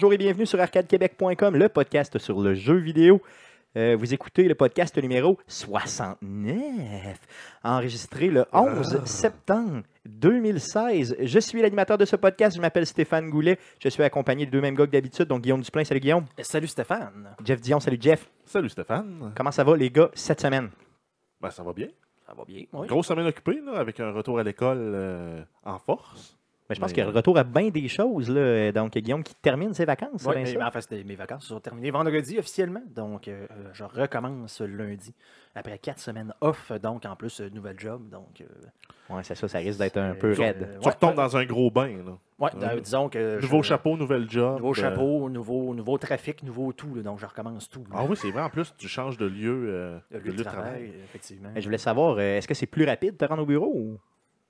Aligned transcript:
Bonjour 0.00 0.14
et 0.14 0.16
bienvenue 0.16 0.46
sur 0.46 0.58
arcadequebec.com, 0.58 1.56
le 1.56 1.68
podcast 1.68 2.16
sur 2.16 2.40
le 2.40 2.54
jeu 2.54 2.78
vidéo. 2.78 3.20
Euh, 3.76 3.96
vous 3.98 4.14
écoutez 4.14 4.44
le 4.44 4.54
podcast 4.54 4.96
numéro 4.96 5.36
69, 5.46 7.18
enregistré 7.62 8.28
le 8.28 8.46
11 8.50 9.04
septembre 9.04 9.82
2016. 10.06 11.16
Je 11.20 11.38
suis 11.38 11.60
l'animateur 11.60 11.98
de 11.98 12.06
ce 12.06 12.16
podcast, 12.16 12.56
je 12.56 12.62
m'appelle 12.62 12.86
Stéphane 12.86 13.28
Goulet. 13.28 13.58
Je 13.78 13.90
suis 13.90 14.02
accompagné 14.02 14.46
de 14.46 14.50
deux 14.50 14.62
mêmes 14.62 14.74
gars 14.74 14.86
que 14.86 14.92
d'habitude, 14.92 15.26
donc 15.26 15.42
Guillaume 15.42 15.60
Duplain. 15.60 15.84
Salut 15.84 16.00
Guillaume. 16.00 16.24
Salut 16.38 16.68
Stéphane. 16.68 17.36
Jeff 17.44 17.60
Dion, 17.60 17.78
salut 17.78 17.98
Jeff. 18.00 18.30
Salut 18.46 18.70
Stéphane. 18.70 19.34
Comment 19.36 19.52
ça 19.52 19.64
va 19.64 19.76
les 19.76 19.90
gars 19.90 20.10
cette 20.14 20.40
semaine? 20.40 20.70
Ben, 21.42 21.50
ça 21.50 21.62
va 21.62 21.74
bien. 21.74 21.88
Ça 22.26 22.32
va 22.32 22.46
bien. 22.46 22.64
Oui. 22.72 22.86
Grosse 22.86 23.08
semaine 23.08 23.26
occupée, 23.26 23.60
là, 23.62 23.78
avec 23.78 24.00
un 24.00 24.12
retour 24.12 24.38
à 24.38 24.44
l'école 24.44 24.78
euh, 24.80 25.42
en 25.62 25.78
force. 25.78 26.39
Ben, 26.70 26.74
je 26.76 26.80
pense 26.80 26.90
Mais, 26.90 26.94
qu'il 26.94 27.02
y 27.02 27.06
a 27.06 27.10
le 27.10 27.16
retour 27.16 27.36
à 27.36 27.42
bien 27.42 27.68
des 27.68 27.88
choses. 27.88 28.30
Là. 28.30 28.70
Donc 28.70 28.92
Guillaume 28.96 29.24
qui 29.24 29.34
termine 29.34 29.74
ses 29.74 29.84
vacances. 29.84 30.24
mais, 30.24 30.44
mais 30.44 30.62
en 30.62 30.70
fait, 30.70 31.04
mes 31.04 31.16
vacances 31.16 31.44
sont 31.46 31.58
terminées 31.58 31.90
vendredi 31.90 32.38
officiellement. 32.38 32.82
Donc, 32.94 33.26
euh, 33.26 33.44
euh, 33.50 33.70
je 33.72 33.82
recommence 33.82 34.60
lundi. 34.60 35.12
Après 35.56 35.78
quatre 35.78 35.98
semaines 35.98 36.32
off, 36.40 36.70
donc 36.80 37.04
en 37.06 37.16
plus, 37.16 37.40
euh, 37.40 37.50
nouvel 37.52 37.76
job. 37.76 38.08
Donc, 38.08 38.40
euh, 38.40 38.44
Ouais, 39.12 39.24
c'est 39.24 39.34
ça, 39.34 39.48
ça 39.48 39.58
risque 39.58 39.80
d'être 39.80 39.96
un 39.96 40.10
euh, 40.12 40.14
peu 40.14 40.32
raide. 40.32 40.58
euh, 40.62 40.78
Tu 40.78 40.86
ouais, 40.86 40.94
retombes 40.94 41.16
dans 41.16 41.36
un 41.36 41.44
gros 41.44 41.72
bain. 41.72 41.88
Là. 41.88 42.12
ouais, 42.38 42.54
Ouais. 42.54 42.64
euh, 42.76 42.80
disons 42.80 43.08
que. 43.08 43.40
Nouveau 43.40 43.60
je- 43.64 43.68
chapeau, 43.70 43.96
nouvel 43.96 44.30
job. 44.30 44.58
Nouveau 44.58 44.70
euh, 44.70 44.74
chapeau, 44.74 45.28
nouveau, 45.28 45.74
nouveau 45.74 45.98
trafic, 45.98 46.44
nouveau 46.44 46.72
tout. 46.72 46.94
là. 46.94 47.02
donc, 47.02 47.18
je 47.18 47.26
recommence 47.26 47.68
tout. 47.68 47.82
Ah 47.92 48.04
oui, 48.08 48.16
c'est 48.16 48.30
vrai. 48.30 48.42
En 48.42 48.48
plus, 48.50 48.72
tu 48.78 48.86
changes 48.86 49.18
de 49.18 49.26
lieu, 49.26 49.64
euh, 49.66 49.98
de 50.12 50.18
lieu 50.20 50.32
de 50.34 50.42
travail, 50.44 50.92
effectivement. 51.02 51.50
Mais 51.52 51.60
je 51.60 51.66
voulais 51.66 51.78
savoir, 51.78 52.14
euh, 52.18 52.36
est-ce 52.36 52.46
que 52.46 52.54
c'est 52.54 52.66
plus 52.66 52.84
rapide 52.84 53.14
de 53.14 53.16
te 53.16 53.24
rendre 53.24 53.42
au 53.42 53.46
bureau 53.46 53.72
ou 53.74 53.98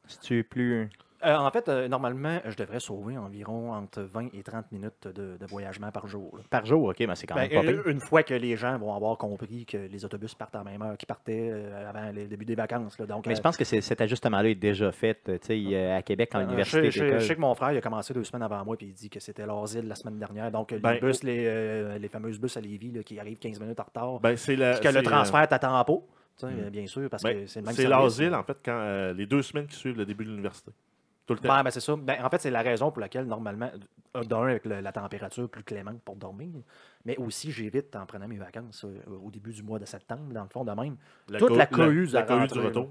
si 0.07 0.19
tu 0.21 0.39
es 0.39 0.43
plus. 0.43 0.91
Euh, 1.25 1.37
en 1.37 1.51
fait, 1.51 1.69
euh, 1.69 1.87
normalement, 1.89 2.41
je 2.47 2.57
devrais 2.57 2.81
sauver 2.81 3.19
environ 3.19 3.73
entre 3.75 4.01
20 4.01 4.29
et 4.35 4.43
30 4.43 4.73
minutes 4.73 5.07
de, 5.07 5.37
de 5.39 5.47
voyagement 5.47 5.91
par 5.91 6.07
jour. 6.09 6.35
là. 6.37 6.43
Par 6.49 6.65
jour, 6.65 6.85
ok, 6.89 6.97
mais 7.01 7.15
c'est 7.15 7.27
quand 7.27 7.35
Ben, 7.35 7.43
même 7.51 7.63
pas 7.63 7.69
euh, 7.71 7.83
pire. 7.83 7.89
une 7.89 8.01
fois 8.01 8.23
que 8.23 8.33
les 8.35 8.57
gens 8.57 8.79
vont 8.79 8.95
avoir 8.95 9.19
compris 9.19 9.67
que 9.67 9.77
les 9.77 10.05
autobus 10.05 10.35
partent 10.35 10.55
à 10.55 10.59
la 10.59 10.65
même 10.65 10.81
heure 10.81 10.97
qu'ils 10.97 11.07
partaient 11.07 11.51
euh, 11.53 11.89
avant 11.91 12.11
le 12.11 12.27
début 12.27 12.47
des 12.47 12.55
vacances. 12.55 12.99
là. 12.99 13.05
Donc, 13.07 13.27
Mais 13.27 13.33
euh, 13.35 13.37
je 13.37 13.43
pense 13.43 13.57
que 13.59 13.65
c'est- 13.65 13.83
cet 13.83 14.01
ajustement-là 14.01 14.49
est 14.49 14.55
déjà 14.55 14.91
fait. 14.93 15.19
euh, 15.29 15.39
Tu 15.39 15.47
sais, 15.47 15.61
il, 15.61 15.75
euh, 15.75 15.97
à 15.99 16.03
Québec, 16.03 16.31
en 16.35 16.39
euh, 16.41 16.45
université. 16.45 16.87
je, 16.87 16.91
sais- 16.91 16.99
je- 17.01 17.05
d'école. 17.05 17.21
je 17.21 17.27
sais 17.27 17.35
que 17.37 17.41
mon 17.41 17.55
frère 17.55 17.73
il 17.73 17.77
a 17.79 17.81
commencé 17.83 18.15
deux 18.15 18.25
semaines 18.25 18.43
avant 18.45 18.65
moi 18.65 18.77
puis 18.77 18.87
il 18.87 18.95
dit 18.95 19.11
que 19.11 19.21
c'était 19.21 19.45
l'asile 19.45 19.87
la 19.89 19.95
semaine 19.97 20.19
dernière. 20.19 20.51
Donc, 20.51 20.73
Ben, 20.73 20.93
les 20.95 21.01
bus, 21.01 21.23
les, 21.23 21.45
euh, 21.47 21.99
les 21.99 22.09
fameuses 22.09 22.41
bus 22.41 22.57
à 22.57 22.61
Lévis 22.63 22.93
là, 22.93 23.03
qui 23.03 23.21
arrivent 23.21 23.39
15 23.39 23.61
minutes 23.61 23.79
en 23.81 23.85
retard. 23.85 24.21
Ben, 24.21 24.37
c'est 24.39 24.57
la- 24.57 24.73
puis 24.73 24.89
que 24.89 24.95
le 24.95 25.01
euh, 25.01 25.03
transfert 25.03 25.47
t'attend 25.49 25.85
pas. 25.85 25.93
tu 26.39 26.47
sais, 26.47 26.47
hmm. 26.47 26.71
Bien 26.71 26.87
sûr, 26.87 27.11
parce 27.11 27.23
ben, 27.23 27.43
que 27.43 27.47
c'est 27.47 27.61
le 27.61 27.67
même 27.67 27.75
c'est 27.75 27.83
service. 27.83 28.03
l'asile, 28.19 28.35
en 28.35 28.43
fait, 28.43 28.57
quand 28.65 28.73
euh, 28.81 29.13
les 29.13 29.27
deux 29.27 29.43
semaines 29.43 29.67
qui 29.67 29.77
suivent 29.77 29.99
le 29.99 30.07
début 30.07 30.25
de 30.25 30.31
l'université. 30.31 30.71
Tout 31.31 31.43
le 31.43 31.49
temps. 31.49 31.55
Ben, 31.55 31.63
ben, 31.63 31.71
c'est 31.71 31.79
ça. 31.81 31.95
Ben, 31.97 32.17
en 32.25 32.29
fait, 32.29 32.41
c'est 32.41 32.51
la 32.51 32.63
raison 32.63 32.91
pour 32.91 33.01
laquelle, 33.01 33.25
normalement, 33.25 33.71
euh, 34.17 34.25
d'un, 34.25 34.43
avec 34.49 34.65
le- 34.65 34.81
la 34.81 34.91
température 34.91 35.49
plus 35.49 35.63
clémente 35.63 36.01
pour 36.03 36.17
dormir, 36.17 36.49
mais 37.05 37.17
aussi, 37.19 37.53
j'évite 37.53 37.95
en 37.95 38.05
prenant 38.05 38.27
mes 38.27 38.37
vacances 38.37 38.85
euh, 38.85 38.99
au 39.25 39.31
début 39.31 39.53
du 39.53 39.63
mois 39.63 39.79
de 39.79 39.85
septembre, 39.85 40.33
dans 40.33 40.43
le 40.43 40.49
fond, 40.49 40.65
de 40.65 40.73
même. 40.73 40.97
toute 41.39 41.57
la 41.57 41.67
cohue 41.67 42.07
la, 42.07 42.25
rentrer, 42.25 42.59
du 42.59 42.67
retour. 42.67 42.89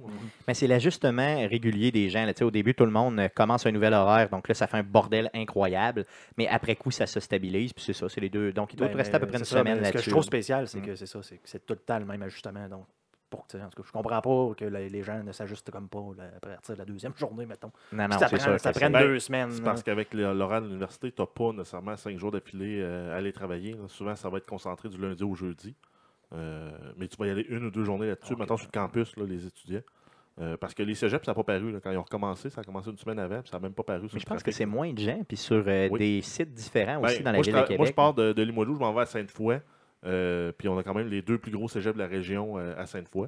Mais 0.47 0.53
c'est 0.53 0.67
l'ajustement 0.67 1.35
régulier 1.47 1.91
des 1.91 2.09
gens. 2.09 2.23
là. 2.25 2.33
Tu 2.33 2.37
sais, 2.39 2.43
Au 2.45 2.51
début, 2.51 2.73
tout 2.73 2.85
le 2.85 2.91
monde 2.91 3.19
euh, 3.19 3.27
commence 3.27 3.65
un 3.65 3.71
nouvel 3.71 3.93
horaire. 3.93 4.29
Donc 4.29 4.47
là, 4.47 4.53
ça 4.55 4.67
fait 4.67 4.77
un 4.77 4.83
bordel 4.83 5.29
incroyable. 5.33 6.05
Mais 6.37 6.47
après 6.47 6.77
coup, 6.77 6.91
ça 6.91 7.05
se 7.07 7.19
stabilise. 7.19 7.73
Puis 7.73 7.83
c'est 7.83 7.93
ça, 7.93 8.07
c'est 8.07 8.21
les 8.21 8.29
deux. 8.29 8.53
Donc 8.53 8.71
il 8.73 8.77
doit 8.77 8.87
Ben, 8.87 8.93
te 8.93 8.97
rester 8.99 9.15
à 9.15 9.19
peu 9.19 9.27
près 9.27 9.37
une 9.39 9.43
ça, 9.43 9.57
semaine 9.59 9.79
mais 9.79 9.85
Ce 9.87 9.89
que 9.89 9.93
là-dessus. 9.97 10.09
je 10.11 10.15
trouve 10.15 10.23
spécial, 10.23 10.65
c'est 10.67 10.79
Mm. 10.79 10.85
que 10.85 10.95
c'est 10.95 11.05
ça, 11.07 11.19
c'est 11.21 11.35
que 11.35 11.49
c'est 11.49 11.65
tout 11.65 11.73
le 11.73 11.79
temps 11.79 11.99
le 11.99 12.05
même 12.05 12.21
ajustement. 12.23 12.69
Donc, 12.69 12.85
pour, 13.29 13.41
en 13.41 13.43
tout 13.43 13.57
cas, 13.57 13.83
je 13.85 13.91
comprends 13.91 14.21
pas 14.21 14.55
que 14.55 14.65
les 14.65 14.89
les 14.89 15.03
gens 15.03 15.23
ne 15.23 15.31
s'ajustent 15.31 15.69
comme 15.71 15.87
pas 15.87 16.03
là, 16.17 16.23
à 16.35 16.39
partir 16.39 16.73
de 16.75 16.79
la 16.79 16.85
deuxième 16.85 17.15
journée, 17.15 17.45
mettons. 17.45 17.71
Non, 17.91 18.07
non, 18.07 18.17
ça 18.17 18.27
c'est 18.27 18.37
prend, 18.37 18.45
sûr. 18.45 18.59
ça 18.59 18.73
que 18.73 18.79
prend 18.79 18.89
deux 18.89 19.19
semaines. 19.19 19.51
C'est 19.51 19.61
parce 19.63 19.83
qu'avec 19.83 20.13
le- 20.13 20.33
l'horaire 20.33 20.61
de 20.61 20.67
l'université, 20.67 21.11
tu 21.11 21.21
n'as 21.21 21.27
pas 21.27 21.51
nécessairement 21.51 21.95
cinq 21.97 22.17
jours 22.17 22.31
d'affilée 22.31 22.79
euh, 22.81 23.13
à 23.13 23.17
aller 23.17 23.31
travailler. 23.33 23.73
là. 23.73 23.87
Souvent, 23.87 24.15
ça 24.15 24.29
va 24.29 24.37
être 24.37 24.45
concentré 24.47 24.89
du 24.89 24.97
lundi 24.97 25.23
au 25.23 25.35
jeudi. 25.35 25.75
Euh, 26.33 26.71
mais 26.97 27.07
tu 27.07 27.17
vas 27.17 27.27
y 27.27 27.29
aller 27.31 27.45
une 27.49 27.65
ou 27.65 27.71
deux 27.71 27.83
journées 27.83 28.07
là-dessus. 28.07 28.33
Ok. 28.33 28.39
Maintenant, 28.39 28.57
sur 28.57 28.67
le 28.67 28.79
campus, 28.79 29.15
là, 29.17 29.25
les 29.25 29.45
étudiants. 29.45 29.81
Euh, 30.41 30.55
parce 30.57 30.73
que 30.73 30.83
les 30.83 30.95
cégeps, 30.95 31.25
ça 31.25 31.31
n'a 31.31 31.35
pas 31.35 31.43
paru. 31.43 31.71
là. 31.71 31.79
Quand 31.81 31.91
ils 31.91 31.97
ont 31.97 32.03
recommencé, 32.03 32.49
ça 32.49 32.61
a 32.61 32.63
commencé 32.63 32.89
une 32.89 32.97
semaine 32.97 33.19
avant, 33.19 33.41
puis 33.41 33.49
ça 33.49 33.57
n'a 33.57 33.61
même 33.63 33.73
pas 33.73 33.83
paru. 33.83 34.07
sur 34.07 34.15
Mais 34.15 34.21
je 34.21 34.25
pense 34.25 34.41
que 34.43 34.51
c'est 34.51 34.65
moins 34.65 34.93
de 34.93 34.99
gens. 34.99 35.21
Puis 35.27 35.37
sur 35.37 35.63
euh, 35.67 35.89
Oui. 35.91 35.99
des 35.99 36.21
sites 36.21 36.53
différents 36.53 37.01
aussi 37.03 37.17
Ben, 37.17 37.23
dans 37.25 37.31
la 37.31 37.37
moi, 37.39 37.43
ville 37.43 37.53
de 37.55 37.61
Québec. 37.61 37.77
Moi, 37.77 37.87
je 37.87 37.91
pars 37.93 38.13
de, 38.13 38.31
de 38.31 38.41
Limoilou, 38.43 38.75
je 38.75 38.79
m'en 38.79 38.93
vais 38.93 39.01
à 39.01 39.05
Sainte-Foy. 39.05 39.59
Euh, 40.05 40.51
puis 40.57 40.67
on 40.67 40.77
a 40.77 40.83
quand 40.83 40.93
même 40.93 41.07
les 41.07 41.21
deux 41.21 41.37
plus 41.37 41.51
gros 41.51 41.67
cégeps 41.67 41.95
de 41.95 42.01
la 42.01 42.07
région 42.07 42.57
euh, 42.57 42.73
à 42.77 42.85
Sainte-Foy. 42.85 43.27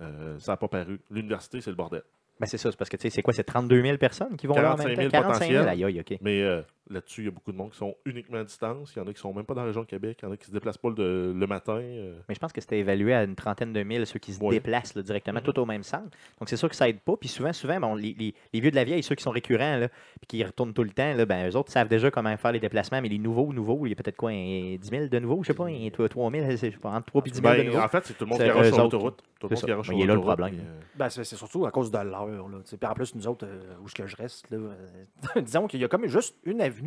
Euh, 0.00 0.38
ça 0.38 0.52
n'a 0.52 0.56
pas 0.56 0.68
paru. 0.68 1.00
L'université, 1.10 1.60
c'est 1.60 1.70
le 1.70 1.76
bordel. 1.76 2.02
Ben, 2.40 2.46
c'est 2.46 2.56
ça. 2.58 2.70
C'est 2.70 2.76
parce 2.76 2.88
que 2.88 2.96
tu 2.96 3.02
sais, 3.02 3.10
c'est 3.10 3.22
quoi 3.22 3.34
C'est 3.34 3.42
32 3.42 3.82
000 3.82 3.98
personnes 3.98 4.36
qui 4.36 4.46
vont 4.46 4.54
là 4.54 4.74
en 4.74 4.76
45 4.76 4.86
même 4.88 4.96
000 4.96 5.10
temps 5.10 5.22
45 5.22 5.48
000. 5.48 5.64
potentiels. 5.64 5.68
Aïe, 5.68 5.84
aïe, 5.84 6.00
OK. 6.00 6.18
Mais 6.20 6.42
euh, 6.42 6.62
là-dessus, 6.90 7.22
il 7.22 7.24
y 7.26 7.28
a 7.28 7.30
beaucoup 7.30 7.52
de 7.52 7.56
monde 7.56 7.70
qui 7.70 7.78
sont 7.78 7.94
uniquement 8.04 8.38
à 8.38 8.44
distance. 8.44 8.92
Il 8.94 8.98
y 8.98 9.02
en 9.02 9.06
a 9.08 9.12
qui 9.12 9.20
sont 9.20 9.32
même 9.34 9.44
pas 9.44 9.54
dans 9.54 9.60
la 9.62 9.66
région 9.68 9.82
de 9.82 9.86
Québec. 9.86 10.18
Il 10.22 10.26
y 10.26 10.28
en 10.28 10.32
a 10.32 10.36
qui 10.36 10.46
se 10.46 10.50
déplacent 10.52 10.78
pas 10.78 10.90
le, 10.96 11.32
le 11.32 11.46
matin. 11.46 11.76
euh. 11.78 12.18
Mais 12.28 12.34
je 12.34 12.40
pense 12.40 12.52
que 12.52 12.60
c'était 12.60 12.78
évalué 12.78 13.14
à 13.14 13.24
une 13.24 13.34
trentaine 13.36 13.72
de 13.72 13.82
mille, 13.82 14.06
ceux 14.06 14.18
qui 14.18 14.32
se 14.32 14.40
déplacent 14.50 14.94
là, 14.94 15.02
directement, 15.02 15.40
Mhm. 15.40 15.44
tout 15.44 15.58
au 15.60 15.66
même 15.66 15.82
centre. 15.82 16.10
Donc, 16.40 16.48
c'est 16.48 16.56
sûr 16.56 16.68
que 16.68 16.76
ça 16.76 16.88
aide 16.88 17.00
pas. 17.00 17.16
Puis 17.16 17.28
souvent, 17.28 17.52
souvent, 17.52 17.78
bon, 17.80 17.94
les, 17.94 18.14
les- 18.18 18.34
les 18.52 18.60
vieux 18.60 18.70
de 18.70 18.76
la 18.76 18.84
vieille, 18.84 19.02
ceux 19.02 19.14
qui 19.14 19.22
sont 19.22 19.30
récurrents, 19.30 19.76
là, 19.76 19.88
puis 19.88 20.26
qui 20.28 20.44
retournent 20.44 20.72
tout 20.74 20.84
le 20.84 20.90
temps, 20.90 21.14
là, 21.14 21.26
ben, 21.26 21.48
eux 21.50 21.56
autres 21.56 21.70
savent 21.72 21.88
déjà 21.88 22.10
comment 22.10 22.36
faire 22.36 22.52
les 22.52 22.60
déplacements. 22.60 23.00
Mais 23.02 23.08
les 23.08 23.18
nouveaux, 23.18 23.52
nouveaux, 23.52 23.86
il 23.86 23.90
y 23.90 23.92
a 23.92 23.96
peut-être 23.96 24.16
quoi, 24.16 24.30
un 24.30 24.76
10 24.76 24.88
000 24.88 25.06
de 25.08 25.18
nouveaux, 25.18 25.42
je 25.42 25.48
sais 25.48 25.54
pas, 25.54 25.66
un 25.66 25.88
3 25.90 26.30
000, 26.30 26.50
je 26.50 26.56
sais 26.56 26.70
pas, 26.72 26.90
entre 26.90 27.06
3 27.06 27.22
et 27.26 27.30
10 27.30 27.40
000 27.40 27.52
de 27.52 27.58
Ben, 27.58 27.66
nouveaux. 27.66 27.78
en 27.80 27.88
fait, 27.88 28.04
c'est 28.06 28.14
tout 28.16 28.24
le 28.24 28.30
monde 28.30 28.38
qui 28.38 28.48
eux 28.48 28.64
sur 28.72 28.78
l'autoroute. 28.78 29.22
Tout 29.40 29.48
le 29.48 29.54
C'est 29.56 29.68
monde 29.68 29.84
qui 29.84 29.90
Mais 29.90 29.96
sur 29.98 30.06
l'autoroute, 30.06 30.24
problème. 30.38 30.54
euh, 30.60 30.80
Ben, 30.96 31.08
c'est 31.08 31.24
surtout 31.24 31.64
à 31.66 31.70
cause 31.70 31.90
de 31.92 31.98
l'heure. 31.98 32.26
Puis 32.64 32.78
en 32.88 32.94
plus, 32.94 33.14
nous 33.14 33.28
autres, 33.28 33.46
euh, 33.46 33.74
où 33.84 33.88
ce 33.88 33.94
que 33.94 34.06
je 34.06 34.16
reste, 34.16 34.50
là, 34.50 34.56
euh, 34.58 35.40
disons 35.42 35.66
qu'il 35.68 35.80
y 35.80 35.84
a 35.84 35.88
comme 35.88 36.06
juste 36.06 36.36
une 36.44 36.60
avenue 36.60 36.77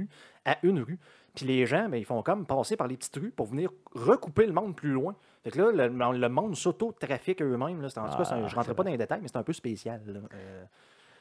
à 0.46 0.58
une 0.64 0.82
rue. 0.82 1.00
Puis 1.36 1.46
les 1.46 1.66
gens, 1.66 1.88
ben, 1.88 1.98
ils 1.98 2.06
font 2.06 2.22
comme 2.24 2.46
passer 2.46 2.76
par 2.76 2.88
les 2.88 2.98
petites 2.98 3.16
rues 3.16 3.32
pour 3.32 3.46
venir 3.48 3.70
recouper 3.94 4.46
le 4.46 4.52
monde 4.54 4.76
plus 4.76 4.92
loin. 4.92 5.16
Fait 5.44 5.52
que 5.52 5.62
là, 5.62 5.72
le, 5.88 6.18
le 6.18 6.30
monde 6.30 6.56
s'auto-trafique 6.56 7.42
eux-mêmes. 7.42 7.84
En 7.84 7.88
tout 7.88 7.94
cas, 7.94 8.02
Ah, 8.32 8.48
je 8.48 8.52
ne 8.52 8.56
rentrerai 8.56 8.76
pas 8.76 8.84
dans 8.84 8.92
les 8.92 8.98
détails, 8.98 9.20
mais 9.22 9.28
c'est 9.28 9.38
un 9.38 9.44
peu 9.44 9.54
spécial. 9.54 10.02
là. 10.06 10.20
Euh, 10.34 10.64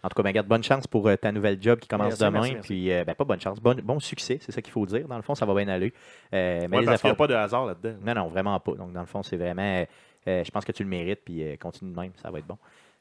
En 0.02 0.08
tout 0.08 0.14
cas, 0.16 0.22
ben, 0.22 0.32
garde 0.32 0.48
bonne 0.48 0.62
chance 0.64 0.86
pour 0.88 1.06
euh, 1.06 1.14
ta 1.16 1.30
nouvelle 1.30 1.62
job 1.62 1.78
qui 1.78 1.86
commence 1.86 2.18
Merci, 2.18 2.24
demain. 2.24 2.32
merci, 2.40 2.52
merci. 2.54 2.66
Puis, 2.68 2.92
euh, 2.92 3.04
ben, 3.04 3.14
pas 3.14 3.24
bonne 3.24 3.40
chance, 3.40 3.60
bon, 3.60 3.78
bon 3.84 4.00
succès, 4.00 4.38
c'est 4.40 4.50
ça 4.50 4.60
qu'il 4.60 4.72
faut 4.72 4.84
dire. 4.86 5.06
Dans 5.06 5.16
le 5.16 5.22
fond, 5.22 5.34
ça 5.36 5.46
va 5.46 5.54
bien 5.54 5.68
aller. 5.68 5.92
Euh, 6.34 6.66
mais 6.68 6.78
ouais, 6.78 6.82
qu'il 6.82 6.88
n'y 6.88 6.88
a 6.88 6.94
efforts- 6.94 7.16
pas 7.16 7.26
de 7.28 7.34
hasard 7.34 7.66
là-dedans. 7.66 7.96
Non, 8.04 8.14
non, 8.14 8.28
vraiment 8.28 8.58
pas. 8.58 8.72
Donc, 8.74 8.92
dans 8.92 9.00
le 9.00 9.06
fond, 9.06 9.22
c'est 9.22 9.36
vraiment. 9.36 9.84
euh, 10.26 10.44
je 10.44 10.50
pense 10.50 10.64
que 10.64 10.72
tu 10.72 10.82
le 10.82 10.88
mérites, 10.88 11.20
puis 11.24 11.42
euh, 11.44 11.56
continue 11.56 11.92
de 11.92 12.00
même, 12.00 12.12
ça 12.16 12.30
va 12.30 12.38
être 12.40 12.46
bon. 12.46 12.58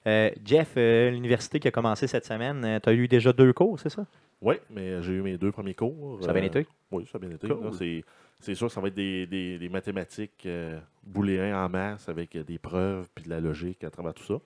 Euh, 0.07 0.29
Jeff, 0.45 0.73
euh, 0.77 1.09
l'université 1.09 1.59
qui 1.59 1.67
a 1.67 1.71
commencé 1.71 2.05
cette 2.07 2.25
semaine, 2.25 2.79
tu 2.81 2.89
as 2.89 2.93
eu 2.93 3.07
déjà 3.09 3.33
deux 3.33 3.51
cours, 3.51 3.77
c'est 3.79 3.89
ça? 3.89 4.05
Oui, 4.41 4.55
mais 4.69 5.01
j'ai 5.01 5.13
eu 5.13 5.21
mes 5.21 5.37
deux 5.37 5.51
premiers 5.51 5.75
cours. 5.75 6.23
Ça 6.23 6.31
a 6.31 6.33
bien 6.33 6.43
euh, 6.43 6.47
été? 6.47 6.67
Oui, 6.91 7.05
ça 7.11 7.17
a 7.17 7.19
bien 7.19 7.31
été. 7.31 7.47
Cool. 7.47 7.73
C'est, 7.73 8.03
c'est 8.39 8.55
sûr 8.55 8.67
que 8.67 8.73
ça 8.73 8.81
va 8.81 8.87
être 8.87 8.93
des, 8.95 9.27
des- 9.27 9.59
des 9.59 9.69
mathématiques 9.69 10.45
euh, 10.45 10.79
booléens 11.03 11.65
en 11.65 11.69
masse 11.69 12.07
avec 12.09 12.35
euh, 12.35 12.43
des 12.43 12.57
preuves 12.57 13.07
puis 13.13 13.25
de 13.25 13.29
la 13.29 13.39
logique 13.41 13.83
à 13.83 13.89
travers 13.89 14.13
tout 14.13 14.23
ça. 14.23 14.39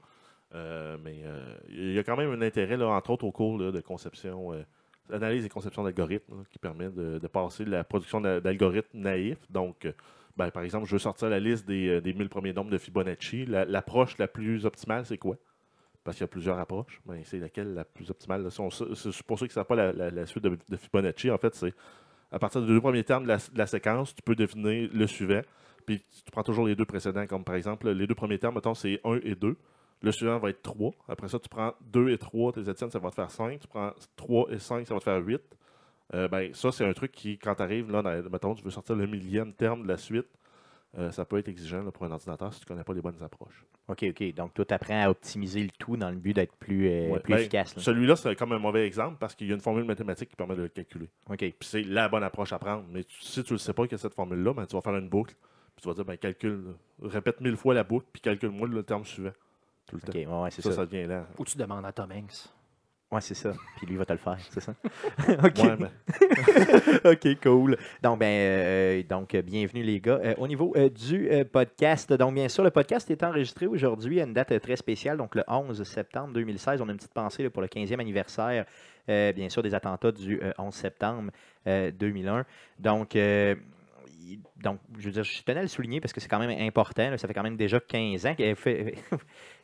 Euh, 0.56 0.98
mais 1.04 1.22
euh, 1.26 1.56
il 1.70 1.94
y 1.94 2.00
a 2.00 2.04
quand 2.04 2.18
même 2.18 2.32
un 2.32 2.42
intérêt, 2.42 2.78
là, 2.78 2.88
entre 2.88 3.12
autres, 3.12 3.26
au 3.26 3.32
cours 3.32 3.58
là, 3.58 3.72
de 3.72 3.82
conception, 3.82 4.54
euh, 4.54 4.64
analyse 5.12 5.46
et 5.46 5.50
conception 5.50 5.84
d'algorithmes, 5.84 6.44
qui 6.50 6.60
permet 6.60 6.90
de, 6.90 7.20
de 7.20 7.28
passer 7.28 7.66
de 7.66 7.72
la 7.72 7.84
production 7.84 8.22
d'a- 8.22 8.40
d'algorithmes 8.40 9.00
naïfs. 9.00 9.40
Donc, 9.52 9.86
euh, 9.86 9.92
ben, 10.38 10.50
par 10.52 10.64
exemple, 10.64 10.88
je 10.88 10.94
veux 10.94 11.00
sortir 11.00 11.30
la 11.30 11.40
liste 11.40 11.68
des, 11.68 11.88
euh, 11.88 12.02
des 12.02 12.14
1000 12.14 12.30
premiers 12.30 12.54
nombres 12.54 12.72
de 12.72 12.78
Fibonacci. 12.78 13.46
La- 13.46 13.66
l'approche 13.66 14.18
la 14.18 14.28
plus 14.28 14.66
optimale, 14.66 15.06
c'est 15.06 15.18
quoi? 15.18 15.38
Parce 16.04 16.18
qu'il 16.18 16.24
y 16.24 16.26
a 16.26 16.28
plusieurs 16.28 16.60
approches. 16.60 17.02
Mais 17.06 17.24
c'est 17.24 17.40
laquelle 17.40 17.74
la 17.74 17.86
plus 17.86 18.10
optimale? 18.10 18.48
C'est 18.52 19.24
pour 19.24 19.40
ceux 19.40 19.48
qui 19.48 19.52
ne 19.52 19.54
savent 19.54 19.66
pas 19.66 19.76
la, 19.76 20.26
suite 20.26 20.44
de, 20.44 20.78
Fibonacci, 20.78 21.32
en 21.32 21.38
fait, 21.38 21.56
c'est 21.56 21.74
à 22.32 22.40
partir 22.40 22.62
des 22.62 22.68
deux 22.68 22.82
premiers 22.82 23.04
termes 23.04 23.26
de 23.26 23.38
la, 23.56 23.68
séquence, 23.68 24.16
tu 24.16 24.22
peux 24.24 24.36
deviner 24.36 24.88
le 24.88 25.08
suivant. 25.08 25.42
Puis 25.86 26.00
tu 26.26 26.32
prends 26.32 26.44
toujours 26.44 26.66
les 26.66 26.76
deux 26.76 26.86
précédents, 26.86 27.28
comme 27.28 27.44
par 27.44 27.56
exemple, 27.56 27.90
les 27.90 28.08
deux 28.08 28.16
premiers 28.16 28.40
termes, 28.40 28.56
mettons, 28.56 28.74
c'est 28.74 29.00
1 29.04 29.20
et 29.24 29.36
2. 29.36 29.56
Le 30.02 30.12
suivant 30.12 30.38
va 30.40 30.50
être 30.50 30.62
3. 30.62 30.94
Après 31.08 31.28
ça, 31.28 31.40
tu 31.40 31.48
prends 31.48 31.74
2 31.82 32.10
et 32.10 32.18
3, 32.18 32.54
tes 32.54 32.70
Étienne, 32.70 32.90
ça 32.90 33.00
va 33.00 33.10
te 33.10 33.16
faire 33.16 33.32
5. 33.32 33.60
Tu 33.60 33.68
prends 33.68 33.92
3 34.16 34.48
et 34.52 34.60
5, 34.60 34.88
ça 34.88 34.94
va 34.94 35.00
te 35.00 35.04
faire 35.06 35.24
8. 35.24 35.42
Euh, 36.14 36.28
ben, 36.28 36.54
ça, 36.54 36.72
c'est 36.72 36.86
un 36.86 36.94
truc 36.94 37.12
qui, 37.12 37.38
quand 37.38 37.56
tu 37.56 37.62
arrives, 37.62 37.92
là, 37.92 38.02
mettons, 38.32 38.56
tu 38.56 38.64
veux 38.64 38.72
sortir 38.72 38.96
le 38.96 39.08
millième 39.08 39.54
terme 39.54 39.84
de 39.84 39.88
la 39.88 39.98
suite, 39.98 40.28
euh, 40.98 41.12
ça 41.12 41.26
peut 41.26 41.38
être 41.40 41.48
exigeant 41.48 41.82
là, 41.84 41.92
pour 41.92 42.04
un 42.06 42.12
ordinateur 42.12 42.54
si 42.54 42.60
tu 42.60 42.66
ne 42.66 42.68
connais 42.68 42.84
pas 42.84 42.94
les 42.94 43.02
bonnes 43.02 43.22
approches. 43.24 43.66
OK, 43.88 44.06
OK. 44.10 44.34
Donc, 44.36 44.54
toi, 44.54 44.64
tu 44.64 44.74
apprends 44.74 45.04
à 45.04 45.10
optimiser 45.10 45.64
le 45.64 45.70
tout 45.80 45.98
dans 45.98 46.10
le 46.12 46.18
but 46.18 46.34
d'être 46.34 46.56
plus, 46.56 46.88
euh, 46.88 47.10
Ouais, 47.10 47.20
plus 47.20 47.34
ben, 47.34 47.40
efficace. 47.40 47.76
là. 47.76 47.82
Celui-là, 47.82 48.16
c'est 48.16 48.36
comme 48.36 48.52
un 48.54 48.60
mauvais 48.60 48.86
exemple 48.86 49.18
parce 49.20 49.34
qu'il 49.36 49.48
y 49.48 49.52
a 49.52 49.56
une 49.56 49.62
formule 49.62 49.86
mathématique 49.86 50.30
qui 50.30 50.36
permet 50.36 50.56
de 50.56 50.62
le 50.64 50.68
calculer. 50.70 51.10
OK. 51.30 51.38
Puis 51.38 51.56
c'est 51.62 51.82
la 51.84 52.08
bonne 52.10 52.24
approche 52.24 52.54
à 52.54 52.60
prendre. 52.60 52.86
Mais 52.92 53.04
tu- 53.04 53.22
si 53.22 53.44
tu 53.44 53.54
ne 53.54 53.58
sais 53.58 53.74
pas 53.74 53.84
qu'il 53.84 53.94
y 53.94 53.96
a 53.96 53.98
cette 53.98 54.14
formule-là, 54.14 54.54
ben, 54.54 54.66
tu 54.66 54.76
vas 54.76 54.82
faire 54.82 54.96
une 54.96 55.10
boucle. 55.10 55.34
Puis 55.76 55.82
tu 55.82 55.88
vas 55.88 55.94
dire, 55.96 56.06
ben, 56.06 56.18
calcule, 56.18 56.76
répète 57.02 57.42
mille 57.42 57.58
fois 57.58 57.74
la 57.74 57.84
boucle, 57.84 58.06
puis 58.14 58.22
calcule-moi 58.22 58.68
le 58.68 58.84
terme 58.84 59.04
suivant. 59.06 59.32
Tout 59.88 59.96
le 59.98 60.02
OK, 60.08 60.12
temps. 60.24 60.38
ouais, 60.38 60.44
ouais, 60.44 60.52
c'est 60.52 60.62
Ça, 60.62 60.70
ça. 60.70 60.76
ça 60.78 60.86
devient 60.86 61.06
lent. 61.08 61.26
Ou 61.40 61.44
tu 61.46 61.58
demandes 61.58 61.86
à 61.86 61.92
Tom 61.92 62.12
Hanks. 62.12 62.48
Ouais, 63.14 63.22
c'est 63.22 63.36
ça. 63.36 63.54
Puis 63.78 63.86
lui 63.86 63.96
va 63.96 64.06
te 64.06 64.12
le 64.12 64.18
faire, 64.18 64.40
c'est 64.50 64.60
ça? 64.60 64.74
OK. 65.44 65.60
Ouais, 65.60 65.78
ben, 65.78 65.92
OK, 67.12 67.42
cool. 67.44 67.78
Donc, 68.02 68.18
ben, 68.18 68.26
euh, 68.26 69.04
donc, 69.04 69.36
euh, 69.36 69.44
bienvenue 69.44 69.84
les 69.84 70.00
gars. 70.00 70.20
Euh, 70.24 70.34
au 70.40 70.48
niveau 70.48 70.74
euh, 70.76 70.90
du 70.90 71.30
podcast, 71.52 72.12
donc 72.12 72.34
bien 72.34 72.50
sûr, 72.50 72.64
le 72.64 72.72
podcast 72.72 73.12
est 73.12 73.22
enregistré 73.22 73.68
aujourd'hui 73.68 74.20
à 74.20 74.24
une 74.24 74.34
date 74.34 74.60
très 74.60 74.78
spéciale, 74.78 75.18
donc 75.18 75.36
le 75.36 75.44
11 75.48 75.84
septembre 75.84 76.34
2016. 76.34 76.82
On 76.82 76.90
a 76.90 76.92
une 76.92 76.98
petite 76.98 77.14
pensée 77.14 77.44
là, 77.44 77.52
pour 77.52 77.62
le 77.62 77.68
15e 77.68 78.00
anniversaire, 78.00 78.66
bien 79.08 79.50
sûr, 79.50 79.62
des 79.62 79.76
attentats 79.76 80.12
du 80.12 80.42
euh, 80.42 80.52
11 80.58 80.74
septembre 80.74 81.32
euh, 81.68 81.92
2001. 81.92 82.46
Donc, 82.80 83.16
donc, 84.62 84.80
je 84.98 85.06
veux 85.06 85.12
dire, 85.12 85.24
je 85.24 85.44
tenais 85.44 85.60
à 85.60 85.64
le 85.64 85.68
souligner 85.68 86.00
parce 86.00 86.14
que 86.14 86.20
c'est 86.20 86.28
quand 86.28 86.40
même 86.40 86.58
important. 86.62 87.18
ça 87.18 87.28
fait 87.28 87.34
quand 87.34 87.44
même 87.44 87.58
déjà 87.58 87.80
15 87.80 88.26
ans. 88.26 88.36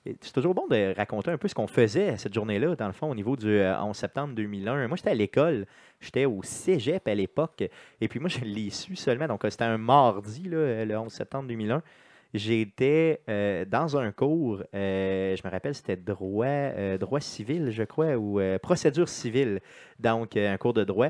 C'est 0.05 0.31
toujours 0.33 0.55
bon 0.55 0.65
de 0.67 0.95
raconter 0.95 1.29
un 1.29 1.37
peu 1.37 1.49
ce 1.49 1.55
qu'on 1.55 1.67
faisait 1.67 2.15
cette 2.15 2.33
journée-là, 2.33 2.75
dans 2.75 2.87
le 2.87 2.93
fond, 2.93 3.11
au 3.11 3.15
niveau 3.15 3.35
du 3.35 3.49
euh, 3.49 3.77
11 3.81 3.95
septembre 3.95 4.33
2001. 4.33 4.87
Moi, 4.87 4.95
j'étais 4.95 5.09
à 5.09 5.13
l'école. 5.13 5.65
J'étais 5.99 6.23
au 6.25 6.41
cégep 6.41 7.05
à 7.05 7.13
l'époque. 7.13 7.63
Et 7.99 8.07
puis 8.07 8.19
moi, 8.19 8.29
je 8.29 8.39
l'ai 8.39 8.69
su 8.69 8.95
seulement. 8.95 9.27
Donc, 9.27 9.43
euh, 9.43 9.49
c'était 9.49 9.65
un 9.65 9.77
mardi, 9.77 10.43
là, 10.43 10.85
le 10.85 10.97
11 10.97 11.11
septembre 11.11 11.49
2001. 11.49 11.83
J'étais 12.33 13.21
euh, 13.27 13.65
dans 13.65 13.97
un 13.97 14.11
cours, 14.11 14.61
euh, 14.75 15.35
je 15.35 15.41
me 15.43 15.49
rappelle, 15.51 15.73
c'était 15.73 15.95
droit, 15.95 16.45
euh, 16.45 16.97
droit 16.99 17.19
civil, 17.19 17.71
je 17.71 17.83
crois, 17.83 18.17
ou 18.17 18.39
euh, 18.39 18.59
procédure 18.59 19.09
civile. 19.09 19.61
Donc, 19.99 20.37
euh, 20.37 20.53
un 20.53 20.57
cours 20.57 20.73
de 20.73 20.83
droit. 20.83 21.09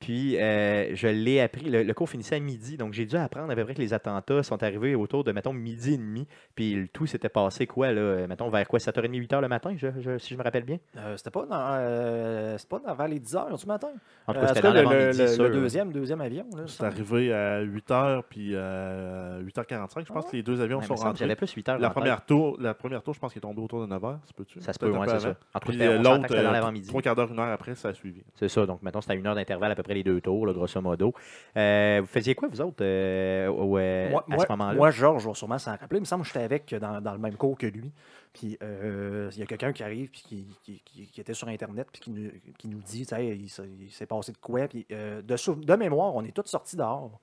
Puis, 0.00 0.38
euh, 0.40 0.94
je 0.94 1.06
l'ai 1.08 1.40
appris. 1.40 1.68
Le, 1.68 1.82
le 1.82 1.94
cours 1.94 2.08
finissait 2.08 2.36
à 2.36 2.40
midi. 2.40 2.76
Donc, 2.78 2.94
j'ai 2.94 3.04
dû 3.04 3.16
apprendre 3.16 3.50
à 3.52 3.54
peu 3.54 3.64
près 3.64 3.74
que 3.74 3.80
les 3.80 3.92
attentats 3.92 4.42
sont 4.42 4.62
arrivés 4.62 4.94
autour 4.94 5.24
de, 5.24 5.32
mettons, 5.32 5.52
midi 5.52 5.92
et 5.94 5.98
demi. 5.98 6.26
Puis, 6.54 6.74
le 6.74 6.88
tout 6.88 7.06
s'était 7.06 7.28
passé, 7.28 7.66
quoi, 7.66 7.92
là, 7.92 8.00
euh, 8.00 8.26
mettons, 8.26 8.48
vers 8.48 8.66
quoi, 8.66 8.78
7h30, 8.78 9.10
8h 9.14 9.40
le 9.42 9.48
matin, 9.48 9.74
je- 9.76 9.88
je- 10.00 10.16
si 10.18 10.32
je 10.34 10.38
me 10.38 10.42
rappelle 10.42 10.64
bien? 10.64 10.78
Euh, 10.96 11.16
c'était 11.18 11.30
pas 11.30 11.44
dans, 11.44 11.74
euh, 11.74 12.56
c'était 12.56 12.78
pas 12.78 12.90
avant 12.90 13.04
les 13.06 13.18
10 13.20 13.36
heures 13.36 13.54
du 13.54 13.66
matin. 13.66 13.88
En 14.26 14.32
tout 14.32 14.40
cas, 14.40 14.54
c'était 14.54 14.68
le, 14.68 14.74
l'avant-midi, 14.74 15.18
le- 15.18 15.48
le 15.48 15.50
deuxième, 15.50 15.92
deuxième 15.92 16.20
avion. 16.22 16.46
Là, 16.56 16.62
c'est 16.66 16.82
arrivé 16.84 17.32
à 17.34 17.60
8h, 17.62 18.22
puis 18.28 18.56
à 18.56 19.38
8h45. 19.40 20.06
Je 20.06 20.12
pense 20.12 20.26
que 20.30 20.36
les 20.36 20.42
deux 20.42 20.60
avions 20.62 20.78
Ouais, 20.78 20.84
sont 20.86 20.94
rentrés. 20.94 21.18
J'avais 21.18 21.36
plus 21.36 21.52
8h. 21.54 21.78
La 21.78 21.90
première, 21.90 22.24
tour, 22.24 22.56
la 22.58 22.72
première 22.74 23.02
tour, 23.02 23.12
je 23.14 23.20
pense 23.20 23.32
qu'il 23.32 23.40
est 23.40 23.42
tombé 23.42 23.60
autour 23.60 23.86
de 23.86 23.86
9h. 23.86 24.18
Ça 24.24 24.32
peut-tu? 24.34 24.60
Ça 24.60 24.72
se 24.72 24.78
peut, 24.78 24.90
ouais, 24.90 24.98
c'est 25.06 25.10
avant. 25.12 25.20
ça. 25.20 25.34
En 25.54 25.60
tout 25.60 25.68
Puis 25.68 25.78
cas, 25.78 25.84
on 25.84 25.96
s'entend 25.98 26.10
l'autre, 26.10 26.22
que 26.22 26.28
c'était 26.28 26.42
dans 26.44 26.52
l'avant-midi. 26.52 26.88
trois 26.88 27.02
quarts 27.02 27.16
d'heure, 27.16 27.30
une 27.30 27.38
heure 27.38 27.48
après, 27.52 27.74
ça 27.74 27.88
a 27.88 27.94
suivi. 27.94 28.22
C'est 28.34 28.48
ça. 28.48 28.64
Donc, 28.64 28.82
mettons, 28.82 29.00
c'était 29.02 29.12
à 29.12 29.16
une 29.16 29.26
heure 29.26 29.34
d'intervalle 29.34 29.72
à 29.72 29.74
peu 29.74 29.82
près 29.82 29.89
les 29.94 30.02
deux 30.02 30.20
tours, 30.20 30.46
là, 30.46 30.52
grosso 30.52 30.80
modo. 30.80 31.12
Euh, 31.56 31.98
vous 32.00 32.06
faisiez 32.06 32.34
quoi, 32.34 32.48
vous 32.48 32.60
autres, 32.60 32.82
euh, 32.84 33.48
au- 33.48 33.78
euh, 33.78 34.10
moi, 34.10 34.24
à 34.30 34.34
moi- 34.34 34.44
ce 34.46 34.52
moment-là? 34.52 34.74
moi, 34.74 34.90
Georges 34.90 35.26
va 35.26 35.34
sûrement 35.34 35.58
s'en 35.58 35.72
rappeler. 35.72 35.98
Il 35.98 36.00
me 36.00 36.04
semble 36.06 36.22
que 36.22 36.28
j'étais 36.28 36.42
avec 36.44 36.74
dans, 36.74 37.00
dans 37.00 37.12
le 37.12 37.18
même 37.18 37.36
cours 37.36 37.56
que 37.58 37.66
lui. 37.66 37.92
Puis 38.32 38.56
euh, 38.62 39.28
il 39.34 39.38
y 39.40 39.42
a 39.42 39.46
quelqu'un 39.46 39.72
qui 39.72 39.82
arrive 39.82 40.08
puis 40.10 40.22
qui, 40.22 40.46
qui- 40.62 40.82
qui- 40.84 41.06
qui 41.08 41.20
était 41.20 41.34
sur 41.34 41.48
Internet 41.48 41.88
puis 41.92 42.00
qui 42.00 42.10
nous, 42.10 42.30
qui 42.58 42.68
nous 42.68 42.80
dit 42.80 43.00
il, 43.00 43.48
s'est- 43.50 43.66
il 43.80 43.90
s'est 43.90 44.06
passé 44.06 44.32
de 44.32 44.38
quoi. 44.38 44.68
Puis 44.68 44.86
euh, 44.92 45.20
de, 45.22 45.64
de 45.64 45.74
mémoire, 45.74 46.14
on 46.14 46.22
est 46.24 46.30
tous 46.34 46.46
sortis 46.48 46.76
dehors 46.76 47.20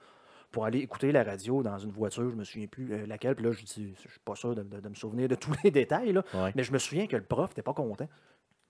pour 0.51 0.65
aller 0.65 0.79
écouter 0.79 1.11
la 1.11 1.23
radio 1.23 1.61
dans 1.63 1.77
une 1.77 1.91
voiture. 1.91 2.29
Je 2.29 2.35
me 2.35 2.43
souviens 2.43 2.67
plus 2.67 2.91
euh, 2.93 3.05
laquelle. 3.05 3.35
Puis 3.35 3.45
là, 3.45 3.51
je 3.53 3.63
dis, 3.63 3.93
je 4.03 4.09
suis 4.09 4.19
pas 4.25 4.35
sûr 4.35 4.53
de, 4.55 4.63
de- 4.63 4.79
de 4.81 4.89
me 4.89 4.95
souvenir 4.95 5.27
de 5.29 5.35
tous 5.35 5.53
les 5.63 5.71
détails. 5.71 6.11
là. 6.13 6.23
Ouais. 6.33 6.51
Mais 6.55 6.63
je 6.63 6.71
me 6.73 6.77
souviens 6.77 7.07
que 7.07 7.15
le 7.15 7.23
prof 7.23 7.49
n'était 7.51 7.61
pas 7.61 7.73
content 7.73 8.07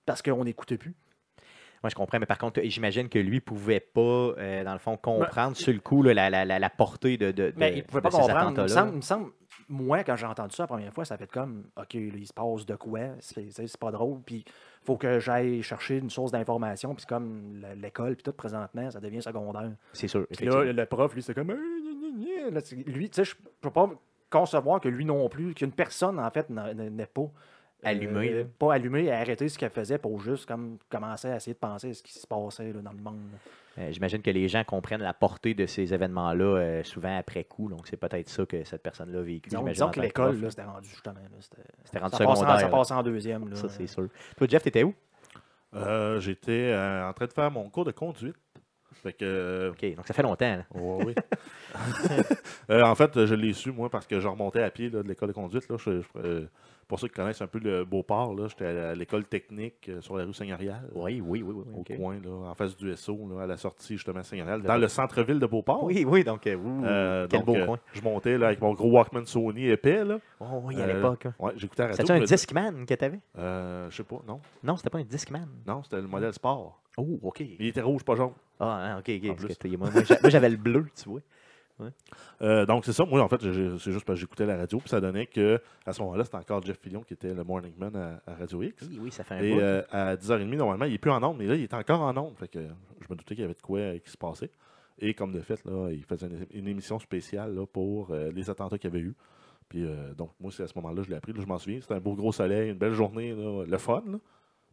parce 0.06 0.22
qu'on 0.22 0.44
n'écoutait 0.44 0.78
plus. 0.78 0.94
Moi, 1.84 1.90
je 1.90 1.96
comprends, 1.96 2.20
mais 2.20 2.26
par 2.26 2.38
contre, 2.38 2.60
j'imagine 2.64 3.08
que 3.10 3.20
lui 3.20 3.40
pouvait 3.40 3.80
pas, 3.80 4.02
euh, 4.02 4.64
dans 4.64 4.74
le 4.74 4.80
fond, 4.80 4.98
comprendre 4.98 5.56
sur 5.56 5.72
le 5.74 5.80
coup 5.80 6.02
là, 6.04 6.14
la, 6.14 6.30
la- 6.30 6.46
la- 6.46 6.60
la 6.60 6.70
portée 6.70 7.18
de, 7.18 7.32
de, 7.32 7.54
Mais 7.56 7.72
de- 7.72 7.78
il 7.78 7.84
pouvait 7.84 8.02
pas 8.02 8.10
comprendre. 8.28 8.52
Il 8.58 8.64
me, 8.64 8.68
semble, 8.68 8.92
il 8.94 8.96
me 8.98 9.02
semble, 9.02 9.32
moi, 9.70 10.04
quand 10.04 10.16
j'ai 10.16 10.26
entendu 10.26 10.56
ça 10.56 10.64
la 10.64 10.68
première 10.68 10.94
fois, 10.94 11.06
ça 11.06 11.18
fait 11.18 11.30
comme 11.32 11.66
OK, 11.78 11.94
là, 11.94 12.00
il 12.16 12.26
se 12.28 12.34
passe 12.34 12.66
de 12.66 12.76
quoi? 12.76 13.00
C'est 13.20 13.78
pas 13.80 13.92
drôle. 13.92 14.20
Puis 14.26 14.44
il 14.48 14.86
faut 14.86 14.98
que 14.98 15.20
j'aille 15.20 15.62
chercher 15.62 15.98
une 15.98 16.10
source 16.10 16.32
d'information. 16.32 16.96
Puis 16.96 17.06
comme 17.06 17.64
l'école, 17.82 18.16
puis 18.16 18.24
tout 18.24 18.32
présentement, 18.34 18.90
ça 18.90 19.00
devient 19.00 19.22
secondaire. 19.22 19.72
C'est 19.94 20.08
sûr. 20.08 20.26
Puis 20.36 20.46
là, 20.48 20.74
le 20.74 20.86
prof, 20.86 21.14
lui, 21.14 21.22
c'est 21.22 21.34
comme. 21.34 21.50
Là, 21.50 22.62
lui, 22.86 23.10
tu 23.10 23.16
sais, 23.16 23.24
je 23.26 23.36
peux 23.62 23.70
pas 23.72 23.90
concevoir 24.30 24.80
que 24.82 24.90
lui 24.90 25.06
non 25.06 25.28
plus, 25.30 25.54
qu'une 25.54 25.72
personne, 25.72 26.20
en 26.20 26.30
fait, 26.32 26.50
n'a- 26.50 26.74
n'est 26.74 27.06
pas. 27.84 27.90
euh, 28.34 28.44
pas 28.60 28.74
allumé 28.74 29.04
et 29.06 29.12
arrêter 29.12 29.48
ce 29.50 29.58
qu'elle 29.58 29.70
faisait 29.72 29.98
pour 29.98 30.20
juste 30.20 30.46
comme 30.48 30.78
commencer 30.90 31.28
à 31.30 31.36
essayer 31.38 31.54
de 31.54 31.60
penser 31.60 31.90
à 31.92 31.94
ce 31.94 32.02
qui 32.04 32.14
se 32.14 32.26
passait 32.28 32.72
là, 32.74 32.82
dans 32.82 32.92
le 32.92 32.98
monde. 32.98 33.20
Euh, 33.78 33.92
J'imagine 33.92 34.22
que 34.24 34.32
les 34.32 34.48
gens 34.48 34.64
comprennent 34.64 35.02
la 35.04 35.14
portée 35.14 35.54
de 35.54 35.68
ces 35.68 35.94
événements-là 35.94 36.44
euh, 36.46 36.84
souvent 36.84 37.16
après 37.16 37.44
coup. 37.44 37.70
Donc, 37.70 37.88
c'est 37.88 37.98
peut-être 37.98 38.28
ça 38.30 38.46
que 38.46 38.64
cette 38.64 38.82
personne-là 38.82 39.20
a 39.20 39.22
vécu. 39.22 39.50
Disons, 39.50 39.64
disons 39.64 39.90
que 39.92 40.00
l'école, 40.02 40.44
c'était 40.50 40.64
rendu 40.64 40.90
justement. 40.90 41.16
c'était- 41.40 41.62
C'était 41.84 42.00
rendu 42.00 42.18
ça, 42.18 42.26
passe 42.26 42.28
en, 42.40 42.42
secondaire. 42.42 42.60
ça 42.62 42.68
passe 42.70 42.92
en 42.92 43.04
deuxième. 43.04 43.50
Là. 43.50 43.56
Ça, 43.56 43.70
c'est 43.70 43.86
sûr. 43.88 44.08
Toi, 44.36 44.48
Jeff, 44.50 44.64
t'étais 44.64 44.82
où? 44.84 44.96
Euh, 45.76 46.20
J'étais 46.20 46.72
euh, 46.74 47.08
en 47.08 47.14
train 47.14 47.26
de 47.28 47.34
faire 47.34 47.52
mon 47.52 47.70
cours 47.70 47.86
de 47.86 47.92
conduite. 47.92 48.36
Fait 49.04 49.14
que. 49.14 49.24
euh, 49.26 49.72
OK, 49.72 49.96
donc 49.96 50.08
ça 50.08 50.14
fait 50.16 50.24
longtemps. 50.24 50.56
là. 50.58 50.66
ouais, 50.74 51.06
oui. 51.06 51.16
Euh, 52.70 52.82
en 52.84 52.96
fait, 52.96 53.26
je 53.26 53.36
l'ai 53.36 53.54
su, 53.54 53.72
moi, 53.72 53.90
parce 53.90 54.08
que 54.08 54.20
je 54.20 54.28
remontais 54.28 54.62
à 54.64 54.70
pied 54.72 54.90
là, 54.90 55.04
de 55.04 55.08
l'école 55.08 55.30
de 55.30 55.34
conduite. 55.34 55.70
Là, 55.70 55.78
Je- 55.78 56.02
je- 56.02 56.08
euh, 56.18 56.46
pour 56.88 57.00
ceux 57.00 57.08
qui 57.10 57.16
connaissent 57.16 57.42
un 57.42 57.48
peu 57.48 57.60
le 57.60 57.84
Beauport, 57.84 58.34
là, 58.34 58.48
j'étais 58.48 58.66
à 58.66 58.96
l'école 58.96 59.26
technique 59.26 59.90
euh, 59.90 60.00
sur 60.02 60.16
la 60.18 60.24
rue 60.26 60.34
Seigneurial. 60.34 60.90
Oui, 60.96 61.22
oui, 61.26 61.42
oui. 61.44 61.54
oui, 61.56 61.74
Au 61.76 61.84
coin, 61.98 62.16
là, 62.24 62.50
en 62.50 62.54
face 62.56 62.78
du 62.78 62.96
SO, 62.96 63.18
là, 63.30 63.44
à 63.44 63.48
la 63.48 63.58
sortie 63.58 63.96
justement 63.98 64.24
Seigneurial, 64.24 64.62
dans 64.62 64.78
le 64.78 64.88
centre-ville 64.88 65.40
de 65.40 65.46
Beauport. 65.46 65.84
Oui, 65.84 66.06
oui, 66.08 66.24
donc, 66.24 66.48
euh, 66.48 66.56
ouh, 66.56 66.86
Euh, 66.86 67.28
quel 67.30 67.44
donc, 67.44 67.46
beau 67.58 67.66
coin. 67.66 67.80
Je 67.94 68.02
montais 68.02 68.38
là, 68.38 68.48
avec 68.48 68.62
mon 68.62 68.74
gros 68.74 68.90
Walkman 68.92 69.26
Sony 69.26 69.68
épais. 69.68 70.04
Là. 70.06 70.20
Oh, 70.40 70.62
oui, 70.64 70.82
à 70.82 70.88
l'époque. 70.88 71.26
hein. 71.26 71.34
Ouais, 71.40 71.52
j'écoutais 71.58 71.84
la 71.84 71.90
radio. 71.90 72.06
C'était 72.06 72.14
un 72.20 72.24
Discman 72.24 72.86
que 72.86 72.94
t'avais? 72.94 73.20
Euh, 73.38 73.90
je 73.90 73.96
sais 73.98 74.04
pas, 74.04 74.22
non. 74.28 74.40
Non, 74.64 74.78
c'était 74.78 74.90
pas 74.90 75.00
un 75.00 75.04
Discman. 75.04 75.48
Non, 75.66 75.84
c'était 75.84 76.02
le 76.02 76.08
modèle 76.08 76.34
sport. 76.34 76.82
Oh, 76.98 77.20
OK. 77.22 77.42
Il 77.42 77.68
était 77.68 77.82
rouge, 77.82 78.04
pas 78.04 78.16
jaune. 78.16 78.32
Ah, 78.60 78.94
hein, 78.96 79.00
OK, 79.00 79.12
OK. 79.30 79.78
Moi, 79.78 79.90
j'avais 80.30 80.50
le 80.50 80.58
bleu, 80.58 80.86
tu 80.96 81.10
vois. 81.10 81.20
Euh, 82.42 82.66
donc, 82.66 82.86
c'est 82.86 82.94
ça. 82.94 83.06
Moi, 83.06 83.22
en 83.22 83.28
fait, 83.28 83.42
c'est 83.42 83.92
juste 83.92 84.06
parce 84.06 84.18
que 84.18 84.22
j'écoutais 84.22 84.46
la 84.46 84.58
radio. 84.58 84.80
Puis 84.80 84.90
ça 84.90 85.02
donnait 85.02 85.28
que 85.28 85.62
à 85.86 85.94
ce 85.94 86.02
moment-là, 86.02 86.24
c'était 86.24 86.38
encore 86.38 86.64
Jeff 86.64 86.80
Fillion 86.80 87.02
qui 87.02 87.14
était 87.14 87.34
le 87.34 87.44
Morning 87.44 87.74
Man 87.78 87.96
à, 87.96 88.22
à 88.32 88.36
Radio 88.36 88.64
X. 88.64 88.88
Oui, 88.90 89.00
oui, 89.02 89.12
ça 89.12 89.24
fait 89.24 89.36
un 89.36 89.40
Et 89.42 89.60
euh, 89.60 89.82
à 89.92 90.16
10h30, 90.16 90.56
normalement, 90.56 90.86
il 90.86 90.92
n'est 90.92 90.98
plus 90.98 91.12
en 91.12 91.24
onde, 91.24 91.38
mais 91.38 91.46
là, 91.46 91.56
il 91.56 91.64
est 91.64 91.74
encore 91.74 92.02
en 92.02 92.16
onde. 92.18 92.36
Fait 92.38 92.48
que 92.48 92.60
je 92.60 93.08
me 93.10 93.16
doutais 93.16 93.36
qu'il 93.36 93.42
y 93.42 93.46
avait 93.46 93.54
de 93.54 93.62
quoi 93.62 93.80
euh, 93.80 94.00
qui 94.00 94.10
se 94.10 94.18
passait. 94.18 94.52
Et 95.00 95.14
comme 95.14 95.32
de 95.32 95.42
fait, 95.42 95.64
là, 95.66 95.90
il 95.92 96.04
faisait 96.04 96.28
une, 96.28 96.46
une 96.52 96.68
émission 96.68 96.98
spéciale 96.98 97.54
là, 97.54 97.68
pour 97.68 98.12
les 98.12 98.50
attentats 98.50 98.80
qu'il 98.80 98.90
y 98.90 98.94
avait 98.96 99.06
eu. 99.06 99.16
Puis 99.70 99.86
donc, 100.18 100.32
moi, 100.40 100.52
c'est 100.52 100.64
à 100.64 100.68
ce 100.68 100.74
moment-là 100.78 101.04
je 101.04 101.10
l'ai 101.10 101.16
appris. 101.18 101.34
Là, 101.34 101.42
je 101.42 101.46
m'en 101.46 101.60
souviens. 101.60 101.80
C'était 101.80 101.94
un 101.94 102.00
beau 102.00 102.16
gros 102.16 102.32
soleil, 102.32 102.72
une 102.72 102.78
belle 102.80 102.94
journée, 102.94 103.36
là, 103.36 103.64
le 103.64 103.78
fun. 103.78 104.02
Là. 104.08 104.18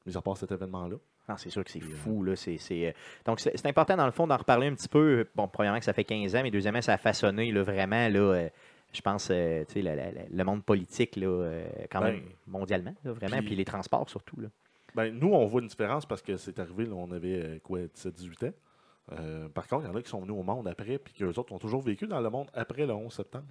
Mais 0.07 0.17
à 0.17 0.23
part 0.23 0.38
cet 0.38 0.50
événement-là. 0.50 0.97
Non, 1.28 1.37
c'est 1.38 1.50
sûr 1.50 1.64
que 1.64 1.71
c'est 1.71 1.83
euh, 1.83 1.87
fou. 1.87 2.23
Là. 2.23 2.35
Euh, 2.47 2.93
Donc, 3.25 3.40
c'est, 3.40 3.66
important, 3.66 3.97
dans 3.97 4.04
le 4.07 4.12
fond, 4.12 4.26
d'en 4.26 4.37
reparler 4.37 4.66
un 4.66 4.75
petit 4.75 4.88
peu. 4.88 5.26
Bon, 5.35 5.49
premièrement, 5.49 5.78
que 5.78 5.85
ça 5.85 5.93
fait 5.95 6.04
15 6.04 6.37
ans, 6.37 6.43
mais 6.43 6.50
deuxièmement, 6.50 6.83
ça 6.83 6.93
a 6.95 6.99
façonné 6.99 7.50
là, 7.50 7.62
vraiment, 7.62 8.09
là, 8.09 8.19
euh, 8.21 8.49
je 8.93 9.00
pense, 9.00 9.28
euh, 9.31 9.64
tu 9.66 9.83
sais, 9.83 10.26
le 10.31 10.45
monde 10.45 10.62
politique, 10.64 11.16
là, 11.16 11.26
euh, 11.26 11.66
quand 11.90 12.00
Ben, 12.00 12.12
même, 12.12 12.23
mondialement, 12.47 12.95
là, 13.04 13.12
vraiment, 13.12 13.38
puis- 13.38 13.47
puis 13.47 13.57
les 13.57 13.64
transports 13.64 14.09
surtout. 14.11 14.38
Là. 14.40 14.49
Ben, 14.95 15.12
nous, 15.19 15.33
on 15.33 15.45
voit 15.47 15.62
une 15.62 15.69
différence 15.69 16.07
parce 16.07 16.23
que 16.23 16.37
c'est 16.37 16.59
arrivé, 16.59 16.85
là, 16.85 16.93
on 16.95 17.11
avait 17.11 17.61
quoi, 17.64 17.81
17-18 17.81 18.45
ans. 18.45 18.52
Par 19.54 19.66
contre, 19.66 19.85
il 19.85 19.88
y 19.88 19.90
en 19.90 19.95
a 19.97 20.02
qui 20.02 20.09
sont 20.09 20.21
venus 20.21 20.37
au 20.38 20.43
monde 20.43 20.69
après, 20.69 20.99
puis 20.99 21.12
qu'eux 21.14 21.33
autres 21.38 21.52
ont 21.52 21.59
toujours 21.59 21.83
vécu 21.83 22.07
dans 22.07 22.21
le 22.21 22.31
monde 22.31 22.49
après 22.54 22.87
le 22.87 22.93
11 22.93 23.12
septembre. 23.12 23.45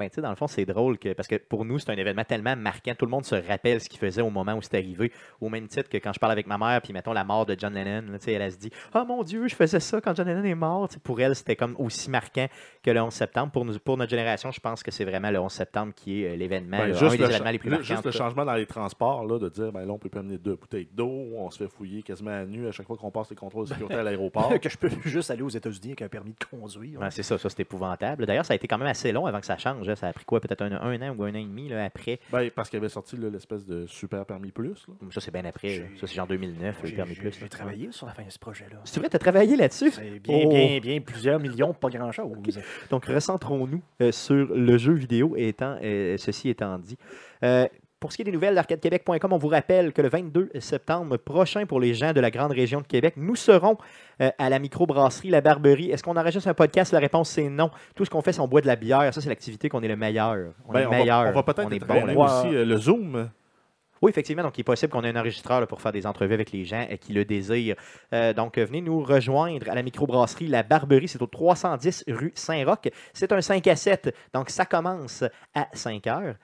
Ben, 0.00 0.08
tu 0.08 0.14
sais, 0.14 0.22
dans 0.22 0.30
le 0.30 0.36
fond, 0.36 0.46
c'est 0.46 0.64
drôle 0.64 0.96
que, 0.98 1.12
parce 1.12 1.28
que 1.28 1.36
pour 1.36 1.66
nous, 1.66 1.78
c'est 1.78 1.90
un 1.90 1.96
événement 1.96 2.24
tellement 2.24 2.56
marquant. 2.56 2.94
Tout 2.96 3.04
le 3.04 3.10
monde 3.10 3.26
se 3.26 3.34
rappelle 3.34 3.82
ce 3.82 3.88
qu'il 3.90 3.98
faisait 3.98 4.22
au 4.22 4.30
moment 4.30 4.54
où 4.54 4.62
c'est 4.62 4.74
arrivé. 4.74 5.12
Au 5.42 5.50
même 5.50 5.68
titre 5.68 5.90
que 5.90 5.98
quand 5.98 6.14
je 6.14 6.18
parle 6.18 6.32
avec 6.32 6.46
ma 6.46 6.56
mère, 6.56 6.80
puis 6.80 6.94
mettons 6.94 7.12
la 7.12 7.22
mort 7.22 7.44
de 7.44 7.54
John 7.58 7.74
Lennon, 7.74 8.10
là, 8.10 8.18
tu 8.18 8.24
sais, 8.24 8.32
elle, 8.32 8.40
elle 8.40 8.52
se 8.52 8.56
dit 8.56 8.70
Ah 8.94 9.04
mon 9.04 9.22
Dieu, 9.22 9.46
je 9.46 9.54
faisais 9.54 9.78
ça 9.78 10.00
quand 10.00 10.16
John 10.16 10.26
Lennon 10.26 10.44
est 10.44 10.54
mort. 10.54 10.88
Pour 11.04 11.20
elle, 11.20 11.36
c'était 11.36 11.54
comme 11.54 11.76
aussi 11.78 12.08
marquant 12.08 12.46
que 12.82 12.90
le 12.90 13.02
11 13.02 13.12
septembre. 13.12 13.52
Pour, 13.52 13.66
nous, 13.66 13.78
pour 13.78 13.98
notre 13.98 14.10
génération, 14.10 14.50
je 14.50 14.60
pense 14.60 14.82
que 14.82 14.90
c'est 14.90 15.04
vraiment 15.04 15.30
le 15.30 15.38
11 15.38 15.52
septembre 15.52 15.92
qui 15.94 16.22
est 16.22 16.30
euh, 16.32 16.36
l'événement, 16.36 16.78
Ben, 16.78 16.86
là, 16.88 16.92
juste 16.94 17.02
un 17.02 17.10
des 17.10 17.18
le, 17.18 17.24
événements 17.24 17.50
les 17.50 17.58
plus 17.58 17.68
marquants. 17.68 17.84
juste 17.84 18.04
le 18.06 18.10
changement 18.12 18.46
dans 18.46 18.54
les 18.54 18.64
transports, 18.64 19.26
là, 19.26 19.38
de 19.38 19.50
dire, 19.50 19.70
ben 19.70 19.84
là, 19.84 19.92
on 19.92 19.98
peut 19.98 20.08
pas 20.08 20.20
amener 20.20 20.38
deux 20.38 20.56
bouteilles 20.56 20.88
d'eau, 20.90 21.10
on 21.36 21.50
se 21.50 21.58
fait 21.58 21.68
fouiller 21.68 22.02
quasiment 22.02 22.30
à 22.30 22.46
nu 22.46 22.66
à 22.66 22.72
chaque 22.72 22.86
fois 22.86 22.96
qu'on 22.96 23.10
passe 23.10 23.28
les 23.28 23.36
contrôles 23.36 23.64
de 23.64 23.68
sécurité 23.74 23.96
à 23.96 24.02
l'aéroport. 24.02 24.50
que 24.60 24.70
je 24.70 24.78
peux 24.78 24.88
juste 25.04 25.30
aller 25.30 25.42
aux 25.42 25.50
États-Unis 25.50 25.88
avec 25.88 26.02
un 26.02 26.08
permis 26.08 26.32
de 26.32 26.56
conduire. 26.56 27.00
Ouais, 27.00 27.10
c'est 27.10 27.22
ça, 27.22 27.36
ça 27.36 27.50
c'est 27.50 27.60
épouvantable. 27.60 28.24
D'ailleurs, 28.24 28.46
ça 28.46 28.54
a 28.54 28.56
été 28.56 28.66
quand 28.66 28.78
même 28.78 28.88
assez 28.88 29.12
long 29.12 29.26
avant 29.26 29.40
que 29.40 29.46
ça 29.46 29.58
change. 29.58 29.89
Ça 29.96 30.08
a 30.08 30.12
pris 30.12 30.24
quoi, 30.24 30.40
peut-être 30.40 30.62
un, 30.62 30.72
un 30.72 31.02
an 31.02 31.14
ou 31.16 31.24
un 31.24 31.30
an 31.30 31.34
et 31.38 31.44
demi 31.44 31.68
là, 31.68 31.84
après. 31.84 32.20
Ben, 32.32 32.50
parce 32.50 32.70
qu'il 32.70 32.76
avait 32.78 32.88
sorti 32.88 33.16
l'espèce 33.16 33.66
de 33.66 33.86
super 33.86 34.24
permis 34.26 34.50
plus. 34.52 34.86
là. 34.88 34.94
Ça, 35.10 35.20
c'est 35.20 35.30
bien 35.32 35.44
après. 35.44 35.78
là. 35.78 35.84
Ça, 36.00 36.06
c'est 36.06 36.14
genre 36.14 36.26
2009, 36.26 36.82
le 36.82 36.90
permis 36.90 37.14
plus. 37.14 37.32
j'ai 37.38 37.48
travaillé 37.48 37.92
sur 37.92 38.06
la 38.06 38.12
fin 38.14 38.24
de 38.24 38.30
ce 38.30 38.38
projet-là. 38.38 38.80
C'est 38.84 39.00
vrai, 39.00 39.08
tu 39.08 39.16
as 39.16 39.18
travaillé 39.18 39.56
là-dessus? 39.56 39.90
C'est 39.90 40.18
bien, 40.20 40.42
Oh. 40.44 40.48
bien, 40.48 40.78
bien 40.80 41.00
plusieurs 41.00 41.38
millions, 41.40 41.72
pas 41.74 41.88
grand-chose. 41.90 42.32
Donc, 42.90 43.06
recentrons-nous 43.06 43.82
euh, 44.02 44.12
sur 44.12 44.34
le 44.54 44.78
jeu 44.78 44.92
vidéo, 44.94 45.34
étant, 45.36 45.78
euh, 45.82 46.16
ceci 46.18 46.48
étant 46.48 46.78
dit. 46.78 46.96
Euh, 47.42 47.66
pour 48.00 48.10
ce 48.12 48.16
qui 48.16 48.22
est 48.22 48.24
des 48.24 48.32
nouvelles 48.32 48.54
d'arcadequebec.com, 48.54 49.32
on 49.32 49.36
vous 49.38 49.48
rappelle 49.48 49.92
que 49.92 50.00
le 50.00 50.08
22 50.08 50.50
septembre 50.58 51.18
prochain, 51.18 51.66
pour 51.66 51.78
les 51.80 51.92
gens 51.92 52.12
de 52.14 52.20
la 52.20 52.30
grande 52.30 52.50
région 52.52 52.80
de 52.80 52.86
Québec, 52.86 53.14
nous 53.16 53.36
serons 53.36 53.76
euh, 54.22 54.30
à 54.38 54.48
la 54.48 54.58
microbrasserie 54.58 55.28
La 55.28 55.42
Barberie. 55.42 55.90
Est-ce 55.90 56.02
qu'on 56.02 56.16
enregistre 56.16 56.48
un 56.48 56.54
podcast? 56.54 56.92
La 56.92 56.98
réponse, 56.98 57.28
c'est 57.28 57.48
non. 57.50 57.70
Tout 57.94 58.06
ce 58.06 58.10
qu'on 58.10 58.22
fait, 58.22 58.32
c'est 58.32 58.40
on 58.40 58.48
boit 58.48 58.62
de 58.62 58.66
la 58.66 58.76
bière. 58.76 59.12
Ça, 59.12 59.20
c'est 59.20 59.28
l'activité 59.28 59.68
qu'on 59.68 59.82
est 59.82 59.88
le 59.88 59.96
meilleur. 59.96 60.54
On 60.66 60.72
Ben, 60.72 60.80
est 60.80 60.86
on, 60.86 60.90
meilleur. 60.90 61.24
va, 61.24 61.30
on 61.30 61.32
va 61.34 61.42
peut-être 61.42 61.72
être 61.72 61.86
bon 61.86 62.24
aussi 62.24 62.48
euh, 62.54 62.64
le 62.64 62.76
Zoom. 62.78 63.30
Oui, 64.02 64.10
effectivement. 64.10 64.42
Donc, 64.42 64.56
il 64.56 64.62
est 64.62 64.64
possible 64.64 64.90
qu'on 64.90 65.04
ait 65.04 65.10
un 65.10 65.20
enregistreur 65.20 65.60
là, 65.60 65.66
pour 65.66 65.82
faire 65.82 65.92
des 65.92 66.06
entrevues 66.06 66.32
avec 66.32 66.52
les 66.52 66.64
gens 66.64 66.86
euh, 66.90 66.96
qui 66.96 67.12
le 67.12 67.24
désirent. 67.26 67.76
Euh, 68.14 68.32
donc, 68.32 68.56
euh, 68.56 68.64
venez 68.64 68.80
nous 68.80 69.02
rejoindre 69.02 69.68
à 69.68 69.74
la 69.74 69.82
microbrasserie 69.82 70.46
La 70.46 70.62
Barberie. 70.62 71.06
C'est 71.08 71.20
au 71.20 71.26
310 71.26 72.04
rue 72.08 72.32
Saint-Roch. 72.34 72.88
C'est 73.12 73.30
un 73.32 73.40
5 73.42 73.66
à 73.66 73.76
7. 73.76 74.14
Donc, 74.32 74.48
ça 74.48 74.64
commence 74.64 75.22
à 75.54 75.68
5 75.74 76.06
heures. 76.06 76.34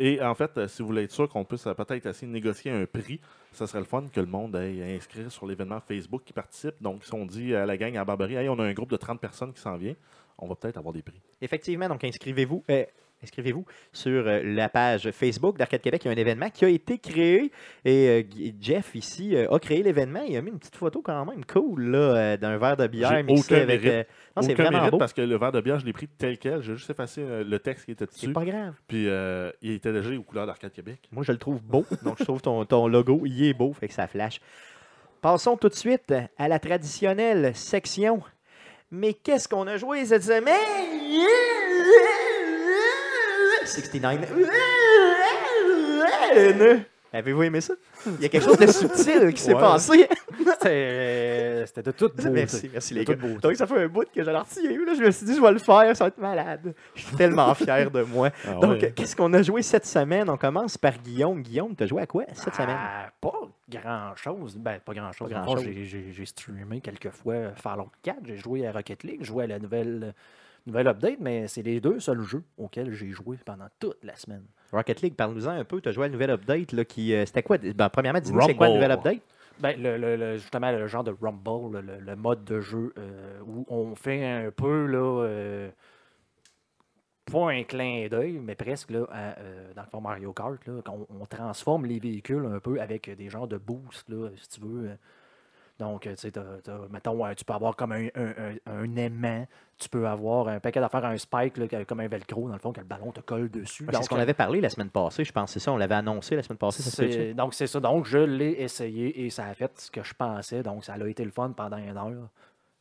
Et 0.00 0.22
en 0.22 0.34
fait, 0.34 0.56
euh, 0.56 0.68
si 0.68 0.82
vous 0.82 0.88
voulez 0.88 1.04
être 1.04 1.12
sûr 1.12 1.28
qu'on 1.28 1.44
puisse 1.44 1.66
euh, 1.66 1.74
peut-être 1.74 2.06
essayer 2.06 2.30
négocier 2.30 2.70
un 2.70 2.86
prix, 2.86 3.20
ça 3.52 3.66
serait 3.66 3.80
le 3.80 3.84
fun 3.84 4.04
que 4.12 4.20
le 4.20 4.26
monde 4.26 4.54
aille 4.54 4.82
inscrire 4.94 5.30
sur 5.30 5.46
l'événement 5.46 5.80
Facebook 5.80 6.22
qui 6.24 6.32
participe. 6.32 6.74
Donc, 6.80 7.04
si 7.04 7.12
on 7.14 7.26
dit 7.26 7.54
à 7.54 7.66
la 7.66 7.76
gang 7.76 7.96
à 7.96 8.04
Barberie, 8.04 8.48
on 8.48 8.58
a 8.58 8.64
un 8.64 8.72
groupe 8.72 8.90
de 8.90 8.96
30 8.96 9.20
personnes 9.20 9.52
qui 9.52 9.60
s'en 9.60 9.76
vient, 9.76 9.94
on 10.38 10.46
va 10.46 10.54
peut-être 10.54 10.76
avoir 10.76 10.92
des 10.92 11.02
prix. 11.02 11.20
Effectivement, 11.40 11.88
donc 11.88 12.04
inscrivez-vous. 12.04 12.62
euh, 12.70 12.84
Inscrivez-vous 13.22 13.64
sur 13.92 14.26
euh, 14.26 14.42
la 14.44 14.68
page 14.68 15.10
Facebook 15.10 15.58
d'Arcade 15.58 15.80
Québec. 15.80 16.02
Il 16.04 16.08
y 16.08 16.10
a 16.10 16.14
un 16.14 16.16
événement 16.16 16.50
qui 16.50 16.64
a 16.64 16.68
été 16.68 16.98
créé 16.98 17.50
et 17.84 18.08
euh, 18.08 18.22
Jeff 18.60 18.94
ici 18.94 19.34
euh, 19.34 19.50
a 19.50 19.58
créé 19.58 19.82
l'événement. 19.82 20.22
Il 20.28 20.36
a 20.36 20.42
mis 20.42 20.50
une 20.50 20.58
petite 20.58 20.76
photo 20.76 21.02
quand 21.02 21.24
même 21.24 21.44
cool 21.44 21.90
là, 21.90 22.36
d'un 22.36 22.58
verre 22.58 22.76
de 22.76 22.86
bière 22.86 23.24
mixé 23.24 23.54
aucun 23.54 23.62
avec. 23.62 23.82
mérite. 23.82 24.06
c'est 24.40 24.54
vraiment 24.54 24.70
mérite 24.78 24.90
beau. 24.92 24.98
parce 24.98 25.12
que 25.12 25.22
le 25.22 25.36
verre 25.36 25.52
de 25.52 25.60
bière, 25.60 25.78
je 25.80 25.86
l'ai 25.86 25.92
pris 25.92 26.06
tel 26.06 26.38
quel. 26.38 26.62
J'ai 26.62 26.76
juste 26.76 26.90
effacé 26.90 27.24
le 27.44 27.58
texte 27.58 27.86
qui 27.86 27.90
était 27.90 28.06
C'est 28.10 28.26
dessus. 28.26 28.32
pas 28.32 28.44
grave. 28.44 28.74
Puis 28.86 29.08
euh, 29.08 29.50
il 29.62 29.72
était 29.72 29.92
déjà 29.92 30.10
aux 30.16 30.22
couleurs 30.22 30.46
d'Arcade 30.46 30.72
Québec. 30.72 31.08
Moi, 31.10 31.24
je 31.24 31.32
le 31.32 31.38
trouve 31.38 31.60
beau. 31.60 31.84
Donc, 32.04 32.16
je 32.18 32.24
trouve 32.24 32.40
ton, 32.40 32.64
ton 32.64 32.86
logo, 32.86 33.22
il 33.24 33.44
est 33.46 33.54
beau, 33.54 33.72
fait 33.72 33.88
que 33.88 33.94
ça 33.94 34.06
flash. 34.06 34.40
Passons 35.20 35.56
tout 35.56 35.68
de 35.68 35.74
suite 35.74 36.14
à 36.38 36.46
la 36.46 36.60
traditionnelle 36.60 37.52
section. 37.56 38.22
Mais 38.92 39.12
qu'est-ce 39.12 39.48
qu'on 39.48 39.66
a 39.66 39.76
joué 39.76 40.06
cette 40.06 40.22
semaine? 40.22 41.67
69. 43.68 44.32
Avez-vous 47.10 47.42
aimé 47.42 47.60
ça? 47.62 47.72
Il 48.06 48.20
y 48.22 48.26
a 48.26 48.28
quelque 48.28 48.44
chose 48.44 48.58
de 48.58 48.66
subtil 48.70 49.32
qui 49.32 49.40
s'est 49.40 49.54
Ouais. 49.54 49.60
passé. 49.60 50.06
C'était 50.38 51.64
c'était 51.66 51.82
de 51.82 51.90
toute 51.92 52.16
beauté. 52.16 52.28
Merci, 52.30 52.70
merci 52.70 52.94
les 52.94 53.04
gars. 53.04 53.14
Donc, 53.14 53.54
ça 53.56 53.66
fait 53.66 53.82
un 53.84 53.88
bout 53.88 54.04
que 54.14 54.20
retiré. 54.20 54.76
Là, 54.76 54.92
je 54.94 55.02
me 55.02 55.10
suis 55.10 55.24
dit, 55.26 55.34
je 55.34 55.40
vais 55.40 55.52
le 55.52 55.58
faire, 55.58 55.96
ça 55.96 56.04
va 56.04 56.08
être 56.08 56.18
malade. 56.18 56.74
Je 56.94 57.02
suis 57.02 57.16
tellement 57.16 57.54
fier 57.54 57.90
de 57.90 58.02
moi. 58.02 58.28
Ah 58.46 58.52
Donc, 58.60 58.80
ouais. 58.82 58.92
qu'est-ce 58.94 59.16
qu'on 59.16 59.32
a 59.32 59.40
joué 59.42 59.62
cette 59.62 59.86
semaine? 59.86 60.28
On 60.28 60.36
commence 60.36 60.76
par 60.76 60.92
Guillaume. 60.98 61.40
Guillaume, 61.42 61.74
tu 61.74 61.84
as 61.84 61.86
joué 61.86 62.02
à 62.02 62.06
quoi 62.06 62.24
cette 62.34 62.54
semaine? 62.54 62.76
Ah, 62.78 63.08
pas 63.20 63.32
grand-chose. 63.70 64.56
Ben, 64.58 64.78
pas 64.84 64.92
grand-chose. 64.92 65.30
J'ai 65.64 65.86
j'ai- 65.86 66.12
j'ai 66.12 66.26
streamé 66.26 66.80
quelques 66.82 67.10
fois 67.10 67.52
Fallout 67.56 67.90
4. 68.02 68.18
J'ai 68.24 68.36
joué 68.36 68.66
à 68.66 68.72
Rocket 68.72 69.02
League. 69.02 69.18
J'ai 69.20 69.26
joué 69.26 69.44
à 69.44 69.46
la 69.46 69.58
nouvelle, 69.58 70.14
nouvelle 70.66 70.88
update, 70.88 71.18
mais 71.20 71.48
c'est 71.48 71.62
les 71.62 71.80
deux 71.80 72.00
seuls 72.00 72.22
jeux 72.22 72.42
auxquels 72.56 72.92
j'ai 72.92 73.10
joué 73.10 73.36
pendant 73.44 73.66
toute 73.78 74.02
la 74.04 74.16
semaine. 74.16 74.44
Rocket 74.72 75.00
League, 75.02 75.14
parle-nous-en 75.14 75.50
un 75.52 75.64
peu. 75.64 75.80
Tu 75.80 75.88
as 75.88 75.92
joué 75.92 76.04
à 76.04 76.08
la 76.08 76.12
nouvelle 76.12 76.30
update. 76.30 76.72
Là, 76.72 76.84
qui, 76.84 77.14
euh, 77.14 77.24
c'était 77.26 77.42
quoi? 77.42 77.58
Ben, 77.58 77.88
premièrement, 77.88 78.20
dis-nous 78.20 78.38
c'est 78.42 78.54
quoi 78.54 78.68
la 78.68 78.74
nouvelle 78.74 78.92
update? 78.92 79.20
Ben, 79.60 79.80
le, 79.82 79.96
le- 79.96 80.16
le- 80.16 80.36
justement, 80.36 80.70
le 80.70 80.86
genre 80.86 81.02
de 81.04 81.14
Rumble, 81.20 81.80
le, 81.80 81.98
le 81.98 82.16
mode 82.16 82.44
de 82.44 82.60
jeu 82.60 82.92
euh, 82.98 83.40
où 83.46 83.64
on 83.68 83.94
fait 83.96 84.24
un 84.24 84.50
peu, 84.52 84.86
là, 84.86 85.22
euh, 85.24 85.70
pas 87.30 87.50
un 87.50 87.62
clin 87.64 88.06
d'œil, 88.08 88.38
mais 88.42 88.54
presque, 88.54 88.90
là, 88.90 89.04
à, 89.10 89.38
euh, 89.38 89.72
dans 89.74 89.82
le 89.82 89.88
fond 89.88 90.00
Mario 90.00 90.32
Kart, 90.32 90.64
là, 90.66 90.80
qu'on 90.82 91.06
on 91.10 91.26
transforme 91.26 91.86
les 91.86 91.98
véhicules 91.98 92.46
un 92.46 92.60
peu 92.60 92.80
avec 92.80 93.10
des 93.16 93.28
genres 93.28 93.48
de 93.48 93.58
boosts, 93.58 94.08
là, 94.08 94.28
si 94.36 94.48
tu 94.48 94.60
veux. 94.60 94.90
Donc, 95.78 96.06
euh, 96.08 96.14
tu 96.16 96.28
sais, 96.28 96.32
mettons, 96.90 97.24
euh, 97.24 97.34
tu 97.34 97.44
peux 97.44 97.52
avoir 97.52 97.76
comme 97.76 97.92
un, 97.92 98.06
un- 98.16 98.54
un- 98.66 98.96
aimant, 98.96 99.46
tu 99.78 99.88
peux 99.88 100.08
avoir 100.08 100.48
un 100.48 100.58
paquet 100.58 100.80
d'affaires, 100.80 101.04
un 101.04 101.16
spike, 101.16 101.56
là, 101.56 101.68
qui- 101.68 101.86
comme 101.86 102.00
un 102.00 102.08
velcro, 102.08 102.48
dans 102.48 102.54
le 102.54 102.58
fond, 102.58 102.72
que 102.72 102.80
le 102.80 102.86
ballon 102.86 103.12
te 103.12 103.20
colle 103.20 103.48
dessus. 103.48 103.86
C'est 103.92 104.02
ce 104.02 104.08
qu'on 104.08 104.16
avait 104.18 104.34
parlé 104.34 104.60
la 104.60 104.70
semaine 104.70 104.90
passée, 104.90 105.22
je 105.24 105.32
pense. 105.32 105.52
C'est 105.52 105.60
ça, 105.60 105.72
on 105.72 105.76
l'avait 105.76 105.94
annoncé 105.94 106.34
la 106.34 106.42
semaine 106.42 106.58
passée. 106.58 106.82
Ça 106.82 107.34
donc, 107.34 107.54
c'est 107.54 107.68
ça. 107.68 107.78
Donc, 107.78 108.06
je 108.06 108.18
l'ai 108.18 108.60
essayé 108.60 109.24
et 109.24 109.30
ça 109.30 109.44
a 109.44 109.54
fait 109.54 109.70
ce 109.80 109.90
que 109.90 110.02
je 110.02 110.14
pensais. 110.14 110.64
Donc, 110.64 110.84
ça 110.84 110.94
a 110.94 111.06
été 111.06 111.24
le 111.24 111.30
fun 111.30 111.50
pendant 111.56 111.76
une 111.76 111.96
heure. 111.96 112.28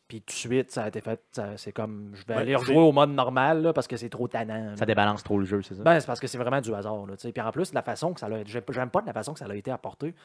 Puis, 0.08 0.22
tout 0.22 0.28
de 0.28 0.32
suite, 0.32 0.72
ça 0.72 0.86
a 0.86 0.88
été 0.88 1.02
fait. 1.02 1.20
ça- 1.34 1.58
C'est 1.58 1.74
comme, 1.74 2.12
je 2.16 2.26
vais 2.26 2.34
Ben, 2.34 2.40
aller 2.40 2.56
rejouer 2.56 2.78
au 2.78 2.94
mode 2.94 3.10
normal 3.12 3.62
là, 3.62 3.74
parce 3.74 3.88
que 3.88 3.98
c'est 3.98 4.10
trop 4.10 4.28
tannant. 4.28 4.72
là. 4.72 4.76
Ça 4.78 4.86
débalance 4.86 5.22
trop 5.22 5.38
le 5.38 5.46
jeu, 5.46 5.62
c'est 5.62 5.76
ça? 5.76 5.84
Ben, 5.84 6.00
c'est 6.00 6.08
parce 6.08 6.20
que 6.22 6.28
c'est 6.28 6.38
vraiment 6.38 6.62
du 6.62 6.74
hasard. 6.74 7.06
Là, 7.06 7.16
tu 7.18 7.24
sais. 7.24 7.32
Puis 7.34 7.42
en 7.42 7.52
plus, 7.52 7.74
la 7.74 7.82
façon 7.84 8.14
que 8.14 8.20
ça 8.22 8.28
l'a. 8.30 8.38
J'aime 8.46 8.90
pas 8.90 9.02
de 9.02 9.06
la 9.08 9.14
façon 9.14 9.34
que 9.34 9.40
ça 9.40 9.46
a 9.48 9.54
été 9.56 9.70
apporté. 9.70 10.16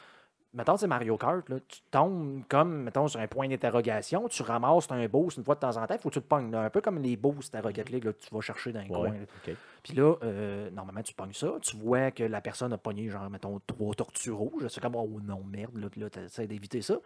Mettons, 0.53 0.77
c'est 0.77 0.85
Mario 0.85 1.17
Kart, 1.17 1.49
là, 1.49 1.55
tu 1.67 1.79
tombes 1.89 2.43
comme, 2.47 2.83
mettons, 2.83 3.07
sur 3.07 3.19
un 3.19 3.25
point 3.25 3.47
d'interrogation, 3.47 4.27
tu 4.27 4.43
ramasses 4.43 4.91
un 4.91 5.07
boost 5.07 5.37
une 5.37 5.43
fois 5.43 5.55
de 5.55 5.59
temps 5.59 5.77
en 5.77 5.87
temps, 5.87 5.95
il 5.95 5.99
faut 5.99 6.09
que 6.09 6.13
tu 6.13 6.21
te 6.21 6.27
pognes. 6.27 6.51
là, 6.51 6.61
un 6.61 6.69
peu 6.69 6.79
comme 6.79 6.99
les 6.99 7.17
boosts 7.17 7.55
à 7.55 7.61
Rocket 7.61 7.89
League, 7.89 8.03
là, 8.03 8.13
que 8.13 8.19
tu 8.19 8.33
vas 8.33 8.41
chercher 8.41 8.71
dans 8.71 8.81
Ouais, 8.81 9.09
là. 9.09 9.15
ok. 9.47 9.55
Puis 9.81 9.93
là, 9.93 10.15
euh, 10.21 10.69
normalement, 10.69 11.01
tu 11.01 11.15
pognes 11.15 11.33
ça. 11.33 11.53
Tu 11.59 11.75
vois 11.75 12.11
que 12.11 12.23
la 12.23 12.39
personne 12.39 12.71
a 12.71 12.77
pogné, 12.77 13.09
genre, 13.09 13.27
mettons, 13.31 13.59
trois 13.65 13.95
tortues 13.95 14.31
rouges. 14.31 14.67
C'est 14.67 14.79
comme, 14.79 14.95
oh 14.95 15.09
non, 15.23 15.43
merde, 15.43 15.75
là, 15.75 15.87
là 15.97 16.09
tu 16.11 16.19
essaies 16.19 16.45
d'éviter 16.45 16.83
ça. 16.83 16.99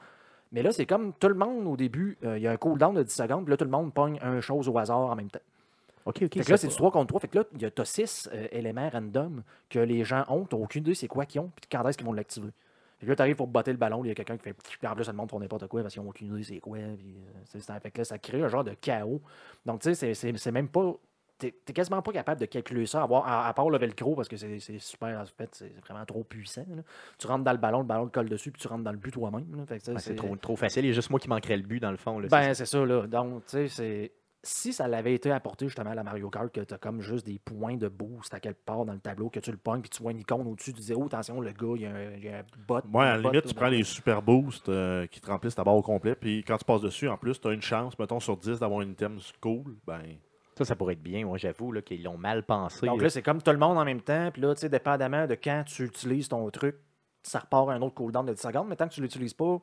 Mais 0.52 0.62
là, 0.62 0.72
c'est 0.72 0.86
comme 0.86 1.14
tout 1.14 1.30
le 1.30 1.36
monde, 1.36 1.68
au 1.68 1.78
début, 1.78 2.18
euh, 2.26 2.38
il 2.38 2.44
y 2.44 2.48
a 2.48 2.52
un 2.52 2.58
cooldown 2.58 2.96
de 2.96 3.04
10 3.04 3.14
secondes, 3.14 3.46
puis 3.46 3.52
là, 3.52 3.58
tout 3.58 3.66
le 3.66 3.72
monde 3.72 3.94
pogne 3.94 4.20
un 4.22 4.42
chose 4.42 4.68
au 4.68 4.78
hasard 4.78 5.10
en 5.10 5.16
même 5.16 5.32
temps. 5.32 5.40
Ok, 6.06 6.20
ok. 6.22 6.34
Fait 6.34 6.44
que 6.44 6.52
là, 6.52 6.58
c'est 6.58 6.68
du 6.68 6.76
3 6.76 6.92
contre 6.92 7.08
3. 7.08 7.22
Fait 7.22 7.28
que 7.30 7.38
là, 7.38 7.46
il 7.54 7.62
y 7.62 7.66
a 7.66 7.72
t'as 7.72 7.86
6 7.86 8.30
éléments 8.52 8.90
random 8.90 9.44
que 9.70 9.80
les 9.80 10.04
gens 10.04 10.26
ont. 10.28 10.46
T'as 10.46 10.58
aucune 10.58 10.84
idée 10.84 10.96
c'est 10.96 11.08
quoi 11.08 11.26
qu'ils 11.26 11.42
ont, 11.42 11.52
puis 11.56 11.68
quand 11.72 11.88
est-ce 11.88 11.98
qu'ils 11.98 12.08
vont 12.08 12.14
l'activer. 12.14 12.52
Que 13.00 13.06
là, 13.06 13.16
t'arrives 13.16 13.36
pour 13.36 13.48
botter 13.48 13.72
le 13.72 13.78
ballon, 13.78 14.04
il 14.04 14.08
y 14.08 14.12
a 14.12 14.16
quelqu'un 14.16 14.38
qui 14.38 14.44
fait. 14.44 14.54
Puis 14.54 14.88
en 14.88 14.96
plus, 14.96 15.04
ça 15.04 15.12
le 15.12 15.18
monde 15.18 15.30
font 15.30 15.40
n'importe 15.40 15.68
quoi 15.68 15.82
parce 15.82 15.94
qu'ils 15.94 16.02
n'ont 16.04 16.10
aucune 16.10 16.34
idée 16.34 16.44
c'est 16.44 16.60
quoi. 16.60 16.78
Puis, 16.98 17.16
euh, 17.18 17.40
c'est 17.46 17.60
ça. 17.60 17.80
fait 17.80 17.92
que 17.92 18.00
là, 18.00 18.06
ça 18.06 18.18
crée 18.18 18.42
un 18.42 18.48
genre 18.48 18.64
de 18.64 18.74
chaos. 18.74 19.22
Donc, 19.66 19.82
tu 19.82 19.94
sais, 19.94 20.14
c'est- 20.14 20.52
même 20.52 20.68
pas. 20.68 20.94
T'es 21.40 21.52
quasiment 21.72 22.02
pas 22.02 22.12
capable 22.12 22.42
de 22.42 22.48
calculer 22.48 22.88
ça, 22.88 23.04
à, 23.04 23.06
voir- 23.06 23.28
à, 23.28 23.48
à 23.48 23.54
part 23.54 23.70
le 23.70 23.78
velcro, 23.78 24.16
parce 24.16 24.28
que 24.28 24.36
c'est 24.38 24.60
super, 24.80 25.20
en 25.20 25.24
fait, 25.26 25.50
c'est 25.54 25.72
vraiment 25.86 26.04
trop 26.04 26.24
puissant. 26.24 26.66
là. 26.68 26.82
Tu 27.20 27.28
rentres 27.28 27.44
dans 27.44 27.52
le 27.52 27.60
ballon, 27.60 27.78
le 27.82 27.86
ballon 27.86 28.08
te 28.08 28.12
colle 28.14 28.28
dessus, 28.28 28.50
puis 28.52 28.60
tu 28.60 28.68
rentres 28.68 28.84
dans 28.84 28.92
le 28.92 28.98
but 28.98 29.12
toi-même. 29.12 29.46
c'est 30.00 30.16
trop, 30.16 30.36
trop 30.36 30.56
facile. 30.56 30.86
Il 30.86 30.88
y 30.88 30.92
a 30.92 30.94
juste 30.96 31.12
moi 31.12 31.20
qui 31.20 31.30
manquerait 31.30 31.58
le 31.58 31.62
but, 31.62 31.80
dans 31.80 31.92
le 31.92 31.98
fond. 31.98 32.18
là, 32.18 32.26
c'est 32.28 32.36
ben, 32.36 32.44
ça. 32.48 32.54
c'est 32.56 32.66
ça, 32.66 32.84
là. 32.84 33.06
Donc, 33.06 33.46
tu 33.46 33.52
sais, 33.52 33.68
c'est. 33.68 34.12
Si 34.48 34.72
ça 34.72 34.88
l'avait 34.88 35.14
été 35.14 35.30
apporté 35.30 35.66
justement 35.66 35.90
à 35.90 35.96
la 35.96 36.06
Mario 36.06 36.30
Kart, 36.30 36.50
que 36.50 36.62
tu 36.62 36.74
as 36.74 36.78
comme 36.78 37.02
juste 37.02 37.26
des 37.26 37.38
points 37.38 37.76
de 37.76 37.90
boost 37.90 38.34
à 38.34 38.40
quelque 38.40 38.64
part 38.64 38.86
dans 38.86 38.94
le 38.94 39.00
tableau, 39.00 39.30
que 39.30 39.42
tu 39.42 39.52
le 39.52 39.58
pognes, 39.58 39.82
puis 39.82 39.90
tu 39.90 40.02
vois 40.02 40.14
une 40.14 40.20
icône 40.20 40.48
au-dessus, 40.48 40.72
tu 40.72 40.80
dis, 40.80 40.94
oh, 40.94 41.04
attention, 41.06 41.42
le 41.42 41.52
gars, 41.52 41.74
il 41.76 41.82
y 41.82 41.86
a 41.86 41.90
un, 41.90 42.12
il 42.16 42.24
y 42.24 42.30
a 42.30 42.38
un 42.38 42.44
bot. 42.66 42.80
Moi, 42.88 43.04
à 43.04 43.16
un 43.16 43.18
la 43.18 43.30
limite, 43.30 43.46
tu 43.46 43.54
prends 43.54 43.68
les 43.68 43.84
super 43.84 44.22
boosts 44.22 44.70
euh, 44.70 45.06
qui 45.08 45.20
te 45.20 45.28
remplissent 45.30 45.56
ta 45.56 45.66
barre 45.66 45.76
au 45.76 45.82
complet. 45.82 46.16
Puis 46.16 46.46
quand 46.48 46.58
tu 46.58 46.64
passes 46.64 46.80
dessus, 46.80 47.10
en 47.10 47.18
plus, 47.18 47.42
tu 47.42 47.48
as 47.50 47.52
une 47.52 47.62
chance, 47.62 48.00
mettons, 48.00 48.22
sur 48.22 48.38
10 48.38 48.62
d'avoir 48.62 48.80
une 48.80 48.92
item 48.92 49.20
cool. 49.42 49.76
Ben, 49.86 50.00
Ça, 50.58 50.64
ça 50.64 50.78
pourrait 50.78 50.94
être 50.94 51.04
bien. 51.04 51.26
Moi, 51.26 51.38
j'avoue 51.38 51.74
là, 51.74 51.82
qu'ils 51.82 52.04
l'ont 52.04 52.18
mal 52.18 52.44
pensé. 52.44 52.86
Donc 52.86 53.00
là. 53.00 53.04
là, 53.04 53.10
c'est 53.10 53.24
comme 53.24 53.42
tout 53.42 53.52
le 53.52 53.58
monde 53.58 53.78
en 53.78 53.84
même 53.84 54.02
temps, 54.02 54.32
puis 54.32 54.42
là, 54.42 54.56
tu 54.56 54.62
sais, 54.62 54.70
dépendamment 54.70 55.28
de 55.28 55.36
quand 55.36 55.66
tu 55.66 55.84
utilises 55.84 56.30
ton 56.30 56.50
truc, 56.52 56.78
ça 57.22 57.40
repart 57.40 57.70
à 57.70 57.74
un 57.74 57.82
autre 57.82 57.96
cooldown 57.96 58.26
de 58.26 58.32
10 58.32 58.42
secondes, 58.42 58.70
mais 58.70 58.78
tant 58.78 58.88
que 58.88 58.94
tu 58.94 59.02
l'utilises 59.02 59.34
pas, 59.34 59.60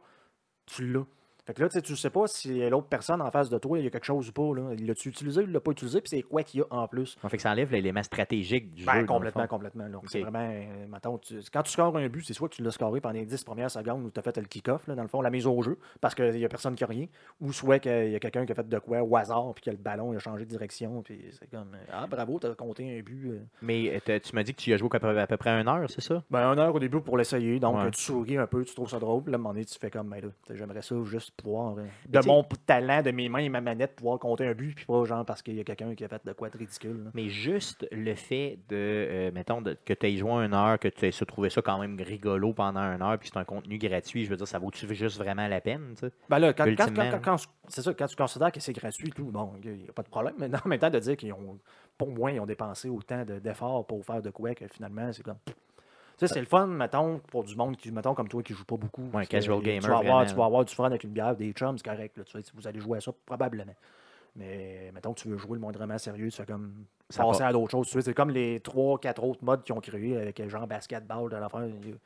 tu 0.66 0.92
l'as. 0.92 1.06
Fait 1.46 1.52
que 1.54 1.60
là, 1.62 1.68
tu 1.68 1.74
sais, 1.74 1.82
tu 1.82 1.94
sais 1.94 2.10
pas 2.10 2.26
si 2.26 2.58
l'autre 2.70 2.86
personne 2.88 3.20
en 3.20 3.30
face 3.30 3.50
de 3.50 3.58
toi, 3.58 3.78
il 3.78 3.84
y 3.84 3.86
a 3.86 3.90
quelque 3.90 4.04
chose 4.06 4.30
ou 4.30 4.32
pas. 4.32 4.54
Là. 4.54 4.70
Il 4.78 4.86
l'a-tu 4.86 5.10
utilisé, 5.10 5.42
il 5.42 5.52
l'a 5.52 5.60
pas 5.60 5.72
utilisé, 5.72 6.00
puis 6.00 6.08
c'est 6.08 6.22
quoi 6.22 6.42
qu'il 6.42 6.60
y 6.60 6.62
a 6.62 6.66
en 6.70 6.88
plus? 6.88 7.16
Ça 7.20 7.28
fait 7.28 7.36
que 7.36 7.42
ça 7.42 7.50
enlève 7.50 7.70
l'élément 7.70 8.02
stratégique 8.02 8.72
du 8.74 8.84
Ben, 8.86 9.00
jeu. 9.00 9.06
complètement, 9.06 9.46
complètement. 9.46 9.86
là. 9.88 9.98
C'est 10.06 10.20
vraiment, 10.22 10.38
euh, 10.50 10.86
mettons, 10.88 11.18
tu- 11.18 11.40
quand 11.52 11.62
tu 11.62 11.70
scores 11.72 11.96
un 11.98 12.08
but, 12.08 12.22
c'est 12.24 12.32
soit 12.32 12.48
que 12.48 12.54
tu 12.54 12.62
l'as 12.62 12.70
scoré 12.70 13.00
pendant 13.00 13.14
les 13.14 13.26
10 13.26 13.44
premières 13.44 13.70
secondes 13.70 14.04
où 14.06 14.10
tu 14.10 14.18
as 14.18 14.22
fait 14.22 14.36
le 14.38 14.44
kick-off, 14.44 14.86
là, 14.86 14.94
dans 14.94 15.02
le 15.02 15.08
fond, 15.08 15.20
la 15.20 15.30
mise 15.30 15.46
au 15.46 15.60
jeu, 15.62 15.78
parce 16.00 16.14
qu'il 16.14 16.30
n'y 16.32 16.44
a 16.44 16.48
personne 16.48 16.74
qui 16.74 16.84
a 16.84 16.86
rien, 16.86 17.06
ou 17.40 17.52
soit 17.52 17.78
qu'il 17.78 18.10
y 18.10 18.16
a 18.16 18.20
quelqu'un 18.20 18.46
qui 18.46 18.52
a 18.52 18.54
fait 18.54 18.68
de 18.68 18.78
quoi 18.78 19.02
au 19.02 19.16
hasard, 19.16 19.52
puis 19.54 19.64
que 19.64 19.70
le 19.70 19.76
ballon 19.76 20.12
il 20.12 20.16
a 20.16 20.20
changé 20.20 20.44
de 20.46 20.50
direction, 20.50 21.02
puis 21.02 21.20
c'est 21.38 21.50
comme, 21.50 21.74
euh, 21.74 21.84
ah 21.92 22.06
bravo, 22.06 22.38
tu 22.40 22.46
as 22.46 22.54
compté 22.54 22.98
un 22.98 23.02
but. 23.02 23.30
euh. 23.32 23.40
Mais 23.60 24.00
tu 24.22 24.34
m'as 24.34 24.42
dit 24.42 24.54
que 24.54 24.60
tu 24.62 24.70
y 24.70 24.72
as 24.72 24.76
joué 24.78 24.88
à 24.94 24.98
peu, 25.00 25.18
à 25.18 25.26
peu 25.26 25.36
près 25.36 25.50
une 25.50 25.68
heure, 25.68 25.84
c'est 25.90 26.00
ça? 26.00 26.22
Ben, 26.30 26.50
une 26.52 26.58
heure 26.58 26.74
au 26.74 26.78
début 26.78 27.00
pour 27.00 27.18
l'essayer, 27.18 27.60
donc 27.60 27.76
Ouais. 27.76 27.90
tu 27.90 28.00
souris 28.00 28.38
un 28.38 28.46
peu, 28.46 28.64
tu 28.64 28.74
trouves 28.74 28.88
ça 28.88 28.98
drôle, 28.98 29.22
puis 29.24 29.30
là, 29.32 29.36
à 29.36 29.38
un 29.38 29.42
moment 29.42 29.52
donné, 29.52 29.64
tu 29.66 29.78
fais 29.78 29.90
comme, 29.90 30.08
ben 30.08 30.22
là, 30.22 30.28
j'aimerais 30.54 30.82
ça 30.82 30.94
juste 31.04 31.32
pouvoir, 31.36 31.74
Mais 31.76 31.90
de 32.08 32.26
mon 32.26 32.42
talent, 32.66 33.02
de 33.02 33.10
mes 33.10 33.28
mains 33.28 33.38
et 33.40 33.48
ma 33.48 33.60
manette, 33.60 33.96
pouvoir 33.96 34.18
compter 34.18 34.46
un 34.46 34.54
but, 34.54 34.74
puis 34.74 34.84
pas 34.86 35.04
genre 35.04 35.24
parce 35.24 35.42
qu'il 35.42 35.54
y 35.54 35.60
a 35.60 35.64
quelqu'un 35.64 35.94
qui 35.94 36.04
a 36.04 36.08
fait 36.08 36.24
de 36.24 36.32
quoi 36.32 36.48
de 36.50 36.56
ridicule. 36.58 37.04
là. 37.04 37.10
Mais 37.14 37.28
juste 37.28 37.86
le 37.92 38.14
fait 38.14 38.58
de, 38.68 38.76
euh, 38.76 39.30
mettons, 39.32 39.60
de- 39.60 39.76
que 39.84 39.92
tu 39.92 40.06
aies 40.06 40.16
joué 40.16 40.30
une 40.44 40.54
heure, 40.54 40.78
que 40.78 40.88
tu 40.88 41.06
aies 41.06 41.10
trouvé 41.26 41.50
ça 41.50 41.62
quand 41.62 41.78
même 41.78 41.98
rigolo 42.00 42.52
pendant 42.52 42.80
une 42.80 43.02
heure, 43.02 43.18
puis 43.18 43.30
c'est 43.32 43.38
un 43.38 43.44
contenu 43.44 43.78
gratuit, 43.78 44.24
je 44.24 44.30
veux 44.30 44.36
dire, 44.36 44.48
ça 44.48 44.58
vaut-tu 44.58 44.92
juste 44.94 45.18
vraiment 45.18 45.46
la 45.48 45.60
peine, 45.60 45.94
tu 45.94 46.06
sais? 46.06 46.12
Ben 46.28 46.38
là, 46.38 46.52
quand, 46.52 46.64
quand- 46.76 46.84
quand- 47.10 47.20
quand- 47.22 47.36
c'est 47.68 47.82
ça, 47.82 47.94
quand 47.94 48.06
tu 48.06 48.16
considères 48.16 48.52
que 48.52 48.60
c'est 48.60 48.72
gratuit, 48.72 49.08
et 49.08 49.12
tout, 49.12 49.24
bon, 49.24 49.52
il 49.62 49.72
n'y 49.72 49.88
a 49.88 49.92
pas 49.92 50.02
de 50.02 50.08
problème. 50.08 50.34
Mais 50.38 50.48
en 50.64 50.68
même 50.68 50.78
temps, 50.78 50.90
de 50.90 50.98
dire 50.98 51.16
qu'ils 51.16 51.32
ont, 51.32 51.58
pour 51.98 52.10
moi, 52.10 52.30
ils 52.32 52.40
ont 52.40 52.46
dépensé 52.46 52.88
autant 52.88 53.24
de- 53.24 53.38
d'efforts 53.38 53.86
pour 53.86 54.04
faire 54.04 54.22
de 54.22 54.30
quoi 54.30 54.54
que 54.54 54.66
finalement, 54.68 55.12
c'est 55.12 55.22
comme. 55.22 55.38
Tu 56.16 56.26
sais, 56.26 56.34
c'est 56.34 56.40
le 56.40 56.46
fun, 56.46 56.66
mettons, 56.66 57.18
pour 57.18 57.42
du 57.42 57.56
monde 57.56 57.76
qui, 57.76 57.90
mettons, 57.90 58.14
comme 58.14 58.28
toi, 58.28 58.42
qui 58.42 58.54
joue 58.54 58.64
pas 58.64 58.76
beaucoup. 58.76 59.02
que 59.02 59.26
casual 59.26 59.58
tu 59.58 59.64
gamer, 59.64 59.90
vas, 59.90 59.98
avoir, 59.98 60.26
tu 60.26 60.34
vas 60.34 60.44
avoir 60.44 60.64
du 60.64 60.74
fun 60.74 60.84
avec 60.84 61.02
une 61.02 61.10
bière, 61.10 61.34
des 61.34 61.52
chums, 61.52 61.76
c'est 61.76 61.84
correct. 61.84 62.16
Là, 62.16 62.24
tu 62.24 62.40
sais, 62.40 62.52
vous 62.54 62.66
allez 62.68 62.80
jouer 62.80 62.98
à 62.98 63.00
ça 63.00 63.12
probablement. 63.26 63.74
Mais 64.36 64.90
mettons 64.92 65.12
que 65.12 65.20
tu 65.20 65.28
veux 65.28 65.38
jouer 65.38 65.54
le 65.54 65.60
moindrement 65.60 65.98
sérieux, 65.98 66.28
tu 66.30 66.36
fais 66.36 66.46
comme 66.46 66.84
Ça 67.08 67.24
passer 67.24 67.42
à 67.42 67.52
d'autres 67.52 67.70
choses. 67.70 67.86
Tu 67.86 67.92
sais, 67.92 68.02
C'est 68.02 68.14
comme 68.14 68.30
les 68.30 68.58
3-4 68.58 69.20
autres 69.20 69.44
modes 69.44 69.62
qu'ils 69.62 69.74
ont 69.74 69.80
créés 69.80 70.16
avec 70.16 70.40
euh, 70.40 70.48
genre 70.48 70.66
basketball 70.66 71.30
de 71.30 71.36
l'affaire. 71.36 71.66
Il 71.66 71.96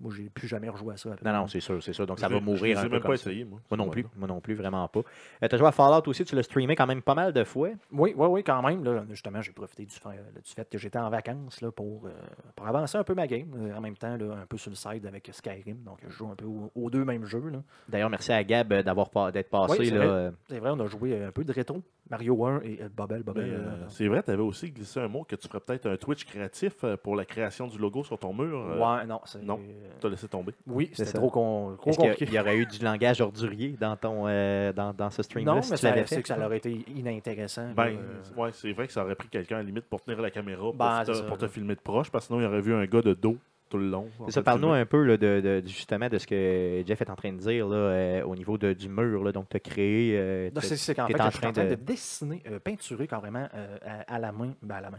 moi, 0.00 0.12
j'ai 0.16 0.30
plus 0.30 0.48
jamais 0.48 0.68
rejoué 0.68 0.94
à 0.94 0.96
ça. 0.96 1.10
Non, 1.22 1.32
non, 1.32 1.46
c'est 1.46 1.60
sûr, 1.60 1.82
c'est 1.82 1.92
sûr. 1.92 2.06
Donc, 2.06 2.18
ça 2.18 2.28
Je 2.28 2.32
va 2.34 2.40
mourir 2.40 2.76
Je 2.76 2.80
un 2.80 2.88
peu 2.88 2.94
même 2.96 3.02
pas 3.02 3.14
essayé, 3.14 3.44
moi. 3.44 3.60
Moi 3.70 3.76
non 3.76 3.90
plus. 3.90 4.06
Moi 4.16 4.26
non 4.26 4.40
plus, 4.40 4.54
vraiment 4.54 4.88
pas. 4.88 5.00
Euh, 5.42 5.48
tu 5.48 5.54
as 5.54 5.58
joué 5.58 5.66
à 5.68 5.72
Fallout 5.72 6.02
aussi, 6.08 6.24
tu 6.24 6.34
l'as 6.34 6.42
streamé 6.42 6.74
quand 6.74 6.86
même 6.86 7.02
pas 7.02 7.14
mal 7.14 7.32
de 7.32 7.44
fois? 7.44 7.68
Oui, 7.92 8.14
oui, 8.16 8.26
oui, 8.30 8.42
quand 8.42 8.62
même. 8.62 8.82
Là, 8.82 9.04
justement, 9.10 9.40
j'ai 9.42 9.52
profité 9.52 9.84
du, 9.84 9.94
fa- 9.94 10.10
du 10.12 10.50
fait 10.54 10.68
que 10.68 10.78
j'étais 10.78 10.98
en 10.98 11.10
vacances 11.10 11.60
là, 11.60 11.70
pour, 11.70 12.06
euh, 12.06 12.10
pour 12.56 12.66
avancer 12.66 12.96
un 12.98 13.04
peu 13.04 13.14
ma 13.14 13.26
game. 13.26 13.48
Euh, 13.56 13.74
en 13.76 13.80
même 13.80 13.96
temps, 13.96 14.16
là, 14.16 14.36
un 14.42 14.46
peu 14.46 14.56
sur 14.56 14.70
le 14.70 14.76
side 14.76 15.04
avec 15.06 15.28
Skyrim. 15.32 15.82
Donc, 15.84 15.98
je 16.06 16.10
joue 16.10 16.30
un 16.30 16.34
peu 16.34 16.46
aux, 16.46 16.70
aux 16.74 16.90
deux 16.90 17.04
mêmes 17.04 17.26
jeux. 17.26 17.48
là. 17.50 17.62
D'ailleurs, 17.88 18.10
merci 18.10 18.32
à 18.32 18.42
Gab 18.42 18.72
euh, 18.72 18.82
d'avoir 18.82 19.10
pas- 19.10 19.30
d'être 19.30 19.50
passé. 19.50 19.76
Oui, 19.80 19.86
c'est 19.86 19.94
là, 19.94 19.98
vrai. 19.98 20.08
euh, 20.08 20.30
C'est 20.48 20.58
vrai, 20.58 20.70
on 20.72 20.80
a 20.80 20.86
joué 20.86 21.22
un 21.22 21.30
peu 21.32 21.44
de 21.44 21.52
rétro. 21.52 21.82
Mario 22.10 22.44
1 22.44 22.60
et 22.62 22.78
euh, 22.82 22.88
Bobble. 22.94 23.22
Bobble 23.22 23.40
Mais, 23.42 23.50
euh, 23.50 23.58
euh, 23.58 23.84
c'est 23.88 24.08
vrai, 24.08 24.22
tu 24.22 24.30
avais 24.30 24.42
aussi 24.42 24.70
glissé 24.70 24.98
un 25.00 25.08
mot 25.08 25.24
que 25.24 25.36
tu 25.36 25.46
ferais 25.48 25.60
peut-être 25.60 25.86
un 25.86 25.96
Twitch 25.96 26.24
créatif 26.24 26.84
pour 27.02 27.14
la 27.16 27.24
création 27.24 27.66
du 27.68 27.78
logo 27.78 28.02
sur 28.04 28.18
ton 28.18 28.32
mur. 28.34 28.58
ouais, 28.78 29.06
non. 29.06 29.20
c'est- 29.24 29.42
non. 29.42 29.58
Tu 30.00 30.06
as 30.06 30.10
laissé 30.10 30.26
tomber. 30.28 30.52
Oui, 30.66 30.90
C'est 30.92 31.04
c'était 31.04 31.18
trop, 31.18 31.30
con- 31.30 31.76
trop 31.78 31.90
Est-ce 31.90 31.98
qu'il 31.98 32.06
y 32.06 32.08
a- 32.08 32.12
compliqué. 32.12 32.32
il 32.32 32.36
y 32.36 32.40
aurait 32.40 32.56
eu 32.58 32.66
du 32.66 32.84
langage 32.84 33.20
ordurier 33.20 33.76
dans, 33.80 33.96
ton, 33.96 34.24
euh, 34.26 34.72
dans, 34.72 34.92
dans 34.92 35.10
ce 35.10 35.22
stream-là 35.22 35.54
Non, 35.54 35.62
si 35.62 35.70
mais 35.70 35.76
tu 35.76 35.82
ça, 35.86 35.92
fait? 36.04 36.22
que 36.22 36.28
ça 36.28 36.38
aurait 36.44 36.56
été 36.58 36.84
inintéressant. 36.96 37.72
Ben, 37.76 37.96
euh, 37.96 38.22
ouais, 38.42 38.50
c'est 38.52 38.72
vrai 38.72 38.86
que 38.86 38.92
ça 38.92 39.04
aurait 39.04 39.14
pris 39.14 39.28
quelqu'un 39.28 39.56
à 39.56 39.58
la 39.60 39.64
limite 39.64 39.84
pour 39.84 40.02
tenir 40.02 40.20
la 40.20 40.30
caméra 40.30 40.62
pour, 40.62 40.74
Ben, 40.74 41.04
te, 41.04 41.12
ça, 41.12 41.22
pour 41.24 41.38
te 41.38 41.46
filmer 41.48 41.74
de 41.74 41.80
proche, 41.80 42.10
parce 42.10 42.24
que 42.26 42.34
sinon 42.34 42.40
il 42.40 42.46
aurait 42.46 42.60
vu 42.60 42.74
un 42.74 42.84
gars 42.86 43.02
de 43.02 43.14
dos 43.14 43.36
tout 43.70 43.78
le 43.78 43.88
long. 43.88 44.08
ça, 44.28 44.42
parle-nous 44.42 44.68
un 44.72 44.84
peu 44.84 45.02
là, 45.04 45.16
de, 45.16 45.40
de- 45.40 45.62
justement 45.66 46.08
de 46.08 46.18
ce 46.18 46.26
que 46.26 46.82
Jeff 46.86 47.00
est 47.00 47.08
en 47.10 47.16
train 47.16 47.32
de 47.32 47.38
dire 47.38 47.66
là, 47.68 47.76
euh, 47.76 48.22
au 48.24 48.36
niveau 48.36 48.58
de- 48.58 48.72
du 48.74 48.88
mur. 48.90 49.24
Là, 49.24 49.32
donc, 49.32 49.48
tu 49.48 49.56
as 49.56 49.60
créé. 49.60 50.18
euh, 50.18 50.50
c'est 50.84 50.98
en 51.00 51.30
train 51.30 51.52
train 51.52 51.52
de, 51.64 51.70
de- 51.70 51.74
dessiner, 51.76 52.42
euh, 52.50 52.58
peinturer 52.58 53.06
carrément 53.06 53.48
euh, 53.54 53.76
à, 53.86 54.14
à 54.16 54.18
la 54.18 54.32
main. 54.32 54.52
Ben, 54.62 54.74
à 54.76 54.80
la 54.82 54.90
main. 54.90 54.98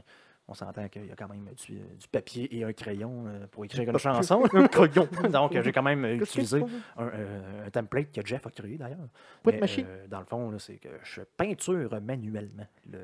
On 0.52 0.54
s'entend 0.54 0.86
qu'il 0.90 1.06
y 1.06 1.12
a 1.12 1.16
quand 1.16 1.30
même 1.30 1.48
du, 1.66 1.76
du 1.76 2.08
papier 2.12 2.54
et 2.58 2.66
un 2.66 2.74
crayon 2.74 3.24
euh, 3.26 3.48
pour 3.50 3.64
écrire 3.64 3.90
une 3.90 3.98
chanson. 3.98 4.44
un 4.54 4.68
crayon. 4.68 5.08
Donc, 5.32 5.56
euh, 5.56 5.64
j'ai 5.64 5.72
quand 5.72 5.82
même 5.82 6.04
euh, 6.04 6.16
utilisé 6.16 6.62
un, 6.98 7.06
euh, 7.08 7.68
un 7.68 7.70
template 7.70 8.12
que 8.12 8.20
Jeff 8.26 8.46
a 8.46 8.50
créé 8.50 8.76
d'ailleurs. 8.78 9.08
Pas 9.44 9.52
de 9.52 9.56
Mais, 9.56 9.62
machine. 9.62 9.86
euh, 9.88 10.08
dans 10.10 10.20
le 10.20 10.26
fond, 10.26 10.54
c'est 10.60 10.76
que 10.76 10.90
je 11.04 11.22
peinture 11.38 11.98
manuellement 12.02 12.68
le, 12.92 13.00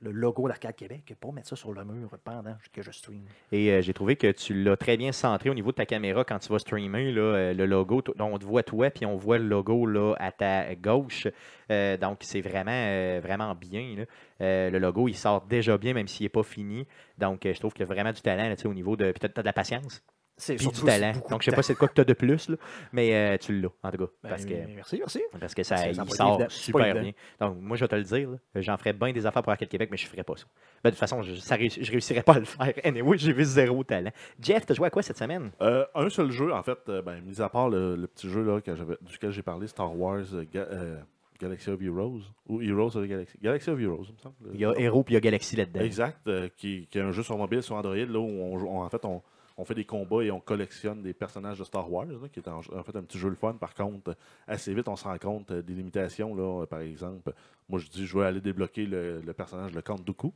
le 0.00 0.12
logo 0.12 0.46
d'Arcade 0.46 0.76
Québec 0.76 1.12
pour 1.18 1.32
mettre 1.32 1.48
ça 1.48 1.56
sur 1.56 1.72
le 1.72 1.84
mur 1.84 2.08
pendant 2.22 2.54
que 2.72 2.82
je 2.82 2.92
stream. 2.92 3.24
Et 3.50 3.72
euh, 3.72 3.80
j'ai 3.82 3.92
trouvé 3.94 4.14
que 4.14 4.30
tu 4.30 4.54
l'as 4.62 4.76
très 4.76 4.96
bien 4.96 5.10
centré 5.10 5.50
au 5.50 5.54
niveau 5.54 5.72
de 5.72 5.76
ta 5.76 5.86
caméra 5.86 6.22
quand 6.22 6.38
tu 6.38 6.52
vas 6.52 6.60
streamer. 6.60 7.10
Là, 7.10 7.20
euh, 7.20 7.52
le 7.52 7.66
logo, 7.66 8.00
on 8.20 8.38
te 8.38 8.44
voit 8.44 8.62
toi, 8.62 8.90
puis 8.90 9.06
on 9.06 9.16
voit 9.16 9.38
le 9.38 9.48
logo 9.48 9.86
là, 9.86 10.14
à 10.20 10.30
ta 10.30 10.72
gauche. 10.76 11.26
Euh, 11.72 11.96
donc, 11.96 12.18
c'est 12.20 12.40
vraiment, 12.40 12.70
euh, 12.72 13.20
vraiment 13.22 13.54
bien. 13.54 13.94
là. 13.98 14.04
Euh, 14.40 14.70
le 14.70 14.78
logo, 14.78 15.08
il 15.08 15.14
sort 15.16 15.42
déjà 15.42 15.78
bien, 15.78 15.94
même 15.94 16.08
s'il 16.08 16.24
n'est 16.24 16.28
pas 16.30 16.42
fini. 16.42 16.86
Donc, 17.18 17.46
euh, 17.46 17.52
je 17.54 17.58
trouve 17.58 17.72
qu'il 17.72 17.80
y 17.86 17.90
a 17.90 17.92
vraiment 17.92 18.12
du 18.12 18.20
talent 18.20 18.48
là, 18.48 18.54
au 18.64 18.74
niveau 18.74 18.96
de. 18.96 19.10
Puis, 19.12 19.20
tu 19.20 19.26
as, 19.26 19.42
de 19.42 19.46
la 19.46 19.52
patience, 19.52 20.02
C'est 20.36 20.56
puis 20.56 20.66
du 20.68 20.82
talent. 20.82 21.12
Donc, 21.30 21.42
je 21.42 21.50
sais 21.50 21.56
pas 21.56 21.62
c'est 21.62 21.74
quoi 21.74 21.88
que 21.88 21.94
tu 21.94 22.00
as 22.00 22.04
de 22.04 22.12
plus, 22.14 22.48
là, 22.48 22.56
mais 22.92 23.14
euh, 23.14 23.36
tu 23.38 23.60
l'as, 23.60 23.68
en 23.82 23.90
tout 23.90 23.98
cas. 23.98 24.12
Ben, 24.22 24.28
Parce 24.30 24.44
que. 24.44 24.54
Merci, 24.74 24.96
merci. 24.98 25.22
Parce 25.38 25.54
que 25.54 25.62
ça, 25.62 25.76
Ça- 25.76 25.88
il 25.88 25.94
ça 25.94 26.04
sort 26.06 26.34
évident. 26.34 26.48
Super 26.48 26.94
bien. 26.94 27.12
Donc, 27.40 27.56
moi, 27.60 27.76
je 27.76 27.84
vais 27.84 27.88
te 27.88 27.94
le 27.96 28.02
dire, 28.02 28.28
j'en 28.56 28.76
ferais 28.76 28.92
bien 28.92 29.12
des 29.12 29.24
affaires 29.26 29.42
pour 29.42 29.52
Arcade 29.52 29.68
Québec, 29.68 29.88
mais 29.90 29.96
je 29.96 30.06
ne 30.06 30.10
ferais 30.10 30.24
pas 30.24 30.34
ça. 30.36 30.44
Ben, 30.82 30.90
de 30.90 30.94
toute 30.94 31.00
façon, 31.00 31.22
je 31.22 31.32
ne 31.32 31.90
réussirais 31.90 32.22
pas 32.22 32.34
à 32.34 32.38
le 32.40 32.44
faire. 32.44 32.72
Anyway, 32.84 33.18
j'ai 33.18 33.32
vu 33.32 33.44
zéro 33.44 33.84
talent. 33.84 34.10
Jeff, 34.40 34.66
tu 34.66 34.72
as 34.72 34.74
joué 34.74 34.86
à 34.88 34.90
quoi 34.90 35.02
cette 35.02 35.18
semaine? 35.18 35.52
Euh, 35.60 35.84
un 35.94 36.08
seul 36.08 36.30
jeu, 36.32 36.52
en 36.52 36.62
fait, 36.62 36.78
euh, 36.88 37.02
ben, 37.02 37.20
mis 37.20 37.40
à 37.40 37.48
part 37.48 37.68
le, 37.68 37.94
le 37.94 38.06
petit 38.08 38.28
jeu 38.28 38.42
là, 38.42 38.60
que 38.60 38.72
duquel 39.02 39.30
j'ai 39.30 39.42
parlé, 39.42 39.66
Star 39.68 39.96
Wars 39.96 40.24
euh, 40.34 40.44
euh, 40.56 40.98
Galaxy 41.42 41.70
of 41.70 41.80
Heroes, 41.82 42.20
ou 42.48 42.60
Heroes 42.62 42.96
of 42.96 43.04
the 43.04 43.08
Galaxy. 43.08 43.38
Galaxy 43.42 43.70
of 43.70 43.78
Heroes, 43.80 44.04
il 44.08 44.12
me 44.14 44.18
semble. 44.18 44.34
Il 44.54 44.60
y 44.60 44.64
a 44.64 44.72
Hero 44.78 45.02
puis 45.02 45.12
il 45.12 45.16
y 45.16 45.18
a 45.18 45.20
Galaxy 45.20 45.56
là-dedans. 45.56 45.80
Exact, 45.80 46.18
euh, 46.28 46.48
qui, 46.56 46.86
qui 46.90 46.98
est 46.98 47.02
un 47.02 47.12
jeu 47.12 47.22
sur 47.22 47.36
mobile, 47.36 47.62
sur 47.62 47.74
Android, 47.76 47.94
là, 47.96 48.18
où 48.18 48.22
on, 48.26 48.80
en 48.82 48.88
fait, 48.88 49.04
on, 49.04 49.20
on 49.58 49.64
fait 49.64 49.74
des 49.74 49.84
combats 49.84 50.22
et 50.24 50.30
on 50.30 50.40
collectionne 50.40 51.02
des 51.02 51.12
personnages 51.12 51.58
de 51.58 51.64
Star 51.64 51.90
Wars, 51.92 52.06
là, 52.06 52.28
qui 52.32 52.40
est 52.40 52.48
en, 52.48 52.58
en 52.58 52.82
fait 52.82 52.96
un 52.96 53.02
petit 53.02 53.18
jeu 53.18 53.28
le 53.28 53.34
fun. 53.34 53.52
Par 53.54 53.74
contre, 53.74 54.16
assez 54.46 54.72
vite, 54.74 54.88
on 54.88 54.96
se 54.96 55.04
rend 55.04 55.18
compte 55.18 55.50
euh, 55.50 55.62
des 55.62 55.74
limitations. 55.74 56.34
Là, 56.34 56.62
Euh, 56.62 56.66
par 56.66 56.80
exemple, 56.80 57.32
moi, 57.68 57.78
je 57.78 57.88
dis, 57.88 58.06
je 58.06 58.16
veux 58.16 58.24
aller 58.24 58.40
débloquer 58.40 58.86
le, 58.86 59.20
le 59.20 59.32
personnage, 59.32 59.72
le 59.74 59.82
Count 59.82 59.96
Dooku. 60.04 60.32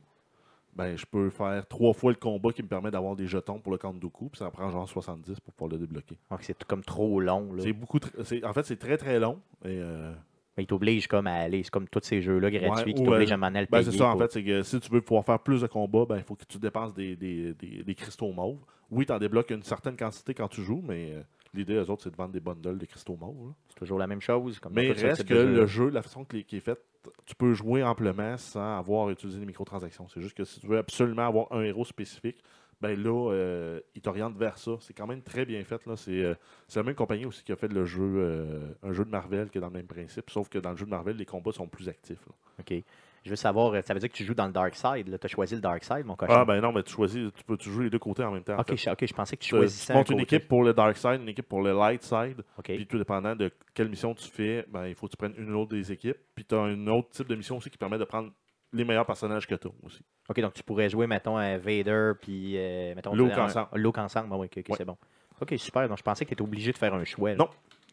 Ben, 0.75 0.95
je 0.95 1.07
peux 1.07 1.31
faire 1.31 1.65
trois 1.65 1.91
fois 1.93 2.11
le 2.11 2.17
combat 2.19 2.51
qui 2.51 2.61
me 2.61 2.67
permet 2.67 2.91
d'avoir 2.91 3.15
des 3.15 3.25
jetons 3.25 3.57
pour 3.59 3.71
le 3.71 3.79
Dooku, 3.99 4.29
puis 4.29 4.37
ça 4.37 4.45
en 4.45 4.51
prend 4.51 4.69
genre 4.69 4.87
70 4.87 5.39
pour 5.39 5.51
pouvoir 5.55 5.71
le 5.71 5.79
débloquer. 5.79 6.19
Donc, 6.29 6.43
c'est 6.43 6.63
comme 6.65 6.83
trop 6.83 7.19
long. 7.19 7.51
Là. 7.53 7.63
C'est 7.63 7.73
beaucoup, 7.73 7.97
tr- 7.97 8.23
c'est- 8.23 8.43
en 8.45 8.53
fait, 8.53 8.63
c'est 8.63 8.77
très 8.77 8.95
très 8.97 9.19
long. 9.19 9.39
Et, 9.65 9.79
euh, 9.81 10.13
Mais 10.57 10.63
il 10.63 10.67
t'oblige 10.67 11.07
comme 11.07 11.27
à 11.27 11.33
aller. 11.35 11.61
C'est 11.63 11.69
comme 11.69 11.87
tous 11.87 12.01
ces 12.03 12.21
jeux-là 12.21 12.49
gratuits 12.49 12.91
Ouais, 12.91 12.93
qui 12.93 13.03
t'obligent 13.03 13.31
euh, 13.31 13.35
à 13.35 13.37
m'en 13.37 13.47
aller 13.47 13.61
le 13.61 13.67
Ben, 13.71 13.83
c'est 13.83 13.91
ça, 13.91 14.07
en 14.07 14.17
fait, 14.17 14.31
c'est 14.31 14.43
que 14.43 14.63
si 14.63 14.79
tu 14.79 14.91
veux 14.91 15.01
pouvoir 15.01 15.23
faire 15.23 15.39
plus 15.39 15.61
de 15.61 15.67
combats, 15.67 16.05
ben, 16.05 16.17
il 16.17 16.23
faut 16.23 16.35
que 16.35 16.45
tu 16.47 16.57
dépenses 16.57 16.93
des, 16.93 17.15
des, 17.15 17.53
des- 17.53 17.83
des 17.83 17.95
cristaux 17.95 18.31
mauves. 18.31 18.59
Oui, 18.89 19.05
tu 19.05 19.11
en 19.11 19.19
débloques 19.19 19.51
une 19.51 19.63
certaine 19.63 19.95
quantité 19.95 20.33
quand 20.33 20.47
tu 20.47 20.63
joues, 20.63 20.81
mais 20.87 21.11
euh, 21.11 21.21
l'idée, 21.53 21.73
eux 21.75 21.89
autres, 21.89 22.03
c'est 22.03 22.11
de 22.11 22.15
vendre 22.15 22.31
des 22.31 22.39
bundles 22.39 22.77
de 22.77 22.85
cristaux 22.85 23.17
mauves. 23.19 23.53
C'est 23.69 23.75
toujours 23.79 23.99
la 23.99 24.07
même 24.07 24.21
chose. 24.21 24.57
Comme 24.59 24.73
Mais 24.73 24.91
reste 24.91 25.25
que 25.25 25.33
le 25.33 25.65
jeu, 25.67 25.89
la 25.89 26.01
façon 26.01 26.23
qui 26.25 26.45
est 26.55 26.59
faite, 26.59 26.79
tu 27.25 27.35
peux 27.35 27.53
jouer 27.53 27.83
amplement 27.83 28.35
sans 28.37 28.77
avoir 28.79 29.09
utilisé 29.09 29.39
les 29.39 29.45
microtransactions. 29.45 30.07
C'est 30.07 30.21
juste 30.21 30.35
que 30.35 30.43
si 30.43 30.59
tu 30.59 30.67
veux 30.67 30.77
absolument 30.77 31.27
avoir 31.27 31.51
un 31.51 31.61
héros 31.61 31.85
spécifique, 31.85 32.37
ben 32.81 33.01
là, 33.01 33.31
euh, 33.31 33.79
il 33.95 34.01
t'oriente 34.01 34.35
vers 34.37 34.57
ça. 34.57 34.71
C'est 34.79 34.93
quand 34.93 35.07
même 35.07 35.21
très 35.21 35.45
bien 35.45 35.63
fait. 35.63 35.85
là. 35.85 35.95
C'est 35.95 36.23
euh, 36.23 36.35
c'est 36.67 36.79
la 36.79 36.83
même 36.83 36.95
compagnie 36.95 37.25
aussi 37.25 37.43
qui 37.43 37.51
a 37.51 37.55
fait 37.55 37.71
le 37.71 37.85
jeu, 37.85 38.03
euh, 38.03 38.71
un 38.83 38.91
jeu 38.93 39.03
de 39.05 39.09
Marvel 39.09 39.49
qui 39.49 39.57
est 39.57 39.61
dans 39.61 39.67
le 39.67 39.73
même 39.73 39.87
principe, 39.87 40.29
sauf 40.29 40.47
que 40.49 40.59
dans 40.59 40.71
le 40.71 40.77
jeu 40.77 40.85
de 40.85 40.91
Marvel, 40.91 41.15
les 41.17 41.25
combats 41.25 41.51
sont 41.51 41.67
plus 41.67 41.89
actifs. 41.89 42.23
là. 42.27 42.33
OK. 42.59 42.83
Je 43.25 43.31
veux 43.31 43.35
savoir, 43.35 43.73
ça 43.83 43.93
veut 43.93 43.99
dire 43.99 44.07
que 44.09 44.15
tu 44.15 44.23
joues 44.23 44.35
dans 44.35 44.45
le 44.45 44.53
Dark 44.53 44.73
Side. 44.75 45.05
Tu 45.19 45.25
as 45.25 45.27
choisi 45.27 45.55
le 45.55 45.59
Dark 45.59 45.83
Side, 45.83 46.05
mon 46.05 46.15
cochon. 46.15 46.31
Ah 46.33 46.45
ben 46.45 46.61
non, 46.61 46.71
mais 46.71 46.81
tu 46.83 46.93
choisis, 46.93 47.29
tu 47.35 47.43
peux 47.43 47.57
tu 47.57 47.69
joues 47.69 47.81
les 47.81 47.89
deux 47.89 47.99
côtés 47.99 48.23
en 48.23 48.31
même 48.31 48.43
temps. 48.43 48.55
en 48.55 48.61
OK, 48.61 48.69
fait. 48.69 48.77
je, 48.77 48.89
ok, 48.89 49.05
je 49.05 49.13
pensais 49.13 49.35
que 49.35 49.41
tu 49.41 49.49
choisissais 49.49 49.91
tu 49.91 49.97
montes 49.97 50.09
un 50.11 50.13
une 50.13 50.19
côté. 50.21 50.35
équipe 50.37 50.47
pour 50.47 50.63
le 50.63 50.73
Dark 50.73 50.95
Side, 50.95 51.19
une 51.21 51.27
équipe 51.29 51.49
pour 51.49 51.61
le 51.61 51.73
Light 51.73 52.03
Side. 52.03 52.41
OK. 52.57 52.65
Puis 52.67 52.87
tout 52.87 52.97
dépendant 52.97 53.35
de 53.35 53.51
quelle 53.73 53.89
mission 53.89 54.13
tu 54.13 54.29
fais, 54.29 54.65
ben, 54.69 54.87
il 54.87 54.95
faut 54.95 55.07
que 55.07 55.11
tu 55.11 55.17
prennes 55.17 55.33
une 55.37 55.49
ou 55.49 55.53
l'autre 55.53 55.71
des 55.71 55.91
équipes. 55.91 56.15
Puis 56.35 56.45
tu 56.45 56.55
as 56.55 56.59
un 56.59 56.87
autre 56.87 57.09
type 57.09 57.27
de 57.27 57.35
mission 57.35 57.57
aussi 57.57 57.69
qui 57.69 57.77
permet 57.77 57.97
de 57.97 58.05
prendre 58.05 58.31
les 58.73 58.83
meilleurs 58.83 59.05
personnages 59.05 59.47
que 59.47 59.55
tu 59.55 59.67
aussi. 59.83 60.01
OK, 60.29 60.39
donc 60.41 60.53
tu 60.53 60.63
pourrais 60.63 60.89
jouer, 60.89 61.07
mettons, 61.07 61.37
à 61.37 61.57
Vader, 61.57 62.13
puis, 62.21 62.57
euh, 62.57 62.93
mettons... 62.95 63.13
Luke 63.13 63.37
ensemble. 63.37 63.69
Luke 63.75 63.97
ensemble, 63.97 64.29
bon, 64.29 64.39
oui, 64.39 64.47
OK, 64.47 64.57
ok, 64.57 64.69
Ouais. 64.69 64.75
c'est 64.77 64.85
bon. 64.85 64.97
OK, 65.41 65.53
super. 65.57 65.87
Donc, 65.87 65.97
je 65.97 66.03
pensais 66.03 66.25
que 66.25 66.29
tu 66.29 66.33
étais 66.33 66.41
obligé 66.41 66.71
de 66.71 66.77
faire 66.77 66.93
un 66.93 67.03
choix. 67.05 67.31
là. 67.31 67.35
Non. 67.37 67.49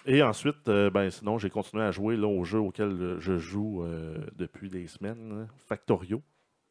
Et 0.06 0.22
ensuite, 0.22 0.68
euh, 0.68 0.90
ben, 0.90 1.10
sinon, 1.10 1.38
j'ai 1.38 1.48
continué 1.50 1.82
à 1.82 1.90
jouer 1.90 2.16
là, 2.16 2.26
au 2.26 2.44
jeu 2.44 2.58
auquel 2.58 2.88
euh, 2.88 3.20
je 3.20 3.38
joue 3.38 3.82
euh, 3.84 4.18
depuis 4.36 4.68
des 4.68 4.86
semaines, 4.86 5.48
Factorio. 5.66 6.22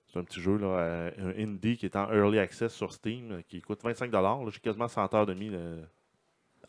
C'est 0.08 0.20
un 0.20 0.24
petit 0.24 0.40
jeu, 0.42 0.58
là, 0.58 1.10
un 1.18 1.30
indie 1.42 1.76
qui 1.76 1.88
est 1.88 1.96
en 1.96 2.12
early 2.14 2.38
access 2.38 2.72
sur 2.72 2.94
Steam, 2.94 3.42
qui 3.48 3.62
coûte 3.62 3.82
25 3.84 4.12
là. 4.12 4.40
J'ai 4.52 4.60
quasiment 4.60 4.88
100 4.88 5.12
heures 5.16 5.26
de 5.26 5.34
mis 5.34 5.50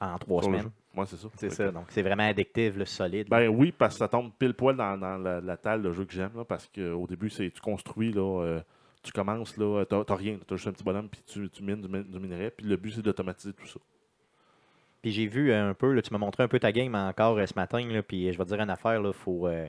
En 0.00 0.18
trois 0.18 0.42
semaines. 0.42 0.70
Ouais, 0.96 1.04
c'est 1.06 1.16
ça. 1.16 1.28
C'est 1.36 1.50
ça. 1.50 1.70
Donc, 1.70 1.86
c'est 1.88 2.02
vraiment 2.02 2.28
addictif, 2.28 2.76
le 2.76 2.84
solide. 2.84 3.28
Ben 3.28 3.48
oui, 3.48 3.72
parce 3.72 3.94
que 3.94 3.98
ça 3.98 4.08
tombe 4.08 4.30
pile 4.38 4.54
poil 4.54 4.76
dans, 4.76 4.96
dans 4.98 5.16
la, 5.18 5.40
la 5.40 5.56
talle 5.56 5.82
de 5.82 5.92
jeu 5.92 6.04
que 6.04 6.12
j'aime. 6.12 6.30
Parce 6.48 6.68
qu'au 6.72 7.06
début, 7.06 7.30
c'est 7.30 7.50
tu 7.50 7.60
construis, 7.60 8.12
là, 8.12 8.42
euh, 8.42 8.60
tu 9.02 9.12
commences, 9.12 9.56
là, 9.56 9.84
t'as 9.84 10.14
rien. 10.14 10.38
T'as 10.46 10.56
juste 10.56 10.68
un 10.68 10.72
petit 10.72 10.84
bonhomme, 10.84 11.08
puis 11.08 11.20
tu, 11.26 11.48
tu 11.50 11.62
mines 11.62 11.80
du, 11.80 11.88
min- 11.88 12.02
du 12.02 12.18
minerai. 12.18 12.50
Puis 12.50 12.66
le 12.66 12.76
but, 12.76 12.92
c'est 12.92 13.02
d'automatiser 13.02 13.52
tout 13.52 13.66
ça. 13.66 13.80
Puis 15.02 15.10
j'ai 15.12 15.26
vu 15.26 15.50
euh, 15.52 15.70
un 15.70 15.74
peu, 15.74 15.92
là, 15.92 16.00
tu 16.02 16.12
m'as 16.12 16.18
montré 16.18 16.42
un 16.42 16.48
peu 16.48 16.58
ta 16.58 16.72
game 16.72 16.94
encore 16.94 17.36
euh, 17.38 17.46
ce 17.46 17.54
matin, 17.56 17.86
là, 17.88 18.02
puis 18.02 18.32
je 18.32 18.38
vais 18.38 18.44
te 18.44 18.48
dire 18.48 18.60
une 18.60 18.70
affaire, 18.70 19.00
il 19.04 19.12
faut, 19.12 19.46
euh, 19.46 19.68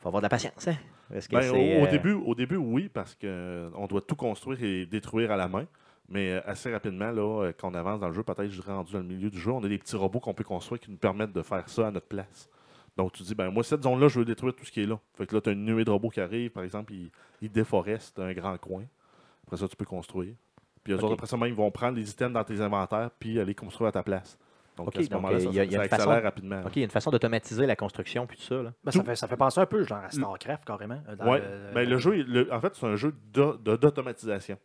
faut 0.00 0.08
avoir 0.08 0.20
de 0.22 0.24
la 0.24 0.30
patience. 0.30 0.66
Hein? 0.68 0.76
Que 1.10 1.34
Ben, 1.36 1.50
au, 1.50 1.54
au 1.82 1.86
euh, 1.86 1.90
début, 1.90 2.12
au 2.12 2.34
début, 2.34 2.56
oui, 2.56 2.88
parce 2.88 3.14
qu'on 3.14 3.86
doit 3.86 4.00
tout 4.00 4.16
construire 4.16 4.62
et 4.62 4.86
détruire 4.86 5.30
à 5.30 5.36
la 5.36 5.48
main. 5.48 5.66
Mais 6.10 6.32
euh, 6.32 6.40
assez 6.46 6.72
rapidement, 6.72 7.10
là, 7.10 7.44
euh, 7.44 7.52
quand 7.58 7.70
on 7.70 7.74
avance 7.74 8.00
dans 8.00 8.08
le 8.08 8.14
jeu, 8.14 8.22
peut-être 8.22 8.48
je 8.50 8.60
serai 8.62 8.72
rendu 8.72 8.92
dans 8.92 8.98
le 9.00 9.04
milieu 9.04 9.28
du 9.30 9.38
jeu, 9.38 9.50
on 9.50 9.62
a 9.62 9.68
des 9.68 9.78
petits 9.78 9.96
robots 9.96 10.20
qu'on 10.20 10.32
peut 10.34 10.44
construire 10.44 10.80
qui 10.80 10.90
nous 10.90 10.96
permettent 10.96 11.32
de 11.32 11.42
faire 11.42 11.68
ça 11.68 11.88
à 11.88 11.90
notre 11.90 12.06
place. 12.06 12.48
Donc 12.96 13.12
tu 13.12 13.22
dis, 13.22 13.34
ben 13.34 13.50
moi, 13.50 13.62
cette 13.62 13.82
zone-là, 13.82 14.08
je 14.08 14.18
veux 14.18 14.24
détruire 14.24 14.54
tout 14.56 14.64
ce 14.64 14.72
qui 14.72 14.82
est 14.82 14.86
là. 14.86 14.98
Fait 15.14 15.26
que 15.26 15.34
là, 15.34 15.40
tu 15.40 15.50
as 15.50 15.52
une 15.52 15.64
nuée 15.64 15.84
de 15.84 15.90
robots 15.90 16.08
qui 16.08 16.20
arrivent, 16.20 16.50
par 16.50 16.64
exemple, 16.64 16.92
ils, 16.94 17.10
ils 17.42 17.50
déforestent 17.52 18.18
un 18.18 18.32
grand 18.32 18.56
coin. 18.58 18.84
Après 19.46 19.56
ça, 19.58 19.68
tu 19.68 19.76
peux 19.76 19.84
construire. 19.84 20.34
Puis 20.82 20.94
eux 20.94 20.96
autres, 20.96 21.12
après 21.12 21.26
ça, 21.26 21.36
même, 21.36 21.48
ils 21.50 21.54
vont 21.54 21.70
prendre 21.70 21.96
les 21.96 22.10
items 22.10 22.32
dans 22.32 22.44
tes 22.44 22.60
inventaires 22.60 23.10
puis 23.18 23.38
aller 23.38 23.54
construire 23.54 23.88
à 23.88 23.92
ta 23.92 24.02
place. 24.02 24.38
Donc 24.76 24.96
à 24.96 25.02
ce 25.02 25.08
donc, 25.08 25.22
moment-là, 25.22 25.36
euh, 25.36 25.40
ça, 25.40 25.48
il 25.50 25.54
y 25.56 25.60
a- 25.60 25.64
il 25.64 25.72
y 25.72 25.74
a 25.74 25.78
ça 25.78 25.84
une 25.84 25.90
façon- 25.90 26.02
accélère 26.04 26.22
rapidement. 26.22 26.60
OK, 26.64 26.76
il 26.76 26.78
y 26.78 26.82
a 26.82 26.84
une 26.84 26.90
façon 26.90 27.10
d'automatiser 27.10 27.66
la 27.66 27.76
construction, 27.76 28.26
puis 28.26 28.36
tout 28.38 28.44
ça. 28.44 28.62
Là. 28.62 28.72
Ben, 28.84 28.92
ça, 28.92 29.02
fait, 29.04 29.16
ça 29.16 29.26
fait 29.28 29.36
penser 29.36 29.60
un 29.60 29.66
peu 29.66 29.82
genre 29.84 29.98
à 29.98 30.10
StarCraft 30.10 30.64
carrément. 30.64 31.00
Ouais, 31.20 31.40
le- 31.40 31.70
mais 31.74 31.84
le 31.84 31.98
jeu, 31.98 32.22
le- 32.22 32.52
en 32.52 32.60
fait, 32.60 32.74
c'est 32.76 32.86
un 32.86 32.96
jeu 32.96 33.12
d'automatisation. 33.32 34.56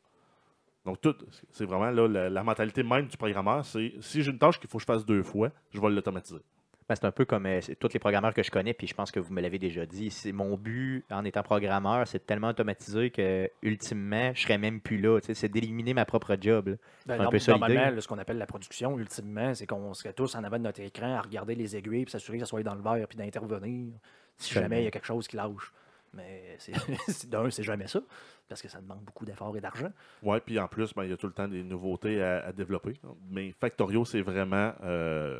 Donc, 0.86 1.00
tout, 1.02 1.16
c'est 1.52 1.66
vraiment 1.66 1.90
là, 1.92 2.08
la, 2.08 2.30
la 2.30 2.44
mentalité 2.44 2.84
même 2.84 3.08
du 3.08 3.16
programmeur, 3.18 3.66
c'est 3.66 3.94
si 4.02 4.22
j'ai 4.22 4.32
une 4.32 4.38
tâche 4.40 4.60
qu'il 4.60 4.70
faut 4.70 4.78
que 4.78 4.82
je 4.82 4.86
fasse 4.86 5.06
deux 5.06 5.24
fois, 5.24 5.50
je 5.72 5.80
vais 5.80 5.90
l'automatiser. 5.90 6.42
Ben, 6.90 6.96
c'est 6.96 7.06
un 7.06 7.12
peu 7.12 7.24
comme 7.24 7.46
euh, 7.46 7.62
tous 7.80 7.94
les 7.94 8.00
programmeurs 8.00 8.34
que 8.34 8.44
je 8.44 8.52
connais, 8.52 8.74
puis 8.74 8.88
je 8.88 8.94
pense 8.94 9.10
que 9.10 9.22
vous 9.22 9.34
me 9.34 9.40
l'avez 9.42 9.58
déjà 9.58 9.86
dit. 9.86 10.12
C'est 10.12 10.34
mon 10.34 10.58
but 10.58 11.06
en 11.10 11.24
étant 11.24 11.42
programmeur, 11.42 12.06
c'est 12.06 12.26
tellement 12.26 12.50
automatisé 12.50 13.10
que 13.10 13.50
ultimement, 13.62 14.34
je 14.36 14.42
serais 14.42 14.58
même 14.58 14.82
plus 14.82 14.98
là. 15.00 15.20
C'est 15.22 15.48
d'éliminer 15.48 15.94
ma 15.94 16.04
propre 16.04 16.36
job. 16.40 16.68
là. 16.68 16.76
Ben, 17.06 17.14
un 17.14 17.18
peu 17.18 17.24
norm- 17.24 17.40
ça, 17.40 17.54
l'idée. 17.54 17.60
normalement, 17.68 17.96
là, 17.96 18.02
ce 18.02 18.08
qu'on 18.10 18.18
appelle 18.18 18.38
la 18.38 18.46
production, 18.46 19.00
ultimement, 19.00 19.54
c'est 19.56 19.66
qu'on 19.66 19.94
serait 19.94 20.12
tous 20.12 20.36
en 20.36 20.44
avant 20.44 20.58
de 20.58 20.64
notre 20.64 20.82
écran 20.82 21.16
à 21.16 21.22
regarder 21.22 21.56
les 21.56 21.78
aiguilles, 21.78 22.04
puis 22.04 22.12
s'assurer 22.12 22.40
que 22.40 22.44
ça 22.44 22.50
soit 22.50 22.64
dans 22.64 22.76
le 22.76 22.82
verre, 22.82 23.08
puis 23.08 23.18
d'intervenir 23.18 23.94
si 24.36 24.54
jamais 24.54 24.82
il 24.82 24.84
y 24.86 24.88
a 24.88 24.92
quelque 24.92 25.06
chose 25.08 25.26
qui 25.30 25.38
lâche. 25.38 25.72
Mais 26.14 26.58
d'un, 27.28 27.50
c'est 27.50 27.64
jamais 27.64 27.88
ça, 27.88 28.02
parce 28.48 28.62
que 28.62 28.68
ça 28.68 28.80
demande 28.82 29.02
beaucoup 29.04 29.26
d'efforts 29.26 29.56
et 29.58 29.62
d'argent. 29.62 29.92
Ouais, 30.22 30.40
puis 30.40 30.60
en 30.60 30.68
plus, 30.68 30.94
ben, 30.94 31.04
il 31.06 31.10
y 31.10 31.14
a 31.14 31.18
tout 31.18 31.28
le 31.28 31.34
temps 31.34 31.48
des 31.48 31.64
nouveautés 31.64 32.22
à, 32.22 32.46
à 32.46 32.52
développer. 32.52 32.94
Mais 33.32 33.52
Factorio, 33.60 34.06
c'est 34.06 34.22
vraiment 34.22 34.74
euh, 34.84 35.40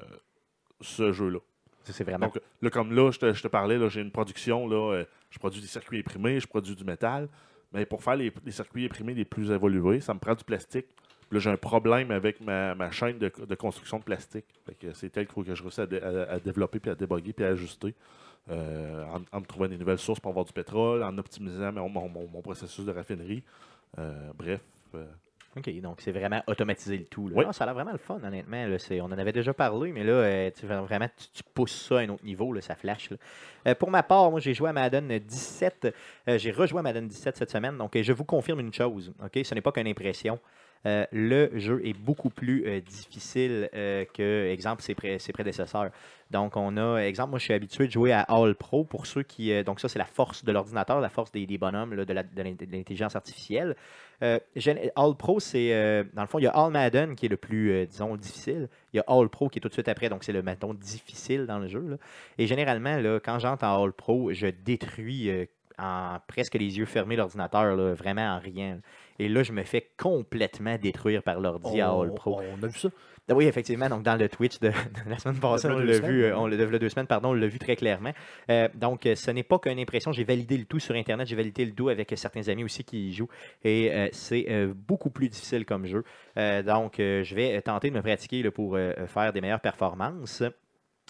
ce 0.82 1.12
jeu-là. 1.12 1.40
C'est 1.84 2.04
vraiment. 2.04 2.28
Donc, 2.28 2.40
là, 2.62 2.70
comme 2.70 2.94
là, 2.94 3.12
je 3.12 3.20
te, 3.20 3.34
je 3.34 3.44
te 3.44 3.48
parlais, 3.50 3.78
j'ai 3.90 4.02
une 4.02 4.12
production, 4.12 4.68
là, 4.68 4.94
euh, 4.94 5.06
je 5.30 5.38
produis 5.38 5.62
des 5.62 5.68
circuits 5.68 6.00
imprimés, 6.00 6.40
je 6.40 6.48
produis 6.48 6.76
du 6.76 6.84
métal. 6.86 7.28
Mais 7.74 7.86
pour 7.86 8.04
faire 8.04 8.16
les, 8.16 8.32
les 8.46 8.52
circuits 8.52 8.86
imprimés 8.86 9.14
les 9.16 9.26
plus 9.26 9.52
évolués, 9.52 10.00
ça 10.00 10.14
me 10.14 10.20
prend 10.20 10.36
du 10.36 10.44
plastique. 10.44 10.86
Puis 11.30 11.38
là, 11.38 11.40
j'ai 11.40 11.50
un 11.50 11.58
problème 11.58 12.12
avec 12.12 12.40
ma, 12.40 12.74
ma 12.76 12.90
chaîne 12.92 13.18
de, 13.18 13.32
de 13.46 13.56
construction 13.56 13.98
de 14.00 14.04
plastique. 14.04 14.46
C'est 14.94 15.10
tel 15.10 15.26
qu'il 15.26 15.34
faut 15.34 15.44
que 15.44 15.54
je 15.56 15.62
réussisse 15.64 15.80
à- 15.80 16.32
à 16.34 16.40
développer, 16.40 16.80
puis 16.80 16.92
à 16.92 16.96
déboguer, 16.96 17.34
puis 17.34 17.44
à 17.46 17.50
ajuster. 17.50 17.96
Euh, 18.52 19.06
en, 19.06 19.22
en 19.38 19.40
me 19.40 19.46
trouvant 19.46 19.68
des 19.68 19.78
nouvelles 19.78 19.98
sources 20.00 20.20
pour 20.20 20.30
avoir 20.30 20.44
du 20.46 20.52
pétrole, 20.54 21.02
en 21.04 21.18
optimisant 21.18 21.72
mon, 21.72 21.88
mon- 21.88 22.10
mon- 22.10 22.28
mon 22.28 22.42
processus 22.42 22.86
de 22.86 22.92
raffinerie. 22.92 23.42
Euh, 24.00 24.32
bref. 24.38 24.60
euh, 24.96 25.06
OK, 25.56 25.70
donc 25.82 26.02
c'est 26.02 26.12
vraiment 26.12 26.42
automatiser 26.48 26.98
le 26.98 27.06
tout. 27.06 27.30
là. 27.30 27.36
Oui. 27.38 27.46
Ça 27.54 27.64
a 27.64 27.68
l'air 27.68 27.76
vraiment 27.76 27.92
le 27.92 28.00
fun, 28.00 28.20
honnêtement. 28.24 28.66
là. 28.66 28.76
On 29.02 29.06
en 29.06 29.12
avait 29.12 29.32
déjà 29.32 29.54
parlé, 29.54 29.92
mais 29.94 30.04
là, 30.04 30.50
tu, 30.52 30.66
vraiment, 30.66 31.08
tu, 31.16 31.28
tu 31.32 31.44
pousses 31.54 31.88
ça 31.88 32.00
à 32.00 32.02
un 32.02 32.10
autre 32.10 32.26
niveau, 32.26 32.52
là, 32.52 32.60
ça 32.60 32.74
flash. 32.76 33.10
Euh, 33.68 33.76
pour 33.76 33.92
ma 33.92 34.02
part, 34.02 34.32
moi, 34.32 34.40
j'ai 34.40 34.54
joué 34.56 34.70
à 34.70 34.74
Madden 34.74 35.20
17. 35.20 35.94
euh, 36.28 36.38
j'ai 36.40 36.52
rejoué 36.52 36.80
à 36.80 36.82
Madden 36.82 37.08
17 37.08 37.38
cette 37.38 37.52
semaine. 37.52 37.78
Donc, 37.78 37.96
je 37.96 38.12
vous 38.14 38.26
confirme 38.26 38.62
une 38.62 38.74
chose. 38.74 39.14
OK, 39.24 39.40
ce 39.44 39.54
n'est 39.56 39.62
pas 39.62 39.72
qu'une 39.72 39.88
impression. 39.88 40.40
Euh, 40.86 41.06
le 41.14 41.50
jeu 41.58 41.82
est 41.86 41.94
beaucoup 41.94 42.30
plus 42.30 42.66
euh, 42.66 42.82
difficile 42.82 43.70
euh, 43.74 44.04
que, 44.14 44.50
exemple, 44.52 44.82
ses, 44.82 44.96
pré- 44.96 45.18
ses 45.18 45.32
prédécesseurs. 45.32 45.92
Donc, 46.30 46.58
on 46.58 46.76
a, 46.78 46.98
exemple, 47.00 47.30
moi, 47.30 47.40
je 47.40 47.46
suis 47.46 47.54
habitué 47.54 47.88
de 47.88 47.92
jouer 47.92 48.12
à 48.12 48.22
All 48.22 48.56
Pro 48.56 48.84
pour 48.84 49.06
ceux 49.06 49.24
qui. 49.24 49.64
donc, 49.64 49.80
ça, 49.80 49.88
c'est 49.88 50.00
la 50.00 50.06
force 50.06 50.44
de 50.44 50.52
l'ordinateur, 50.52 51.00
la 51.00 51.10
force 51.10 51.32
des, 51.32 51.46
bonhommes, 51.58 51.96
de 51.96 52.14
l'intelligence 52.14 53.16
artificielle. 53.16 53.76
All 54.22 55.16
Pro, 55.18 55.40
c'est. 55.40 56.06
dans 56.14 56.24
le 56.24 56.28
fond, 56.28 56.40
il 56.40 56.44
y 56.44 56.48
a 56.48 56.52
All 56.52 56.72
Madden 56.72 57.16
qui 57.16 57.28
est 57.28 57.30
le 57.30 57.38
plus, 57.38 57.86
disons, 57.86 58.16
difficile. 58.16 58.68
Il 58.94 58.98
y 58.98 59.00
a 59.00 59.04
All 59.08 59.30
Pro 59.30 59.48
qui 59.48 59.60
est 59.60 59.62
tout 59.62 59.68
de 59.68 59.74
suite 59.74 59.88
après, 59.90 60.10
donc 60.10 60.24
c'est 60.24 60.34
le, 60.34 60.42
mettons, 60.42 60.74
difficile 60.74 61.46
dans 61.46 61.60
le 61.60 61.68
jeu. 61.68 62.00
Et 62.40 62.48
généralement, 62.48 62.98
quand 63.24 63.38
j'entre 63.38 63.64
en 63.66 63.84
All 63.84 63.94
Pro, 63.94 64.34
je 64.34 64.48
détruis 64.48 65.30
en 65.78 66.18
presque 66.28 66.56
les 66.56 66.78
yeux 66.78 66.86
fermés 66.86 67.16
l'ordinateur, 67.16 67.76
vraiment 67.96 68.36
en 68.36 68.40
rien. 68.40 68.80
Et 69.20 69.28
là, 69.30 69.44
je 69.44 69.52
me 69.52 69.64
fais 69.64 69.90
complètement 69.98 70.78
détruire 70.78 71.24
par 71.24 71.40
l'ordi 71.40 71.82
à 71.82 71.90
All 71.92 72.14
Pro. 72.14 72.42
on 72.42 72.64
a 72.64 72.68
vu 72.68 72.78
ça. 72.78 72.90
Ah 73.30 73.36
Oui, 73.36 73.46
effectivement. 73.46 73.88
Donc, 73.88 74.04
dans 74.04 74.16
le 74.18 74.28
Twitch 74.28 74.60
de, 74.60 74.68
de 75.06 75.10
la 75.10 75.18
semaine 75.18 75.40
passée, 75.40 75.70
De 75.70 75.74
on 75.74 75.80
l'a 75.80 76.00
vu, 76.00 76.26
euh, 76.26 76.38
on 76.38 76.46
l'a 76.48 76.58
de 76.58 76.78
deux 76.78 76.90
semaines, 76.90 77.08
pardon, 77.08 77.30
on 77.30 77.34
l'a 77.34 77.48
vu 77.48 77.58
très 77.58 77.78
clairement. 77.78 78.12
Euh, 78.50 78.68
donc, 78.76 79.06
euh, 79.06 79.16
ce 79.16 79.32
n'est 79.32 79.44
pas 79.44 79.60
qu'une 79.60 79.80
impression. 79.80 80.12
J'ai 80.12 80.26
validé 80.26 80.58
le 80.58 80.66
tout 80.66 80.80
sur 80.80 80.94
Internet. 80.96 81.28
J'ai 81.28 81.36
validé 81.36 81.64
le 81.66 81.72
tout 81.72 81.88
avec 81.88 82.12
euh, 82.12 82.16
certains 82.18 82.50
amis 82.50 82.66
aussi 82.66 82.84
qui 82.84 83.10
y 83.10 83.14
jouent. 83.14 83.30
Et 83.64 83.94
euh, 83.94 84.10
c'est 84.12 84.46
euh, 84.50 84.74
beaucoup 84.76 85.10
plus 85.10 85.30
difficile 85.30 85.66
comme 85.66 85.86
jeu. 85.86 86.04
Euh, 86.38 86.64
donc, 86.64 87.00
euh, 87.00 87.24
je 87.24 87.34
vais 87.34 87.62
tenter 87.62 87.90
de 87.90 87.96
me 87.96 88.02
pratiquer 88.02 88.44
là, 88.44 88.52
pour 88.52 88.76
euh, 88.76 88.92
faire 89.08 89.32
des 89.32 89.40
meilleures 89.40 89.62
performances. 89.62 90.44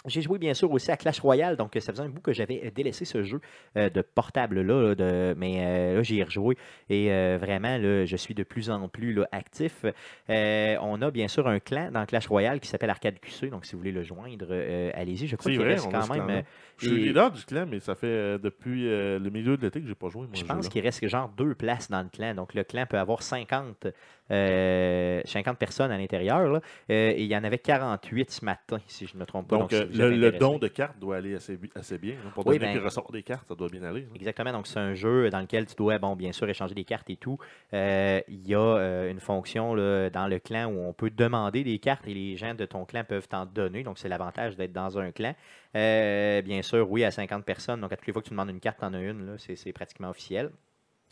J'ai 0.06 0.20
joué 0.20 0.38
bien 0.38 0.52
sûr 0.52 0.70
aussi 0.70 0.90
à 0.90 0.96
Clash 0.96 1.20
Royale, 1.20 1.56
donc 1.56 1.74
euh, 1.76 1.80
ça 1.80 1.92
faisait 1.92 2.02
un 2.02 2.08
bout 2.08 2.20
que 2.20 2.32
j'avais 2.32 2.62
euh, 2.66 2.70
délaissé 2.70 3.04
ce 3.04 3.22
jeu 3.22 3.40
euh, 3.76 3.88
de 3.88 4.02
portable 4.02 4.60
là, 4.60 4.82
là, 4.88 4.94
de, 4.94 5.34
mais 5.38 5.64
euh, 5.64 5.96
là 5.96 6.02
j'y 6.02 6.18
ai 6.18 6.24
rejoué 6.24 6.58
et 6.90 7.10
euh, 7.10 7.38
vraiment 7.40 7.78
là, 7.78 8.04
je 8.04 8.16
suis 8.16 8.34
de 8.34 8.42
plus 8.42 8.68
en 8.70 8.88
plus 8.88 9.14
là, 9.14 9.26
actif. 9.32 9.84
On 10.28 11.00
a 11.02 11.10
bien 11.10 11.28
sûr 11.28 11.48
un 11.48 11.58
clan 11.58 11.90
dans 11.92 12.04
Clash 12.06 12.26
Royale 12.26 12.60
qui 12.60 12.68
s'appelle 12.68 12.90
Arcade 12.90 13.18
QC, 13.18 13.48
donc 13.48 13.64
si 13.64 13.72
vous 13.72 13.78
voulez 13.78 13.92
le 13.92 14.02
joindre, 14.02 14.52
allez-y. 14.94 15.26
Je 15.26 15.36
crois 15.36 15.50
C'est 15.50 15.56
qu'il 15.56 15.64
vrai, 15.64 15.74
reste 15.74 15.90
quand 15.90 16.14
même. 16.14 16.42
Je 16.76 16.88
suis 16.88 17.04
leader 17.04 17.30
du 17.30 17.44
clan, 17.44 17.66
mais 17.70 17.80
ça 17.80 17.94
fait 17.94 18.38
depuis 18.38 18.84
le 18.84 19.30
milieu 19.30 19.56
de 19.56 19.62
l'été 19.62 19.80
que 19.80 19.86
j'ai 19.88 19.94
pas 19.94 20.08
joué. 20.08 20.22
Moi, 20.26 20.30
Je 20.34 20.44
pense 20.44 20.68
qu'il 20.68 20.82
reste 20.82 21.06
genre 21.08 21.28
deux 21.36 21.54
places 21.54 21.90
dans 21.90 22.02
le 22.02 22.08
clan. 22.08 22.34
Donc, 22.34 22.54
le 22.54 22.64
clan 22.64 22.84
peut 22.86 22.98
avoir 22.98 23.22
50, 23.22 23.86
euh, 24.30 25.20
50 25.24 25.58
personnes 25.58 25.90
à 25.90 25.98
l'intérieur. 25.98 26.54
Euh, 26.54 26.60
et 26.88 27.22
il 27.22 27.26
y 27.26 27.36
en 27.36 27.44
avait 27.44 27.58
48 27.58 28.30
ce 28.30 28.44
matin, 28.44 28.78
si 28.86 29.06
je 29.06 29.14
ne 29.14 29.20
me 29.20 29.26
trompe 29.26 29.48
pas. 29.48 29.58
Donc, 29.58 29.72
euh, 29.72 29.86
le, 29.98 30.30
don 30.32 30.58
de 30.58 30.68
cartes 30.68 30.98
doit 30.98 31.16
aller 31.16 31.34
assez, 31.36 31.58
assez 31.74 31.98
bien. 31.98 32.14
hein. 32.14 32.30
Pour 32.34 32.46
Oui, 32.46 32.58
donner 32.58 32.72
ben- 32.72 32.78
puis 32.78 32.84
recevoir 32.84 33.12
des 33.12 33.22
cartes, 33.22 33.46
ça 33.48 33.54
doit 33.54 33.68
bien 33.68 33.82
aller. 33.82 34.02
hein. 34.02 34.12
Exactement. 34.14 34.52
Donc, 34.52 34.66
c'est 34.66 34.78
un 34.78 34.94
jeu 34.94 35.30
dans 35.30 35.40
lequel 35.40 35.66
tu 35.66 35.74
dois, 35.74 35.98
bon, 35.98 36.16
bien 36.16 36.32
sûr, 36.32 36.48
échanger 36.48 36.74
des 36.74 36.84
cartes 36.84 37.08
et 37.10 37.16
tout. 37.16 37.38
Euh, 37.72 38.20
Il 38.28 38.46
y 38.46 38.54
a 38.54 38.58
euh, 38.58 39.10
une 39.10 39.20
fonction 39.20 39.74
là, 39.74 40.10
dans 40.10 40.26
le 40.26 40.38
clan 40.38 40.66
où 40.66 40.78
on 40.80 40.92
peut 40.92 41.10
demander 41.10 41.64
des 41.64 41.78
cartes 41.78 42.06
et 42.06 42.14
les 42.14 42.36
gens 42.36 42.54
de 42.54 42.64
ton 42.66 42.84
clan 42.84 43.04
peuvent 43.04 43.28
t'en 43.28 43.46
donner. 43.46 43.82
Donc, 43.82 43.98
c'est 43.98 44.08
l'avantage 44.08 44.56
d'être 44.56 44.72
dans 44.72 44.98
un 44.98 45.10
clan. 45.12 45.34
Euh, 45.76 46.42
bien 46.42 46.62
sûr, 46.62 46.90
oui, 46.90 47.04
à 47.04 47.10
50 47.10 47.44
personnes. 47.44 47.80
Donc, 47.80 47.92
à 47.92 47.96
toutes 47.96 48.06
les 48.06 48.12
fois 48.12 48.22
que 48.22 48.28
tu 48.28 48.32
demandes 48.34 48.50
une 48.50 48.60
carte, 48.60 48.78
tu 48.80 48.84
en 48.84 48.94
as 48.94 49.00
une. 49.00 49.36
C'est 49.38 49.56
c'est 49.56 49.72
pratiquement 49.72 50.10
officiel. 50.10 50.50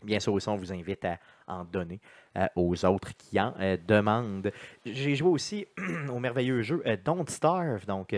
Bien 0.04 0.18
sûr, 0.18 0.32
aussi, 0.32 0.48
on 0.48 0.56
vous 0.56 0.72
invite 0.72 1.04
à 1.04 1.18
en 1.46 1.64
donner 1.64 2.00
euh, 2.36 2.46
aux 2.56 2.84
autres 2.84 3.16
qui 3.16 3.38
en 3.38 3.54
euh, 3.60 3.76
demandent. 3.86 4.50
J'ai 4.84 5.14
joué 5.14 5.28
aussi 5.28 5.66
au 6.08 6.18
merveilleux 6.18 6.62
jeu 6.62 6.82
euh, 6.86 6.96
Don't 7.04 7.26
Starve. 7.28 7.86
Donc, 7.86 8.12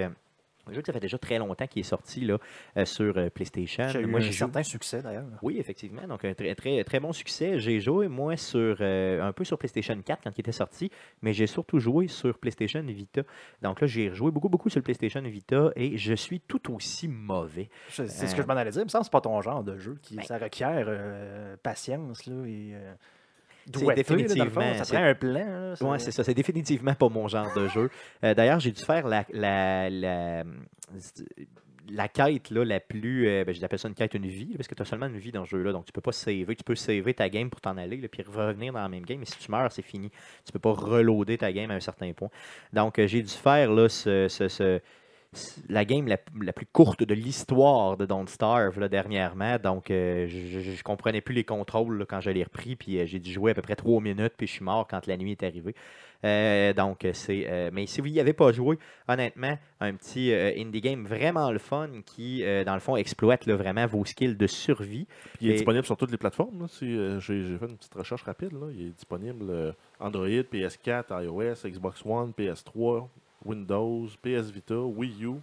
un 0.67 0.73
jeu 0.73 0.81
que 0.81 0.87
ça 0.87 0.93
fait 0.93 1.01
déjà 1.01 1.19
très 1.19 1.39
longtemps 1.39 1.67
qui 1.67 1.81
est 1.81 1.85
sorti 1.85 2.21
là, 2.21 2.39
euh, 2.77 2.85
sur 2.85 3.17
euh, 3.19 3.31
PlayStation. 3.31 3.89
J'ai 3.89 4.01
eu 4.01 4.07
Moi, 4.07 4.21
un 4.21 4.33
certain 4.33 4.63
succès 4.63 5.03
d'ailleurs. 5.03 5.25
oui, 5.43 5.57
effectivement. 5.59 6.07
Donc, 6.07 6.25
un 6.25 6.35
très, 6.35 6.55
très, 6.55 6.83
très 6.85 7.01
bon 7.01 7.13
succès. 7.13 7.59
J'ai 7.59 7.81
joué, 7.81 8.09
moi, 8.09 8.37
sur 8.37 8.77
euh, 8.81 9.23
un 9.23 9.33
peu 9.33 9.45
sur 9.45 9.59
PlayStation 9.59 10.01
4 10.01 10.23
quand 10.25 10.31
il 10.37 10.41
était 10.41 10.53
sorti, 10.53 10.91
mais 11.23 11.33
j'ai 11.33 11.47
surtout 11.47 11.79
joué 11.79 12.09
sur 12.09 12.39
PlayStation 12.39 12.83
Vita. 12.83 13.23
Donc 13.63 13.81
là, 13.81 13.87
j'ai 13.87 14.13
joué 14.15 14.31
beaucoup, 14.31 14.49
beaucoup 14.49 14.69
sur 14.71 14.79
le 14.79 14.85
PlayStation 14.85 15.21
Vita 15.23 15.71
et 15.77 15.99
je 15.99 16.15
suis 16.15 16.41
tout 16.41 16.75
aussi 16.75 17.09
mauvais. 17.09 17.69
C'est 17.89 18.07
ce 18.09 18.25
Euh, 18.25 18.37
que 18.37 18.43
je 18.43 18.47
m'en 18.47 18.55
allais 18.55 18.71
dire. 18.71 18.83
Il 18.83 18.85
me 18.85 18.89
semble 18.89 19.03
que 19.03 19.07
c'est 19.07 19.13
pas 19.13 19.21
ton 19.21 19.41
genre 19.41 19.63
de 19.63 19.77
jeu. 19.79 19.99
Qui, 20.03 20.17
Ben- 20.17 20.23
ça 20.25 20.39
requiert 20.39 20.87
euh, 20.89 21.57
patience 21.63 22.27
là, 22.27 22.45
et 22.47 22.73
euh, 22.75 22.95
C'est 23.73 23.81
là, 23.81 24.03
fond. 24.05 24.15
définitivement, 24.15 24.75
Ça 24.85 24.95
prend 24.95 25.05
un 25.05 25.15
plan. 25.15 25.75
Oui, 25.81 26.01
c'est 26.01 26.11
ça. 26.11 26.25
C'est 26.25 26.35
définitivement 26.35 26.95
pas 26.95 27.09
mon 27.09 27.29
genre 27.29 27.53
de 27.57 27.67
jeu. 27.69 27.91
Euh, 28.23 28.35
D'ailleurs, 28.35 28.61
j'ai 28.61 28.73
dû 28.73 28.83
faire 28.85 29.07
la, 29.09 29.25
la, 29.33 29.89
la, 29.91 30.45
la 31.91 32.09
quête 32.09 32.51
là, 32.51 32.65
la 32.65 32.81
plus. 32.81 33.29
euh, 33.29 33.45
ben, 33.45 33.55
J'appelle 33.55 33.79
ça 33.79 33.89
une 33.89 33.95
quête, 33.95 34.15
une 34.15 34.27
vie, 34.27 34.55
parce 34.57 34.69
que 34.69 34.75
tu 34.75 34.83
as 34.83 34.85
seulement 34.87 35.07
une 35.07 35.19
vie 35.19 35.33
dans 35.33 35.45
ce 35.45 35.51
jeu-là. 35.51 35.73
Donc, 35.73 35.85
tu 35.85 35.93
peux 35.93 36.01
pas 36.01 36.13
saver. 36.13 36.47
Tu 36.57 36.65
peux 36.65 36.75
saver 36.75 37.13
ta 37.15 37.29
game 37.29 37.51
pour 37.51 37.61
t'en 37.61 37.77
aller, 37.77 37.97
là, 37.99 38.09
puis 38.09 38.23
revenir 38.23 38.73
dans 38.73 38.81
la 38.81 38.89
même 38.89 39.05
game. 39.05 39.19
Mais 39.19 39.27
si 39.27 39.39
tu 39.39 39.51
meurs, 39.51 39.71
c'est 39.71 39.83
fini. 39.83 40.11
Tu 40.45 40.53
peux 40.53 40.59
pas 40.59 40.73
reloader 40.73 41.37
ta 41.39 41.53
game 41.53 41.71
à 41.71 41.75
un 41.75 41.81
certain 41.81 42.13
point. 42.13 42.31
Donc, 42.73 42.99
euh, 42.99 43.07
j'ai 43.07 43.23
dû 43.23 43.33
faire 43.33 43.71
là, 43.73 43.89
ce- 43.89 44.29
ce- 44.29 44.49
ce, 44.49 44.81
la 45.69 45.85
game 45.85 46.07
la, 46.07 46.19
la 46.43 46.53
plus 46.53 46.67
courte 46.67 47.03
de 47.03 47.15
l'histoire 47.15 47.97
de 47.97 48.07
Don't 48.07 48.29
Starve 48.29 48.79
là, 48.81 48.89
dernièrement. 48.89 49.59
Donc, 49.59 49.91
euh, 49.91 50.27
je, 50.29 50.61
je, 50.61 50.71
je 50.73 50.83
comprenais 50.83 51.21
plus 51.21 51.35
les 51.35 51.45
contrôles 51.45 51.99
là, 51.99 52.05
quand 52.07 52.21
je 52.21 52.31
l'ai 52.31 52.45
repris. 52.45 52.77
Puis 52.77 52.99
euh, 52.99 53.07
j'ai 53.07 53.19
dû 53.19 53.33
jouer 53.33 53.51
à 53.53 53.55
peu 53.55 53.63
près 53.63 53.77
trois 53.77 54.01
minutes. 54.01 54.35
Puis 54.37 54.47
je 54.47 54.53
suis 54.53 54.65
mort 54.65 54.87
quand 54.89 55.07
la 55.07 55.17
nuit 55.17 55.33
est 55.33 55.43
arrivée. 55.43 55.75
Euh, 56.25 56.73
donc, 56.73 57.07
c'est. 57.13 57.71
mais 57.73 57.87
si 57.87 58.01
vous 58.01 58.09
n'y 58.09 58.19
avez 58.19 58.33
pas 58.33 58.51
joué, 58.51 58.79
honnêtement, 59.09 59.59
un 59.81 59.93
petit 59.95 60.33
indie 60.33 60.81
game 60.81 61.05
vraiment 61.07 61.51
le 61.53 61.59
fun 61.59 61.91
qui, 62.07 62.43
dans 62.65 62.73
le 62.73 62.81
fond, 62.81 62.97
exploite 62.97 63.45
là, 63.45 63.57
vraiment 63.57 63.87
vos 63.87 64.07
skills 64.07 64.37
de 64.37 64.47
survie. 64.47 65.07
Puis 65.35 65.39
il 65.43 65.49
est 65.49 65.51
Et- 65.51 65.57
disponible 65.57 65.85
sur 65.85 65.99
toutes 65.99 66.11
les 66.11 66.17
plateformes. 66.17 66.63
là. 66.63 66.67
Si, 66.69 66.87
J'ai 67.21 67.59
fait 67.59 67.67
une 67.67 67.77
petite 67.77 67.93
recherche 67.95 68.23
rapide. 68.23 68.53
là. 68.53 68.69
Il 68.73 68.87
est 68.87 68.91
disponible 68.97 69.75
Android, 70.01 70.27
PS4, 70.29 71.25
iOS, 71.25 71.69
Xbox 71.69 72.03
One, 72.07 72.33
PS3, 72.33 73.07
Windows, 73.45 74.07
PS 74.23 74.51
Vita, 74.51 74.77
Wii 74.79 75.25
U, 75.25 75.35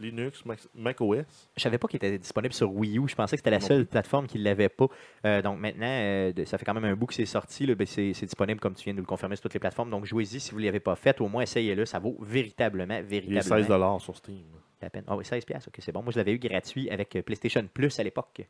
Linux, 0.00 0.44
Mac, 0.74 1.00
OS. 1.00 1.24
Je 1.56 1.62
savais 1.62 1.78
pas 1.78 1.88
qu'il 1.88 1.96
était 1.96 2.18
disponible 2.18 2.54
sur 2.54 2.72
Wii 2.72 2.98
U. 2.98 3.08
Je 3.08 3.16
pensais 3.16 3.36
que 3.36 3.40
c'était 3.40 3.50
la 3.50 3.58
Non 3.58 3.66
seule 3.66 3.86
plateforme 3.86 4.26
qui 4.28 4.38
ne 4.38 4.44
l'avait 4.44 4.68
pas. 4.68 4.86
Euh, 5.24 5.42
donc 5.42 5.58
maintenant, 5.58 5.86
euh, 5.88 6.32
ça 6.44 6.56
fait 6.56 6.64
quand 6.64 6.74
même 6.74 6.84
un 6.84 6.94
bout 6.94 7.06
que 7.06 7.14
c'est 7.14 7.26
sorti. 7.26 7.66
Ben, 7.74 7.86
c'est 7.86 8.12
disponible, 8.12 8.60
comme 8.60 8.74
tu 8.74 8.84
viens 8.84 8.92
de 8.92 8.98
nous 8.98 9.02
le 9.02 9.08
confirmer, 9.08 9.34
sur 9.34 9.42
toutes 9.42 9.54
les 9.54 9.60
plateformes. 9.60 9.90
Donc 9.90 10.04
jouez-y 10.04 10.38
si 10.38 10.52
vous 10.52 10.60
ne 10.60 10.66
l'avez 10.66 10.80
pas 10.80 10.94
fait. 10.94 11.20
Au 11.20 11.28
moins, 11.28 11.42
essayez-le. 11.42 11.84
Ça 11.84 11.98
vaut 11.98 12.16
véritablement, 12.20 12.94
Il 12.94 12.98
est 13.00 13.02
véritablement 13.02 13.98
16 13.98 14.04
sur 14.04 14.16
Steam. 14.16 14.44
la 14.80 14.90
peine. 14.90 15.04
Ah 15.08 15.16
oui, 15.16 15.24
16 15.24 15.44
piastres, 15.44 15.68
ok, 15.68 15.76
c'est 15.80 15.90
bon. 15.92 16.02
Moi, 16.02 16.12
je 16.12 16.18
l'avais 16.18 16.32
eu 16.32 16.38
gratuit 16.38 16.88
avec 16.90 17.16
euh, 17.16 17.22
PlayStation 17.22 17.66
Plus 17.74 17.98
à 17.98 18.04
l'époque. 18.04 18.46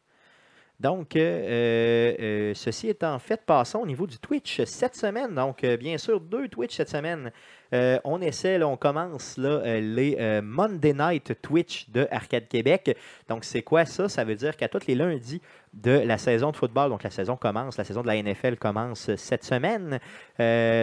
Donc, 0.81 1.17
euh, 1.17 1.21
euh, 1.21 2.17
euh, 2.21 2.55
ceci 2.55 2.89
étant 2.89 3.19
fait, 3.19 3.45
passons 3.45 3.81
au 3.81 3.87
niveau 3.87 4.07
du 4.07 4.17
Twitch 4.19 4.63
cette 4.65 4.95
semaine. 4.95 5.35
Donc, 5.35 5.65
euh, 5.65 5.77
bien 5.77 5.99
sûr, 5.99 6.21
deux 6.21 6.47
Twitch 6.49 6.77
cette 6.77 6.89
semaine. 6.89 7.33
Euh, 7.75 7.99
on 8.05 8.21
essaie, 8.21 8.63
on 8.63 8.77
commence 8.77 9.37
euh, 9.39 9.81
les 9.81 10.17
euh, 10.19 10.41
Monday 10.43 10.95
Night 10.95 11.41
Twitch 11.43 11.91
de 11.91 12.09
Arcade 12.11 12.49
Québec. 12.49 12.97
Donc, 13.29 13.45
c'est 13.45 13.63
quoi 13.63 13.85
ça? 13.85 14.09
Ça 14.09 14.25
veut 14.25 14.37
dire 14.37 14.57
qu'à 14.57 14.69
tous 14.69 14.87
les 14.87 14.95
lundis 14.95 15.43
de 15.75 15.91
la 15.91 16.17
saison 16.17 16.51
de 16.51 16.57
football, 16.57 16.89
donc 16.89 17.03
la 17.03 17.11
saison 17.11 17.37
commence, 17.37 17.77
la 17.77 17.85
saison 17.85 18.01
de 18.01 18.07
la 18.07 18.23
NFL 18.23 18.57
commence 18.57 19.15
cette 19.17 19.45
semaine. 19.45 20.01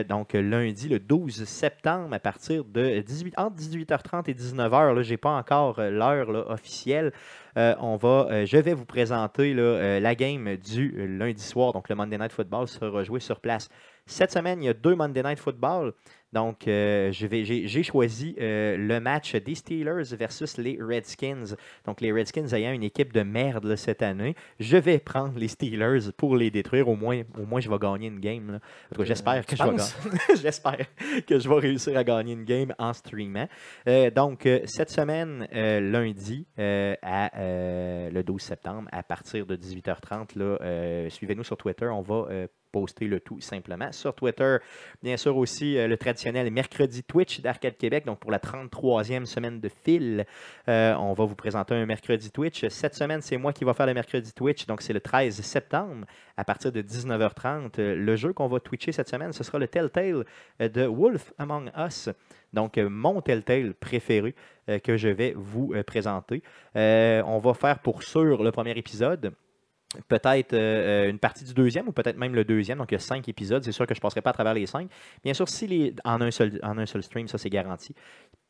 Donc, 0.08 0.34
lundi, 0.34 0.88
le 0.88 1.00
12 1.00 1.46
septembre, 1.46 2.14
à 2.14 2.20
partir 2.20 2.64
de 2.64 3.00
18, 3.00 3.34
entre 3.38 3.58
18h30 3.58 4.30
et 4.30 4.34
19h, 4.36 5.02
je 5.02 5.10
n'ai 5.10 5.18
pas 5.18 5.32
encore 5.32 5.82
l'heure 5.82 6.52
officielle. 6.52 7.12
Je 7.56 8.58
vais 8.58 8.74
vous 8.76 8.86
présenter 8.86 9.56
la 9.56 10.16
game 10.16 10.56
du 10.58 11.18
lundi 11.18 11.44
soir. 11.44 11.74
Donc, 11.74 11.90
le 11.90 11.96
Monday 11.96 12.20
Night 12.20 12.32
Football 12.32 12.68
sera 12.68 13.04
joué 13.04 13.20
sur 13.20 13.40
place. 13.40 13.70
Cette 14.06 14.32
semaine, 14.32 14.62
il 14.62 14.68
y 14.68 14.70
a 14.70 14.74
deux 14.74 14.96
Monday 14.96 15.24
Night 15.24 15.40
Football. 15.40 15.94
Donc, 16.34 16.68
euh, 16.68 17.12
j'ai 17.12 17.84
choisi 17.84 18.36
euh, 18.40 18.78
le 18.78 19.00
match 19.00 19.36
des 19.36 19.56
Steelers 19.56 20.16
versus 20.18 20.58
les 20.58 20.78
Redskins. 20.82 21.56
Donc, 21.86 22.02
les 22.02 22.12
Redskins 22.12 22.54
ayant 22.54 22.72
une 22.72 22.84
équipe 22.84 23.14
de 23.14 23.22
merde 23.22 23.66
là, 23.66 23.78
cette 23.78 24.02
année, 24.02 24.36
je 24.60 24.78
vais 24.78 25.00
prendre 25.00 25.38
les 25.38 25.48
Steelers 25.48 26.12
pour 26.18 26.36
les 26.36 26.52
détruire. 26.52 26.88
Au 26.88 26.96
moins, 26.96 27.22
au 27.38 27.46
moins 27.46 27.62
je 27.62 27.70
vais 27.70 27.80
gagner 27.80 28.08
une 28.08 28.20
game. 28.20 28.60
cas, 28.96 29.04
j'espère 29.04 29.46
que, 29.46 29.56
je 29.56 29.64
vais. 29.64 30.36
J'espère 30.42 30.86
que 31.28 31.40
je 31.40 31.50
vais 31.50 31.60
réussir 31.60 31.98
à 31.98 32.04
gagner 32.04 32.34
une 32.34 32.46
game 32.46 32.74
en 32.78 32.94
streamant. 32.94 33.48
Euh, 33.88 34.12
donc, 34.12 34.46
euh, 34.46 34.60
cette 34.66 34.90
semaine, 34.90 35.48
euh, 35.54 35.80
lundi, 35.80 36.46
euh, 36.60 36.96
à, 37.02 37.38
euh, 37.40 38.10
le 38.10 38.24
12 38.24 38.42
septembre, 38.42 38.90
à 38.92 39.04
partir 39.04 39.46
de 39.46 39.56
18h30, 39.56 40.36
là, 40.36 40.58
euh, 40.62 41.10
suivez-nous 41.10 41.44
sur 41.44 41.58
Twitter. 41.58 41.88
On 41.88 42.02
va 42.02 42.28
poster 42.76 43.08
le 43.08 43.22
tout 43.22 43.40
simplement 43.40 43.90
sur 43.94 44.14
Twitter. 44.14 44.58
Bien 45.02 45.16
sûr 45.16 45.38
aussi 45.38 45.78
euh, 45.78 45.88
le 45.88 45.96
traditionnel 45.96 46.52
mercredi 46.52 47.04
Twitch 47.04 47.40
d'Arcade 47.40 47.78
Québec. 47.78 48.06
Donc, 48.06 48.20
pour 48.20 48.32
la 48.32 48.38
33e 48.38 49.24
semaine 49.24 49.62
de 49.62 49.70
fil, 49.70 50.26
euh, 50.68 50.94
on 50.96 51.14
va 51.14 51.24
vous 51.24 51.36
présenter 51.36 51.74
un 51.74 51.86
mercredi 51.86 52.32
Twitch. 52.32 52.68
Cette 52.68 52.94
semaine, 52.94 53.22
c'est 53.22 53.38
moi 53.38 53.54
qui 53.54 53.64
va 53.64 53.74
faire 53.74 53.86
le 53.86 53.94
mercredi 53.94 54.34
Twitch. 54.34 54.66
Donc, 54.66 54.82
c'est 54.82 54.92
le 54.92 55.00
13 55.00 55.40
septembre 55.40 56.06
à 56.36 56.44
partir 56.44 56.74
de 56.74 56.82
19h30. 56.82 57.80
Euh, 57.80 57.96
Le 57.96 58.16
jeu 58.18 58.34
qu'on 58.34 58.48
va 58.48 58.60
twitcher 58.60 58.92
cette 58.92 59.08
semaine, 59.08 59.32
ce 59.32 59.46
sera 59.46 59.58
le 59.58 59.70
Telltale 59.70 60.26
euh, 60.62 60.68
de 60.68 60.86
Wolf 60.86 61.32
Among 61.38 61.72
Us. 61.78 62.10
Donc, 62.52 62.78
mon 62.78 63.22
Telltale 63.22 63.74
préféré 63.74 64.34
que 64.84 64.96
je 64.96 65.10
vais 65.10 65.34
vous 65.36 65.74
présenter. 65.86 66.42
On 66.74 67.40
va 67.44 67.54
faire 67.54 67.80
pour 67.80 68.02
sûr 68.02 68.42
le 68.42 68.52
premier 68.52 68.72
épisode. 68.78 69.34
Peut-être 70.08 70.54
euh, 70.54 71.06
euh, 71.06 71.10
une 71.10 71.20
partie 71.20 71.44
du 71.44 71.54
deuxième 71.54 71.88
ou 71.88 71.92
peut-être 71.92 72.18
même 72.18 72.36
le 72.36 72.44
deuxième. 72.44 72.80
Donc, 72.80 72.92
il 72.92 72.96
y 72.96 72.98
a 72.98 73.00
cinq 73.00 73.28
épisodes. 73.30 73.64
C'est 73.64 73.72
sûr 73.72 73.86
que 73.88 73.94
je 73.94 74.00
ne 74.00 74.02
passerai 74.02 74.22
pas 74.22 74.32
à 74.32 74.34
travers 74.34 74.54
les 74.54 74.66
cinq. 74.66 74.90
Bien 75.24 75.34
sûr, 75.34 75.48
si 75.48 75.68
les, 75.68 75.94
en, 76.04 76.22
un 76.22 76.32
seul, 76.32 76.60
en 76.64 76.78
un 76.78 76.86
seul 76.86 77.04
stream, 77.04 77.28
ça 77.28 77.38
c'est 77.38 77.50
garanti. 77.50 77.94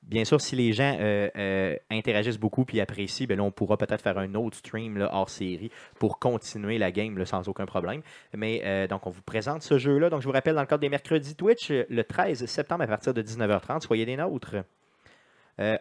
Bien 0.01 0.23
sûr, 0.23 0.39
si 0.39 0.55
les 0.55 0.71
gens 0.71 0.95
euh, 0.99 1.75
interagissent 1.89 2.37
beaucoup 2.37 2.65
et 2.73 2.81
apprécient, 2.81 3.25
ben 3.27 3.37
là, 3.37 3.43
on 3.43 3.51
pourra 3.51 3.77
peut-être 3.77 4.01
faire 4.01 4.17
un 4.17 4.35
autre 4.35 4.57
stream 4.57 5.07
hors 5.11 5.29
série 5.29 5.71
pour 5.99 6.19
continuer 6.19 6.77
la 6.77 6.91
game 6.91 7.25
sans 7.25 7.47
aucun 7.47 7.65
problème. 7.65 8.01
Mais 8.35 8.87
donc, 8.87 9.07
on 9.07 9.09
vous 9.09 9.23
présente 9.23 9.63
ce 9.63 9.79
jeu-là. 9.79 10.11
Donc, 10.11 10.21
je 10.21 10.27
vous 10.27 10.33
rappelle, 10.33 10.53
dans 10.53 10.61
le 10.61 10.67
cadre 10.67 10.81
des 10.81 10.89
mercredis 10.89 11.35
Twitch, 11.35 11.71
le 11.71 12.03
13 12.03 12.45
septembre 12.45 12.83
à 12.83 12.87
partir 12.87 13.15
de 13.15 13.21
19h30, 13.23 13.81
soyez 13.81 14.05
des 14.05 14.15
nôtres. 14.15 14.57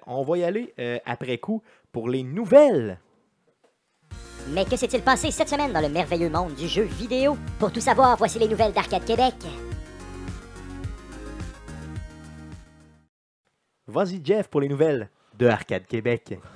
On 0.07 0.23
va 0.23 0.39
y 0.39 0.45
aller 0.45 0.73
après 1.05 1.37
coup 1.37 1.63
pour 1.93 2.09
les 2.09 2.23
nouvelles. 2.23 2.99
Mais 4.49 4.65
que 4.65 4.77
s'est-il 4.77 5.03
passé 5.03 5.31
cette 5.31 5.49
semaine 5.49 5.73
dans 5.73 5.81
le 5.81 5.89
merveilleux 5.89 6.29
monde 6.29 6.55
du 6.55 6.69
jeu 6.69 6.83
vidéo? 6.83 7.37
Pour 7.59 7.73
tout 7.73 7.81
savoir, 7.81 8.17
voici 8.17 8.39
les 8.39 8.49
nouvelles 8.49 8.73
d'Arcade 8.73 9.05
Québec. 9.05 9.35
Vas-y, 13.87 14.21
Jeff, 14.25 14.49
pour 14.49 14.61
les 14.61 14.69
nouvelles 14.69 15.09
de 15.39 15.47
Arcade 15.47 15.87
Québec. 15.87 16.39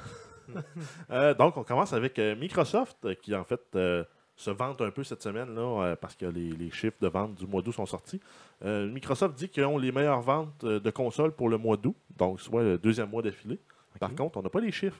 Euh, 1.10 1.34
donc, 1.34 1.58
on 1.58 1.62
commence 1.62 1.92
avec 1.92 2.18
euh, 2.18 2.34
Microsoft 2.34 2.96
euh, 3.04 3.14
qui, 3.14 3.34
en 3.34 3.44
fait, 3.44 3.60
euh, 3.74 4.02
se 4.34 4.50
vante 4.50 4.80
un 4.80 4.90
peu 4.90 5.04
cette 5.04 5.22
semaine 5.22 5.54
là, 5.54 5.94
parce 6.00 6.16
que 6.16 6.24
les, 6.24 6.52
les 6.52 6.70
chiffres 6.70 6.96
de 7.02 7.06
vente 7.08 7.34
du 7.34 7.46
mois 7.46 7.60
d'août 7.60 7.72
sont 7.72 7.84
sortis. 7.84 8.18
Euh, 8.64 8.86
Microsoft 8.90 9.34
dit 9.36 9.50
qu'ils 9.50 9.66
ont 9.66 9.76
les 9.76 9.92
meilleures 9.92 10.22
ventes 10.22 10.64
de 10.64 10.90
consoles 10.90 11.32
pour 11.32 11.50
le 11.50 11.58
mois 11.58 11.76
d'août, 11.76 11.94
donc 12.16 12.40
soit 12.40 12.62
le 12.62 12.78
deuxième 12.78 13.10
mois 13.10 13.20
d'affilée. 13.20 13.58
Par 14.00 14.10
Ok. 14.10 14.16
contre, 14.16 14.38
on 14.38 14.42
n'a 14.42 14.48
pas 14.48 14.60
les 14.60 14.72
chiffres. 14.72 14.98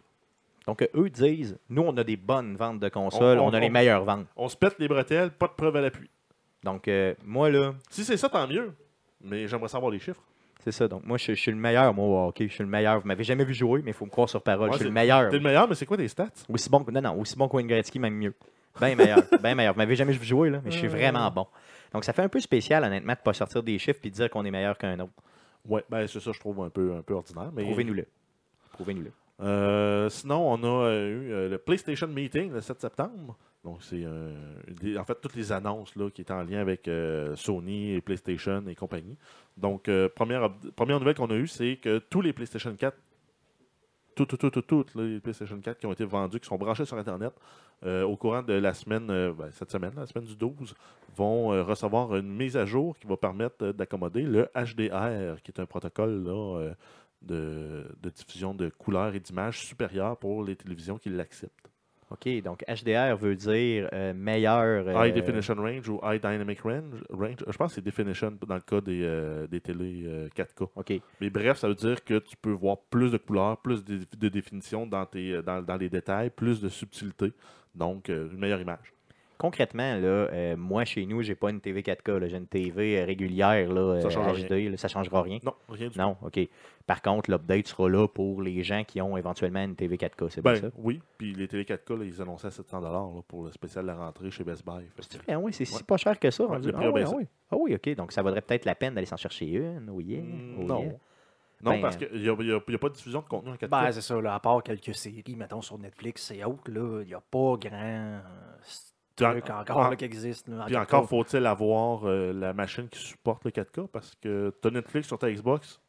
Donc, 0.68 0.83
euh, 0.83 0.87
eux 0.94 1.09
disent, 1.09 1.57
nous, 1.70 1.81
on 1.81 1.96
a 1.96 2.04
des 2.04 2.18
bonnes 2.18 2.54
ventes 2.54 2.78
de 2.78 2.90
consoles, 2.90 3.38
On- 3.38 3.44
on, 3.44 3.48
on- 3.48 3.54
a 3.54 3.59
les 3.59 3.70
meilleures 3.70 4.04
ventes. 4.04 4.26
On 4.37 4.48
se 4.50 4.57
pète 4.57 4.78
les 4.78 4.87
bretelles, 4.87 5.31
pas 5.31 5.46
de 5.46 5.52
preuve 5.52 5.74
à 5.76 5.81
l'appui. 5.81 6.11
Donc, 6.62 6.88
euh, 6.88 7.14
moi, 7.24 7.48
là, 7.48 7.72
Si 7.88 8.04
c'est 8.04 8.18
ça, 8.18 8.28
tant 8.28 8.46
mieux. 8.46 8.74
Mais 9.24 9.48
j'aimerais 9.48 9.68
savoir 9.68 9.90
les 9.90 9.98
chiffres. 9.98 10.20
c'est 10.62 10.70
ça. 10.70 10.87
Donc, 10.87 11.07
moi, 11.07 11.16
je, 11.16 11.33
je 11.33 11.40
suis 11.40 11.50
le 11.50 11.57
meilleur, 11.57 11.94
moi, 11.94 12.04
au 12.04 12.28
hockey. 12.28 12.48
Je 12.48 12.52
suis 12.52 12.62
le 12.64 12.68
meilleur. 12.68 13.00
Vous 13.00 13.09
m'avez 13.09 13.24
jamais 13.24 13.44
vu 13.44 13.54
jouer, 13.54 13.81
mais 13.83 13.92
il 13.92 13.94
faut 13.94 14.04
me 14.04 14.11
croire 14.11 14.28
sur 14.28 14.42
parole. 14.42 14.66
Ouais, 14.68 14.72
je 14.74 14.81
suis 14.81 14.85
le 14.85 14.92
meilleur. 14.92 15.31
T'es 15.31 15.38
le 15.38 15.42
meilleur, 15.42 15.66
mais 15.66 15.74
c'est 15.74 15.87
quoi 15.87 15.96
tes 15.96 16.07
stats? 16.07 16.28
Aussi 16.50 16.68
bon 16.68 16.85
non, 16.92 17.00
non, 17.00 17.18
aussi 17.18 17.35
bon 17.35 17.48
que 17.48 17.57
Wayne 17.57 17.66
Gretzky, 17.66 17.98
même 17.98 18.14
mieux. 18.14 18.35
Bien 18.78 18.94
meilleur. 18.94 19.20
Bien 19.42 19.54
meilleur. 19.54 19.72
Vous 19.72 19.78
m'avez 19.78 19.96
jamais 19.96 20.12
vu 20.12 20.22
jouer, 20.26 20.50
là, 20.50 20.61
mais 20.62 20.70
je 20.70 20.76
suis 20.76 20.87
vraiment 20.88 21.31
bon. 21.31 21.46
Donc, 21.94 22.04
ça 22.04 22.12
fait 22.12 22.22
un 22.22 22.28
peu 22.28 22.40
spécial, 22.40 22.85
honnêtement, 22.85 23.14
de 23.14 23.18
ne 23.18 23.24
pas 23.24 23.33
sortir 23.33 23.62
des 23.62 23.78
chiffres 23.78 24.00
et 24.04 24.11
de 24.11 24.14
dire 24.14 24.28
qu'on 24.28 24.44
est 24.44 24.50
meilleur 24.50 24.76
qu'un 24.76 25.00
autre. 25.00 25.12
Ouais, 25.64 25.83
ben 25.88 26.07
c'est 26.07 26.20
ça, 26.20 26.31
je 26.33 26.38
trouve 26.40 26.61
un 26.61 26.68
peu, 26.68 26.92
un 26.94 27.00
peu 27.00 27.14
ordinaire. 27.14 27.50
Mais... 27.54 27.62
Prouvez-nous-le. 27.62 28.07
Prouvez-nous-le. 28.72 29.11
Euh, 29.40 30.09
sinon, 30.09 30.53
on 30.53 30.62
a 30.64 30.87
euh, 30.87 31.09
eu 31.09 31.33
euh, 31.33 31.48
le 31.48 31.59
PlayStation 31.59 32.09
Meeting 32.09 32.53
le 32.53 32.61
7 32.61 32.81
septembre. 32.81 33.37
Donc, 33.64 33.83
c'est 33.83 34.07
en 34.07 35.05
fait 35.05 35.20
toutes 35.20 35.35
les 35.35 35.53
annonces 35.53 35.94
là, 35.96 36.11
qui 36.11 36.22
étaient 36.22 36.33
en 36.33 36.42
lien 36.42 36.61
avec 36.61 36.88
Sony 37.35 37.92
et 37.92 38.01
PlayStation 38.01 38.62
et 38.66 38.74
compagnie. 38.74 39.16
Donc, 39.57 39.90
première, 40.14 40.48
première 40.74 41.01
nouvelle 41.01 41.16
qu'on 41.16 41.31
a 41.31 41.35
eue, 41.35 41.48
c'est 41.48 41.77
que 41.77 41.98
tous 41.98 42.20
les 42.20 42.33
PlayStation 42.33 42.74
4, 42.74 42.96
tout, 44.14 44.27
tout, 44.27 44.37
tout, 44.37 44.51
tout, 44.51 44.62
toutes 44.62 44.94
les 44.94 45.20
PlayStation 45.20 45.61
4 45.61 45.77
qui 45.77 45.87
ont 45.87 45.92
été 45.92 46.05
vendus, 46.05 46.38
qui 46.38 46.46
sont 46.46 46.57
branchés 46.57 46.85
sur 46.85 46.96
Internet, 46.96 47.33
au 47.85 48.16
courant 48.16 48.42
de 48.42 48.55
la 48.55 48.72
semaine, 48.72 49.09
ben, 49.09 49.51
cette 49.53 49.72
semaine, 49.72 49.92
la 49.96 50.07
semaine 50.07 50.24
du 50.24 50.37
12, 50.37 50.74
vont 51.16 51.48
recevoir 51.64 52.14
une 52.16 52.33
mise 52.33 52.57
à 52.57 52.64
jour 52.64 52.96
qui 52.96 53.09
va 53.09 53.16
permettre 53.16 53.72
d'accommoder 53.72 54.22
le 54.22 54.48
HDR, 54.55 55.42
qui 55.42 55.51
est 55.51 55.61
un 55.61 55.66
protocole 55.66 56.22
là, 56.24 56.70
de, 57.22 57.85
de 58.02 58.11
diffusion 58.11 58.54
de 58.54 58.68
couleurs 58.70 59.14
et 59.14 59.20
d'images 59.20 59.61
supérieures 59.66 60.16
pour 60.16 60.44
les 60.44 60.57
télévisions 60.57 60.98
qui 60.98 61.09
l'acceptent. 61.11 61.70
OK, 62.11 62.26
donc 62.42 62.64
HDR 62.66 63.16
veut 63.18 63.37
dire 63.37 63.90
euh, 63.92 64.14
meilleur. 64.14 64.88
euh, 64.88 65.07
High 65.07 65.12
Definition 65.14 65.54
Range 65.57 65.87
ou 65.90 66.00
High 66.02 66.22
Dynamic 66.22 66.61
Range. 66.62 67.04
range 67.11 67.37
je 67.46 67.57
pense 67.59 67.68
que 67.68 67.74
c'est 67.74 67.85
Definition 67.85 68.33
dans 68.46 68.54
le 68.54 68.62
cas 68.62 68.81
des, 68.81 69.02
euh, 69.02 69.46
des 69.46 69.61
télés 69.61 70.04
euh, 70.07 70.28
4K. 70.35 70.68
OK. 70.74 70.92
Mais 71.20 71.28
bref, 71.28 71.59
ça 71.59 71.68
veut 71.68 71.74
dire 71.74 72.02
que 72.02 72.18
tu 72.20 72.35
peux 72.38 72.52
voir 72.52 72.78
plus 72.88 73.12
de 73.12 73.18
couleurs, 73.18 73.59
plus 73.59 73.85
de, 73.85 74.00
de 74.16 74.28
définition 74.31 74.87
dans, 74.87 75.04
tes, 75.04 75.33
euh, 75.35 75.42
dans, 75.42 75.61
dans 75.61 75.76
les 75.76 75.90
détails, 75.90 76.31
plus 76.31 76.62
de 76.62 76.70
subtilité. 76.70 77.35
Donc, 77.74 78.09
euh, 78.09 78.31
une 78.33 78.38
meilleure 78.38 78.61
image. 78.62 78.94
Concrètement, 79.38 79.94
là, 79.94 80.01
euh, 80.33 80.57
moi, 80.57 80.85
chez 80.85 81.07
nous, 81.07 81.22
j'ai 81.22 81.37
pas 81.37 81.51
une 81.51 81.61
TV 81.61 81.83
4K. 81.83 82.18
là. 82.18 82.27
J'ai 82.29 82.37
une 82.37 82.46
TV 82.48 83.01
euh, 83.01 83.05
régulière, 83.05 83.72
là, 83.72 84.01
Ça 84.01 84.09
euh, 84.09 84.11
change 84.11 84.44
HD. 84.44 84.68
là. 84.70 84.77
ça 84.77 84.88
changera 84.88 85.22
rien. 85.22 85.38
Non, 85.44 85.55
rien 85.68 85.87
du 85.88 85.94
tout. 85.94 85.98
Non, 86.01 86.16
OK. 86.22 86.40
Par 86.87 87.01
contre, 87.03 87.31
l'update 87.31 87.68
sera 87.68 87.88
là 87.88 88.09
pour 88.09 88.42
les 88.42 88.62
gens 88.64 88.83
qui 88.83 89.01
ont 89.01 89.16
éventuellement 89.16 89.62
une 89.62 89.77
TV 89.77 89.96
4K. 89.96 90.29
C'est 90.31 90.42
bien 90.42 90.53
Ben, 90.55 90.61
ça? 90.62 90.68
oui, 90.77 91.01
puis 91.18 91.35
les 91.35 91.46
télé 91.46 91.64
4K, 91.64 91.98
là, 91.98 92.05
ils 92.05 92.20
annonçaient 92.20 92.48
à 92.48 92.51
700 92.51 92.81
là, 92.81 93.09
pour 93.29 93.44
le 93.44 93.53
spécial 93.53 93.85
de 93.85 93.90
la 93.90 93.96
rentrée 93.96 94.31
chez 94.31 94.42
Best 94.42 94.64
Buy. 94.66 94.85
C'est 95.01 95.22
vrai, 95.22 95.37
oui, 95.37 95.53
c'est 95.53 95.64
si 95.64 95.77
Ouais. 95.77 95.83
pas 95.87 95.96
cher 95.98 96.18
que 96.18 96.31
ça. 96.31 96.44
Ouais, 96.44 96.57
ah, 96.74 96.90
oui, 96.90 97.03
ah 97.05 97.11
oui. 97.16 97.27
Ah 97.53 97.57
oui, 97.59 97.74
OK. 97.77 97.94
Donc, 97.94 98.11
ça 98.12 98.22
vaudrait 98.22 98.40
peut-être 98.42 98.64
la 98.64 98.74
peine 98.74 98.94
d'aller 98.94 99.07
s'en 99.07 99.16
chercher 99.16 99.46
une. 99.46 99.88
Oh 99.94 100.01
yeah. 100.01 100.20
Mm, 100.20 100.57
Oh 100.59 100.64
non. 100.64 100.83
yeah. 100.83 100.92
Non, 101.61 101.70
Ben, 101.72 101.81
parce 101.81 101.96
qu'il 101.96 102.09
n'y 102.12 102.29
a, 102.29 102.33
y 102.33 102.35
a- 102.35 102.37
il 102.40 102.72
y 102.72 102.74
a 102.74 102.79
pas 102.79 102.88
de 102.88 102.94
diffusion 102.94 103.20
de 103.20 103.24
contenu 103.27 103.51
en 103.51 103.55
4K. 103.57 103.68
Ben, 103.70 103.92
c'est 103.92 104.01
ça, 104.01 104.20
là, 104.20 104.35
à 104.35 104.40
part 104.40 104.62
quelques 104.62 104.94
séries, 104.94 105.24
mettons, 105.37 105.61
sur 105.62 105.79
Netflix 105.79 106.31
et 106.31 106.44
autres, 106.44 106.70
là, 106.70 107.03
il 107.03 107.09
n'y 107.09 107.14
a 107.14 107.20
pas 107.20 107.57
grand 107.61 108.20
truc 109.18 109.50
encore 109.50 109.76
en- 109.78 109.88
là, 109.90 109.96
qui 109.96 110.04
existe. 110.04 110.48
là, 110.48 110.62
en 110.62 110.66
Puis 110.66 110.74
4K. 110.74 110.83
encore, 110.83 111.09
faut-il 111.09 111.46
avoir 111.46 112.04
euh, 112.07 112.33
la 112.33 112.52
machine 112.52 112.88
qui 112.88 112.98
supporte 112.98 113.44
le 113.44 113.50
4K 113.50 113.87
parce 113.88 114.14
que 114.16 114.52
tu 114.61 114.68
as 114.68 114.70
Netflix 114.70 115.07
sur 115.09 115.18
ta 115.18 115.31
Xbox. 115.31 115.81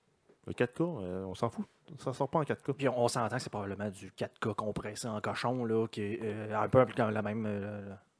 Le 0.48 0.54
4K, 0.54 0.82
euh, 0.82 1.24
on 1.26 1.36
s'en 1.36 1.50
fout. 1.50 1.66
Ça 1.98 2.12
sort 2.14 2.30
pas 2.30 2.40
en 2.40 2.44
4K. 2.44 2.74
Puis 2.74 2.88
on 2.90 3.08
s'entend 3.08 3.36
que 3.36 3.42
c'est 3.42 3.50
probablement 3.52 3.90
du 3.90 4.12
4K 4.18 4.54
compressé 4.56 5.08
en 5.08 5.20
cochon, 5.22 5.66
là, 5.66 5.88
qui 5.88 6.02
est 6.02 6.20
euh, 6.24 6.60
un 6.60 6.68
peu 6.70 6.86
comme 6.96 7.12
la 7.12 7.22
même, 7.22 7.48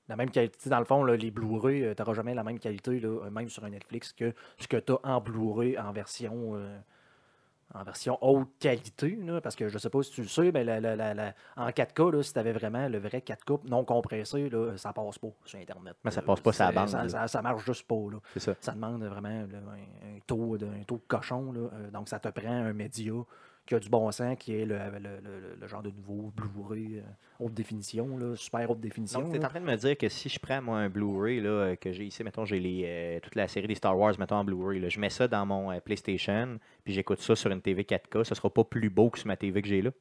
la 0.08 0.16
même 0.16 0.30
qualité. 0.32 0.70
Dans 0.70 0.80
le 0.80 0.86
fond, 0.86 1.04
là, 1.04 1.16
les 1.16 1.32
Blu-ray, 1.32 1.96
tu 1.96 2.02
n'auras 2.02 2.14
jamais 2.14 2.34
la 2.34 2.44
même 2.44 2.60
qualité, 2.60 3.00
là, 3.00 3.30
même 3.32 3.50
sur 3.50 3.64
un 3.64 3.70
Netflix, 3.70 4.14
que 4.14 4.34
ce 4.58 4.68
que 4.68 4.78
tu 4.78 4.94
as 4.94 5.00
en 5.04 5.22
Blu-ray 5.22 5.78
en 5.80 5.92
version. 5.92 6.56
euh, 6.56 6.78
en 7.74 7.84
version 7.84 8.18
haute 8.22 8.50
qualité, 8.60 9.18
là, 9.24 9.42
parce 9.42 9.56
que 9.56 9.68
je 9.70 9.78
sais 9.78 9.90
pas 9.90 10.02
si 10.02 10.12
tu 10.12 10.22
le 10.24 10.28
sais, 10.28 10.52
mais 10.52 10.64
la- 10.64 10.80
la- 10.80 10.96
la- 10.96 11.14
la- 11.14 11.34
en 11.56 11.70
4K, 11.72 12.12
là, 12.12 12.24
si 12.24 12.34
tu 12.34 12.40
avais 12.40 12.52
vraiment 12.54 12.88
le 12.88 12.98
vrai 12.98 13.22
4K 13.22 13.60
non 13.70 13.86
compressé, 13.86 14.50
là, 14.50 14.76
ça 14.78 14.92
passe 14.92 15.20
pas 15.20 15.28
sur 15.46 15.60
Internet. 15.60 15.96
Mais 16.04 16.12
ça 16.12 16.22
passe 16.22 16.40
pas 16.40 16.52
sur 16.52 16.66
la 16.66 16.72
bande, 16.72 16.90
Ça, 16.90 17.08
ça- 17.10 17.28
ça 17.28 17.42
marche 17.42 17.64
juste 17.66 17.88
pas. 17.88 17.96
Là. 18.12 18.18
Ça. 18.38 18.56
Ça 18.60 18.72
demande 18.72 19.04
vraiment 19.04 19.30
un, 19.30 19.44
un 20.16 20.20
taux 20.26 20.58
de, 20.58 20.66
un 20.66 20.84
taux 20.88 20.98
de 20.98 21.08
cochon. 21.08 21.54
Euh, 21.56 21.92
donc, 21.92 22.10
ça 22.10 22.20
te 22.20 22.30
prend 22.30 22.50
un 22.52 22.74
média 22.74 23.14
qui 23.70 23.76
a 23.76 23.80
du 23.80 23.88
bon 23.88 24.12
sens, 24.12 24.36
qui 24.40 24.56
est 24.56 24.66
le, 24.66 24.78
le- 24.78 25.00
le- 25.24 25.56
le 25.62 25.68
genre 25.68 25.84
de 25.84 25.92
nouveau 25.92 26.34
Blu-ray 26.36 26.98
euh, 26.98 27.02
haute 27.40 27.54
définition, 27.54 28.18
là, 28.18 28.36
super 28.36 28.68
haute 28.72 28.80
définition. 28.80 29.22
Donc, 29.22 29.30
tu 29.30 29.36
es 29.38 29.40
là. 29.40 29.46
en 29.46 29.50
train 29.50 29.62
de 29.62 29.66
me 29.66 29.76
dire 29.76 29.96
que 29.96 30.10
si 30.10 30.28
je 30.28 30.40
prends 30.40 30.60
moi 30.60 30.80
un 30.80 30.90
Blu-ray 30.90 31.40
là, 31.40 31.50
euh, 31.50 31.76
que 31.76 31.92
j'ai 31.92 32.06
ici, 32.06 32.24
mettons, 32.24 32.46
j'ai 32.46 32.60
les, 32.60 32.84
euh, 32.88 33.20
toute 33.22 33.36
la 33.36 33.48
série 33.48 33.68
des 33.68 33.76
Star 33.76 33.96
Wars, 33.96 34.16
mettons 34.18 34.38
en 34.38 34.44
Blu-ray, 34.44 34.90
je 34.90 35.00
mets 35.00 35.12
ça 35.12 35.28
dans 35.28 35.46
mon 35.46 35.72
euh, 35.72 35.80
PlayStation, 35.80 36.58
puis 36.84 36.94
j'écoute 36.96 37.20
ça 37.20 37.36
sur 37.36 37.52
une 37.52 37.62
TV 37.62 37.84
4K, 37.84 38.24
ça 38.24 38.34
sera 38.34 38.50
pas 38.50 38.64
plus 38.64 38.90
beau 38.90 39.12
que 39.12 39.20
sur 39.20 39.28
ma 39.28 39.38
TV 39.38 39.62
que 39.62 39.68
j'ai 39.68 39.84
là. 39.84 39.92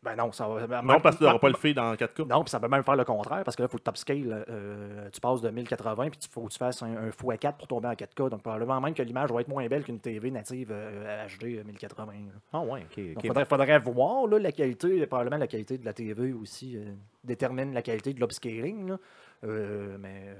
Ben 0.00 0.14
non, 0.14 0.30
ça 0.30 0.46
va. 0.46 0.82
Non, 0.82 1.00
parce 1.00 1.16
que 1.16 1.18
tu 1.18 1.24
n'auras 1.24 1.40
pas 1.40 1.48
le 1.48 1.56
fait 1.56 1.74
dans 1.74 1.92
4K. 1.94 2.28
Non, 2.28 2.44
puis 2.44 2.50
ça 2.50 2.60
peut 2.60 2.68
même 2.68 2.84
faire 2.84 2.94
le 2.94 3.04
contraire, 3.04 3.42
parce 3.42 3.56
que 3.56 3.62
là, 3.62 3.68
il 3.68 3.72
faut 3.72 3.78
que 3.78 3.82
tu 3.82 3.90
upscale. 3.90 4.44
euh, 4.48 5.08
tu 5.10 5.20
passes 5.20 5.40
de 5.40 5.50
1080, 5.50 6.10
puis 6.10 6.20
il 6.22 6.28
faut 6.30 6.42
que 6.42 6.52
tu 6.52 6.58
fasses 6.58 6.82
un, 6.82 6.96
un 6.96 7.08
x4 7.08 7.56
pour 7.56 7.66
tomber 7.66 7.88
en 7.88 7.92
4K. 7.94 8.30
Donc, 8.30 8.42
probablement 8.42 8.80
même 8.80 8.94
que 8.94 9.02
l'image 9.02 9.32
va 9.32 9.40
être 9.40 9.48
moins 9.48 9.66
belle 9.66 9.82
qu'une 9.82 9.98
TV 9.98 10.30
native 10.30 10.68
euh, 10.70 11.26
HD 11.26 11.64
1080. 11.66 12.12
là. 12.12 12.18
Ah 12.52 12.60
ouais, 12.60 12.84
ok. 12.88 13.04
Ok. 13.16 13.26
faudrait, 13.26 13.44
faudrait 13.44 13.78
voir 13.80 14.26
là, 14.28 14.38
la 14.38 14.52
qualité, 14.52 15.04
probablement 15.06 15.38
la 15.38 15.48
qualité 15.48 15.78
de 15.78 15.84
la 15.84 15.92
TV 15.92 16.32
aussi 16.32 16.76
euh, 16.76 16.84
détermine 17.24 17.74
la 17.74 17.82
qualité 17.82 18.14
de 18.14 18.20
l'upscaling. 18.20 18.94
Euh, 19.44 19.96
mais 20.00 20.24
euh, 20.28 20.34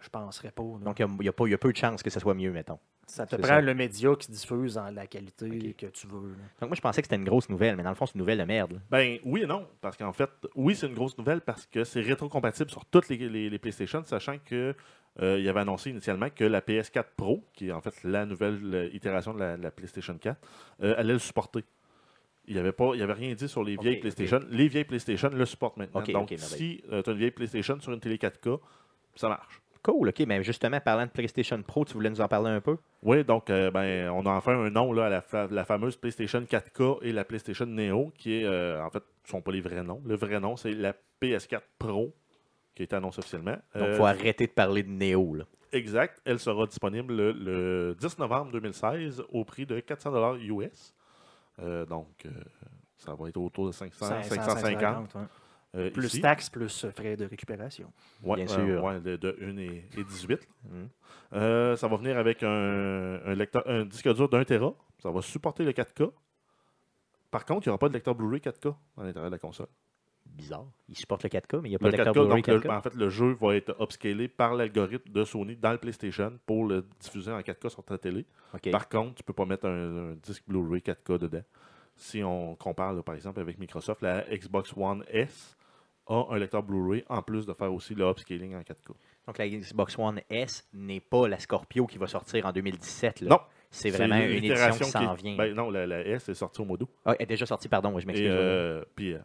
je 0.00 0.08
penserais 0.08 0.50
pas. 0.52 0.62
Donc, 0.62 0.98
il 1.00 1.02
y 1.24 1.28
a- 1.28 1.32
y, 1.48 1.52
y 1.52 1.56
peu 1.56 1.72
de 1.72 1.76
chances 1.76 2.02
que 2.02 2.10
ça 2.10 2.20
soit 2.20 2.34
mieux, 2.34 2.52
mettons. 2.52 2.78
ça 3.06 3.26
te 3.26 3.34
prend 3.36 3.46
ça. 3.46 3.60
le 3.60 3.74
média 3.74 4.10
qui 4.18 4.30
diffuse 4.30 4.78
en 4.78 4.90
la 4.90 5.06
qualité 5.06 5.74
que 5.76 5.86
tu 5.86 6.06
veux. 6.06 6.28
là. 6.30 6.44
Donc, 6.60 6.70
moi, 6.70 6.76
je 6.76 6.80
pensais 6.80 7.02
que 7.02 7.06
c'était 7.06 7.16
une 7.16 7.24
grosse 7.24 7.48
nouvelle, 7.48 7.74
mais 7.76 7.82
dans 7.82 7.90
le 7.90 7.96
fond, 7.96 8.06
c'est 8.06 8.14
une 8.14 8.20
nouvelle 8.20 8.38
de 8.38 8.44
merde. 8.44 8.72
là. 8.74 8.78
Ben 8.90 9.18
oui 9.24 9.42
et 9.42 9.46
non, 9.46 9.66
parce 9.80 9.96
qu'en 9.96 10.12
fait, 10.12 10.30
oui, 10.54 10.74
c'est 10.76 10.86
une 10.86 10.94
grosse 10.94 11.18
nouvelle 11.18 11.40
parce 11.40 11.66
que 11.66 11.82
c'est 11.84 12.00
rétrocompatible 12.00 12.70
sur 12.70 12.84
toutes 12.86 13.08
les, 13.08 13.16
les- 13.16 13.50
les 13.50 13.58
PlayStation, 13.58 14.02
sachant 14.04 14.36
que 14.38 14.74
euh, 15.20 15.38
il 15.38 15.48
avait 15.48 15.60
annoncé 15.60 15.90
initialement 15.90 16.28
que 16.30 16.44
la 16.44 16.60
PS4 16.60 17.04
Pro, 17.16 17.44
qui 17.52 17.68
est 17.68 17.72
en 17.72 17.80
fait 17.80 17.94
la 18.04 18.24
nouvelle 18.26 18.90
itération 18.92 19.32
de 19.34 19.38
la, 19.40 19.56
de 19.56 19.62
la 19.62 19.70
PlayStation 19.70 20.16
4, 20.18 20.40
euh, 20.82 20.94
allait 20.96 21.12
le 21.12 21.18
supporter. 21.18 21.64
Il 22.46 22.54
n'y 22.54 22.60
avait, 22.60 22.72
il 22.96 23.02
rien 23.04 23.34
dit 23.34 23.48
sur 23.48 23.64
les 23.64 23.76
vieilles 23.76 23.96
PlayStation. 24.00 24.40
Les 24.50 24.68
vieilles 24.68 24.84
PlayStation 24.84 25.30
le 25.32 25.44
supportent 25.46 25.76
maintenant. 25.78 26.00
Donc, 26.02 26.06
ok, 26.24 26.30
merveilleux. 26.30 26.38
si 26.38 26.82
tu 26.86 26.94
as 26.94 27.12
une 27.12 27.18
vieille 27.18 27.30
PlayStation 27.30 27.80
sur 27.80 27.92
une 27.92 28.00
télé 28.00 28.16
4K, 28.16 28.58
ça 29.14 29.28
marche. 29.28 29.60
Cool, 29.82 30.08
OK. 30.08 30.20
Mais 30.26 30.42
justement, 30.42 30.80
parlant 30.80 31.04
de 31.04 31.10
PlayStation 31.10 31.60
Pro, 31.62 31.84
tu 31.84 31.92
voulais 31.92 32.08
nous 32.10 32.20
en 32.22 32.28
parler 32.28 32.50
un 32.50 32.60
peu? 32.60 32.76
Oui, 33.02 33.22
donc 33.24 33.50
euh, 33.50 33.70
ben, 33.70 34.08
on 34.10 34.24
a 34.24 34.30
enfin 34.30 34.58
un 34.58 34.70
nom 34.70 34.92
là, 34.94 35.06
à 35.06 35.10
la, 35.10 35.20
fa- 35.20 35.46
la 35.50 35.64
fameuse 35.66 35.96
PlayStation 35.96 36.40
4K 36.40 36.98
et 37.02 37.12
la 37.12 37.24
PlayStation 37.24 37.66
Neo, 37.66 38.10
qui 38.16 38.34
est 38.40 38.44
euh, 38.44 38.82
en 38.82 38.88
fait, 38.90 39.02
ce 39.24 39.28
ne 39.28 39.30
sont 39.32 39.42
pas 39.42 39.52
les 39.52 39.60
vrais 39.60 39.82
noms. 39.82 40.00
Le 40.06 40.16
vrai 40.16 40.40
nom, 40.40 40.56
c'est 40.56 40.72
la 40.72 40.94
PS4 41.22 41.60
Pro, 41.78 42.14
qui 42.74 42.82
a 42.82 42.84
été 42.84 42.96
annoncée 42.96 43.18
officiellement. 43.18 43.52
Donc, 43.52 43.60
il 43.74 43.80
Euh, 43.82 43.96
faut 43.96 44.06
arrêter 44.06 44.46
de 44.46 44.52
parler 44.52 44.82
de 44.82 44.90
Neo. 44.90 45.34
Là. 45.34 45.44
exact. 45.72 46.20
Elle 46.24 46.38
sera 46.38 46.66
disponible 46.66 47.14
le, 47.14 47.32
le 47.32 47.94
10 47.98 48.18
novembre 48.20 48.52
2016 48.52 49.22
au 49.32 49.44
prix 49.44 49.66
de 49.66 49.80
400 49.80 50.36
US. 50.36 50.94
Euh, 51.60 51.86
donc, 51.86 52.26
euh, 52.26 52.30
ça 52.96 53.14
va 53.14 53.28
être 53.28 53.36
autour 53.36 53.66
de 53.68 53.72
500, 53.72 54.06
500, 54.22 54.34
550. 54.34 55.14
ouais. 55.14 55.20
euh, 55.76 55.90
Plus 55.90 56.06
ici. 56.06 56.20
taxes, 56.20 56.50
plus 56.50 56.86
frais 56.94 57.16
de 57.16 57.24
récupération. 57.26 57.92
Ouais, 58.22 58.44
Bien 58.44 58.58
euh, 58.58 58.66
sûr. 58.76 58.84
ouais, 58.84 59.00
de, 59.00 59.16
de 59.16 59.38
1 59.40 59.56
et, 59.58 59.88
et 59.96 60.04
18. 60.04 60.48
Mhm. 60.70 60.88
Euh, 61.34 61.76
ça 61.76 61.88
va 61.88 61.96
venir 61.96 62.18
avec 62.18 62.42
un, 62.42 62.48
un 63.24 63.34
lecteur, 63.34 63.62
un 63.66 63.84
disque 63.84 64.12
dur 64.14 64.28
d'un 64.28 64.44
Tera. 64.44 64.74
Ça 65.00 65.10
va 65.10 65.20
supporter 65.22 65.64
le 65.64 65.72
4K. 65.72 66.10
Par 67.30 67.44
contre, 67.44 67.66
il 67.66 67.68
n'y 67.68 67.72
aura 67.72 67.78
pas 67.78 67.88
de 67.88 67.94
lecteur 67.94 68.14
Blu-ray 68.14 68.40
4K 68.40 68.74
à 68.98 69.02
l'intérieur 69.04 69.30
de 69.30 69.34
la 69.34 69.38
console. 69.38 69.66
Bizarre. 70.26 70.66
Il 70.88 70.96
supporte 70.96 71.22
le 71.22 71.28
4K, 71.28 71.60
mais 71.60 71.68
il 71.68 71.72
n'y 71.72 71.76
a 71.76 71.78
pas 71.78 71.86
Le 71.86 71.92
de 71.92 71.96
4K, 71.96 72.04
lecteur 72.06 72.24
Blu-ray 72.24 72.42
donc 72.42 72.46
le- 72.48 72.60
4K. 72.68 72.76
en 72.78 72.82
fait, 72.82 72.94
le 72.94 73.08
jeu 73.08 73.32
va 73.40 73.54
être 73.56 73.76
upscalé 73.80 74.28
par 74.28 74.54
l'algorithme 74.54 75.10
de 75.12 75.24
Sony 75.24 75.56
dans 75.56 75.72
le 75.72 75.78
PlayStation 75.78 76.38
pour 76.46 76.66
le 76.66 76.84
diffuser 77.00 77.30
en 77.32 77.40
4K 77.40 77.68
sur 77.68 77.84
ta 77.84 77.98
télé. 77.98 78.26
Par 78.72 78.88
contre, 78.88 79.14
tu 79.16 79.22
ne 79.22 79.26
peux 79.26 79.32
pas 79.32 79.44
mettre 79.44 79.66
un, 79.66 80.10
un 80.10 80.14
disque 80.14 80.42
Blu-ray 80.48 80.80
4K 80.80 81.18
dedans. 81.18 81.42
Si 81.96 82.22
on 82.24 82.56
compare, 82.56 82.92
là, 82.94 83.02
par 83.02 83.14
exemple, 83.14 83.38
avec 83.40 83.58
Microsoft, 83.58 84.02
la 84.02 84.22
Xbox 84.22 84.72
One 84.76 85.04
S 85.08 85.56
a 86.08 86.26
un 86.30 86.38
lecteur 86.38 86.62
Blu-ray 86.62 87.04
en 87.08 87.22
plus 87.22 87.46
de 87.46 87.52
faire 87.54 87.72
aussi 87.72 87.94
le 87.94 88.04
upscaling 88.10 88.56
en 88.56 88.60
4K. 88.62 88.92
Donc, 89.26 89.38
la 89.38 89.48
Xbox 89.48 89.96
One 89.98 90.20
S 90.28 90.66
n'est 90.74 91.00
pas 91.00 91.28
la 91.28 91.38
Scorpio 91.38 91.86
qui 91.86 91.96
va 91.98 92.06
sortir 92.08 92.44
en 92.44 92.52
2017. 92.52 93.20
là. 93.22 93.28
Non, 93.30 93.38
C'est 93.70 93.90
vraiment 93.90 94.16
une 94.16 94.44
édition 94.44 94.70
qui 94.72 94.84
s'en 94.90 95.14
vient. 95.14 95.36
ben 95.36 95.54
non, 95.54 95.70
la, 95.70 95.86
la 95.86 96.00
S 96.06 96.28
est 96.28 96.34
sortie 96.34 96.60
au 96.60 96.64
mois 96.64 96.76
d'août. 96.76 96.90
Ah, 97.06 97.14
elle 97.18 97.22
est 97.22 97.26
déjà 97.26 97.46
sortie, 97.46 97.68
pardon, 97.68 97.98
je 97.98 98.06
m'excuse. 98.06 98.28
euh, 98.30 98.84
puis, 98.96 99.14
euh, 99.14 99.18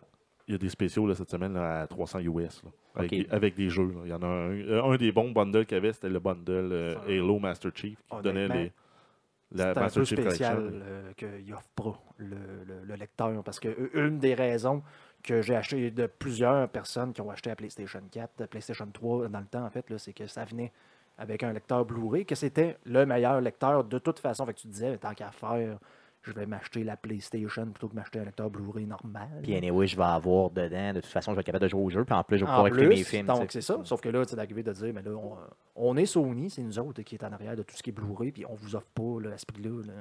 il 0.50 0.54
y 0.54 0.56
a 0.56 0.58
des 0.58 0.68
spéciaux 0.70 1.06
là, 1.08 1.14
cette 1.16 1.30
semaine 1.30 1.54
là, 1.54 1.82
à 1.82 1.88
300 1.88 2.20
US. 2.20 2.64
là, 2.64 2.72
avec, 2.96 3.12
des, 3.12 3.28
avec 3.30 3.56
des 3.56 3.70
jeux. 3.70 3.88
là. 3.94 4.00
Il 4.06 4.10
y 4.10 4.14
en 4.14 4.22
a 4.24 4.26
un, 4.26 4.50
euh, 4.52 4.84
un 4.84 4.98
des 4.98 5.12
bons 5.12 5.32
bundles 5.32 5.66
qu'il 5.66 5.76
y 5.76 5.78
avait, 5.78 5.94
c'était 5.94 6.10
le 6.10 6.20
bundle 6.20 6.70
euh, 6.74 6.96
Halo 7.08 7.38
Master 7.40 7.72
Chief 7.74 7.98
qui 8.10 8.22
donnait 8.24 8.48
les, 8.48 8.72
la 9.52 9.74
C'est 9.74 9.78
un 9.80 9.82
Master 9.84 10.02
peu 10.02 10.06
Chief 10.06 10.20
spécial 10.20 10.58
euh, 10.84 11.14
qu'il 11.14 11.46
n'offre 11.50 11.70
pas 11.76 12.00
le, 12.18 12.36
le- 12.68 12.84
le 12.84 12.96
lecteur. 12.96 13.44
Parce 13.44 13.60
que 13.60 13.70
euh, 13.70 13.90
une 14.08 14.18
des 14.20 14.34
raisons 14.34 14.82
que 15.24 15.42
j'ai 15.44 15.56
acheté 15.56 15.92
de 15.92 16.08
plusieurs 16.08 16.68
personnes 16.70 17.14
qui 17.14 17.22
ont 17.22 17.30
acheté 17.30 17.50
la 17.52 17.56
PlayStation 17.56 18.02
4, 18.12 18.32
la 18.40 18.48
PlayStation 18.48 18.88
3 18.92 19.28
dans 19.28 19.40
le 19.40 19.46
temps, 19.46 19.64
en 19.66 19.70
fait, 19.70 19.88
là, 19.90 19.98
c'est 20.00 20.14
que 20.14 20.26
ça 20.28 20.46
venait 20.46 20.72
avec 21.18 21.44
un 21.44 21.52
lecteur 21.54 21.86
Blu-ray, 21.86 22.26
que 22.26 22.36
c'était 22.36 22.78
le 22.86 23.06
meilleur 23.06 23.40
lecteur 23.42 23.84
de 23.84 24.00
toute 24.00 24.18
façon. 24.20 24.46
Fait 24.46 24.54
que 24.54 24.60
tu 24.60 24.68
te 24.68 24.72
disais, 24.74 24.98
tant 24.98 25.14
qu'à 25.14 25.30
faire, 25.32 25.78
je 26.30 26.34
vais 26.34 26.46
m'acheter 26.46 26.84
la 26.84 26.96
PlayStation 26.98 27.65
plutôt 27.65 27.88
que 27.89 27.96
m'acheter 27.96 28.20
un 28.20 28.26
lecteur 28.26 28.50
Blu-ray 28.50 28.86
normal. 28.86 29.28
Puis, 29.44 29.56
anyway, 29.56 29.88
je 29.88 29.98
vais 29.98 30.04
avoir 30.04 30.50
dedans. 30.50 30.94
De 30.94 31.02
toute 31.02 31.10
façon, 31.12 31.32
je 31.32 31.36
vais 31.36 31.42
être 31.42 31.46
capable 31.48 31.63
de 31.63 31.70
jouer 31.70 31.82
au 31.84 31.89
jeu. 31.89 32.06
Puis, 32.06 32.13
en 32.15 32.24
plus, 32.24 32.38
je 32.38 32.46
vais 32.46 32.50
pouvoir 32.50 32.68
écouter 32.68 32.88
mes 32.88 33.04
films. 33.04 33.26
donc 33.28 33.52
c'est 33.52 33.62
ça. 33.62 33.80
Sauf 33.84 34.02
que 34.02 34.10
là, 34.10 34.24
c'est 34.26 34.36
d'arriver 34.36 34.63
de 34.63 34.72
dire, 34.72 34.94
mais 34.94 35.02
là, 35.02 35.12
on, 35.12 35.36
on 35.76 35.98
est 35.98 36.06
Sony, 36.06 36.50
c'est 36.50 36.62
nous 36.62 36.80
autres 36.80 37.02
qui 37.02 37.15
est 37.15 37.24
en 37.24 37.32
arrière 37.32 37.56
de 37.56 37.63
tout 37.63 37.76
ce 37.76 37.84
qui 37.84 37.89
est 37.89 37.94
Blu-ray, 37.94 38.32
puis 38.32 38.46
on 38.46 38.54
vous 38.56 38.76
offre 38.76 38.88
pas 38.94 39.22
là, 39.22 39.34
à 39.34 39.38
ce 39.38 39.46
prix-là 39.46 39.70
le, 39.86 39.94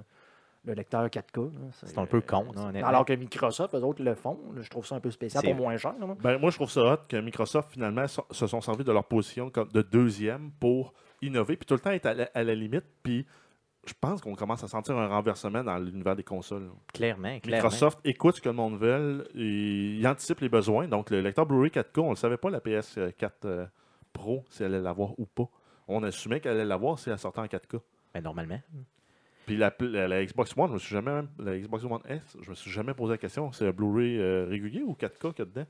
le 0.65 0.75
lecteur 0.75 1.07
4K. 1.07 1.37
là. 1.55 1.61
C'est 1.73 1.99
un 1.99 2.07
peu 2.07 2.21
con. 2.21 2.47
Alors 2.83 3.05
que 3.05 3.13
Microsoft, 3.13 3.75
eux 3.75 3.83
autres 3.85 4.03
le 4.03 4.15
font. 4.15 4.39
là, 4.55 4.61
je 4.63 4.69
trouve 4.71 4.85
ça 4.87 4.97
un 4.97 5.01
peu 5.01 5.11
spécial 5.11 5.43
pour 5.43 5.55
moins 5.55 5.77
cher. 5.77 5.95
là. 5.99 6.07
Ben, 6.21 6.39
moi, 6.39 6.51
je 6.51 6.57
trouve 6.57 6.71
ça 6.71 6.81
hot 6.95 6.97
que 7.09 7.17
Microsoft, 7.17 7.71
finalement, 7.73 8.07
so- 8.07 8.27
se 8.31 8.47
sont 8.47 8.61
servis 8.61 8.85
de 8.85 8.93
leur 8.93 9.05
position 9.05 9.51
comme 9.51 9.69
de 9.69 9.83
deuxième 9.83 10.51
pour 10.61 10.93
innover, 11.23 11.57
puis 11.57 11.67
tout 11.67 11.75
le 11.75 11.81
temps 11.81 11.91
être 11.91 12.07
à 12.07 12.15
la, 12.15 12.31
à 12.35 12.43
la 12.43 12.55
limite. 12.55 12.85
Puis 13.03 13.27
je 13.89 13.95
pense 14.01 14.21
qu'on 14.21 14.35
commence 14.35 14.63
à 14.63 14.69
sentir 14.69 14.97
un 14.97 15.09
renversement 15.09 15.65
dans 15.65 15.77
l'univers 15.79 16.15
des 16.15 16.23
consoles. 16.23 16.69
Clairement, 16.93 17.41
clairement. 17.41 17.65
Microsoft 17.69 17.99
écoute 18.05 18.37
ce 18.37 18.41
que 18.41 18.49
le 18.49 18.55
monde 18.55 18.79
veut, 18.79 19.27
et 19.35 19.97
il 19.99 20.07
anticipe 20.07 20.41
les 20.41 20.49
besoins. 20.49 20.87
Donc, 20.87 21.11
le 21.11 21.21
lecteur 21.21 21.47
Blu-ray 21.47 21.71
4K, 21.71 22.01
on 22.01 22.05
ne 22.05 22.11
le 22.11 22.17
savait 22.17 22.37
pas, 22.37 22.51
la 22.51 22.61
PS4 22.61 23.31
euh, 23.47 23.67
Pro, 24.13 24.45
si 24.51 24.63
elle 24.63 24.75
allait 24.75 24.83
l'avoir 24.85 25.19
ou 25.19 25.27
pas. 25.27 25.49
On 25.89 26.03
assumait 26.03 26.41
qu'elle 26.41 26.53
allait 26.53 26.65
l'avoir 26.65 26.99
si 26.99 27.11
elle 27.11 27.19
sortait 27.19 27.41
en 27.41 27.47
4K. 27.47 27.81
Ben, 28.15 28.23
normalement. 28.23 28.61
Puis 29.47 29.57
la, 29.57 29.73
la- 29.81 30.09
la 30.09 30.25
Xbox 30.25 30.55
One, 30.57 30.69
je 30.69 30.73
me 30.75 30.79
suis 30.79 30.95
jamais 30.95 31.23
la 31.39 31.59
Xbox 31.59 31.85
One 31.85 32.01
S, 32.07 32.37
je 32.43 32.51
me 32.51 32.55
suis 32.55 32.71
jamais 32.71 32.93
posé 32.95 33.13
la 33.15 33.19
question, 33.19 33.51
c'est 33.53 33.67
un 33.67 33.71
Blu-ray 33.71 34.19
euh, 34.19 34.47
régulier 34.49 34.83
ou 34.83 34.93
4K 34.93 35.33
qu'il 35.33 35.39
y 35.39 35.43
a 35.43 35.45
dedans? 35.47 35.67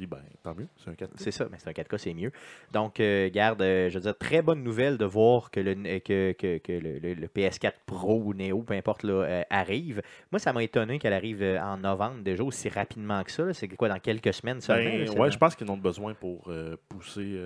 Puis 0.00 0.06
ben, 0.06 0.22
tant 0.42 0.54
mieux, 0.54 0.66
c'est 0.78 0.88
un 0.88 0.94
4K. 0.94 1.10
C'est 1.16 1.30
ça, 1.30 1.46
mais 1.52 1.58
c'est 1.58 1.68
un 1.68 1.72
4K, 1.74 1.98
c'est 1.98 2.14
mieux. 2.14 2.32
Donc, 2.72 3.00
euh, 3.00 3.28
garde, 3.28 3.60
euh, 3.60 3.90
je 3.90 3.96
veux 3.96 4.00
dire, 4.00 4.16
très 4.16 4.40
bonne 4.40 4.62
nouvelle 4.64 4.96
de 4.96 5.04
voir 5.04 5.50
que 5.50 5.60
le, 5.60 5.72
euh, 5.72 5.98
que, 5.98 6.32
que- 6.32 6.56
que 6.56 6.72
le, 6.72 6.98
le- 7.00 7.12
le 7.12 7.26
PS4 7.26 7.74
Pro 7.84 8.14
ou 8.24 8.32
Neo, 8.32 8.62
peu 8.62 8.72
importe, 8.72 9.02
là, 9.02 9.12
euh, 9.12 9.42
arrive. 9.50 10.00
Moi, 10.32 10.38
ça 10.38 10.54
m'a 10.54 10.62
étonné 10.62 10.98
qu'elle 10.98 11.12
arrive 11.12 11.42
en 11.62 11.76
novembre 11.76 12.22
déjà 12.22 12.42
aussi 12.42 12.70
rapidement 12.70 13.22
que 13.24 13.30
ça. 13.30 13.52
C'est 13.52 13.68
quoi, 13.68 13.90
dans 13.90 13.98
quelques 13.98 14.32
semaines 14.32 14.62
seulement? 14.62 14.88
Ben, 14.88 15.18
ouais, 15.20 15.30
je 15.30 15.36
pense 15.36 15.54
qu'ils 15.54 15.68
en 15.70 15.74
ont 15.74 15.76
besoin 15.76 16.14
pour 16.14 16.50
pousser 16.88 17.38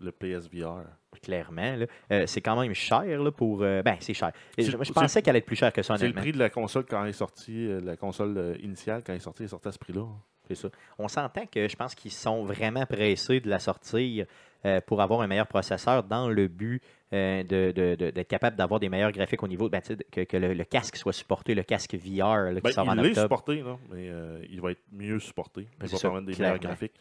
le 0.00 0.10
PSVR. 0.10 0.84
Clairement. 1.22 1.74
là. 1.76 1.86
Euh, 2.12 2.26
c'est 2.26 2.40
quand 2.40 2.58
même 2.60 2.74
cher 2.74 3.02
là, 3.20 3.30
pour. 3.32 3.62
euh, 3.62 3.82
ben, 3.82 3.96
c'est 4.00 4.14
cher. 4.14 4.30
Je, 4.56 4.70
pensais 4.92 5.20
qu'elle 5.20 5.32
allait 5.32 5.38
être 5.40 5.46
plus 5.46 5.56
chère 5.56 5.72
que 5.72 5.82
ça, 5.82 5.96
C'est 5.98 6.06
le 6.06 6.12
prix 6.22 6.32
de 6.32 6.38
la 6.38 6.48
console 6.50 6.84
quand 6.84 7.02
elle 7.02 7.10
est 7.10 7.12
sortie, 7.12 7.66
euh, 7.66 7.80
la 7.80 7.96
console 7.96 8.56
initiale 8.62 9.02
quand 9.04 9.12
elle 9.12 9.16
est 9.16 9.20
sortie, 9.20 9.42
elle 9.42 9.46
est 9.46 9.50
sortie 9.50 9.68
à 9.68 9.72
ce 9.72 9.78
prix-là. 9.78 10.06
C'est 10.48 10.54
ça. 10.54 10.68
On 10.98 11.08
s'entend 11.08 11.46
que 11.46 11.68
je 11.68 11.76
pense 11.76 11.94
qu'ils 11.94 12.10
sont 12.12 12.44
vraiment 12.44 12.86
pressés 12.86 13.40
de 13.40 13.48
la 13.48 13.58
sortir 13.58 14.26
euh, 14.64 14.80
pour 14.80 15.00
avoir 15.02 15.20
un 15.20 15.26
meilleur 15.28 15.46
processeur 15.46 16.02
dans 16.02 16.28
le 16.28 16.48
but 16.48 16.82
euh, 17.12 17.42
de- 17.44 17.70
de- 17.70 17.94
de- 17.94 18.10
d'être 18.10 18.26
capable 18.28 18.56
d'avoir 18.56 18.80
des 18.80 18.88
meilleurs 18.88 19.12
graphiques 19.12 19.42
au 19.42 19.48
niveau. 19.48 19.68
ben, 19.68 19.80
que 20.10 20.22
que 20.22 20.36
le, 20.36 20.52
le 20.52 20.64
casque 20.64 20.96
soit 20.96 21.12
supporté, 21.12 21.54
le 21.54 21.62
casque 21.62 21.94
VR 21.94 22.50
là, 22.50 22.54
qui 22.56 22.60
Ben, 22.62 22.72
sort 22.72 22.88
en 22.88 22.96
il 22.98 23.06
est 23.06 23.14
supporté, 23.22 23.62
mais 23.90 24.08
euh, 24.10 24.44
il 24.50 24.60
va 24.60 24.72
être 24.72 24.82
mieux 24.92 25.18
supporté. 25.20 25.62
Ben, 25.78 25.86
Il 25.86 25.88
c'est 25.88 25.92
va 25.92 25.98
ça, 25.98 26.08
permettre 26.08 26.26
des 26.26 26.42
meilleurs 26.42 26.58
graphiques. 26.58 26.94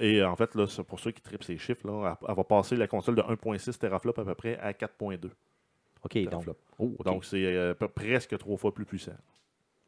Et 0.00 0.22
en 0.24 0.34
fait, 0.36 0.54
là, 0.56 0.66
c'est 0.66 0.82
pour 0.82 0.98
ceux 0.98 1.12
qui 1.12 1.20
tripent 1.22 1.44
ces 1.44 1.58
chiffres, 1.58 1.86
là, 1.86 2.16
elle, 2.20 2.28
elle 2.28 2.34
va 2.34 2.44
passer 2.44 2.76
la 2.76 2.86
console 2.88 3.14
de 3.14 3.22
1.6 3.22 3.78
teraflop 3.78 4.18
à 4.18 4.24
peu 4.24 4.34
près 4.34 4.58
à 4.58 4.72
4.2 4.72 5.30
OK, 6.02 6.18
donc, 6.30 6.44
oh. 6.78 6.96
Donc, 7.04 7.24
c'est 7.26 7.74
presque 7.94 8.36
trois 8.38 8.56
fois 8.56 8.72
plus 8.74 8.84
puissant. 8.86 9.12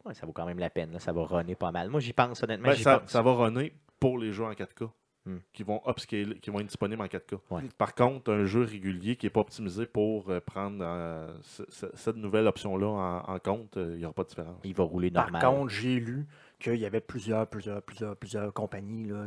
Ouais, 0.04 0.14
ça 0.14 0.26
vaut 0.26 0.32
quand 0.32 0.46
même 0.46 0.58
la 0.58 0.70
peine. 0.70 0.92
là. 0.92 0.98
Ça 0.98 1.12
va 1.12 1.22
runner 1.24 1.54
pas 1.54 1.70
mal. 1.70 1.88
Moi, 1.88 2.00
j'y 2.00 2.12
pense 2.12 2.42
honnêtement. 2.42 2.68
Ben, 2.68 2.74
j'y 2.74 2.82
ça, 2.82 2.98
pense. 3.00 3.10
ça 3.10 3.22
va 3.22 3.32
runner 3.34 3.72
pour 4.00 4.18
les 4.18 4.32
jeux 4.32 4.44
en 4.44 4.52
4K. 4.52 4.88
Hmm. 5.24 5.36
Qui 5.52 5.62
vont 5.62 5.80
upscaler, 5.86 6.36
qui 6.40 6.50
vont 6.50 6.58
être 6.58 6.66
disponibles 6.66 7.00
en 7.00 7.06
4K. 7.06 7.38
Ouais. 7.52 7.62
Par 7.78 7.94
contre, 7.94 8.32
un 8.32 8.44
jeu 8.44 8.62
régulier 8.64 9.14
qui 9.14 9.26
n'est 9.26 9.30
pas 9.30 9.38
optimisé 9.38 9.86
pour 9.86 10.28
euh, 10.30 10.40
prendre 10.40 10.78
euh, 10.82 11.32
ce- 11.42 11.62
ce- 11.68 11.86
cette 11.94 12.16
nouvelle 12.16 12.48
option-là 12.48 12.88
en, 12.88 13.32
en 13.34 13.38
compte, 13.38 13.76
euh, 13.76 13.92
il 13.92 13.98
n'y 13.98 14.04
aura 14.04 14.14
pas 14.14 14.24
de 14.24 14.30
différence. 14.30 14.58
Il 14.64 14.74
va 14.74 14.82
rouler 14.82 15.12
Par 15.12 15.30
normal. 15.30 15.42
contre, 15.58 15.68
j'ai 15.70 16.00
lu 16.00 16.26
qu'il 16.62 16.76
y 16.80 16.86
avait 16.86 17.00
plusieurs, 17.00 17.46
plusieurs, 17.46 17.82
plusieurs, 17.82 18.16
plusieurs 18.16 18.52
compagnies 18.52 19.04
là, 19.08 19.24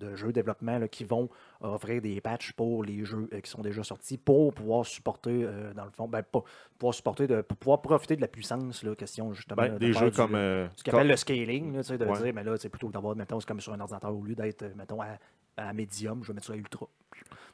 de, 0.00 0.14
jeux 0.16 0.28
de 0.28 0.32
développement 0.32 0.78
là, 0.78 0.88
qui 0.88 1.04
vont 1.04 1.28
offrir 1.60 2.00
des 2.02 2.20
patchs 2.20 2.52
pour 2.52 2.82
les 2.84 3.04
jeux 3.04 3.28
euh, 3.32 3.40
qui 3.40 3.50
sont 3.50 3.62
déjà 3.62 3.82
sortis 3.82 4.18
pour 4.18 4.52
pouvoir 4.54 4.84
supporter, 4.86 5.42
euh, 5.44 5.72
dans 5.74 5.84
le 5.84 5.90
fond, 5.90 6.08
ben, 6.08 6.22
pas 6.22 6.42
pouvoir 6.78 6.94
supporter, 6.94 7.26
de, 7.26 7.42
pour 7.42 7.56
pouvoir 7.58 7.82
profiter 7.82 8.16
de 8.16 8.20
la 8.20 8.28
puissance, 8.28 8.82
là, 8.82 8.94
question 8.94 9.32
justement 9.32 9.62
Ben, 9.62 9.74
de 9.74 9.78
des 9.78 9.92
jeux 9.92 10.10
du- 10.10 10.16
comme. 10.16 10.34
euh, 10.34 10.66
ce 10.76 10.84
qu'on 10.84 10.92
appelle 10.96 11.08
le 11.08 11.16
scaling, 11.16 11.72
de 11.80 12.04
Ouais. 12.06 12.22
dire, 12.22 12.32
mais 12.34 12.42
là, 12.44 12.56
c'est 12.56 12.68
plutôt 12.68 12.88
d'avoir, 12.90 13.14
mettons, 13.14 13.38
c'est 13.40 13.46
comme 13.46 13.60
sur 13.60 13.72
un 13.72 13.80
ordinateur, 13.80 14.14
au 14.14 14.22
lieu 14.24 14.34
d'être, 14.34 14.64
mettons, 14.76 15.00
à, 15.02 15.18
à 15.56 15.72
médium, 15.72 16.20
je 16.22 16.28
vais 16.28 16.34
mettre 16.34 16.46
ça 16.46 16.52
à 16.54 16.56
ultra. 16.56 16.86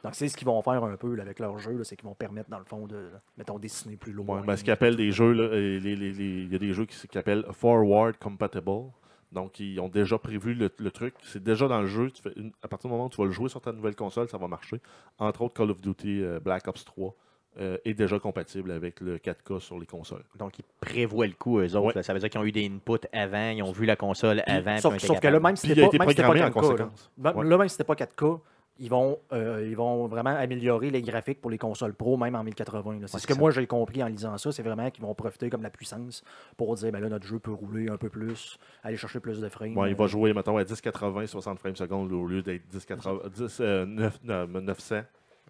Donc, 0.03 0.15
c'est 0.15 0.29
ce 0.29 0.37
qu'ils 0.37 0.47
vont 0.47 0.63
faire 0.63 0.83
un 0.83 0.97
peu 0.97 1.15
là, 1.15 1.23
avec 1.23 1.39
leur 1.39 1.59
jeu, 1.59 1.85
c'est 1.85 1.95
qu'ils 1.97 2.09
vont 2.09 2.15
permettre, 2.15 2.49
dans 2.49 2.59
le 2.59 2.65
fond, 2.65 2.87
de, 2.87 3.11
mettons, 3.37 3.59
dessiner 3.59 3.97
plus 3.97 4.13
loin. 4.13 4.41
Ouais, 4.41 4.47
ben, 4.47 4.57
ce 4.57 4.65
qu'ils 4.65 4.73
appellent 4.73 4.97
des 4.97 5.11
jeux, 5.13 5.35
euh, 5.39 5.79
les- 5.79 5.81
les- 5.81 6.13
les- 6.13 6.43
il 6.45 6.51
y 6.53 6.55
a 6.57 6.59
des 6.59 6.73
jeux 6.73 6.87
qui, 6.87 6.95
s- 6.95 7.07
qui 7.11 7.19
appellent 7.19 7.45
Forward 7.53 8.17
Compatible. 8.19 8.91
Donc, 9.33 9.61
ils 9.61 9.79
ont 9.81 9.89
déjà 9.89 10.19
prévu 10.19 10.55
le, 10.55 10.71
le 10.79 10.91
truc. 10.91 11.15
C'est 11.23 11.43
déjà 11.43 11.69
dans 11.69 11.81
le 11.81 11.87
jeu. 11.87 12.11
Tu 12.11 12.21
fais 12.23 12.33
une- 12.37 12.53
à 12.63 12.69
partir 12.69 12.89
du 12.89 12.93
moment 12.93 13.07
où 13.07 13.11
tu 13.11 13.19
vas 13.21 13.27
le 13.27 13.31
jouer 13.33 13.49
sur 13.49 13.61
ta 13.61 13.73
nouvelle 13.73 13.95
console, 13.95 14.29
ça 14.29 14.39
va 14.39 14.49
marcher. 14.49 14.81
Entre 15.19 15.43
autres, 15.43 15.55
Call 15.55 15.71
of 15.71 15.81
Duty 15.81 16.23
euh, 16.23 16.41
Black 16.41 16.67
Ops 16.67 16.85
3 16.85 17.15
euh, 17.61 17.77
est 17.85 17.95
déjà 17.95 18.19
compatible 18.19 18.71
avec 18.73 19.01
le 19.01 19.19
4K 19.19 19.61
sur 19.61 19.79
les 19.79 19.87
consoles. 19.87 20.25
Donc, 20.37 20.59
ils 20.59 20.65
prévoient 20.81 21.27
le 21.27 21.33
coup, 21.35 21.59
eux 21.61 21.77
autres. 21.77 21.97
Ouais. 21.97 22.03
Ça 22.03 22.13
veut 22.13 22.19
dire 22.21 22.29
qu'ils 22.31 22.41
ont 22.41 22.45
eu 22.45 22.53
des 22.53 22.67
inputs 22.67 23.07
avant, 23.13 23.51
ils 23.51 23.63
ont 23.63 23.73
vu 23.73 23.87
la 23.87 23.97
console 23.97 24.43
avant. 24.47 24.75
puis 24.91 25.01
sauf, 25.01 25.21
que 25.21 25.29
là, 25.29 25.39
même 25.41 25.57
si 25.57 25.69
c'était 25.69 25.83
pas, 25.99 26.05
pas 26.07 26.13
programmé 26.13 26.43
en 26.43 26.47
4K, 26.47 26.47
là. 26.47 26.51
conséquence. 26.51 27.11
Ben, 27.17 27.33
Ouais. 27.35 27.45
là, 27.49 27.59
même 27.59 27.69
si 27.69 27.73
c'était 27.77 27.85
pas 27.85 27.95
4K, 27.97 28.41
ils 28.81 28.89
vont, 28.91 29.19
euh, 29.33 29.65
ils 29.69 29.77
vont 29.77 30.07
vraiment 30.09 30.31
améliorer 30.31 30.91
les 30.91 31.03
graphiques 31.03 31.41
pour 31.41 31.51
les 31.51 31.59
consoles 31.59 31.95
pro, 31.95 32.17
même 32.17 32.35
en 32.35 32.43
1080. 32.43 32.93
là. 32.93 32.99
C'est 32.99 33.03
Ouais, 33.03 33.07
ce 33.07 33.19
c'est 33.21 33.27
que 33.29 33.35
ça. 33.35 33.39
moi 33.39 33.51
j'ai 33.51 33.67
compris 33.67 34.03
en 34.03 34.07
lisant 34.09 34.37
ça, 34.39 34.51
c'est 34.51 34.63
vraiment 34.63 34.91
qu'ils 34.91 35.05
vont 35.05 35.15
profiter 35.15 35.51
comme 35.51 35.63
la 35.63 35.71
puissance 35.71 36.25
pour 36.57 36.75
dire 36.75 36.91
ben 36.91 37.01
là 37.01 37.09
notre 37.09 37.27
jeu 37.27 37.39
peut 37.39 37.53
rouler 37.53 37.89
un 37.91 37.97
peu 37.99 38.09
plus, 38.09 38.59
aller 38.83 38.97
chercher 38.97 39.21
plus 39.21 39.41
de 39.41 39.49
frames. 39.49 39.77
Ouais, 39.77 39.91
il 39.91 39.97
va 39.97 40.05
Euh, 40.05 40.09
jouer, 40.09 40.33
mettons, 40.33 40.57
à 40.57 40.65
1080, 40.65 41.27
60 41.27 41.59
frames 41.59 41.77
secondes 41.77 42.11
au 42.13 42.27
lieu 42.27 42.43
d'être 42.43 42.63
1080, 42.73 43.21
10, 43.35 43.59
euh, 43.61 43.87
9, 43.87 44.19
euh, 44.29 44.47
900. 44.47 44.95
euh, 44.97 45.03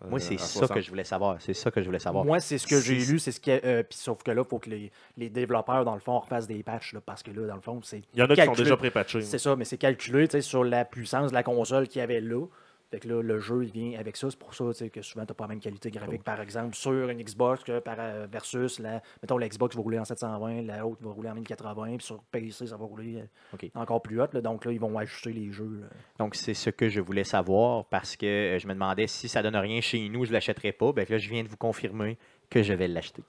Moi, 0.09 0.19
c'est 0.19 0.35
à 0.35 0.39
ça 0.39 0.47
60. 0.47 0.75
que 0.75 0.81
je 0.81 0.89
voulais 0.91 1.05
savoir. 1.05 1.37
C'est 1.41 1.53
ça 1.55 1.71
que 1.71 1.81
je 1.81 1.87
voulais 1.87 1.99
savoir. 1.99 2.25
Moi, 2.25 2.41
c'est 2.41 2.57
ce 2.59 2.67
que 2.67 2.81
j'ai 2.81 2.95
lu, 2.97 3.19
c'est 3.19 3.33
ce 3.33 3.39
qui. 3.41 3.51
euh, 3.53 3.83
puis 3.83 3.99
sauf 3.99 4.23
que 4.23 4.31
là, 4.31 4.43
il 4.45 4.49
faut 4.49 4.59
que 4.59 4.71
les, 4.71 4.91
les 5.17 5.29
développeurs, 5.31 5.85
dans 5.85 5.95
le 5.95 6.01
fond, 6.01 6.19
refassent 6.19 6.47
des 6.49 6.63
patchs, 6.63 6.95
là, 6.95 7.01
parce 7.05 7.23
que 7.23 7.31
là, 7.31 7.47
dans 7.47 7.55
le 7.55 7.61
fond, 7.61 7.81
c'est. 7.83 8.03
Il 8.15 8.19
y 8.21 8.23
en 8.23 8.27
a 8.27 8.35
qui 8.35 8.45
sont 8.45 8.53
déjà 8.53 8.77
pré-patchés. 8.77 9.21
C'est 9.21 9.39
ça, 9.39 9.55
mais 9.57 9.65
c'est 9.67 9.79
calculé 9.79 10.27
tu 10.27 10.33
sais, 10.33 10.41
sur 10.41 10.65
la 10.65 10.85
puissance 10.85 11.31
de 11.31 11.35
la 11.35 11.43
console 11.43 11.87
qu'il 11.87 12.01
y 12.01 12.03
avait 12.03 12.21
là. 12.21 12.47
Fait 12.91 12.99
que 12.99 13.09
là, 13.09 13.23
le 13.23 13.39
jeu, 13.39 13.63
il 13.65 13.71
vient 13.71 13.99
avec 14.01 14.17
ça. 14.17 14.29
C'est 14.31 14.39
pour 14.39 14.53
ça 14.53 14.65
que 14.93 15.03
souvent, 15.03 15.25
tu 15.25 15.31
n'as 15.31 15.35
pas 15.35 15.45
la 15.45 15.49
même 15.49 15.61
qualité 15.61 15.91
graphique, 15.93 16.25
par 16.25 16.41
exemple, 16.41 16.75
sur 16.75 17.09
une 17.09 17.23
Xbox 17.23 17.63
que 17.63 17.79
par, 17.79 17.97
euh, 18.01 18.27
versus, 18.31 18.81
la, 18.81 19.01
mettons, 19.23 19.39
la 19.39 19.49
Xbox 19.49 19.77
va 19.77 19.83
rouler 19.83 19.99
en 20.01 20.05
720, 20.05 20.63
la 20.63 20.85
haute 20.85 21.01
va 21.01 21.11
rouler 21.13 21.29
en 21.31 21.35
1080, 21.35 21.97
puis 21.99 22.07
sur 22.07 22.21
PC, 22.25 22.67
ça 22.67 22.77
va 22.77 22.85
rouler 22.85 23.23
euh, 23.63 23.69
encore 23.77 24.03
plus 24.03 24.21
haut. 24.21 24.27
là. 24.33 24.41
donc 24.41 24.65
là, 24.65 24.73
ils 24.73 24.81
vont 24.81 24.99
ajuster 24.99 25.33
les 25.33 25.53
jeux. 25.53 25.79
là. 25.83 25.87
Donc, 26.19 26.35
c'est 26.35 26.55
ce 26.55 26.71
que 26.71 26.89
je 26.89 27.01
voulais 27.01 27.23
savoir 27.25 27.85
parce 27.85 28.17
que 28.17 28.27
euh, 28.27 28.59
je 28.59 28.67
me 28.67 28.75
demandais 28.75 29.07
si 29.07 29.29
ça 29.29 29.41
donne 29.43 29.57
rien 29.57 29.81
chez 29.81 30.09
nous, 30.09 30.25
je 30.25 30.31
ne 30.31 30.35
l'achèterais 30.35 30.73
pas. 30.73 30.93
Ben, 30.93 31.07
là, 31.09 31.17
je 31.19 31.29
viens 31.31 31.45
de 31.45 31.49
vous 31.49 31.57
confirmer 31.57 32.19
que 32.51 32.65
je 32.65 32.73
vais 32.73 32.89
l'acheter. 32.89 33.23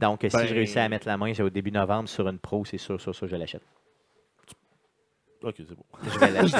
Donc, 0.00 0.20
si 0.22 0.28
Ben- 0.34 0.46
je 0.46 0.54
réussis 0.54 0.78
à 0.78 0.88
mettre 0.88 1.06
la 1.06 1.18
main 1.18 1.34
c'est 1.34 1.42
au 1.42 1.50
début 1.50 1.70
novembre 1.70 2.08
sur 2.08 2.26
une 2.26 2.38
pro, 2.38 2.64
c'est 2.64 2.78
sûr, 2.78 2.98
sûr, 2.98 3.14
sûr, 3.14 3.26
je 3.28 3.36
l'achète. 3.36 3.62
Ok, 5.42 5.54
c'est 5.58 5.74
bon. 5.74 5.84
Je 6.02 6.18
vais 6.18 6.30
l'acheter. 6.30 6.58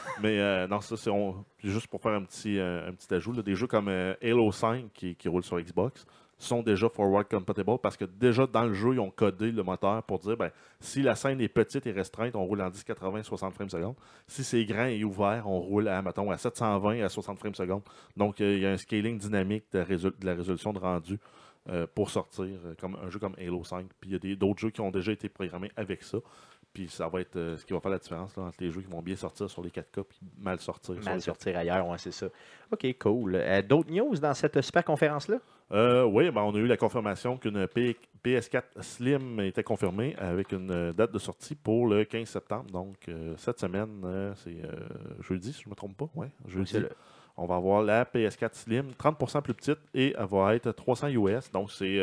Mais 0.22 0.38
euh, 0.40 0.66
non, 0.66 0.80
ça, 0.80 0.96
c'est 0.96 1.10
on- 1.10 1.44
juste 1.62 1.86
pour 1.88 2.00
faire 2.00 2.12
un 2.12 2.22
petit, 2.22 2.58
euh, 2.58 2.88
un 2.88 2.92
petit 2.92 3.12
ajout. 3.14 3.32
là, 3.32 3.42
des 3.42 3.54
jeux 3.54 3.66
comme 3.66 3.88
euh, 3.88 4.14
Halo 4.22 4.50
5 4.52 4.86
qui, 4.92 5.14
qui 5.16 5.28
roulent 5.28 5.44
sur 5.44 5.60
Xbox 5.60 6.04
sont 6.36 6.62
déjà 6.62 6.88
forward 6.88 7.28
compatible 7.28 7.78
parce 7.80 7.96
que 7.96 8.04
déjà 8.04 8.46
dans 8.46 8.64
le 8.64 8.74
jeu, 8.74 8.94
ils 8.94 9.00
ont 9.00 9.10
codé 9.10 9.52
le 9.52 9.62
moteur 9.62 10.02
pour 10.02 10.18
dire 10.18 10.36
ben, 10.36 10.50
si 10.80 11.00
la 11.00 11.14
scène 11.14 11.40
est 11.40 11.48
petite 11.48 11.86
et 11.86 11.92
restreinte, 11.92 12.34
on 12.34 12.44
roule 12.44 12.60
en 12.60 12.70
1080 12.70 13.22
60 13.22 13.54
frames 13.54 13.70
secondes. 13.70 13.94
Si 14.26 14.42
c'est 14.42 14.64
grand 14.64 14.86
et 14.86 15.04
ouvert, 15.04 15.44
on 15.48 15.60
roule 15.60 15.86
à, 15.88 16.02
mettons, 16.02 16.30
à 16.32 16.36
720 16.36 17.02
à 17.04 17.08
60 17.08 17.38
frames 17.38 17.54
secondes. 17.54 17.82
Donc, 18.16 18.40
il 18.40 18.58
y 18.58 18.66
a 18.66 18.72
un 18.72 18.76
scaling 18.76 19.16
dynamique 19.16 19.64
de, 19.72 19.84
de 19.84 20.12
la 20.26 20.34
résolution 20.34 20.72
de 20.72 20.80
rendu 20.80 21.18
pour 21.94 22.10
sortir 22.10 22.58
comme 22.78 22.96
un 23.02 23.08
jeu 23.08 23.18
comme 23.18 23.36
Halo 23.38 23.64
5. 23.64 23.86
Puis 24.00 24.10
il 24.10 24.28
y 24.28 24.32
a 24.32 24.36
d'autres 24.36 24.58
jeux 24.60 24.70
qui 24.70 24.82
ont 24.82 24.90
déjà 24.90 25.12
été 25.12 25.28
programmés 25.30 25.70
avec 25.76 26.02
ça. 26.02 26.18
Puis 26.74 26.88
ça 26.88 27.06
va 27.08 27.20
être 27.20 27.36
euh, 27.36 27.56
ce 27.56 27.64
qui 27.64 27.72
va 27.72 27.78
faire 27.80 27.92
la 27.92 27.98
différence 28.00 28.36
là, 28.36 28.42
entre 28.42 28.56
les 28.60 28.70
jeux 28.70 28.82
qui 28.82 28.90
vont 28.90 29.00
bien 29.00 29.14
sortir 29.16 29.48
sur 29.48 29.62
les 29.62 29.70
4K 29.70 30.00
et 30.00 30.04
mal 30.36 30.58
sortir 30.58 30.94
sur 30.96 31.04
Mal 31.04 31.14
les 31.14 31.20
4K. 31.20 31.24
sortir 31.24 31.56
ailleurs, 31.56 31.86
ouais, 31.88 31.98
c'est 31.98 32.10
ça. 32.10 32.26
OK, 32.72 32.86
cool. 32.98 33.36
Euh, 33.36 33.62
D'autres 33.62 33.90
news 33.92 34.14
dans 34.16 34.34
cette 34.34 34.60
super 34.60 34.84
conférence-là? 34.84 35.36
Euh, 35.72 36.02
oui, 36.04 36.30
ben, 36.32 36.42
on 36.42 36.52
a 36.54 36.58
eu 36.58 36.66
la 36.66 36.76
confirmation 36.76 37.38
qu'une 37.38 37.66
P- 37.68 37.96
PS4 38.24 38.82
Slim 38.82 39.38
était 39.40 39.62
confirmée 39.62 40.14
avec 40.18 40.50
une 40.52 40.92
date 40.92 41.12
de 41.12 41.18
sortie 41.18 41.54
pour 41.54 41.86
le 41.86 42.04
15 42.04 42.28
septembre. 42.28 42.70
Donc, 42.70 43.08
cette 43.38 43.60
semaine, 43.60 44.34
c'est 44.36 44.60
jeudi, 45.20 45.52
si 45.52 45.62
je 45.62 45.68
ne 45.68 45.70
me 45.70 45.74
trompe 45.76 45.96
pas. 45.96 46.08
Ouais, 46.14 46.28
jeudi. 46.46 46.76
On 47.36 47.46
va 47.46 47.56
avoir 47.56 47.82
la 47.82 48.04
PS4 48.04 48.54
Slim, 48.54 48.90
30% 48.98 49.42
plus 49.42 49.54
petite, 49.54 49.78
et 49.94 50.14
elle 50.18 50.26
va 50.26 50.54
être 50.54 50.70
300 50.72 51.08
US. 51.08 51.50
Donc, 51.50 51.70
c'est 51.72 51.98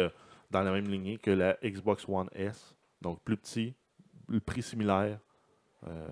dans 0.50 0.64
la 0.64 0.72
même 0.72 0.88
lignée 0.88 1.18
que 1.18 1.32
la 1.32 1.58
Xbox 1.64 2.06
One 2.10 2.30
S. 2.34 2.76
Donc, 3.02 3.20
plus 3.24 3.38
petit, 3.38 3.74
le 4.32 4.40
prix 4.40 4.62
similaire. 4.64 5.20
Euh, 5.88 6.08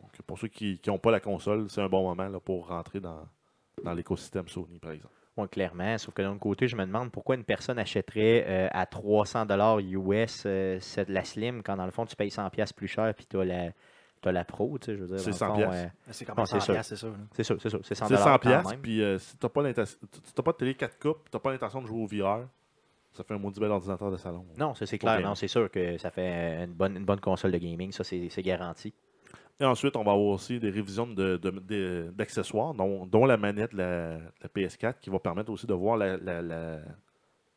donc, 0.00 0.10
pour 0.26 0.38
ceux 0.38 0.48
qui 0.48 0.80
n'ont 0.86 0.98
pas 0.98 1.10
la 1.10 1.20
console, 1.20 1.68
c'est 1.68 1.80
un 1.80 1.88
bon 1.88 2.02
moment 2.02 2.28
là, 2.28 2.40
pour 2.40 2.68
rentrer 2.68 3.00
dans, 3.00 3.26
dans 3.84 3.92
l'écosystème 3.92 4.48
Sony, 4.48 4.78
par 4.78 4.92
exemple. 4.92 5.14
Ouais, 5.36 5.48
clairement. 5.48 5.96
Sauf 5.96 6.12
que 6.14 6.20
d'un 6.22 6.36
côté, 6.36 6.68
je 6.68 6.76
me 6.76 6.84
demande 6.84 7.10
pourquoi 7.10 7.36
une 7.36 7.44
personne 7.44 7.78
achèterait 7.78 8.44
euh, 8.46 8.68
à 8.72 8.84
300 8.84 9.46
US 9.80 10.42
euh, 10.44 10.78
cette- 10.80 11.08
la 11.08 11.24
Slim 11.24 11.62
quand 11.62 11.76
dans 11.76 11.86
le 11.86 11.90
fond 11.90 12.04
tu 12.04 12.14
payes 12.16 12.28
100$ 12.30 12.50
piastres 12.50 12.74
plus 12.74 12.88
cher 12.88 13.14
puis 13.14 13.24
tu 13.24 13.38
as 13.38 13.44
la, 13.46 13.70
t'as 14.20 14.30
la 14.32 14.44
Pro. 14.44 14.78
Tu 14.78 14.86
sais, 14.86 14.94
je 14.96 15.00
veux 15.02 15.06
dire, 15.08 15.20
C'est 15.20 15.38
dans 15.40 15.56
le 15.56 15.62
100$. 15.64 15.66
fond, 15.66 15.72
euh, 15.72 15.86
C'est 16.10 16.24
comme 16.26 16.36
Non, 16.36 16.44
ça, 16.44 16.60
c'est 16.60 16.72
sûr. 16.72 16.84
c'est 16.84 16.96
ça. 16.96 17.06
là. 17.06 17.14
c'est 17.32 17.44
ça, 17.44 17.54
c'est 17.58 17.70
ça. 17.70 17.78
C'est 17.82 17.94
100$. 17.94 18.08
C'est 18.08 18.16
100 18.16 18.24
quand 18.24 18.38
pièces 18.40 18.66
même. 18.70 18.80
puis 18.82 19.02
euh, 19.02 19.18
si 19.18 19.36
t'as 19.38 19.48
pas 19.48 19.62
l'inten- 19.62 19.84
t'as 20.34 20.42
pas 20.42 20.52
de 20.52 20.56
télé 20.58 20.74
4K, 20.74 21.00
puis 21.00 21.30
t'as 21.30 21.38
pas 21.38 21.50
l'intention 21.50 21.80
de 21.80 21.86
jouer 21.86 22.02
au 22.02 22.06
VR, 22.06 22.46
ça 23.12 23.24
fait 23.24 23.34
un 23.34 23.38
maudit 23.38 23.60
bel 23.60 23.70
ordinateur 23.70 24.10
de 24.10 24.16
salon. 24.16 24.44
Non, 24.58 24.74
ça 24.74 24.86
c'est 24.86 24.98
clair. 24.98 25.18
bien. 25.18 25.28
Non, 25.28 25.34
c'est 25.34 25.48
sûr 25.48 25.70
que 25.70 25.98
ça 25.98 26.10
fait 26.10 26.64
une 26.64 26.72
bonne, 26.72 26.96
une 26.96 27.04
bonne 27.04 27.20
console 27.20 27.52
de 27.52 27.58
gaming. 27.58 27.92
Ça, 27.92 28.04
c'est 28.04 28.42
garanti. 28.42 28.92
Et 29.60 29.64
ensuite, 29.64 29.94
on 29.96 30.02
va 30.02 30.12
avoir 30.12 30.26
aussi 30.28 30.58
des 30.58 30.70
révisions 30.70 31.06
de- 31.06 31.36
de- 31.36 31.50
de- 31.50 32.10
d'accessoires, 32.16 32.74
dont, 32.74 33.06
dont 33.06 33.26
la 33.26 33.36
manette 33.36 33.72
de 33.72 33.78
la, 33.78 34.16
la 34.18 34.48
PS4, 34.52 34.98
qui 35.00 35.10
va 35.10 35.18
permettre 35.18 35.50
aussi 35.52 35.66
de 35.66 35.74
voir 35.74 35.96
la, 35.96 36.16
la- 36.16 36.42
la- 36.42 36.80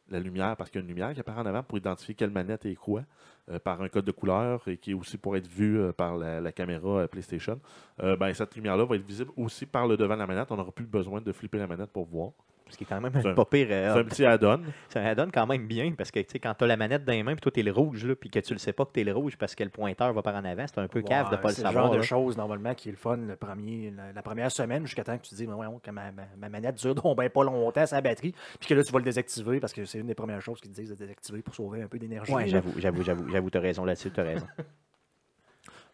la 0.09 0.19
lumière, 0.19 0.55
parce 0.55 0.69
qu'il 0.69 0.79
y 0.79 0.81
a 0.81 0.83
une 0.83 0.87
lumière 0.89 1.13
qui 1.15 1.19
apparaît 1.21 1.41
en 1.41 1.45
avant 1.47 1.63
pour 1.63 1.77
identifier 1.79 2.13
quelle 2.13 2.29
manette 2.29 2.63
est 2.67 2.75
quoi, 2.75 3.01
euh, 3.49 3.57
par 3.57 3.81
un 3.81 3.87
code 3.89 4.05
de 4.05 4.11
couleur, 4.11 4.61
et 4.67 4.77
qui 4.77 4.91
est 4.91 4.93
aussi 4.93 5.17
pour 5.17 5.35
être 5.35 5.47
vue 5.47 5.79
euh, 5.79 5.93
par 5.93 6.15
la, 6.17 6.51
caméra 6.51 6.99
euh, 6.99 7.07
PlayStation. 7.07 7.59
Ben, 7.97 8.31
cette 8.33 8.55
lumière-là 8.55 8.85
va 8.85 8.97
être 8.97 9.05
visible 9.05 9.31
aussi 9.37 9.65
par 9.65 9.87
le 9.87 9.97
devant 9.97 10.13
de 10.13 10.19
la 10.19 10.27
manette. 10.27 10.51
On 10.51 10.57
n'aura 10.57 10.71
plus 10.71 10.85
besoin 10.85 11.21
de 11.21 11.31
flipper 11.31 11.57
la 11.57 11.65
manette 11.65 11.89
pour 11.91 12.05
voir. 12.05 12.31
Ce 12.69 12.77
qui 12.77 12.83
est 12.83 12.87
quand 12.87 12.99
même 12.99 13.11
C'est 13.13 13.27
un 13.27 13.31
un- 13.31 13.35
pas 13.35 13.45
pire. 13.45 13.67
euh, 13.69 13.93
C'est 13.93 13.99
un 13.99 14.03
petit 14.05 14.25
add-on. 14.25 14.59
Ça 14.89 15.13
donne 15.13 15.31
quand 15.31 15.45
même 15.45 15.67
bien 15.67 15.91
parce 15.91 16.09
que 16.09 16.19
tu 16.19 16.25
sais, 16.31 16.39
quand 16.39 16.53
tu 16.55 16.63
as 16.63 16.67
la 16.67 16.77
manette 16.77 17.05
dans 17.05 17.13
les 17.13 17.21
mains 17.21 17.33
puis 17.33 17.41
toi 17.41 17.51
tu 17.51 17.59
es 17.59 17.63
le 17.63 17.71
rouge 17.71 18.03
là, 18.05 18.15
puis 18.15 18.29
que 18.31 18.39
tu 18.39 18.53
le 18.53 18.59
sais 18.59 18.73
pas 18.73 18.85
que 18.85 18.91
tu 18.91 19.01
es 19.01 19.03
le 19.03 19.13
rouge 19.13 19.37
parce 19.37 19.53
que 19.53 19.63
le 19.63 19.69
pointeur 19.69 20.11
va 20.13 20.21
par 20.23 20.33
en 20.35 20.43
avant, 20.43 20.65
c'est 20.67 20.79
un 20.79 20.87
peu 20.87 21.03
cave 21.03 21.29
de 21.29 21.35
Ouais, 21.35 21.41
pas 21.41 21.49
le 21.49 21.53
c'est 21.55 21.61
savoir. 21.61 21.85
genre 21.85 21.95
de 21.95 22.01
choses, 22.01 22.35
normalement, 22.37 22.73
qui 22.73 22.89
est 22.89 22.91
le 22.91 22.97
fun 22.97 23.17
le 23.17 23.35
premier, 23.35 23.91
la, 23.95 24.11
la 24.13 24.21
première 24.23 24.51
semaine, 24.51 24.83
jusqu'à 24.85 25.03
temps 25.03 25.15
que 25.17 25.21
tu 25.23 25.29
te 25.29 25.35
dis, 25.35 25.45
Mais 25.45 25.53
voyons, 25.53 25.79
que 25.79 25.91
ma, 25.91 26.11
ma- 26.11 26.23
ma 26.37 26.49
manette 26.49 26.75
dure 26.77 26.95
donc 26.95 27.15
ben 27.17 27.29
pas 27.29 27.43
longtemps 27.43 27.85
sa 27.85 28.01
batterie, 28.01 28.33
puis 28.59 28.67
que 28.67 28.73
là, 28.73 28.81
tu 28.83 28.91
vas 28.91 28.97
le 28.99 29.05
désactiver 29.05 29.59
parce 29.59 29.71
que 29.73 29.85
c'est 29.85 29.99
une 29.99 30.07
des 30.07 30.15
premières 30.15 30.41
choses 30.41 30.59
qu'ils 30.59 30.71
te 30.71 30.75
disent 30.75 30.89
de 30.89 30.95
désactiver 30.95 31.43
pour 31.43 31.53
sauver 31.53 31.83
un 31.83 31.87
peu 31.87 31.99
d'énergie. 31.99 32.33
Ouais, 32.33 32.41
là. 32.45 32.47
j'avoue, 32.47 32.73
j'avoue, 32.79 33.03
j'avoue, 33.03 33.29
j'avoue, 33.29 33.49
t'as 33.51 33.59
raison 33.59 33.85
là-dessus, 33.85 34.09
t'as 34.09 34.23
raison. 34.23 34.47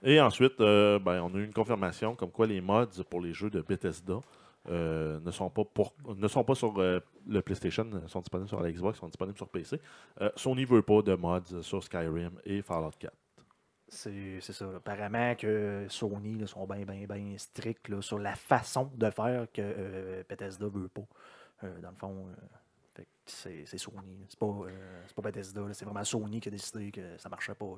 Et 0.04 0.20
ensuite, 0.20 0.60
euh, 0.62 1.00
ben, 1.00 1.22
on 1.22 1.36
a 1.36 1.38
eu 1.38 1.44
une 1.46 1.54
confirmation 1.54 2.16
comme 2.16 2.32
quoi 2.32 2.48
les 2.48 2.62
mods 2.62 2.88
pour 3.10 3.22
les 3.22 3.34
jeux 3.34 3.50
de 3.50 3.62
Bethesda 3.62 4.16
euh, 4.70 5.20
ne, 5.22 5.32
sont 5.32 5.50
pas 5.50 5.66
pour, 5.66 5.96
ne 6.06 6.28
sont 6.28 6.44
pas 6.44 6.54
sur 6.54 6.78
euh, 6.78 7.00
le 7.28 7.42
PlayStation, 7.42 7.90
sont 8.08 8.20
disponibles 8.20 8.48
sur 8.48 8.62
la 8.62 8.72
Xbox, 8.72 9.00
sont 9.00 9.08
disponibles 9.08 9.38
sur 9.38 9.50
PC. 9.50 9.82
Euh, 10.22 10.30
Sony 10.36 10.66
veut 10.66 10.84
pas 10.84 11.02
de 11.02 11.16
mods 11.16 11.62
sur 11.62 11.84
Skyrim 11.84 12.40
et 12.46 12.62
Fallout 12.62 12.92
4. 13.00 13.12
C'est 13.88 14.40
ça. 14.40 14.66
Apparemment 14.78 15.36
que 15.36 15.86
Sony 15.90 16.48
sont 16.48 16.66
bien, 16.68 17.38
stricts 17.38 18.00
sur 18.02 18.20
la 18.20 18.36
façon 18.36 18.90
de 18.96 19.10
faire 19.10 19.48
que 19.52 20.24
Bethesda 20.30 20.68
veut 20.68 20.88
pas. 20.88 21.08
Dans 21.82 21.90
le 21.90 21.98
fond, 21.98 22.28
c'est 23.26 23.66
Sony. 23.78 24.26
C'est 24.30 24.40
pas, 24.40 24.66
pas 25.16 25.22
Bethesda. 25.24 25.74
C'est 25.74 25.86
vraiment 25.86 26.06
Sony 26.06 26.40
qui 26.40 26.48
a 26.48 26.52
décidé 26.52 26.92
que 26.92 27.18
ça 27.18 27.28
marchait 27.28 27.56
pas. 27.56 27.78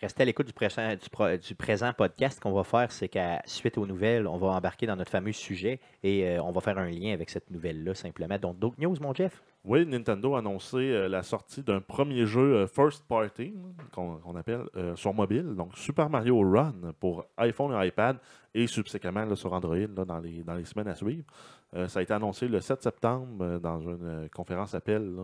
Restez 0.00 0.22
à 0.22 0.24
l'écoute 0.24 0.46
du, 0.46 0.54
présent- 0.54 1.92
podcast 1.92 2.40
qu'on 2.40 2.52
va 2.52 2.64
faire, 2.64 2.90
c'est 2.90 3.08
qu'à 3.08 3.42
suite 3.44 3.76
aux 3.76 3.86
nouvelles, 3.86 4.26
on 4.26 4.38
va 4.38 4.48
embarquer 4.48 4.86
dans 4.86 4.96
notre 4.96 5.10
fameux 5.10 5.32
sujet 5.32 5.78
et 6.02 6.26
euh, 6.26 6.42
on 6.42 6.52
va 6.52 6.62
faire 6.62 6.78
un 6.78 6.88
lien 6.88 7.12
avec 7.12 7.28
cette 7.28 7.50
nouvelle-là 7.50 7.94
simplement. 7.94 8.38
Donc, 8.38 8.58
d'autres 8.58 8.80
news, 8.80 8.96
mon 9.02 9.12
Jeff? 9.12 9.42
Oui, 9.62 9.84
Nintendo 9.84 10.36
a 10.36 10.38
annoncé 10.38 10.78
euh, 10.78 11.06
la 11.06 11.22
sortie 11.22 11.62
d'un 11.62 11.82
premier 11.82 12.24
jeu 12.24 12.40
euh, 12.40 12.66
first 12.66 13.04
party 13.06 13.52
qu'on 13.92 14.36
appelle 14.36 14.62
sur 14.94 15.12
mobile, 15.12 15.54
donc 15.54 15.76
Super 15.76 16.08
Mario 16.08 16.40
Run 16.40 16.94
pour 16.98 17.26
iPhone 17.36 17.78
et 17.78 17.88
iPad 17.88 18.16
et 18.54 18.66
subséquemment 18.66 19.34
sur 19.36 19.52
Android 19.52 19.76
dans, 19.86 20.18
les, 20.20 20.42
dans 20.42 20.54
les 20.54 20.64
semaines 20.64 20.88
à 20.88 20.94
suivre. 20.94 21.24
Ça 21.88 22.00
a 22.00 22.02
été 22.02 22.14
annoncé 22.14 22.48
le 22.48 22.60
7 22.60 22.82
septembre 22.82 23.58
dans 23.58 23.80
une 23.80 24.30
conférence 24.34 24.74
appel 24.74 25.14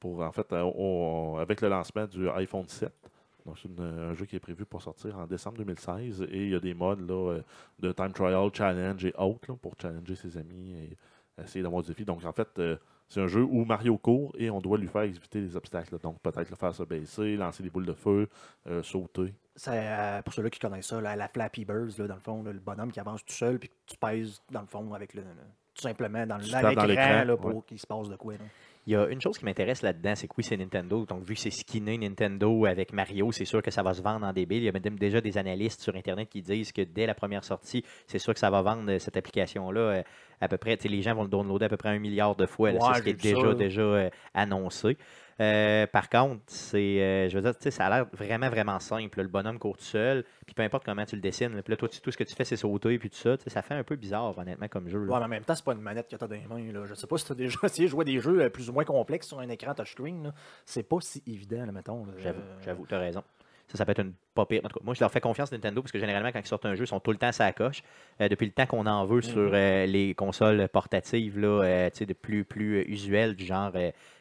pour 0.00 0.20
en 0.20 0.32
fait 0.32 0.52
avec 0.52 1.60
le 1.60 1.68
lancement 1.68 2.06
du 2.06 2.28
iPhone 2.30 2.66
7. 2.66 2.92
Donc, 3.48 3.58
c'est 3.62 3.82
un 3.82 4.12
jeu 4.14 4.26
qui 4.26 4.36
est 4.36 4.40
prévu 4.40 4.66
pour 4.66 4.82
sortir 4.82 5.16
en 5.18 5.26
décembre 5.26 5.56
2016 5.58 6.22
et 6.30 6.44
il 6.44 6.50
y 6.50 6.54
a 6.54 6.60
des 6.60 6.74
modes 6.74 7.00
là, 7.08 7.32
euh, 7.32 7.42
de 7.78 7.92
time 7.92 8.12
trial, 8.12 8.50
challenge 8.52 9.04
et 9.06 9.14
autres 9.16 9.50
là, 9.50 9.56
pour 9.56 9.74
challenger 9.80 10.14
ses 10.16 10.36
amis 10.36 10.74
et 10.74 10.96
essayer 11.42 11.62
d'avoir 11.62 11.82
du 11.82 11.88
défi. 11.88 12.04
Donc 12.04 12.22
en 12.24 12.32
fait, 12.32 12.48
euh, 12.58 12.76
c'est 13.08 13.20
un 13.22 13.26
jeu 13.26 13.42
où 13.42 13.64
Mario 13.64 13.96
court 13.96 14.34
et 14.38 14.50
on 14.50 14.60
doit 14.60 14.76
lui 14.76 14.88
faire 14.88 15.02
éviter 15.02 15.40
les 15.40 15.56
obstacles. 15.56 15.94
là. 15.94 15.98
Donc 16.02 16.20
peut-être 16.20 16.50
le 16.50 16.56
faire 16.56 16.74
se 16.74 16.82
baisser, 16.82 17.36
lancer 17.36 17.62
des 17.62 17.70
boules 17.70 17.86
de 17.86 17.94
feu, 17.94 18.28
euh, 18.66 18.82
sauter. 18.82 19.32
C'est, 19.56 19.70
euh, 19.72 20.20
pour 20.22 20.34
ceux-là 20.34 20.50
qui 20.50 20.60
connaissent 20.60 20.88
ça, 20.88 21.00
la, 21.00 21.16
la 21.16 21.28
Flappy 21.28 21.64
Birds, 21.64 21.98
là, 21.98 22.06
dans 22.06 22.14
le 22.14 22.20
fond, 22.20 22.42
là, 22.42 22.52
le 22.52 22.60
bonhomme 22.60 22.92
qui 22.92 23.00
avance 23.00 23.24
tout 23.24 23.32
seul, 23.32 23.58
puis 23.58 23.70
que 23.70 23.74
tu 23.86 23.96
pèses, 23.96 24.42
dans 24.50 24.60
le 24.60 24.66
fond, 24.66 24.92
avec 24.92 25.14
le, 25.14 25.22
le- 25.22 25.28
tout 25.74 25.82
simplement 25.82 26.26
dans, 26.26 26.36
l'écran 26.36 27.36
pour 27.36 27.54
ouais. 27.56 27.62
qu'il 27.66 27.78
se 27.78 27.86
passe 27.86 28.08
de 28.08 28.16
quoi. 28.16 28.34
Il 28.88 28.92
y 28.92 28.96
a 28.96 29.06
une 29.06 29.20
chose 29.20 29.36
qui 29.36 29.44
m'intéresse 29.44 29.82
là-dedans, 29.82 30.14
c'est 30.14 30.26
que 30.28 30.32
oui, 30.38 30.44
c'est 30.44 30.56
Nintendo. 30.56 31.04
Donc, 31.04 31.22
vu 31.22 31.34
que 31.34 31.40
c'est 31.40 31.50
skinné 31.50 31.98
Nintendo 31.98 32.64
avec 32.64 32.94
Mario, 32.94 33.30
c'est 33.32 33.44
sûr 33.44 33.60
que 33.60 33.70
ça 33.70 33.82
va 33.82 33.92
se 33.92 34.00
vendre 34.00 34.24
en 34.24 34.32
débile. 34.32 34.62
Il 34.62 34.64
y 34.64 34.68
a 34.70 34.72
même 34.72 34.98
déjà 34.98 35.20
des 35.20 35.36
analystes 35.36 35.82
sur 35.82 35.94
Internet 35.94 36.30
qui 36.30 36.40
disent 36.40 36.72
que 36.72 36.80
dès 36.80 37.04
la 37.04 37.14
première 37.14 37.44
sortie, 37.44 37.84
c'est 38.06 38.18
sûr 38.18 38.32
que 38.32 38.40
ça 38.40 38.48
va 38.48 38.62
vendre 38.62 38.90
euh, 38.90 38.98
cette 38.98 39.18
application-là 39.18 39.80
euh, 39.80 40.02
à 40.40 40.48
peu 40.48 40.56
près. 40.56 40.78
tu 40.78 40.84
sais, 40.84 40.88
Les 40.88 41.02
gens 41.02 41.14
vont 41.14 41.24
le 41.24 41.28
downloader 41.28 41.66
à 41.66 41.68
peu 41.68 41.76
près 41.76 41.90
un 41.90 41.98
milliard 41.98 42.34
de 42.34 42.46
fois, 42.46 42.72
là, 42.72 42.78
c'est 42.80 43.00
ce 43.00 43.02
qui 43.02 43.10
est 43.10 43.34
déjà, 43.34 43.52
déjà 43.52 43.82
euh, 43.82 44.08
annoncé. 44.32 44.96
Euh, 45.40 45.86
par 45.86 46.08
contre, 46.08 46.42
c'est, 46.46 47.00
euh, 47.00 47.28
je 47.28 47.36
veux 47.36 47.42
dire, 47.42 47.56
tu 47.56 47.62
sais, 47.62 47.70
ça 47.70 47.86
a 47.86 47.90
l'air 47.90 48.06
vraiment, 48.12 48.48
vraiment 48.48 48.80
simple. 48.80 49.18
là. 49.18 49.22
Le 49.22 49.28
bonhomme 49.28 49.58
court 49.58 49.76
tout 49.76 49.84
seul, 49.84 50.24
puis 50.46 50.54
peu 50.54 50.62
importe 50.62 50.84
comment 50.84 51.04
tu 51.04 51.14
le 51.14 51.22
dessines. 51.22 51.54
là, 51.54 51.62
Puis 51.62 51.70
là, 51.72 51.76
toi, 51.76 51.88
tout 51.88 52.10
ce 52.10 52.16
que 52.16 52.24
tu 52.24 52.34
fais, 52.34 52.44
c'est 52.44 52.56
sauter, 52.56 52.98
puis 52.98 53.08
tout 53.08 53.16
ça. 53.16 53.36
Ça 53.46 53.62
fait 53.62 53.74
un 53.74 53.84
peu 53.84 53.96
bizarre, 53.96 54.36
honnêtement, 54.36 54.68
comme 54.68 54.88
jeu. 54.88 54.98
là. 55.04 55.12
Ouais, 55.12 55.18
mais 55.20 55.24
en 55.24 55.28
même 55.28 55.44
temps, 55.44 55.54
c'est 55.54 55.64
pas 55.64 55.74
une 55.74 55.80
manette 55.80 56.08
que 56.08 56.16
tu 56.16 56.24
as 56.24 56.28
dans 56.28 56.34
les 56.34 56.46
mains. 56.46 56.72
Là. 56.72 56.84
Je 56.86 56.94
sais 56.94 57.06
pas 57.06 57.18
si 57.18 57.26
tu 57.26 57.32
as 57.32 57.36
déjà 57.36 57.58
essayé 57.64 57.86
de 57.86 57.90
jouer 57.90 58.04
des 58.04 58.20
jeux 58.20 58.42
euh, 58.42 58.48
plus 58.48 58.68
ou 58.68 58.72
moins 58.72 58.84
complexes 58.84 59.28
sur 59.28 59.38
un 59.38 59.48
écran 59.48 59.74
touchscreen. 59.74 60.32
C'est 60.64 60.82
pas 60.82 60.98
si 61.00 61.22
évident, 61.26 61.64
là, 61.66 61.72
mettons. 61.72 62.06
J'avoue, 62.18 62.40
j'avoue, 62.64 62.86
tu 62.86 62.94
as 62.94 62.98
raison. 62.98 63.22
Ça, 63.68 63.76
ça 63.76 63.84
peut 63.84 63.92
être 63.92 64.00
une 64.00 64.14
pas 64.34 64.46
pire. 64.46 64.62
En 64.64 64.68
tout 64.68 64.78
cas, 64.78 64.84
moi, 64.84 64.94
je 64.94 65.00
leur 65.00 65.10
fais 65.10 65.20
confiance 65.20 65.52
Nintendo 65.52 65.82
parce 65.82 65.92
que 65.92 65.98
généralement, 65.98 66.32
quand 66.32 66.40
ils 66.40 66.46
sortent 66.46 66.64
un 66.64 66.74
jeu, 66.74 66.84
ils 66.84 66.88
sont 66.88 67.00
tout 67.00 67.10
le 67.10 67.18
temps 67.18 67.26
à 67.26 67.32
sa 67.32 67.52
coche. 67.52 67.82
Euh, 68.20 68.28
depuis 68.28 68.46
le 68.46 68.52
temps 68.52 68.64
qu'on 68.64 68.86
en 68.86 69.04
veut 69.04 69.20
sur 69.20 69.50
euh, 69.52 69.84
les 69.84 70.14
consoles 70.14 70.68
portatives, 70.68 71.38
là, 71.38 71.62
euh, 71.64 71.90
tu 71.90 71.98
sais, 71.98 72.06
de 72.06 72.14
plus, 72.14 72.44
plus 72.44 72.82
usuelles, 72.84 73.36
du 73.36 73.44
genre 73.44 73.72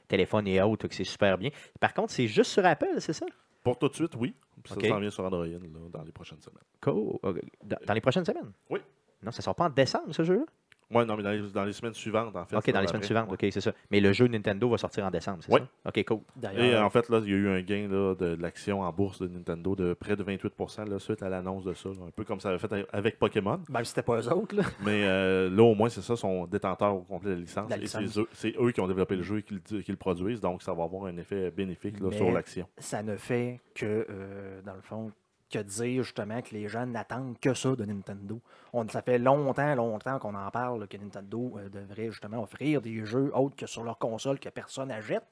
téléphone 0.07 0.47
et 0.47 0.61
autres, 0.61 0.87
que 0.87 0.95
c'est 0.95 1.03
super 1.03 1.37
bien. 1.37 1.49
Par 1.79 1.93
contre, 1.93 2.11
c'est 2.11 2.27
juste 2.27 2.51
sur 2.51 2.65
Apple, 2.65 2.99
c'est 2.99 3.13
ça? 3.13 3.25
Pour 3.63 3.77
tout 3.77 3.89
de 3.89 3.95
suite, 3.95 4.15
oui. 4.15 4.33
Puis. 4.63 4.73
Ça 4.73 4.87
s'en 4.87 4.99
vient 4.99 5.09
sur 5.09 5.25
Android 5.25 5.45
là, 5.45 5.57
dans 5.91 6.03
les 6.03 6.11
prochaines 6.11 6.41
semaines. 6.41 6.63
Cool. 6.81 7.19
Dans, 7.63 7.77
dans 7.85 7.93
les 7.93 8.01
prochaines 8.01 8.25
semaines? 8.25 8.51
Oui. 8.69 8.79
Non, 9.21 9.31
ça 9.31 9.41
sort 9.41 9.55
pas 9.55 9.65
en 9.65 9.69
décembre, 9.69 10.13
ce 10.13 10.23
jeu-là? 10.23 10.45
Oui, 10.89 11.05
non, 11.05 11.17
mais 11.17 11.23
dans 11.23 11.31
les, 11.31 11.41
dans 11.51 11.65
les 11.65 11.73
semaines 11.73 11.93
suivantes, 11.93 12.35
en 12.35 12.45
fait. 12.45 12.55
OK, 12.55 12.67
là, 12.67 12.73
dans 12.73 12.81
les 12.81 12.87
semaines 12.87 13.03
suivantes. 13.03 13.29
OK, 13.31 13.39
c'est 13.51 13.59
ça. 13.61 13.73
Mais 13.91 13.99
le 13.99 14.13
jeu 14.13 14.27
Nintendo 14.27 14.69
va 14.69 14.77
sortir 14.77 15.05
en 15.05 15.11
décembre, 15.11 15.39
c'est 15.41 15.51
Oui. 15.53 15.59
ça? 15.83 15.89
OK, 15.89 16.05
cool. 16.05 16.19
Et 16.55 16.73
euh, 16.75 16.83
en 16.83 16.89
fait, 16.89 17.09
là, 17.09 17.19
il 17.23 17.29
y 17.29 17.33
a 17.33 17.37
eu 17.37 17.49
un 17.49 17.61
gain 17.61 17.87
là, 17.89 18.15
de, 18.15 18.35
de 18.35 18.41
l'action 18.41 18.81
en 18.81 18.91
bourse 18.93 19.21
de 19.21 19.27
Nintendo 19.27 19.75
de 19.75 19.93
près 19.93 20.15
de 20.15 20.23
28 20.23 20.53
là, 20.89 20.99
suite 20.99 21.21
à 21.23 21.29
l'annonce 21.29 21.65
de 21.65 21.73
ça. 21.73 21.89
là. 21.89 21.95
un 22.07 22.11
peu 22.11 22.23
comme 22.23 22.39
ça 22.39 22.49
avait 22.49 22.59
fait 22.59 22.87
avec 22.93 23.19
Pokémon. 23.19 23.59
même 23.69 23.83
si 23.83 23.89
c'était 23.89 24.03
pas 24.03 24.19
eux 24.21 24.31
autres, 24.31 24.55
là. 24.55 24.63
Mais 24.85 25.03
euh, 25.03 25.49
là, 25.49 25.63
au 25.63 25.75
moins, 25.75 25.89
c'est 25.89 26.01
ça, 26.01 26.15
sont 26.15 26.45
détenteurs 26.47 26.95
au 26.95 27.01
complet 27.01 27.31
de 27.31 27.35
la 27.35 27.41
licence. 27.41 27.69
La 27.69 27.77
Et 27.77 27.87
c'est 27.87 28.03
eux, 28.19 28.27
c'est 28.33 28.53
eux 28.59 28.71
qui 28.71 28.79
ont 28.81 28.87
développé 28.87 29.15
le 29.17 29.23
jeu 29.23 29.39
et 29.39 29.43
qui, 29.43 29.55
le- 29.55 29.81
qui 29.81 29.91
le 29.91 29.97
produisent. 29.97 30.39
Donc, 30.41 30.61
ça 30.63 30.73
va 30.73 30.83
avoir 30.83 31.05
un 31.05 31.17
effet 31.17 31.51
bénéfique 31.51 31.99
là, 31.99 32.07
Mais- 32.11 32.17
sur 32.17 32.31
l'action. 32.31 32.65
ça 32.77 33.03
ne 33.03 33.17
fait 33.17 33.59
que, 33.75 34.05
euh, 34.09 34.61
dans 34.65 34.75
le 34.75 34.81
fond, 34.81 35.11
que 35.49 35.59
dire 35.59 36.03
justement 36.03 36.41
que 36.41 36.53
les 36.53 36.67
gens 36.67 36.85
n'attendent 36.85 37.39
que 37.39 37.53
ça 37.53 37.75
de 37.75 37.85
Nintendo. 37.85 38.39
On, 38.73 38.87
ça 38.89 39.01
fait 39.01 39.17
longtemps, 39.17 39.75
longtemps 39.75 40.19
qu'on 40.19 40.35
en 40.35 40.49
parle 40.51 40.81
là, 40.81 40.87
que 40.87 40.97
Nintendo 40.97 41.53
euh, 41.57 41.69
devrait 41.69 42.11
justement 42.11 42.43
offrir 42.43 42.81
des 42.81 43.05
jeux 43.05 43.31
autres 43.35 43.55
que 43.55 43.65
sur 43.65 43.83
leur 43.83 43.97
console 43.97 44.39
que 44.39 44.49
personne 44.49 44.89
n'achète. 44.89 45.23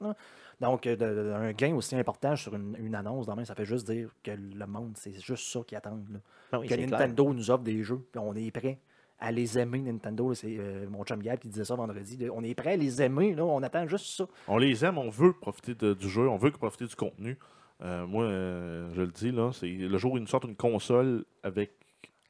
Donc, 0.60 0.86
euh, 0.86 0.96
de- 0.96 1.04
de- 1.28 1.32
un 1.32 1.52
gain 1.52 1.74
aussi 1.74 1.96
important 1.96 2.34
sur 2.34 2.54
une, 2.54 2.76
une 2.78 2.94
annonce, 2.94 3.26
ça 3.44 3.54
fait 3.54 3.66
juste 3.66 3.86
dire 3.90 4.08
que 4.22 4.30
le 4.30 4.66
monde, 4.66 4.92
c'est 4.96 5.12
juste 5.20 5.46
ça 5.52 5.60
qu'ils 5.66 5.76
attendent. 5.76 6.08
là. 6.10 6.18
Ah 6.52 6.60
oui, 6.60 6.66
que 6.68 6.74
clair. 6.74 6.88
Nintendo 6.88 7.32
nous 7.34 7.50
offre 7.50 7.64
des 7.64 7.82
jeux, 7.82 8.06
puis 8.10 8.18
on 8.24 8.34
est 8.34 8.50
prêt 8.50 8.78
à 9.18 9.30
les 9.32 9.58
aimer, 9.58 9.78
Nintendo. 9.80 10.32
C'est 10.34 10.56
euh, 10.58 10.86
mon 10.88 11.04
chum 11.04 11.22
Gab 11.22 11.38
qui 11.38 11.48
disait 11.48 11.64
ça 11.64 11.74
vendredi. 11.74 12.18
On 12.32 12.42
est 12.42 12.54
prêt 12.54 12.72
à 12.72 12.76
les 12.76 13.02
aimer, 13.02 13.34
là, 13.34 13.44
on 13.44 13.62
attend 13.62 13.86
juste 13.86 14.06
ça. 14.16 14.26
On 14.48 14.56
les 14.58 14.84
aime, 14.84 14.96
on 14.98 15.10
veut 15.10 15.32
profiter 15.34 15.74
de- 15.74 15.92
du 15.94 16.08
jeu, 16.08 16.28
on 16.28 16.36
veut 16.36 16.50
profiter 16.50 16.86
du 16.86 16.96
contenu. 16.96 17.38
Euh, 17.82 18.06
moi, 18.06 18.24
euh, 18.24 18.90
je 18.94 19.02
le 19.02 19.08
dis, 19.08 19.32
là, 19.32 19.50
c'est 19.52 19.68
le 19.68 19.98
jour 19.98 20.12
où 20.12 20.16
ils 20.16 20.20
nous 20.20 20.26
sortent 20.26 20.44
une 20.44 20.56
console 20.56 21.24
avec 21.42 21.72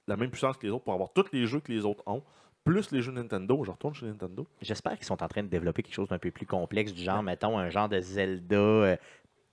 la 0.08 0.16
même 0.16 0.30
puissance 0.30 0.56
que 0.56 0.66
les 0.66 0.72
autres 0.72 0.84
pour 0.84 0.94
avoir 0.94 1.12
tous 1.12 1.26
les 1.32 1.46
jeux 1.46 1.60
que 1.60 1.72
les 1.72 1.84
autres 1.84 2.02
ont, 2.06 2.22
plus 2.66 2.90
les 2.90 3.00
jeux 3.00 3.12
Nintendo, 3.12 3.62
je 3.64 3.70
retourne 3.70 3.94
chez 3.94 4.06
Nintendo. 4.06 4.44
J'espère 4.60 4.96
qu'ils 4.96 5.06
sont 5.06 5.22
en 5.22 5.28
train 5.28 5.44
de 5.44 5.48
développer 5.48 5.84
quelque 5.84 5.94
chose 5.94 6.08
d'un 6.08 6.18
peu 6.18 6.32
plus 6.32 6.46
complexe, 6.46 6.92
du 6.92 7.02
genre, 7.02 7.22
mettons, 7.22 7.56
un 7.58 7.70
genre 7.70 7.88
de 7.88 8.00
Zelda, 8.00 8.56
euh, 8.56 8.96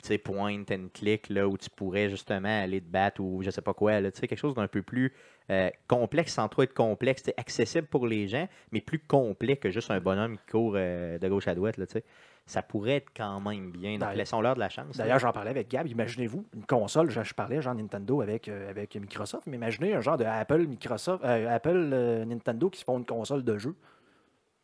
tu 0.01 0.07
sais, 0.07 0.17
point 0.17 0.63
and 0.71 0.87
click, 0.93 1.29
là, 1.29 1.47
où 1.47 1.55
tu 1.55 1.69
pourrais 1.69 2.09
justement 2.09 2.63
aller 2.63 2.81
te 2.81 2.89
battre 2.89 3.21
ou 3.21 3.43
je 3.43 3.51
sais 3.51 3.61
pas 3.61 3.75
quoi, 3.75 4.01
là, 4.01 4.11
tu 4.11 4.19
sais, 4.19 4.27
quelque 4.27 4.39
chose 4.39 4.55
d'un 4.55 4.67
peu 4.67 4.81
plus 4.81 5.13
euh, 5.51 5.69
complexe 5.87 6.33
sans 6.33 6.47
trop 6.49 6.63
être 6.63 6.73
complexe, 6.73 7.23
accessible 7.37 7.87
pour 7.87 8.07
les 8.07 8.27
gens, 8.27 8.49
mais 8.71 8.81
plus 8.81 8.99
complet 8.99 9.57
que 9.57 9.69
juste 9.69 9.91
un 9.91 9.99
bonhomme 9.99 10.37
qui 10.37 10.51
court 10.51 10.73
euh, 10.75 11.19
de 11.19 11.29
gauche 11.29 11.47
à 11.47 11.53
droite, 11.53 11.77
là, 11.77 11.85
tu 11.85 11.93
sais. 11.93 12.03
Ça 12.45 12.61
pourrait 12.61 12.97
être 12.97 13.09
quand 13.15 13.39
même 13.39 13.71
bien. 13.71 13.97
Donc, 13.97 14.15
laissons-leur 14.15 14.55
de 14.55 14.59
la 14.59 14.67
chance. 14.69 14.97
D'ailleurs, 14.97 15.19
j'en 15.19 15.31
parlais 15.31 15.51
avec 15.51 15.69
Gab. 15.69 15.87
Imaginez-vous 15.87 16.45
une 16.53 16.65
console, 16.65 17.09
je, 17.09 17.23
je 17.23 17.33
parlais 17.33 17.61
genre 17.61 17.73
Nintendo 17.73 18.21
avec, 18.21 18.49
euh, 18.49 18.69
avec 18.69 18.95
Microsoft, 18.97 19.47
mais 19.47 19.55
imaginez 19.55 19.93
un 19.95 20.01
genre 20.01 20.17
de 20.17 20.25
Apple, 20.25 20.67
Microsoft, 20.67 21.23
euh, 21.23 21.55
Apple, 21.55 21.89
euh, 21.93 22.25
Nintendo 22.25 22.69
qui 22.69 22.79
se 22.79 22.83
font 22.83 22.97
une 22.97 23.05
console 23.05 23.43
de 23.45 23.57
jeu. 23.57 23.73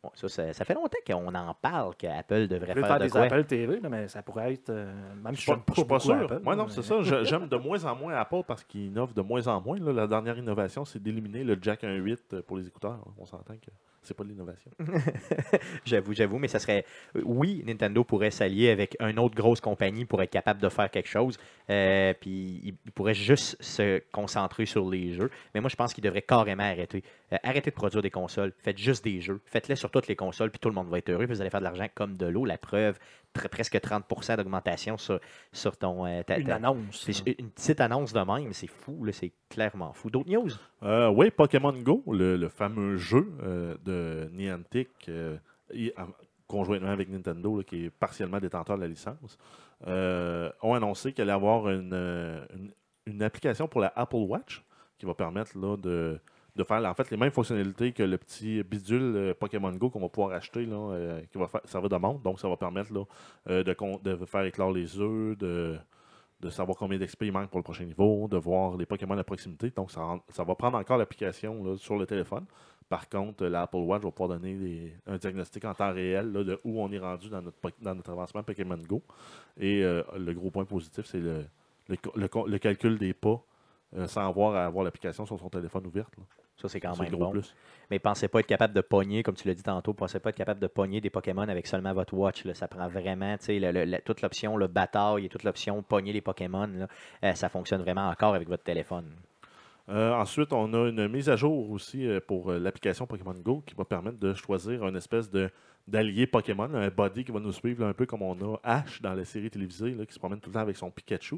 Bon, 0.02 0.10
ça, 0.14 0.28
ça, 0.28 0.52
ça 0.54 0.64
fait 0.64 0.72
longtemps 0.74 0.98
qu'on 1.06 1.34
en 1.34 1.54
parle 1.54 1.94
qu'Apple 1.96 2.48
devrait 2.48 2.72
faire, 2.74 2.86
faire 2.86 2.98
de 2.98 3.04
des 3.04 3.10
quoi. 3.10 3.20
Apple 3.22 3.44
TV, 3.44 3.80
là, 3.80 3.88
mais 3.90 4.08
ça 4.08 4.22
pourrait 4.22 4.54
être. 4.54 4.70
euh, 4.70 4.92
même 5.22 5.34
si 5.34 5.42
Je 5.42 5.52
suis 5.74 5.84
pas, 5.84 5.98
sûr. 6.00 6.14
Apple, 6.14 6.40
Moi, 6.42 6.56
non, 6.56 6.64
mais- 6.66 6.70
c'est 6.72 6.82
ça. 6.82 7.02
J'aime 7.02 7.48
de 7.48 7.56
moins 7.56 7.82
en 7.84 7.94
moins 7.96 8.14
Apple 8.14 8.42
parce 8.46 8.64
qu'ils 8.64 8.86
innovent 8.86 9.12
de 9.14 9.20
moins 9.22 9.46
en 9.46 9.60
moins. 9.60 9.78
là. 9.78 9.92
La 9.92 10.06
dernière 10.06 10.38
innovation, 10.38 10.84
c'est 10.86 11.02
d'éliminer 11.02 11.44
le 11.44 11.58
jack 11.60 11.82
1.8 11.84 12.40
pour 12.42 12.56
les 12.58 12.66
écouteurs. 12.66 12.98
On 13.18 13.24
s'entend 13.26 13.54
que 13.54 13.70
c'est 14.02 14.14
pas 14.16 14.24
de 14.24 14.28
l'innovation. 14.30 14.70
J'avoue, 15.84 16.14
j'avoue, 16.14 16.38
mais 16.38 16.48
ça 16.48 16.58
serait. 16.58 16.84
euh, 17.16 17.22
Oui, 17.24 17.62
Nintendo 17.66 18.02
pourrait 18.04 18.30
s'allier 18.30 18.70
avec 18.70 18.96
une 19.00 19.18
autre 19.18 19.34
grosse 19.34 19.60
compagnie 19.60 20.04
pour 20.04 20.22
être 20.22 20.30
capable 20.30 20.60
de 20.60 20.68
faire 20.68 20.90
quelque 20.90 21.08
chose. 21.08 21.38
euh, 21.68 22.14
puis 22.20 22.60
il 22.64 22.74
il 22.86 22.92
pourrait 22.92 23.14
juste 23.14 23.56
se 23.62 24.00
concentrer 24.12 24.66
sur 24.66 24.88
les 24.88 25.12
jeux. 25.12 25.30
Mais 25.54 25.60
moi, 25.60 25.68
je 25.70 25.76
pense 25.76 25.92
qu'il 25.94 26.02
devrait 26.04 26.22
carrément 26.22 26.62
arrêter. 26.64 27.02
Euh, 27.32 27.36
arrêtez 27.44 27.70
de 27.70 27.74
produire 27.76 28.02
des 28.02 28.10
consoles. 28.10 28.52
Faites 28.58 28.76
juste 28.78 29.04
des 29.04 29.20
jeux. 29.20 29.40
Faites-les 29.44 29.76
sur 29.76 29.90
toutes 29.90 30.08
les 30.08 30.16
consoles, 30.16 30.50
puis 30.50 30.58
tout 30.58 30.68
le 30.68 30.74
monde 30.74 30.88
va 30.88 30.98
être 30.98 31.08
heureux. 31.10 31.26
Puis 31.26 31.34
vous 31.34 31.40
allez 31.40 31.50
faire 31.50 31.60
de 31.60 31.64
l'argent 31.64 31.86
comme 31.94 32.16
de 32.16 32.26
l'eau. 32.26 32.44
La 32.44 32.58
preuve, 32.58 32.98
tr- 33.36 33.48
presque 33.48 33.76
30% 33.76 34.36
d'augmentation 34.36 34.96
sur, 34.98 35.20
sur 35.52 35.76
ton. 35.76 36.06
euh, 36.06 36.22
ta- 36.24 36.38
Une 36.38 36.50
annonce. 36.50 37.08
c'est 37.12 37.38
une 37.38 37.50
petite 37.50 37.80
annonce 37.80 38.12
de 38.12 38.20
même, 38.20 38.52
c'est 38.52 38.66
fou, 38.66 39.04
là, 39.04 39.12
c'est 39.12 39.32
clairement 39.48 39.92
fou. 39.92 40.10
D'autres 40.10 40.28
news? 40.30 40.50
Euh, 40.82 41.08
oui, 41.08 41.30
Pokémon 41.30 41.72
Go, 41.72 42.02
le, 42.08 42.36
le 42.36 42.48
fameux 42.48 42.96
jeu 42.96 43.32
euh, 43.42 43.76
de 43.84 44.28
Niantic, 44.32 44.88
conjointement 46.46 46.90
avec 46.90 47.08
Nintendo, 47.08 47.58
là, 47.58 47.62
qui 47.62 47.84
est 47.86 47.90
partiellement 47.90 48.40
détenteur 48.40 48.76
de 48.76 48.82
la 48.82 48.88
licence, 48.88 49.38
euh, 49.86 50.50
ont 50.62 50.74
annoncé 50.74 51.12
qu'il 51.12 51.22
allait 51.22 51.32
y 51.32 51.34
avoir 51.34 51.68
une, 51.70 51.92
une, 51.94 52.72
une 53.06 53.22
application 53.22 53.68
pour 53.68 53.80
la 53.80 53.92
Apple 53.94 54.16
Watch 54.16 54.64
qui 54.98 55.06
va 55.06 55.14
permettre 55.14 55.56
là, 55.56 55.76
de, 55.76 56.18
de 56.56 56.64
faire 56.64 56.84
en 56.84 56.94
fait 56.94 57.10
les 57.10 57.16
mêmes 57.16 57.30
fonctionnalités 57.30 57.92
que 57.92 58.02
le 58.02 58.18
petit 58.18 58.62
bidule 58.62 59.16
euh, 59.16 59.34
Pokémon 59.34 59.72
Go 59.72 59.90
qu'on 59.90 60.00
va 60.00 60.08
pouvoir 60.08 60.34
acheter, 60.36 60.66
là, 60.66 60.76
euh, 60.76 61.20
qui 61.30 61.38
va 61.38 61.46
faire, 61.46 61.60
servir 61.64 61.88
de 61.88 61.96
montre. 61.96 62.20
Donc, 62.20 62.40
ça 62.40 62.48
va 62.48 62.56
permettre 62.56 62.92
là, 62.92 63.04
euh, 63.48 63.62
de, 63.62 64.26
faire 64.26 64.44
éclore 64.44 64.72
les 64.72 64.98
œufs, 64.98 65.36
de, 65.38 65.76
de 66.40 66.50
savoir 66.50 66.76
combien 66.76 66.98
d'XP 66.98 67.24
il 67.24 67.32
manque 67.32 67.50
pour 67.50 67.58
le 67.58 67.64
prochain 67.64 67.84
niveau, 67.84 68.26
de 68.28 68.36
voir 68.36 68.76
les 68.76 68.86
Pokémon 68.86 69.16
à 69.16 69.24
proximité. 69.24 69.70
Donc, 69.70 69.90
ça, 69.90 70.18
ça 70.30 70.44
va 70.44 70.54
prendre 70.54 70.78
encore 70.78 70.98
l'application 70.98 71.76
sur 71.76 71.96
le 71.96 72.06
téléphone. 72.06 72.44
Par 72.88 73.08
contre, 73.08 73.46
l'Apple 73.46 73.76
Watch 73.76 74.02
va 74.02 74.10
pouvoir 74.10 74.38
donner 74.40 74.92
un 75.06 75.16
diagnostic 75.16 75.64
en 75.64 75.74
temps 75.74 75.92
réel 75.92 76.32
là, 76.32 76.42
de 76.42 76.60
où 76.64 76.82
on 76.82 76.90
est 76.90 76.98
rendu 76.98 77.28
dans 77.28 77.40
notre, 77.40 77.58
dans 77.80 77.94
notre 77.94 78.10
avancement 78.10 78.42
Pokémon 78.42 78.78
Go. 78.88 79.00
Et 79.60 79.82
le 79.82 80.32
gros 80.32 80.50
point 80.50 80.64
positif, 80.64 81.06
c'est 81.06 81.20
le, 81.20 81.44
le, 81.88 81.96
le 82.16 82.58
calcul 82.58 82.98
des 82.98 83.14
pas 83.14 83.40
euh, 83.96 84.06
sans 84.06 84.28
avoir 84.28 84.54
à 84.54 84.64
avoir 84.66 84.84
l'application 84.84 85.26
sur 85.26 85.38
son 85.38 85.48
téléphone 85.48 85.86
ouverte. 85.86 86.16
là. 86.16 86.24
Ça, 86.56 86.68
c'est 86.68 86.78
quand 86.80 86.94
même 87.00 87.10
bon. 87.12 87.30
plus. 87.30 87.54
Mais 87.90 87.98
pensez 87.98 88.28
pas 88.28 88.40
être 88.40 88.46
capable 88.46 88.74
de 88.74 88.82
pogner, 88.82 89.22
comme 89.22 89.34
tu 89.34 89.48
l'as 89.48 89.54
dit 89.54 89.62
tantôt, 89.62 89.94
pensez 89.94 90.20
pas 90.20 90.28
être 90.28 90.36
capable 90.36 90.60
de 90.60 90.66
pogner 90.66 91.00
des 91.00 91.08
Pokémon 91.08 91.42
avec 91.48 91.66
seulement 91.66 91.94
votre 91.94 92.12
watch. 92.12 92.44
là. 92.44 92.52
Ça 92.52 92.68
prend 92.68 92.86
vraiment, 92.86 93.36
tu 93.38 93.44
sais, 93.46 93.58
le- 93.58 93.72
le- 93.72 93.84
la- 93.84 94.00
toute 94.02 94.20
l'option, 94.20 94.58
le 94.58 94.66
bataille 94.66 95.24
et 95.24 95.28
toute 95.30 95.42
l'option 95.44 95.82
pogner 95.82 96.12
les 96.12 96.20
Pokémon. 96.20 96.66
là, 96.66 96.86
euh, 97.24 97.32
ça 97.34 97.48
fonctionne 97.48 97.80
vraiment 97.80 98.08
encore 98.10 98.34
avec 98.34 98.46
votre 98.48 98.62
téléphone. 98.62 99.06
Euh, 99.88 100.12
ensuite, 100.12 100.52
on 100.52 100.72
a 100.74 100.88
une 100.88 101.08
mise 101.08 101.28
à 101.30 101.36
jour 101.36 101.70
aussi 101.70 102.06
pour 102.28 102.52
l'application 102.52 103.06
Pokémon 103.06 103.34
Go 103.34 103.62
qui 103.66 103.74
va 103.74 103.84
permettre 103.84 104.18
de 104.18 104.34
choisir 104.34 104.86
une 104.86 104.96
espèce 104.96 105.30
de 105.30 105.50
d'allié 105.88 106.26
Pokémon, 106.26 106.72
un 106.74 106.88
body 106.88 107.24
qui 107.24 107.32
va 107.32 107.40
nous 107.40 107.52
suivre 107.52 107.84
un 107.84 107.92
peu 107.92 108.06
comme 108.06 108.22
on 108.22 108.54
a 108.54 108.60
Ash 108.62 109.02
dans 109.02 109.14
la 109.14 109.24
série 109.24 109.50
télévisée 109.50 109.96
qui 110.06 110.14
se 110.14 110.18
promène 110.18 110.38
tout 110.40 110.50
le 110.50 110.54
temps 110.54 110.60
avec 110.60 110.76
son 110.76 110.90
Pikachu. 110.90 111.36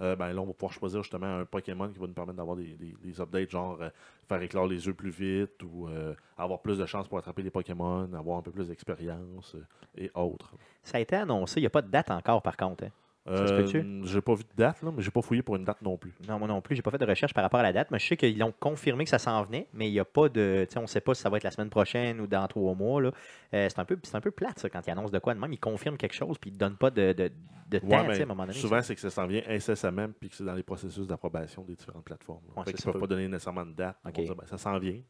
Euh, 0.00 0.14
ben, 0.16 0.32
là, 0.32 0.40
on 0.42 0.46
va 0.46 0.52
pouvoir 0.52 0.72
choisir 0.72 1.02
justement 1.02 1.38
un 1.40 1.44
Pokémon 1.44 1.88
qui 1.88 1.98
va 1.98 2.06
nous 2.06 2.12
permettre 2.12 2.36
d'avoir 2.36 2.56
des, 2.56 2.74
des- 2.74 2.94
des 3.02 3.20
updates, 3.20 3.50
genre 3.50 3.78
euh, 3.80 3.88
faire 4.28 4.42
éclore 4.42 4.66
les 4.66 4.86
œufs 4.88 4.94
plus 4.94 5.10
vite 5.10 5.62
ou 5.62 5.88
euh, 5.88 6.14
avoir 6.36 6.60
plus 6.60 6.78
de 6.78 6.86
chances 6.86 7.08
pour 7.08 7.18
attraper 7.18 7.42
les 7.42 7.50
Pokémon, 7.50 8.12
avoir 8.12 8.38
un 8.38 8.42
peu 8.42 8.50
plus 8.50 8.68
d'expérience 8.68 9.56
et 9.96 10.10
autres. 10.14 10.54
Ça 10.82 10.98
a 10.98 11.00
été 11.00 11.16
annoncé, 11.16 11.60
il 11.60 11.62
n'y 11.62 11.66
a 11.66 11.70
pas 11.70 11.82
de 11.82 11.90
date 11.90 12.10
encore 12.10 12.42
par 12.42 12.56
contre. 12.56 12.84
hein. 12.84 12.90
Euh, 13.26 14.02
j'ai 14.04 14.20
pas 14.20 14.34
vu 14.34 14.42
de 14.44 14.54
date, 14.56 14.82
là, 14.82 14.90
mais 14.94 15.02
j'ai 15.02 15.10
pas 15.10 15.22
fouillé 15.22 15.42
pour 15.42 15.56
une 15.56 15.64
date 15.64 15.80
non 15.80 15.96
plus. 15.96 16.12
Non, 16.28 16.38
moi 16.38 16.46
non 16.46 16.60
plus, 16.60 16.76
j'ai 16.76 16.82
pas 16.82 16.90
fait 16.90 16.98
de 16.98 17.06
recherche 17.06 17.32
par 17.32 17.42
rapport 17.42 17.60
à 17.60 17.62
la 17.62 17.72
date, 17.72 17.90
mais 17.90 17.98
je 17.98 18.06
sais 18.06 18.16
qu'ils 18.18 18.42
ont 18.42 18.52
confirmé 18.60 19.04
que 19.04 19.10
ça 19.10 19.18
s'en 19.18 19.42
venait, 19.44 19.66
mais 19.72 19.88
il 19.88 19.92
n'y 19.92 19.98
a 20.00 20.04
pas 20.04 20.28
de. 20.28 20.66
tu 20.68 20.72
sais, 20.74 20.78
On 20.78 20.82
ne 20.82 20.86
sait 20.86 21.00
pas 21.00 21.14
si 21.14 21.22
ça 21.22 21.30
va 21.30 21.38
être 21.38 21.44
la 21.44 21.50
semaine 21.50 21.70
prochaine 21.70 22.20
ou 22.20 22.26
dans 22.26 22.46
trois 22.48 22.74
mois. 22.74 23.00
là. 23.00 23.12
Euh, 23.54 23.68
c'est 23.70 23.78
un, 23.78 23.84
peu- 23.86 23.98
c'est 24.02 24.14
un 24.16 24.20
peu 24.20 24.30
plate 24.30 24.58
ça, 24.58 24.68
quand 24.68 24.86
ils 24.86 24.90
annoncent 24.90 25.12
de 25.12 25.18
quoi 25.18 25.34
de 25.34 25.40
même. 25.40 25.52
Ils 25.52 25.58
confirment 25.58 25.96
quelque 25.96 26.12
chose 26.14 26.36
puis 26.38 26.50
ils 26.50 26.54
ne 26.54 26.58
donnent 26.58 26.76
pas 26.76 26.90
de, 26.90 27.12
de, 27.14 27.30
de 27.70 27.78
temps 27.78 27.86
Ouais, 27.86 28.20
à 28.20 28.22
un 28.22 28.26
moment 28.26 28.44
donné. 28.46 28.58
souvent, 28.58 28.82
c'est 28.82 28.94
que 28.94 29.00
ça 29.00 29.08
s'en 29.10 29.26
vient 29.26 29.42
incessamment 29.48 30.08
puis 30.20 30.28
que 30.28 30.34
c'est 30.36 30.44
dans 30.44 30.54
les 30.54 30.62
processus 30.62 31.06
d'approbation 31.06 31.62
des 31.64 31.76
différentes 31.76 32.04
plateformes. 32.04 32.42
Ouais, 32.56 32.64
qu'ils 32.64 32.76
ça. 32.78 32.92
peuvent 32.92 33.00
pas 33.00 33.06
donner 33.06 33.26
nécessairement 33.28 33.64
de 33.64 33.72
date. 33.72 33.96
Ils 34.06 34.24
dire, 34.24 34.34
ben, 34.36 34.46
ça 34.46 34.58
s'en 34.58 34.78
vient. 34.78 35.00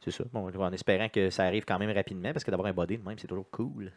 C'est 0.00 0.10
ça. 0.10 0.22
Bon, 0.32 0.48
en 0.56 0.72
espérant 0.72 1.08
que 1.08 1.30
ça 1.30 1.44
arrive 1.44 1.64
quand 1.64 1.78
même 1.78 1.90
rapidement, 1.90 2.32
parce 2.32 2.44
que 2.44 2.50
d'avoir 2.50 2.68
un 2.68 2.74
body 2.74 2.98
de 2.98 3.02
même, 3.08 3.18
c'est 3.18 3.26
toujours 3.26 3.48
cool. 3.50 3.90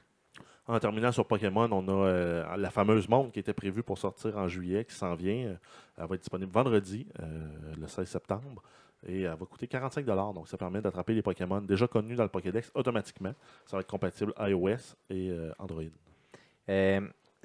En 0.68 0.80
terminant 0.80 1.14
sur 1.14 1.26
Pokémon, 1.26 1.70
on 1.72 1.88
a 1.88 2.08
euh, 2.08 2.58
la 2.58 2.70
fameuse 2.70 3.08
montre 3.08 3.32
qui 3.32 3.40
était 3.40 3.54
prévue 3.54 3.84
pour 3.84 3.98
sortir 3.98 4.38
en 4.38 4.50
juillet, 4.50 4.84
qui 4.84 4.94
s'en 4.94 5.16
vient. 5.16 5.46
Euh, 5.46 5.56
Elle 5.98 6.08
va 6.08 6.16
être 6.16 6.22
disponible 6.22 6.52
vendredi, 6.52 7.08
euh, 7.22 7.48
le 7.80 7.88
16 7.88 8.08
septembre. 8.08 8.62
Et 9.08 9.22
elle 9.22 9.30
va 9.30 9.46
coûter 9.46 9.68
45 9.68 10.06
Donc, 10.06 10.50
ça 10.50 10.58
permet 10.58 10.82
d'attraper 10.82 11.14
les 11.14 11.22
Pokémon 11.22 11.62
déjà 11.62 11.88
connus 11.88 12.16
dans 12.16 12.24
le 12.24 12.30
Pokédex 12.30 12.70
automatiquement. 12.74 13.34
Ça 13.66 13.78
va 13.78 13.82
être 13.82 13.88
compatible 13.88 14.34
iOS 14.40 14.96
et 15.10 15.32
Android. 15.60 15.84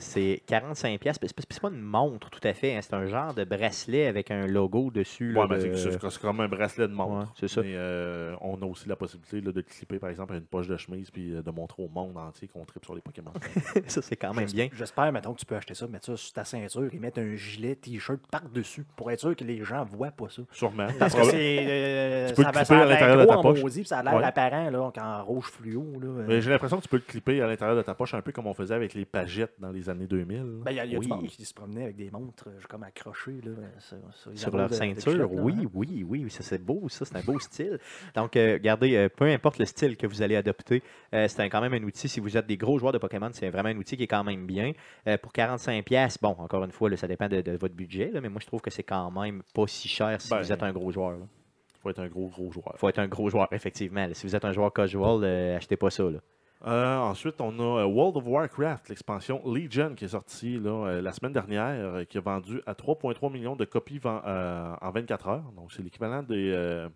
C'est 0.03 0.43
45$. 0.49 0.99
pièces. 0.99 1.17
C'est 1.23 1.33
pas- 1.35 1.43
c'est 1.51 1.61
pas 1.63 1.69
une 1.71 1.81
montre 1.81 2.29
tout 2.31 2.41
à 2.43 2.53
fait. 2.55 2.75
hein, 2.77 2.81
C'est 2.83 2.95
un 2.95 3.07
genre 3.07 3.33
de 3.35 3.45
bracelet 3.45 4.07
avec 4.07 4.31
un 4.31 4.47
logo 4.47 4.91
dessus. 4.91 5.33
là, 5.33 5.43
Ouais, 5.43 5.47
mais 5.51 5.69
de- 5.69 5.75
c'est- 5.75 6.19
comme 6.21 6.41
un 6.41 6.49
bracelet 6.49 6.89
de 6.89 6.93
montre. 6.93 7.19
Ouais, 7.21 7.25
c'est 7.39 7.49
ça. 7.49 7.63
Mais 7.63 7.73
euh, 7.75 8.35
on 8.41 8.61
a 8.63 8.67
aussi 8.67 8.89
la 8.89 8.97
possibilité 8.97 9.41
là, 9.41 9.53
de 9.53 9.57
le 9.57 9.63
clipper, 9.63 9.99
par 9.99 10.11
exemple, 10.11 10.35
à 10.35 10.37
une 10.37 10.43
poche 10.45 10.67
de 10.69 10.77
chemise 10.77 11.11
puis 11.11 11.35
euh, 11.35 11.43
de 11.43 11.51
montrer 11.51 11.83
au 11.83 11.89
monde 11.89 12.17
entier 12.17 12.49
qu'on 12.49 12.65
tripe 12.65 12.85
sur 12.85 12.95
les 12.95 13.01
Pokémon. 13.01 13.33
ça, 13.87 14.03
c'est 14.03 14.17
quand 14.17 14.35
même 14.35 14.47
bien. 14.51 14.69
J'espère, 14.77 15.13
maintenant 15.13 15.33
que 15.35 15.39
tu 15.41 15.47
peux 15.47 15.57
acheter 15.57 15.75
ça, 15.75 15.87
mettre 15.87 16.07
ça 16.07 16.17
sur 16.17 16.33
ta 16.33 16.45
ceinture 16.45 16.89
et 16.93 16.99
mettre 16.99 17.21
un 17.21 17.35
gilet, 17.37 17.75
t-shirt 17.77 18.21
par-dessus 18.31 18.85
pour 18.97 19.11
être 19.11 19.21
sûr 19.21 19.37
que 19.37 19.45
les 19.45 19.63
gens 19.65 19.85
voient 19.85 20.11
pas 20.11 20.29
ça. 20.29 20.43
Sûrement. 20.53 20.89
Parce 20.99 21.15
que 21.15 21.25
c'est. 21.25 21.59
euh, 21.69 22.29
Tu 22.29 22.35
peux 22.35 22.43
ça 22.43 22.49
le 22.51 22.55
va- 22.55 22.61
clipper 22.61 22.65
ça 22.67 22.75
a 22.75 22.77
à 22.77 22.85
l'air 22.85 22.89
l'intérieur 22.95 23.17
de 23.19 23.25
gros 23.25 23.33
ta 23.33 23.39
en 23.39 23.43
poche. 23.43 23.63
maudit, 23.63 23.85
ça 23.85 23.99
a 23.99 24.03
l'air 24.03 24.15
Ouais. 24.15 24.25
apparent, 24.25 24.71
là, 24.71 24.91
qu'en 24.95 25.25
rouge 25.25 25.47
fluo. 25.47 26.01
Là, 26.01 26.07
euh, 26.09 26.25
Mais 26.29 26.41
j'ai 26.41 26.51
l'impression 26.51 26.79
que 26.79 26.83
tu 26.83 26.89
peux 26.89 26.97
le 26.97 27.03
clipper 27.03 27.41
à 27.41 27.47
l'intérieur 27.47 27.77
de 27.77 27.83
ta 27.83 27.95
poche, 27.95 28.15
un 28.15 28.21
peu 28.23 28.33
comme 28.33 28.47
on 28.47 28.55
faisait 28.55 28.75
avec 28.75 28.95
les 28.95 29.05
pagettes 29.05 29.55
dans 29.59 29.71
les 29.71 29.89
années 29.93 30.07
2000. 30.07 30.63
Ben, 30.65 30.71
il 30.73 30.77
y 30.77 30.81
a, 30.81 30.85
il 30.85 30.93
y 30.93 30.97
a 30.97 30.99
Oui. 30.99 31.07
du 31.07 31.13
monde 31.13 31.27
qui 31.29 31.45
se 31.45 31.55
promenait 31.55 31.85
avec 31.85 31.97
des 31.97 32.11
montres 32.11 32.49
euh, 32.49 32.59
comme 32.69 32.83
accrochées 32.83 33.41
là, 33.45 33.53
sur, 33.79 34.37
sur 34.37 34.57
leur 34.57 34.69
de- 34.69 34.75
ceinture. 34.75 35.31
oui, 35.33 35.55
hein. 35.65 35.71
oui, 35.75 36.05
oui, 36.09 36.29
ça 36.31 36.43
c'est 36.43 36.63
beau, 36.63 36.89
ça 36.89 37.05
c'est 37.05 37.17
un 37.17 37.23
beau 37.23 37.39
style. 37.39 37.79
Donc, 38.17 38.37
euh, 38.37 38.55
regardez, 38.55 38.97
euh, 38.97 39.09
peu 39.09 39.27
importe 39.27 39.59
le 39.59 39.65
style 39.65 39.97
que 39.97 40.07
vous 40.07 40.21
allez 40.23 40.37
adopter, 40.37 40.83
euh, 41.15 41.29
c'est 41.29 41.49
quand 41.49 41.61
même 41.61 41.75
un 41.75 41.83
outil. 41.85 42.09
Si 42.09 42.19
vous 42.21 42.37
êtes 42.37 42.47
des 42.47 42.57
gros 42.57 42.79
joueurs 42.79 42.93
de 42.93 42.99
Pokémon, 42.99 43.31
c'est 43.33 43.49
vraiment 43.51 43.69
un 43.69 43.77
outil 43.77 43.97
qui 43.97 44.03
est 44.03 44.09
quand 44.09 44.25
même 44.25 44.47
bien. 44.47 44.73
Euh, 45.07 45.17
pour 45.19 45.33
45$, 45.33 45.83
pièces 45.83 46.19
bon, 46.21 46.31
encore 46.39 46.65
une 46.65 46.73
fois, 46.73 46.91
là, 46.91 46.97
ça 46.97 47.07
dépend 47.07 47.29
de, 47.29 47.41
de 47.41 47.53
votre 47.53 47.75
budget, 47.75 48.11
là, 48.13 48.21
mais 48.21 48.29
moi 48.29 48.41
je 48.41 48.47
trouve 48.47 48.61
que 48.61 48.71
c'est 48.71 48.83
quand 48.83 49.11
même 49.11 49.43
pas 49.55 49.67
si 49.67 49.89
cher 49.89 50.21
si 50.21 50.31
Ben, 50.31 50.41
vous 50.41 50.53
êtes 50.53 50.63
un 50.63 50.73
gros 50.73 50.91
joueur. 50.91 51.19
Il 51.19 51.81
faut 51.83 51.91
être 51.91 51.99
un 52.01 52.09
gros, 52.09 52.29
gros 52.29 52.51
joueur. 52.53 52.75
faut 52.77 52.89
être 52.89 53.01
un 53.01 53.09
gros 53.09 53.29
joueur, 53.29 53.49
effectivement. 53.53 54.07
là. 54.07 54.15
Si 54.15 54.25
vous 54.27 54.37
êtes 54.37 54.45
un 54.45 54.53
joueur 54.53 54.73
casual, 54.73 55.21
euh, 55.25 55.57
achetez 55.57 55.77
pas 55.77 55.91
ça. 55.91 56.05
là. 56.05 56.21
Euh, 56.65 56.97
ensuite, 56.99 57.41
on 57.41 57.59
a 57.59 57.83
euh, 57.83 57.87
World 57.87 58.17
of 58.17 58.27
Warcraft, 58.27 58.89
l'expansion 58.89 59.43
Legion 59.45 59.95
qui 59.97 60.05
est 60.05 60.09
sortie 60.09 60.61
euh, 60.65 61.03
la 61.03 61.13
semaine 61.13 61.33
dernière, 61.33 62.07
qui 62.07 62.19
a 62.19 62.21
vendu 62.21 62.63
à 62.67 62.75
3,3 62.75 63.33
millions 63.33 63.57
de 63.57 63.65
copies 63.65 64.01
en 64.05 64.91
24 64.91 65.29
heures. 65.29 65.53
Donc, 65.57 65.73
c'est 65.73 65.83
l'équivalent 65.83 66.23
des, 66.23 66.89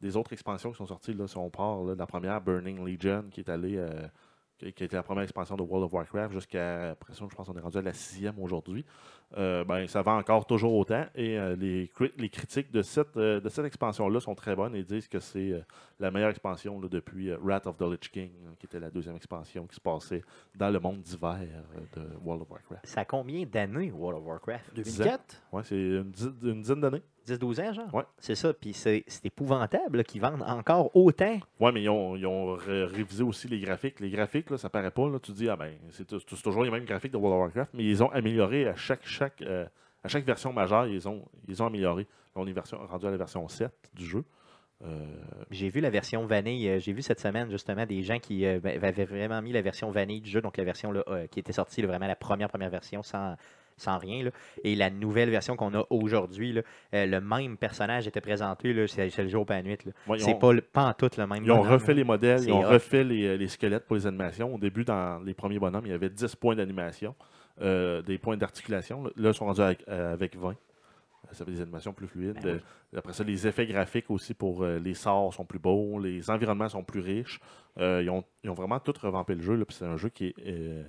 des 0.00 0.16
autres 0.16 0.32
expansions 0.32 0.70
qui 0.70 0.76
sont 0.76 0.86
sorties. 0.86 1.14
Là, 1.14 1.26
si 1.26 1.36
on 1.38 1.48
part 1.48 1.84
de 1.84 1.94
la 1.94 2.06
première, 2.06 2.40
Burning 2.42 2.84
Legion, 2.84 3.24
qui 3.30 3.40
est 3.40 3.48
allée. 3.48 3.82
qui 4.58 4.88
la 4.88 5.02
première 5.02 5.24
expansion 5.24 5.56
de 5.56 5.62
World 5.62 5.86
of 5.86 5.94
Warcraft 5.94 6.34
jusqu'à, 6.34 6.90
je 6.90 7.34
pense 7.34 7.46
qu'on 7.48 7.56
est 7.56 7.60
rendu 7.60 7.78
à 7.78 7.82
la 7.82 7.94
sixième 7.94 8.38
aujourd'hui. 8.38 8.84
Euh, 9.36 9.64
ben, 9.64 9.88
ça 9.88 10.02
vend 10.02 10.18
encore 10.18 10.46
toujours 10.46 10.72
autant 10.74 11.04
et 11.16 11.36
euh, 11.36 11.56
les, 11.56 11.88
cri- 11.88 12.12
les 12.16 12.28
critiques 12.28 12.70
de 12.70 12.80
cette, 12.82 13.16
euh, 13.16 13.40
de 13.40 13.48
cette 13.48 13.64
expansion-là 13.64 14.20
sont 14.20 14.36
très 14.36 14.54
bonnes 14.54 14.76
et 14.76 14.84
disent 14.84 15.08
que 15.08 15.18
c'est 15.18 15.64
la 15.98 16.12
meilleure 16.12 16.30
expansion 16.30 16.80
là, 16.80 16.86
depuis 16.88 17.32
Wrath 17.42 17.66
of 17.66 17.76
the 17.76 17.82
Lich 17.82 18.08
King, 18.12 18.30
euh, 18.44 18.50
qui 18.58 18.66
était 18.66 18.78
la 18.78 18.88
deuxième 18.88 19.16
expansion 19.16 19.66
qui 19.66 19.74
se 19.74 19.80
passait 19.80 20.22
dans 20.54 20.70
le 20.70 20.78
monde 20.78 21.00
d'hiver 21.00 21.40
de 21.96 22.02
World 22.24 22.42
of 22.42 22.50
Warcraft. 22.52 22.86
Ça 22.86 23.00
a 23.00 23.04
combien 23.04 23.44
d'années, 23.44 23.90
World 23.90 24.20
of 24.20 24.26
Warcraft? 24.28 24.72
2004 24.76 25.42
Ouais, 25.52 25.62
c'est 25.64 25.74
une, 25.76 26.12
dizaine- 26.12 26.34
une 26.44 26.60
dizaine 26.62 26.80
d'années. 26.80 27.02
10-12 27.26 27.60
ans, 27.60 27.72
genre? 27.72 27.92
Ouais. 27.94 28.04
C'est 28.18 28.36
ça, 28.36 28.54
puis 28.54 28.72
c'est 28.72 29.04
épouvantable 29.24 30.04
qu'ils 30.04 30.20
vendent 30.20 30.42
encore 30.46 30.94
autant. 30.96 31.40
Ouais, 31.58 31.72
mais 31.72 31.82
ils 31.82 31.88
ont, 31.88 32.14
ils 32.14 32.24
ont 32.24 32.54
ré- 32.54 32.84
révisé 32.84 33.24
aussi 33.24 33.48
les 33.48 33.58
graphiques. 33.58 33.98
Les 33.98 34.10
graphiques, 34.10 34.48
là, 34.48 34.58
ça 34.58 34.70
paraît 34.70 34.92
pas. 34.92 35.08
Là, 35.08 35.18
tu 35.18 35.32
te 35.32 35.36
dis, 35.36 35.48
ah 35.48 35.56
ben, 35.56 35.72
c'est 35.90 36.06
toujours 36.06 36.62
les 36.62 36.70
mêmes 36.70 36.84
graphiques 36.84 37.10
de 37.10 37.16
World 37.16 37.34
of 37.36 37.40
Warcraft, 37.46 37.74
mais 37.74 37.82
ils 37.84 38.00
ont 38.00 38.10
amélioré 38.12 38.68
à 38.68 38.76
chaque, 38.76 39.04
chaque, 39.16 39.42
euh, 39.42 39.64
à 40.04 40.08
chaque 40.08 40.24
version 40.24 40.52
majeure, 40.52 40.86
ils 40.86 41.08
ont, 41.08 41.24
ils 41.48 41.62
ont 41.62 41.66
amélioré. 41.66 42.02
Là, 42.02 42.42
on 42.42 42.46
est 42.46 42.52
version, 42.52 42.78
rendu 42.86 43.06
à 43.06 43.10
la 43.10 43.16
version 43.16 43.46
7 43.48 43.70
du 43.94 44.04
jeu. 44.04 44.24
Euh, 44.84 45.00
J'ai 45.50 45.70
vu 45.70 45.80
la 45.80 45.88
version 45.88 46.26
vanille, 46.26 46.68
euh, 46.68 46.78
j'ai 46.78 46.92
vu 46.92 47.00
cette 47.00 47.18
semaine 47.18 47.50
justement 47.50 47.86
des 47.86 48.02
gens 48.02 48.18
qui 48.18 48.44
euh, 48.44 48.60
ben, 48.62 48.82
avaient 48.84 49.06
vraiment 49.06 49.40
mis 49.40 49.50
la 49.52 49.62
version 49.62 49.90
vanille 49.90 50.20
du 50.20 50.28
jeu, 50.28 50.42
donc 50.42 50.58
la 50.58 50.64
version 50.64 50.92
là, 50.92 51.02
euh, 51.08 51.26
qui 51.28 51.40
était 51.40 51.54
sortie, 51.54 51.80
là, 51.80 51.88
vraiment 51.88 52.06
la 52.06 52.14
première 52.14 52.50
première 52.50 52.68
version 52.68 53.02
sans, 53.02 53.36
sans 53.78 53.96
rien. 53.96 54.22
là. 54.24 54.30
Et 54.64 54.76
la 54.76 54.90
nouvelle 54.90 55.30
version 55.30 55.56
qu'on 55.56 55.72
a 55.74 55.86
aujourd'hui, 55.88 56.60
le 56.92 57.20
même 57.20 57.56
personnage 57.56 58.06
était 58.06 58.20
présenté, 58.20 58.86
c'est 58.86 59.16
le 59.22 59.28
jour 59.28 59.46
pas 59.46 59.54
la 59.54 59.62
nuit. 59.62 59.78
ouais, 60.08 60.18
C'est 60.18 60.34
ont- 60.34 60.38
pas, 60.72 60.84
en 60.88 60.92
tout 60.92 61.08
le 61.16 61.26
même 61.26 61.42
Ils 61.42 61.52
ont 61.52 61.62
refait 61.62 61.94
les 61.94 62.04
modèles, 62.04 62.42
ils 62.44 62.52
ont 62.52 62.60
hot. 62.62 62.68
refait 62.68 63.02
les, 63.02 63.38
les 63.38 63.48
squelettes 63.48 63.86
pour 63.86 63.96
les 63.96 64.06
animations. 64.06 64.54
Au 64.54 64.58
début, 64.58 64.84
dans 64.84 65.20
les 65.24 65.32
premiers 65.32 65.58
bonhommes, 65.58 65.86
il 65.86 65.92
y 65.92 65.94
avait 65.94 66.10
10 66.10 66.36
points 66.36 66.54
d'animation, 66.54 67.14
euh, 67.60 68.02
des 68.02 68.18
points 68.18 68.36
d'articulation. 68.36 69.04
Là, 69.16 69.30
ils 69.30 69.34
sont 69.34 69.46
rendus 69.46 69.60
avec, 69.60 69.84
euh, 69.88 70.12
avec 70.12 70.36
20. 70.36 70.50
Euh, 70.50 70.54
Ça 71.32 71.44
fait 71.44 71.50
des 71.50 71.60
animations 71.60 71.92
plus 71.92 72.06
fluides. 72.06 72.40
Ben 72.42 72.60
oui. 72.92 72.98
Après 72.98 73.12
ça, 73.12 73.24
les 73.24 73.46
effets 73.46 73.66
graphiques 73.66 74.10
aussi 74.10 74.34
pour 74.34 74.64
les 74.64 74.94
sorts 74.94 75.34
sont 75.34 75.44
plus 75.44 75.58
beaux, 75.58 75.98
les 75.98 76.30
environnements 76.30 76.68
sont 76.68 76.84
plus 76.84 77.00
riches. 77.00 77.40
Ils, 77.78 78.08
ont, 78.10 78.24
ils 78.44 78.50
ont 78.50 78.54
vraiment 78.54 78.78
tout 78.80 78.94
revampé 79.00 79.34
le 79.34 79.42
jeu. 79.42 79.62
C'est 79.70 79.84
un 79.84 79.96
jeu 79.96 80.08
qui 80.08 80.26
est, 80.26 80.84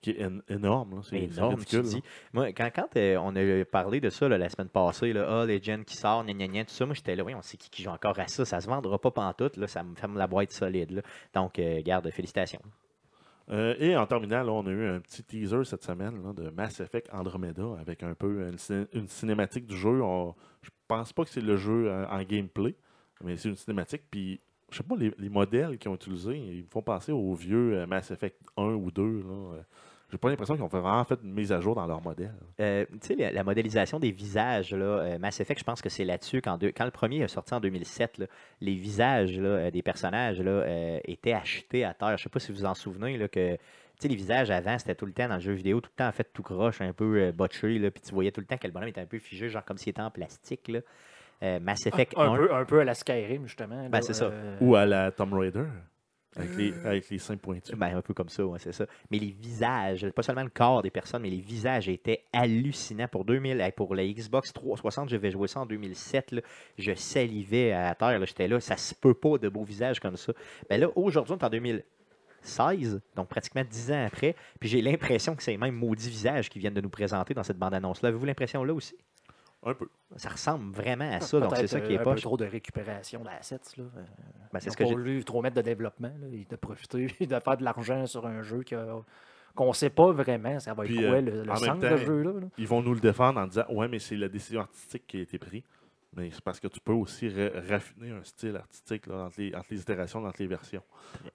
qui 0.00 0.10
est 0.10 0.28
énorme. 0.48 1.02
C'est 1.02 1.18
énorme, 1.18 1.64
tu 1.64 1.76
ridicule. 1.76 1.82
dis. 1.82 2.02
Moi, 2.32 2.52
quand, 2.52 2.70
quand 2.74 2.96
euh, 2.96 3.16
on 3.18 3.34
a 3.34 3.64
parlé 3.64 4.00
de 4.00 4.10
ça 4.10 4.28
là, 4.28 4.38
la 4.38 4.48
semaine 4.48 4.68
passée, 4.68 5.12
là, 5.12 5.26
ah, 5.42 5.44
Legend 5.46 5.84
qui 5.84 5.96
sort, 5.96 6.24
gna, 6.24 6.32
gna, 6.32 6.46
gna, 6.48 6.64
tout 6.64 6.74
ça, 6.74 6.86
moi 6.86 6.94
j'étais 6.94 7.16
là, 7.16 7.24
oui, 7.24 7.34
on 7.34 7.42
sait 7.42 7.56
qui, 7.56 7.70
qui 7.70 7.82
joue 7.82 7.90
encore 7.90 8.18
à 8.18 8.28
ça, 8.28 8.44
ça 8.44 8.60
se 8.60 8.68
vendra 8.68 8.98
pas 8.98 9.10
pantoute, 9.10 9.56
là, 9.56 9.66
ça 9.66 9.82
me 9.82 9.94
ferme 9.96 10.16
la 10.16 10.26
boîte 10.26 10.52
solide. 10.52 10.92
là. 10.92 11.02
Donc, 11.34 11.58
euh, 11.58 11.82
garde, 11.82 12.08
félicitations. 12.10 12.60
Euh, 13.48 13.74
et 13.78 13.96
en 13.96 14.06
terminant, 14.06 14.42
là, 14.42 14.52
on 14.52 14.66
a 14.66 14.70
eu 14.70 14.86
un 14.88 15.00
petit 15.00 15.22
teaser 15.22 15.64
cette 15.64 15.84
semaine 15.84 16.20
de 16.34 16.50
Mass 16.50 16.80
Effect 16.80 17.08
Andromeda 17.12 17.76
avec 17.80 18.02
un 18.02 18.14
peu 18.14 18.48
une, 18.48 18.86
une 18.92 19.08
cinématique 19.08 19.66
du 19.66 19.76
jeu. 19.76 20.02
On- 20.02 20.34
je 20.62 20.70
pense 20.88 21.12
pas 21.12 21.24
que 21.24 21.30
c'est 21.30 21.40
le 21.40 21.56
jeu 21.56 21.88
euh, 21.88 22.06
en 22.08 22.22
gameplay, 22.24 22.74
mais 23.22 23.36
c'est 23.36 23.48
une 23.48 23.56
cinématique. 23.56 24.02
Puis, 24.10 24.40
je 24.70 24.78
sais 24.78 24.82
pas, 24.82 24.96
les, 24.96 25.12
les 25.18 25.28
modèles 25.28 25.78
qu'ils 25.78 25.90
ont 25.90 25.94
utilisés, 25.94 26.36
ils 26.36 26.64
me 26.64 26.68
font 26.68 26.82
penser 26.82 27.12
aux 27.12 27.34
vieux 27.34 27.74
euh, 27.78 27.86
Mass 27.86 28.10
Effect 28.10 28.36
1 28.56 28.64
ou 28.74 28.90
2. 28.90 29.20
Là. 29.22 29.62
J'ai 30.10 30.18
pas 30.18 30.28
l'impression 30.28 30.54
qu'ils 30.54 30.62
ont 30.62 30.68
fait 30.68 30.78
vraiment 30.78 31.04
fait 31.04 31.18
une 31.24 31.32
mise 31.32 31.50
à 31.52 31.60
jour 31.60 31.74
dans 31.74 31.86
leur 31.86 32.00
modèle. 32.00 32.34
Euh, 32.60 32.84
tu 33.00 33.08
sais, 33.08 33.14
la, 33.16 33.32
la 33.32 33.42
modélisation 33.42 33.98
des 33.98 34.12
visages, 34.12 34.72
là, 34.72 34.84
euh, 34.84 35.18
Mass 35.18 35.40
Effect, 35.40 35.58
je 35.58 35.64
pense 35.64 35.82
que 35.82 35.88
c'est 35.88 36.04
là-dessus. 36.04 36.40
Quand, 36.40 36.58
le 36.62 36.90
premier 36.90 37.22
est 37.22 37.28
sorti 37.28 37.54
en 37.54 37.60
2007, 37.60 38.18
là, 38.18 38.26
les 38.60 38.74
visages 38.74 39.38
là, 39.38 39.48
euh, 39.48 39.70
des 39.70 39.82
personnages 39.82 40.40
là, 40.40 40.50
euh, 40.50 41.00
étaient 41.04 41.32
achetés 41.32 41.84
à 41.84 41.92
terre. 41.92 42.16
Je 42.18 42.22
sais 42.22 42.28
pas 42.28 42.38
si 42.38 42.52
vous 42.52 42.58
vous 42.58 42.64
en 42.66 42.74
souvenez, 42.74 43.18
là, 43.18 43.26
que 43.26 43.58
tu 43.98 44.02
sais, 44.02 44.08
les 44.08 44.16
visages 44.16 44.50
avant, 44.50 44.78
c'était 44.78 44.94
tout 44.94 45.06
le 45.06 45.12
temps 45.12 45.26
dans 45.26 45.36
le 45.36 45.40
jeu 45.40 45.52
vidéo, 45.52 45.80
tout 45.80 45.90
le 45.92 45.96
temps 45.96 46.08
en 46.08 46.12
fait 46.12 46.28
tout 46.34 46.42
croche, 46.42 46.82
un 46.82 46.92
peu 46.92 47.18
euh, 47.18 47.32
botché, 47.32 47.78
là, 47.78 47.90
puis 47.90 48.02
tu 48.02 48.12
voyais 48.12 48.30
tout 48.30 48.40
le 48.42 48.46
temps 48.46 48.58
que 48.58 48.66
le 48.66 48.72
bonhomme 48.72 48.90
était 48.90 49.00
un 49.00 49.06
peu 49.06 49.18
figé, 49.18 49.48
genre 49.48 49.64
comme 49.64 49.78
s'il 49.78 49.90
était 49.90 50.02
en 50.02 50.10
plastique. 50.10 50.68
Là. 50.68 50.80
Euh, 51.42 51.60
Mass 51.60 51.86
Effect 51.86 52.12
un, 52.16 52.32
1, 52.32 52.36
peu, 52.36 52.54
un 52.54 52.64
peu 52.66 52.80
à 52.80 52.84
la 52.84 52.94
Skyrim, 52.94 53.46
justement. 53.46 53.88
Ben, 53.88 54.02
c'est 54.02 54.12
ça. 54.12 54.30
Ou 54.60 54.76
à 54.76 54.84
la 54.84 55.10
Tomb 55.12 55.32
Raider, 55.32 55.64
avec 56.36 56.56
les, 56.56 56.74
avec 56.84 57.08
les 57.08 57.18
seins 57.18 57.36
pointus. 57.36 57.74
Ben, 57.74 57.96
un 57.96 58.02
peu 58.02 58.12
comme 58.12 58.28
ça, 58.28 58.44
ouais, 58.44 58.58
c'est 58.58 58.72
ça. 58.72 58.86
Mais 59.10 59.18
les 59.18 59.30
visages, 59.30 60.08
pas 60.10 60.22
seulement 60.22 60.42
le 60.42 60.50
corps 60.50 60.82
des 60.82 60.90
personnes, 60.90 61.22
mais 61.22 61.30
les 61.30 61.40
visages 61.40 61.88
étaient 61.88 62.24
hallucinants. 62.32 63.08
Pour 63.08 63.24
2000, 63.24 63.60
hey, 63.60 63.72
pour 63.72 63.94
la 63.94 64.06
Xbox 64.06 64.52
360, 64.52 65.08
j'avais 65.08 65.30
joué 65.30 65.48
ça 65.48 65.60
en 65.60 65.66
2007. 65.66 66.32
là, 66.32 66.42
je 66.78 66.94
salivais 66.94 67.72
à 67.72 67.94
terre. 67.94 68.24
J'étais 68.26 68.48
là, 68.48 68.60
ça 68.60 68.76
se 68.76 68.94
peut 68.94 69.14
pas 69.14 69.38
de 69.38 69.48
beaux 69.48 69.64
visages 69.64 69.98
comme 69.98 70.16
ça. 70.16 70.32
Ben 70.68 70.80
là, 70.80 70.88
aujourd'hui, 70.94 71.34
on 71.34 71.38
est 71.38 71.44
en 71.44 71.50
2016, 71.50 73.00
donc 73.14 73.28
pratiquement 73.28 73.64
10 73.64 73.92
ans 73.92 74.06
après. 74.06 74.36
Puis 74.60 74.68
j'ai 74.68 74.82
l'impression 74.82 75.34
que 75.34 75.42
c'est 75.42 75.52
les 75.52 75.58
mêmes 75.58 75.74
maudits 75.74 76.10
visages 76.10 76.50
qui 76.50 76.58
viennent 76.58 76.74
de 76.74 76.80
nous 76.82 76.90
présenter 76.90 77.32
dans 77.32 77.42
cette 77.42 77.58
bande-annonce-là. 77.58 78.10
Avez-vous 78.10 78.26
l'impression 78.26 78.62
là 78.62 78.74
aussi? 78.74 78.94
Un 79.66 79.74
peu. 79.74 79.88
Ça 80.16 80.28
ressemble 80.30 80.72
vraiment 80.74 81.10
à 81.12 81.20
ça, 81.20 81.40
donc 81.40 81.56
c'est 81.56 81.66
ça 81.66 81.80
qui 81.80 81.92
est 81.92 81.98
euh, 81.98 82.00
un 82.00 82.04
pas. 82.04 82.14
peu 82.14 82.20
trop 82.20 82.36
de 82.36 82.44
récupération 82.46 83.22
d'assets. 83.24 83.58
Là. 83.76 83.84
Euh, 83.84 84.00
Ben, 84.52 84.60
c'est 84.60 84.68
Ils 84.68 84.72
ce 84.72 84.76
que 84.76 84.84
n'ont 84.84 84.88
j'ai- 84.90 84.94
pas 84.94 85.00
voulu 85.00 85.24
trop 85.24 85.42
mettre 85.42 85.56
de 85.56 85.62
développement 85.62 86.12
là, 86.20 86.26
et 86.32 86.46
de 86.48 86.56
profiter 86.56 87.06
de 87.26 87.40
faire 87.40 87.56
de 87.56 87.64
l'argent 87.64 88.06
sur 88.06 88.26
un 88.26 88.42
jeu 88.42 88.62
qu'on 89.56 89.68
ne 89.68 89.72
sait 89.72 89.90
pas 89.90 90.12
vraiment 90.12 90.60
ça 90.60 90.72
va 90.72 90.84
être 90.84 90.90
Puis, 90.92 90.98
quoi 91.04 91.16
euh, 91.16 91.20
le, 91.20 91.42
le 91.44 91.56
centre 91.56 91.80
de 91.80 91.96
jeu-là. 91.96 92.32
là. 92.40 92.46
Ils 92.58 92.68
vont 92.68 92.80
nous 92.82 92.94
le 92.94 93.00
défendre 93.00 93.40
en 93.40 93.46
disant 93.48 93.64
Ouais, 93.70 93.88
mais 93.88 93.98
c'est 93.98 94.16
la 94.16 94.28
décision 94.28 94.60
artistique 94.60 95.02
qui 95.06 95.18
a 95.18 95.20
été 95.22 95.38
prise. 95.38 95.62
Mais 96.16 96.30
c'est 96.30 96.40
parce 96.42 96.58
que 96.58 96.68
tu 96.68 96.80
peux 96.80 96.92
aussi 96.94 97.28
ra- 97.28 97.60
raffiner 97.68 98.10
un 98.10 98.22
style 98.24 98.56
artistique 98.56 99.06
là, 99.06 99.26
entre, 99.26 99.38
les, 99.40 99.54
entre 99.54 99.66
les 99.70 99.80
itérations, 99.82 100.24
entre 100.24 100.40
les 100.40 100.46
versions. 100.46 100.82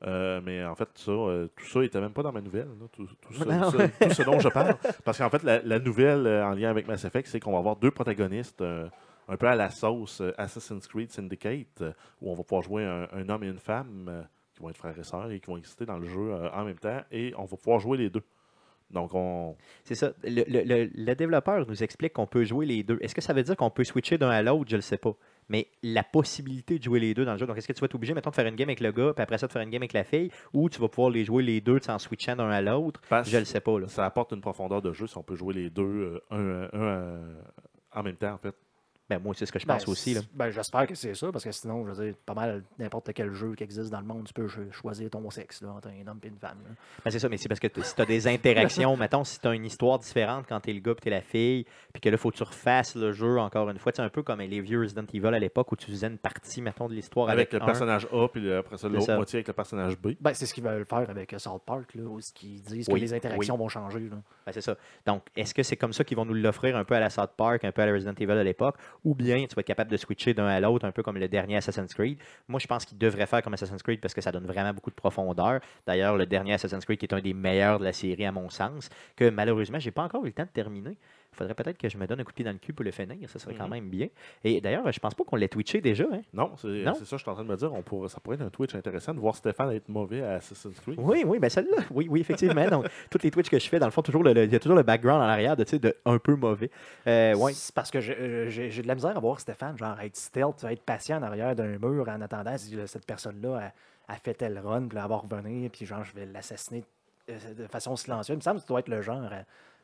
Euh, 0.04 0.42
mais 0.44 0.66
en 0.66 0.74
fait, 0.76 0.90
ça, 0.96 1.12
euh, 1.12 1.48
tout 1.56 1.66
ça 1.68 1.80
n'était 1.82 2.02
même 2.02 2.14
pas 2.14 2.24
dans 2.24 2.32
ma 2.32 2.42
nouvelle. 2.42 2.68
là, 2.80 2.88
tout, 2.92 3.08
tout 3.22 3.34
ça- 3.34 3.46
tout 3.72 3.78
ça- 3.78 3.88
tout 4.08 4.14
ce 4.16 4.24
dont 4.24 4.40
je 4.40 4.50
parle. 4.50 4.76
Parce 5.06 5.20
qu'en 5.20 5.30
fait, 5.30 5.44
la, 5.44 5.62
la 5.62 5.78
nouvelle 5.80 6.26
euh, 6.26 6.44
en 6.46 6.52
lien 6.54 6.70
avec 6.72 6.88
Mass 6.88 7.06
Effect, 7.06 7.28
c'est 7.28 7.40
qu'on 7.40 7.52
va 7.52 7.60
avoir 7.60 7.76
deux 7.76 7.92
protagonistes 7.92 8.62
euh, 8.62 8.88
un 9.28 9.38
peu 9.38 9.48
à 9.48 9.56
la 9.56 9.70
sauce 9.70 10.22
Assassin's 10.38 10.88
Creed 10.88 11.12
Syndicate, 11.12 11.84
où 12.20 12.32
on 12.32 12.34
va 12.36 12.44
pouvoir 12.44 12.64
jouer 12.64 12.84
un, 12.84 13.08
un 13.14 13.30
homme 13.30 13.44
et 13.44 13.48
une 13.50 13.60
femme 13.60 14.26
qui 14.56 14.62
vont 14.64 14.70
être 14.72 14.78
frères 14.78 14.98
et 14.98 15.04
sœurs 15.04 15.30
et 15.32 15.40
qui 15.40 15.48
vont 15.50 15.58
exister 15.58 15.86
dans 15.86 15.98
le 16.00 16.06
jeu 16.08 16.34
en 16.54 16.66
même 16.66 16.80
temps. 16.80 17.02
Et 17.12 17.34
on 17.38 17.46
va 17.46 17.56
pouvoir 17.56 17.80
jouer 17.80 17.98
les 18.00 18.10
deux. 18.10 18.24
Donc, 18.94 19.12
on, 19.14 19.56
C'est 19.84 19.96
ça. 19.96 20.12
Le, 20.24 20.44
le- 20.48 20.64
le- 20.64 20.90
le 20.94 21.16
développeur 21.16 21.66
nous 21.68 21.84
explique 21.84 22.14
qu'on 22.14 22.28
peut 22.28 22.44
jouer 22.44 22.66
les 22.66 22.84
deux. 22.84 22.98
Est-ce 23.02 23.16
que 23.16 23.22
ça 23.22 23.34
veut 23.34 23.44
dire 23.44 23.56
qu'on 23.56 23.70
peut 23.70 23.84
switcher 23.84 24.18
d'un 24.18 24.30
à 24.30 24.42
l'autre? 24.42 24.70
Je 24.70 24.76
ne 24.76 24.82
sais 24.82 24.98
pas. 24.98 25.14
Mais 25.50 25.68
la 25.84 26.04
possibilité 26.04 26.78
de 26.78 26.84
jouer 26.84 27.00
les 27.00 27.14
deux 27.14 27.26
dans 27.26 27.34
le 27.34 27.38
jeu. 27.38 27.46
Donc, 27.48 27.58
est-ce 27.58 27.68
que 27.68 27.74
tu 27.74 27.80
vas 27.82 27.86
être 27.86 27.96
obligé, 27.96 28.14
mettons, 28.14 28.30
de 28.30 28.36
faire 28.36 28.46
une 28.48 28.56
game 28.56 28.70
avec 28.70 28.80
le 28.80 28.92
gars, 28.92 29.12
puis 29.14 29.24
après 29.24 29.38
ça, 29.38 29.48
de 29.48 29.52
faire 29.52 29.62
une 29.62 29.70
game 29.70 29.82
avec 29.82 29.94
la 29.94 30.04
fille, 30.04 30.30
ou 30.54 30.70
tu 30.70 30.80
vas 30.80 30.88
pouvoir 30.88 31.10
les 31.12 31.26
jouer 31.26 31.44
les 31.44 31.60
deux 31.62 31.80
en 31.90 32.00
switchant 32.00 32.36
d'un 32.36 32.50
à 32.50 32.62
l'autre? 32.62 33.02
Je 33.32 33.38
ne 33.38 33.44
sais 33.44 33.60
pas. 33.62 33.80
Là. 33.80 33.88
ça 33.88 34.06
apporte 34.06 34.32
une 34.34 34.42
profondeur 34.42 34.82
de 34.82 34.94
jeu 34.94 35.08
si 35.08 35.18
on 35.18 35.24
peut 35.24 35.36
jouer 35.36 35.54
les 35.54 35.70
deux 35.70 36.22
euh, 36.32 36.70
un, 36.74 36.80
un, 36.80 38.00
en 38.00 38.04
même 38.04 38.16
temps, 38.16 38.34
en 38.34 38.38
fait. 38.38 38.56
Ben, 39.10 39.20
moi, 39.20 39.34
c'est 39.38 39.46
ce 39.46 39.52
que 39.52 39.60
je 39.60 39.66
Ben, 39.68 39.74
pense 39.74 39.88
aussi. 39.90 40.14
Là. 40.14 40.22
Ben, 40.34 40.52
j'espère 40.52 40.88
que 40.88 40.96
c'est 40.96 41.14
ça, 41.16 41.32
parce 41.34 41.44
que 41.44 41.52
sinon, 41.52 41.86
je 41.86 41.92
veux 41.92 42.06
dire, 42.06 42.16
pas 42.26 42.34
mal 42.34 42.64
n'importe 42.80 43.12
quel 43.14 43.34
jeu 43.34 43.56
qui 43.56 43.64
existe 43.66 43.90
dans 43.90 44.00
le 44.00 44.06
monde, 44.06 44.26
tu 44.26 44.34
peux 44.34 44.48
cho- 44.48 44.72
choisir 44.72 45.10
ton 45.10 45.30
sexe 45.30 45.62
là, 45.62 45.70
entre 45.74 45.90
un 45.90 46.08
homme 46.08 46.20
et 46.24 46.28
une 46.30 46.38
femme. 46.38 46.60
Ben, 47.04 47.12
c'est 47.12 47.20
ça, 47.20 47.28
mais 47.28 47.36
c'est 47.36 47.50
parce 47.50 47.60
que 47.60 47.68
si 47.84 47.94
tu 47.96 48.02
as 48.02 48.06
des 48.06 48.28
interactions, 48.28 48.96
mettons, 48.98 49.26
si 49.26 49.38
tu 49.40 49.48
as 49.50 49.54
une 49.54 49.66
histoire 49.66 50.00
différente 50.00 50.46
quand 50.48 50.62
tu 50.62 50.70
es 50.70 50.74
le 50.74 50.80
gars 50.80 50.94
et 50.94 50.96
tu 51.02 51.08
es 51.10 51.12
la 51.12 51.22
fille, 51.22 51.66
puis 51.92 52.00
que 52.00 52.08
là, 52.10 52.16
faut 52.16 52.32
que 52.32 52.38
tu 52.38 52.44
refasses 52.44 52.96
le 52.96 53.12
jeu 53.12 53.38
encore 53.38 53.70
une 53.70 53.80
fois. 53.80 53.92
C'est 53.94 54.02
un 54.02 54.08
peu 54.10 54.24
comme 54.24 54.40
les 54.40 54.62
vieux 54.62 54.80
Resident 54.80 55.04
Evil 55.14 55.28
à 55.28 55.40
l'époque 55.40 55.70
où 55.74 55.76
tu 55.76 55.92
faisais 55.92 56.08
une 56.08 56.18
partie, 56.18 56.62
mettons, 56.62 56.88
de 56.88 56.94
l'histoire 56.94 57.28
Avec, 57.30 57.50
avec, 57.50 57.54
le 57.54 57.62
un. 57.64 57.66
personnage 57.66 58.08
A, 58.14 58.28
puis 58.30 58.54
après 58.54 58.78
ça, 58.78 58.88
l'autre 58.88 59.14
moitié 59.14 59.38
avec 59.40 59.48
le 59.48 59.54
personnage 59.54 59.98
B. 59.98 60.12
Ben, 60.22 60.34
c'est 60.34 60.46
ce 60.46 60.54
qu'ils 60.54 60.64
veulent 60.64 60.86
faire 60.86 61.10
avec 61.10 61.34
euh, 61.34 61.38
South 61.40 61.64
Park, 61.66 61.96
là, 61.96 62.04
où 62.04 62.20
ils 62.44 62.62
disent 62.62 62.88
Oui, 62.88 62.96
que 62.96 63.00
les 63.06 63.14
interactions 63.14 63.58
vont 63.58 63.68
changer. 63.68 64.00
Là. 64.10 64.16
Ben, 64.46 64.52
c'est 64.54 64.62
ça. 64.62 64.78
Donc, 65.06 65.24
est-ce 65.36 65.54
que 65.54 65.64
c'est 65.64 65.76
comme 65.76 65.92
ça 65.92 66.06
qu'ils 66.06 66.16
vont 66.16 66.24
nous 66.26 66.34
l'offrir 66.34 66.78
un 66.78 66.86
peu 66.86 66.96
à 66.96 67.02
la 67.02 67.10
South 67.10 67.32
Park, 67.36 67.66
un 67.66 67.74
peu 67.74 67.82
à 67.82 67.86
la 67.88 67.92
Resident 67.94 68.14
Evil 68.18 68.32
à 68.32 68.44
l'époque, 68.44 68.76
ou 69.04 69.16
bien 69.16 69.46
tu 69.48 69.56
vas 69.56 69.62
être 69.62 69.68
capable 69.68 69.92
de 69.92 69.98
switcher 69.98 70.34
d'un 70.34 70.48
à 70.48 70.60
l'autre, 70.60 70.86
un 70.86 70.92
peu 70.92 71.04
comme 71.04 71.18
le 71.18 71.28
dernier 71.28 71.58
Assassin's 71.58 71.94
Creed? 71.94 72.20
Moi, 72.48 72.60
je 72.60 72.68
pense 72.68 72.86
qu'ils 72.86 72.98
devraient 72.98 73.26
faire 73.26 73.42
comme 73.42 73.54
Assassin's 73.54 73.82
Creed 73.82 74.00
parce 74.00 74.14
que 74.14 74.22
ça 74.22 74.32
donne 74.32 74.46
vraiment 74.46 74.74
beaucoup 74.74 74.90
de 74.90 74.96
profondeur. 74.96 75.62
D'ailleurs, 75.86 76.18
le 76.18 76.26
dernier 76.26 76.54
Assassin's 76.54 76.86
Creed 76.86 77.04
est 77.04 77.14
un 77.14 77.20
des 77.22 77.34
meilleurs 77.34 77.80
de 77.80 77.84
la 77.84 77.94
série, 77.94 78.26
à 78.26 78.32
mon 78.32 78.50
sens, 78.50 78.90
que 79.16 79.30
malheureusement, 79.30 79.80
j'ai 79.80 79.92
pas 79.92 80.04
encore 80.04 80.24
eu 80.24 80.28
le 80.28 80.34
temps 80.34 80.44
de 80.44 80.50
terminer. 80.50 80.98
Il 81.34 81.38
faudrait 81.38 81.54
peut-être 81.54 81.78
que 81.78 81.88
je 81.88 81.98
me 81.98 82.06
donne 82.08 82.20
un 82.20 82.24
coup 82.26 82.32
de 82.32 82.36
pied 82.36 82.44
dans 82.44 82.52
le 82.52 82.58
cul 82.58 82.74
pour 82.74 82.84
le 82.84 82.92
finir. 82.92 83.30
Ça 83.30 83.40
serait 83.40 83.54
quand 83.56 83.64
Mhm. 83.64 83.70
même 83.70 83.90
bien. 83.90 84.08
Et 84.44 84.60
d'ailleurs, 84.60 84.92
je 84.92 85.00
pense 85.00 85.16
pas 85.16 85.24
qu'on 85.24 85.38
l'ait 85.38 85.48
twitché 85.48 85.80
déjà. 85.80 86.04
Hein? 86.12 86.22
Non, 86.34 86.52
c'est 86.58 86.84
ça 86.84 86.92
que 86.92 87.00
je 87.06 87.16
suis 87.18 87.30
en 87.30 87.34
train 87.36 87.44
de 87.46 87.50
me 87.50 87.56
dire. 87.56 87.74
On 87.74 87.82
pourrait, 87.82 88.10
ça 88.10 88.20
pourrait 88.20 88.36
être 88.36 88.42
un 88.42 88.50
Twitch 88.50 88.76
intéressant 88.76 89.14
de 89.14 89.20
voir 89.20 89.36
Stéphane 89.38 89.72
être 89.72 89.88
mauvais 89.88 90.22
à 90.24 90.34
Assassin's 90.36 90.78
Creed. 90.82 91.00
Oui, 91.00 91.24
oui, 91.26 91.40
ben 91.40 91.50
celle-là, 91.50 91.84
oui, 91.92 92.08
oui, 92.10 92.20
effectivement. 92.20 92.68
Donc, 92.68 92.86
toutes 93.10 93.24
les 93.24 93.32
Twitch 93.32 93.50
que 93.50 93.58
je 93.60 93.70
fais, 93.70 93.80
dans 93.80 93.86
le 93.88 93.92
fond, 93.94 94.02
toujours 94.02 94.24
le- 94.24 94.34
le- 94.34 94.44
il 94.44 94.52
y 94.52 94.56
a 94.56 94.60
toujours 94.60 94.76
le 94.76 94.84
background 94.84 95.22
en 95.24 95.28
arrière 95.28 95.56
de, 95.56 95.64
tu 95.64 95.70
sais, 95.72 95.80
de 95.80 95.96
un 96.06 96.18
peu 96.20 96.36
mauvais. 96.36 96.70
Euh, 97.08 97.34
ouais. 97.36 97.54
C'est 97.54 97.74
parce 97.74 97.92
que 97.92 98.02
j'ai- 98.02 98.18
euh, 98.20 98.50
j'ai 98.50 98.82
de 98.82 98.88
la 98.88 98.96
misère 98.96 99.16
à 99.16 99.20
voir 99.22 99.40
Stéphane, 99.40 99.78
genre 99.78 99.98
être 100.02 100.18
stealth, 100.18 100.66
être 100.66 100.84
patient 100.84 101.18
en 101.20 101.24
arrière 101.24 101.56
d'un 101.56 101.78
mur 101.80 102.10
en 102.10 102.20
attendant 102.20 102.58
si 102.58 102.78
euh, 102.78 102.88
cette 102.88 103.06
personne-là 103.06 103.72
a, 104.10 104.14
a 104.14 104.16
fait 104.18 104.34
tel 104.34 104.60
run, 104.60 104.88
puis 104.90 104.98
là, 104.98 105.04
elle 105.06 105.10
va 105.10 105.16
revenir, 105.18 105.72
puis 105.72 105.86
genre 105.86 106.04
je 106.04 106.14
vais 106.14 106.26
l'assassiner 106.26 106.84
euh, 107.30 107.38
de 107.58 107.68
façon 107.68 107.96
silencieuse. 107.96 108.36
Il 108.36 108.40
me 108.40 108.42
semble 108.42 108.58
que 108.60 108.66
tu 108.66 108.68
dois 108.68 108.80
être 108.82 108.90
le 108.90 109.02
genre, 109.02 109.22
euh, 109.32 109.42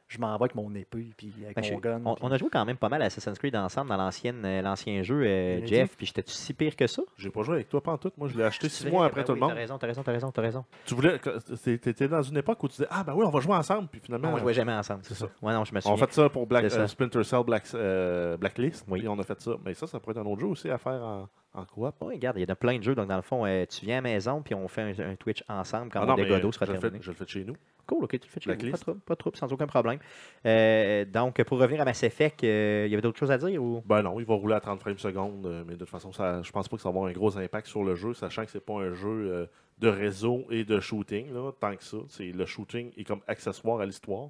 je 0.07 0.19
m'en 0.19 0.29
vais 0.37 0.43
avec 0.43 0.55
mon 0.55 0.73
épée, 0.75 1.09
puis 1.17 1.33
avec 1.43 1.55
Ben, 1.57 1.63
je- 1.63 1.73
mon 1.73 1.79
gun. 1.79 2.01
on, 2.05 2.13
puis- 2.15 2.23
on 2.25 2.31
a 2.31 2.37
joué 2.37 2.49
quand 2.49 2.63
même 2.65 2.77
pas 2.77 2.87
mal 2.89 3.01
à 3.01 3.05
Assassin's 3.05 3.37
Creed 3.37 3.55
ensemble 3.55 3.89
dans 3.89 3.99
euh, 3.99 4.61
l'ancien 4.61 5.03
jeu, 5.03 5.21
euh. 5.25 5.65
Jeff. 5.65 5.95
Puis 5.97 6.05
j'étais-tu 6.05 6.31
si 6.31 6.53
pire 6.53 6.75
que 6.75 6.87
ça? 6.87 7.01
J'ai 7.17 7.29
pas 7.29 7.41
joué 7.43 7.55
avec 7.55 7.69
toi, 7.69 7.81
pas 7.81 7.91
en 7.91 7.97
tout. 7.97 8.11
Moi, 8.17 8.29
je 8.29 8.37
l'ai 8.37 8.43
acheté 8.43 8.69
six 8.69 8.85
mois 8.87 9.01
ben 9.01 9.07
après 9.07 9.21
oui, 9.21 9.25
tout 9.25 9.33
le 9.33 9.39
T'as 9.39 9.45
monde. 9.47 9.55
raison, 9.55 9.77
t'as 9.77 9.87
raison, 9.87 10.03
t'as 10.03 10.11
raison, 10.13 10.31
t'as 10.31 10.41
raison. 10.41 10.65
Tu 10.85 10.95
voulais. 10.95 11.19
T'étais 11.63 12.07
dans 12.07 12.21
une 12.21 12.37
époque 12.37 12.61
où 12.63 12.67
tu 12.67 12.73
disais 12.77 12.87
Ah, 12.89 13.03
ben 13.03 13.13
oui, 13.15 13.25
on 13.25 13.29
va 13.29 13.39
jouer 13.39 13.55
ensemble. 13.55 13.87
Puis 13.89 13.99
finalement, 14.01 14.33
on 14.33 14.37
jouait 14.37 14.53
jamais 14.53 14.73
ensemble, 14.73 15.01
c'est 15.03 15.13
ça. 15.13 15.25
ça. 15.27 15.31
Ouais, 15.41 15.53
non, 15.53 15.65
je 15.65 15.73
me 15.73 15.79
on 15.79 15.81
souviens. 15.81 15.95
a 16.03 16.07
fait 16.07 16.13
ça 16.13 16.29
pour 16.29 16.47
Black, 16.47 16.65
euh, 16.65 16.87
Splinter 16.87 17.23
Cell 17.23 17.43
Black, 17.45 17.63
euh, 17.73 18.37
Blacklist. 18.37 18.85
Oui. 18.87 18.99
Puis 18.99 19.07
on 19.09 19.19
a 19.19 19.23
fait 19.23 19.39
ça. 19.41 19.51
Mais 19.65 19.73
ça, 19.73 19.87
ça 19.87 19.99
pourrait 19.99 20.13
être 20.13 20.25
un 20.25 20.29
autre 20.29 20.41
jeu 20.41 20.47
aussi 20.47 20.69
à 20.69 20.77
faire 20.77 20.93
en, 21.03 21.27
en 21.53 21.65
coop. 21.65 21.93
Oui, 22.01 22.15
regarde, 22.15 22.37
il 22.37 22.47
y 22.47 22.51
a 22.51 22.55
plein 22.55 22.77
de 22.77 22.83
jeux. 22.83 22.95
Donc, 22.95 23.07
dans 23.07 23.15
le 23.15 23.21
fond, 23.21 23.45
euh, 23.45 23.65
tu 23.65 23.85
viens 23.85 23.95
à 23.97 24.01
la 24.01 24.09
maison, 24.09 24.41
puis 24.41 24.55
on 24.55 24.67
fait 24.67 24.81
un, 24.83 25.11
un 25.11 25.15
Twitch 25.15 25.43
ensemble 25.49 25.91
quand 25.91 25.99
Ah 26.01 26.05
mon 26.05 26.11
non, 26.11 26.23
dégodo 26.23 26.51
sera 26.51 26.65
je 26.65 26.71
le, 26.71 26.79
terminé. 26.79 26.99
fais, 26.99 27.05
je 27.05 27.11
le 27.11 27.15
fais 27.17 27.27
chez 27.27 27.43
nous. 27.43 27.55
Cool, 27.87 28.03
ok, 28.03 28.11
tu 28.11 28.27
le 28.27 28.31
fais 28.31 28.39
chez 28.41 28.53
vous, 28.53 28.71
Pas 28.71 28.77
trouble, 28.77 28.99
pas 28.99 29.15
trouble, 29.15 29.37
sans 29.37 29.51
aucun 29.51 29.65
problème. 29.67 29.97
Euh, 30.45 31.05
donc, 31.05 31.41
pour 31.43 31.57
revenir 31.59 31.81
à 31.81 31.85
Mass 31.85 32.03
Effect, 32.03 32.43
euh, 32.43 32.83
il 32.85 32.91
y 32.91 32.93
avait 32.93 33.01
d'autres 33.01 33.17
choses 33.17 33.31
à 33.31 33.37
dire 33.37 33.63
ou... 33.63 33.81
Ben 33.85 34.01
non, 34.01 34.19
il 34.19 34.25
va 34.25 34.35
rouler 34.35 34.55
à 34.55 34.59
30 34.59 34.79
frames 34.79 34.97
secondes, 34.97 35.45
euh, 35.45 35.63
mais 35.65 35.73
de 35.73 35.79
toute 35.79 35.89
façon, 35.89 36.11
ça, 36.11 36.41
je 36.43 36.51
pense 36.51 36.67
pas 36.67 36.75
que 36.75 36.81
ça 36.83 36.89
va 36.89 36.95
avoir 36.97 37.09
un 37.09 37.13
gros 37.13 37.37
impact 37.37 37.67
sur 37.67 37.83
le 37.83 37.95
jeu, 37.95 38.13
sachant 38.13 38.45
que 38.45 38.51
c'est 38.51 38.59
pas 38.65 38.73
un 38.73 38.93
jeu 38.93 39.07
euh, 39.09 39.45
de 39.79 39.87
réseau 39.87 40.45
et 40.49 40.63
de 40.65 40.79
shooting, 40.79 41.33
là, 41.33 41.51
tant 41.59 41.75
que 41.75 41.83
ça. 41.83 41.97
C'est, 42.09 42.31
le 42.31 42.45
shooting 42.45 42.91
est 42.97 43.03
comme 43.03 43.21
accessoire 43.27 43.79
à 43.79 43.85
l'histoire. 43.85 44.29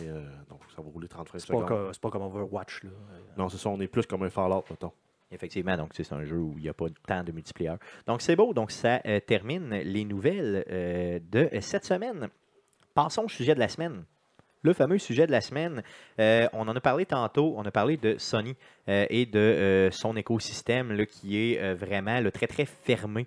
Mais 0.00 0.08
euh, 0.08 0.20
donc, 0.48 0.60
ça 0.76 0.80
va 0.80 0.88
rouler 0.90 1.08
30 1.08 1.28
frames 1.28 1.40
C'est 1.40 1.48
pas, 1.48 1.54
secondes. 1.54 1.68
comme- 1.68 1.92
c'est 1.92 2.00
pas 2.00 2.10
comme 2.10 2.22
Overwatch. 2.22 2.84
Là. 2.84 2.90
Euh, 2.90 3.18
Non, 3.36 3.48
c'est 3.48 3.56
ça, 3.58 3.68
on 3.68 3.80
est 3.80 3.88
plus 3.88 4.06
comme 4.06 4.22
un 4.22 4.30
Fallout, 4.30 4.64
mettons. 4.70 4.92
Effectivement, 5.34 5.76
donc 5.78 5.90
c'est 5.94 6.12
un 6.12 6.24
jeu 6.24 6.36
où 6.36 6.54
il 6.58 6.62
n'y 6.64 6.68
a 6.68 6.74
pas 6.74 6.84
tant 7.06 7.24
de 7.24 7.32
multiplayer. 7.32 7.76
Donc 8.06 8.20
c'est 8.20 8.36
beau, 8.36 8.52
donc 8.52 8.70
ça 8.70 9.00
euh, 9.06 9.18
termine 9.18 9.70
les 9.70 10.04
nouvelles 10.04 10.62
euh, 10.70 11.18
de 11.30 11.48
cette 11.60 11.86
semaine. 11.86 12.28
Passons 12.94 13.24
au 13.24 13.28
sujet 13.28 13.54
de 13.54 13.60
la 13.60 13.68
semaine. 13.68 14.04
Le 14.62 14.72
fameux 14.72 14.98
sujet 14.98 15.26
de 15.26 15.32
la 15.32 15.40
semaine, 15.40 15.82
euh, 16.20 16.46
on 16.52 16.68
en 16.68 16.76
a 16.76 16.80
parlé 16.80 17.04
tantôt, 17.04 17.54
on 17.56 17.64
a 17.64 17.70
parlé 17.72 17.96
de 17.96 18.16
Sony 18.18 18.54
euh, 18.88 19.06
et 19.10 19.26
de 19.26 19.38
euh, 19.38 19.90
son 19.90 20.16
écosystème 20.16 20.92
là, 20.92 21.06
qui 21.06 21.38
est 21.38 21.60
euh, 21.60 21.74
vraiment 21.74 22.20
là, 22.20 22.30
très 22.30 22.46
très 22.46 22.64
fermé. 22.64 23.26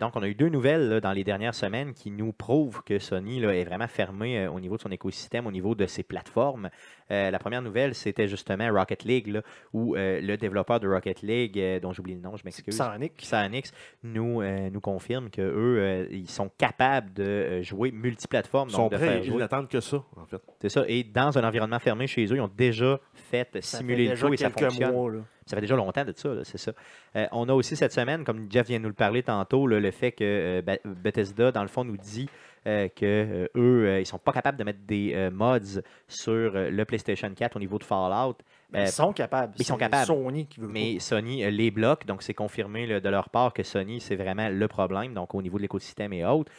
Donc 0.00 0.14
on 0.14 0.22
a 0.22 0.28
eu 0.28 0.36
deux 0.36 0.48
nouvelles 0.48 0.88
là, 0.88 1.00
dans 1.00 1.10
les 1.10 1.24
dernières 1.24 1.56
semaines 1.56 1.92
qui 1.92 2.12
nous 2.12 2.32
prouvent 2.32 2.84
que 2.84 3.00
Sony 3.00 3.40
là, 3.40 3.52
est 3.52 3.64
vraiment 3.64 3.88
fermé 3.88 4.46
au 4.46 4.60
niveau 4.60 4.76
de 4.76 4.80
son 4.80 4.92
écosystème, 4.92 5.44
au 5.48 5.50
niveau 5.50 5.74
de 5.74 5.86
ses 5.86 6.04
plateformes. 6.04 6.70
La 7.10 7.36
première 7.40 7.62
nouvelle, 7.62 7.96
c'était 7.96 8.28
justement 8.28 8.72
Rocket 8.72 9.02
League, 9.02 9.40
où 9.72 9.96
le 9.96 10.36
développeur 10.36 10.78
de 10.78 10.86
Rocket 10.86 11.22
League, 11.22 11.60
dont 11.82 11.92
j'oublie 11.92 12.14
le 12.14 12.20
nom, 12.20 12.36
je 12.36 12.44
m'excuse. 12.44 12.80
Psyonix, 13.16 13.72
nous, 14.04 14.40
nous 14.70 14.80
confirme 14.80 15.30
que 15.30 15.42
eux, 15.42 15.78
euh, 15.78 16.06
ils 16.10 16.28
sont 16.28 16.50
capables 16.58 17.12
de 17.12 17.62
jouer 17.62 17.90
multiplateforme. 17.90 18.68
Ils 18.68 18.72
sont 18.72 18.82
donc 18.82 18.92
de 18.92 18.96
prêts, 18.98 19.22
ils 19.24 19.36
n'attendent 19.36 19.68
que 19.68 19.80
ça, 19.80 20.04
en 20.16 20.26
fait. 20.26 20.40
C'est 20.60 20.68
ça. 20.68 20.84
Et 20.88 21.04
dans 21.04 21.36
un 21.38 21.44
environnement 21.44 21.78
fermé 21.78 22.06
chez 22.06 22.24
eux, 22.26 22.36
ils 22.36 22.40
ont 22.40 22.50
déjà 22.54 23.00
fait 23.14 23.48
Ça 23.60 23.78
simuler 23.78 23.96
fait 23.96 24.02
le 24.02 24.10
déjà 24.10 24.26
tout 24.26 24.34
et 24.34 24.36
ça 24.36 24.50
fonctionne. 24.50 24.91
Là. 25.10 25.20
Ça 25.46 25.56
fait 25.56 25.60
déjà 25.62 25.74
longtemps 25.76 26.04
de 26.04 26.12
ça, 26.16 26.30
c'est 26.44 26.58
ça. 26.58 26.72
Euh, 27.16 27.26
on 27.32 27.48
a 27.48 27.52
aussi 27.52 27.74
cette 27.76 27.92
semaine, 27.92 28.24
comme 28.24 28.46
Jeff 28.50 28.66
vient 28.68 28.78
de 28.78 28.84
nous 28.84 28.88
le 28.90 28.94
parler 28.94 29.22
tantôt, 29.22 29.66
là, 29.66 29.80
le 29.80 29.90
fait 29.90 30.12
que 30.12 30.22
euh, 30.24 30.62
Be- 30.62 30.78
Bethesda, 30.84 31.50
dans 31.50 31.62
le 31.62 31.68
fond, 31.68 31.84
nous 31.84 31.96
dit 31.96 32.28
euh, 32.66 32.86
que 32.88 33.04
euh, 33.04 33.48
eux, 33.56 33.98
ils 34.00 34.06
sont 34.06 34.18
pas 34.18 34.32
capables 34.32 34.56
de 34.56 34.62
mettre 34.64 34.78
des 34.86 35.28
mods 35.32 35.80
sur 36.06 36.52
le 36.54 36.84
PlayStation 36.84 37.28
4 37.34 37.56
au 37.56 37.58
niveau 37.58 37.78
de 37.78 37.84
Fallout. 37.84 38.36
Mais 38.72 38.84
ils 38.84 38.88
sont 38.92 39.12
capables. 39.12 39.52
ils 39.58 39.64
sont 39.66 39.76
capables. 39.76 40.06
Sony 40.06 40.46
qui 40.46 40.60
veut 40.60 40.68
mais 40.68 40.98
Sony 41.00 41.50
les 41.50 41.70
bloque, 41.70 42.06
donc 42.06 42.22
c'est 42.22 42.34
confirmé 42.34 42.86
là, 42.86 43.00
de 43.00 43.08
leur 43.08 43.28
part 43.28 43.52
que 43.52 43.62
Sony, 43.64 44.00
c'est 44.00 44.16
vraiment 44.16 44.48
le 44.48 44.68
problème, 44.68 45.12
donc 45.12 45.34
au 45.34 45.42
niveau 45.42 45.58
de 45.58 45.62
l'écosystème 45.62 46.12
et 46.12 46.24
autres. 46.24 46.50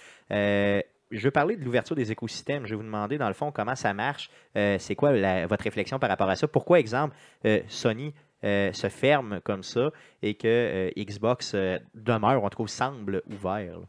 Je 1.11 1.21
veux 1.25 1.31
parler 1.31 1.55
de 1.55 1.63
l'ouverture 1.63 1.95
des 1.95 2.11
écosystèmes. 2.11 2.65
Je 2.65 2.71
vais 2.71 2.75
vous 2.77 2.81
demander, 2.83 3.19
dans 3.19 3.27
le 3.27 3.35
fond, 3.35 3.51
comment 3.51 3.75
ça 3.75 3.93
marche. 3.93 4.31
Euh, 4.57 4.77
c'est 4.79 4.95
quoi 4.95 5.11
la- 5.11 5.45
votre 5.45 5.63
réflexion 5.63 5.99
par 5.99 6.09
rapport 6.09 6.27
à 6.29 6.35
ça? 6.35 6.47
Pourquoi, 6.47 6.79
exemple, 6.79 7.15
euh, 7.45 7.59
Sony 7.67 8.15
euh, 8.43 8.71
se 8.73 8.87
ferme 8.89 9.39
comme 9.41 9.63
ça 9.63 9.91
et 10.21 10.33
que 10.35 10.47
euh, 10.47 10.89
Xbox 10.97 11.53
euh, 11.55 11.79
demeure, 11.95 12.43
en 12.43 12.49
tout 12.49 12.63
cas, 12.63 12.67
semble 12.67 13.21
ouvert? 13.31 13.79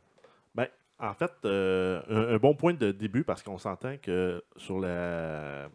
Ben, 0.54 0.66
en 0.98 1.14
fait, 1.14 1.32
un, 1.44 2.36
bon 2.38 2.54
point 2.54 2.74
de 2.74 2.92
début, 2.92 3.24
parce 3.24 3.42
qu'on 3.42 3.58
s'entend 3.58 3.96
que 3.98 4.42
sur 4.56 4.78
la 4.80 5.68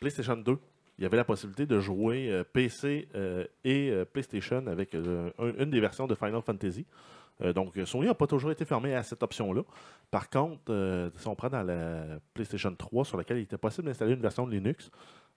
PlayStation 0.00 0.36
2, 0.36 0.58
il 0.98 1.02
y 1.02 1.06
avait 1.06 1.16
la 1.16 1.24
possibilité 1.24 1.66
de 1.66 1.80
jouer 1.80 2.42
PC 2.52 3.08
et 3.64 3.92
PlayStation 4.12 4.66
avec 4.66 4.94
un- 4.94 5.30
une 5.58 5.70
des 5.70 5.80
versions 5.80 6.06
de 6.06 6.14
Final 6.14 6.42
Fantasy. 6.42 6.84
Euh, 7.42 7.52
donc, 7.52 7.74
Sony 7.84 8.06
n'a 8.06 8.14
pas 8.14 8.26
toujours 8.26 8.50
été 8.50 8.64
fermé 8.64 8.94
à 8.94 9.02
cette 9.02 9.22
option-là. 9.22 9.62
Par 10.10 10.28
contre, 10.28 11.10
si 11.16 11.26
on 11.28 11.34
prend 11.34 11.48
dans 11.48 11.62
la 11.62 12.18
PlayStation 12.34 12.74
3, 12.74 13.04
sur 13.04 13.16
laquelle 13.16 13.38
il 13.38 13.42
était 13.42 13.56
possible 13.58 13.86
d'installer 13.86 14.12
une 14.14 14.20
version 14.20 14.46
de 14.46 14.52
Linux, 14.52 14.90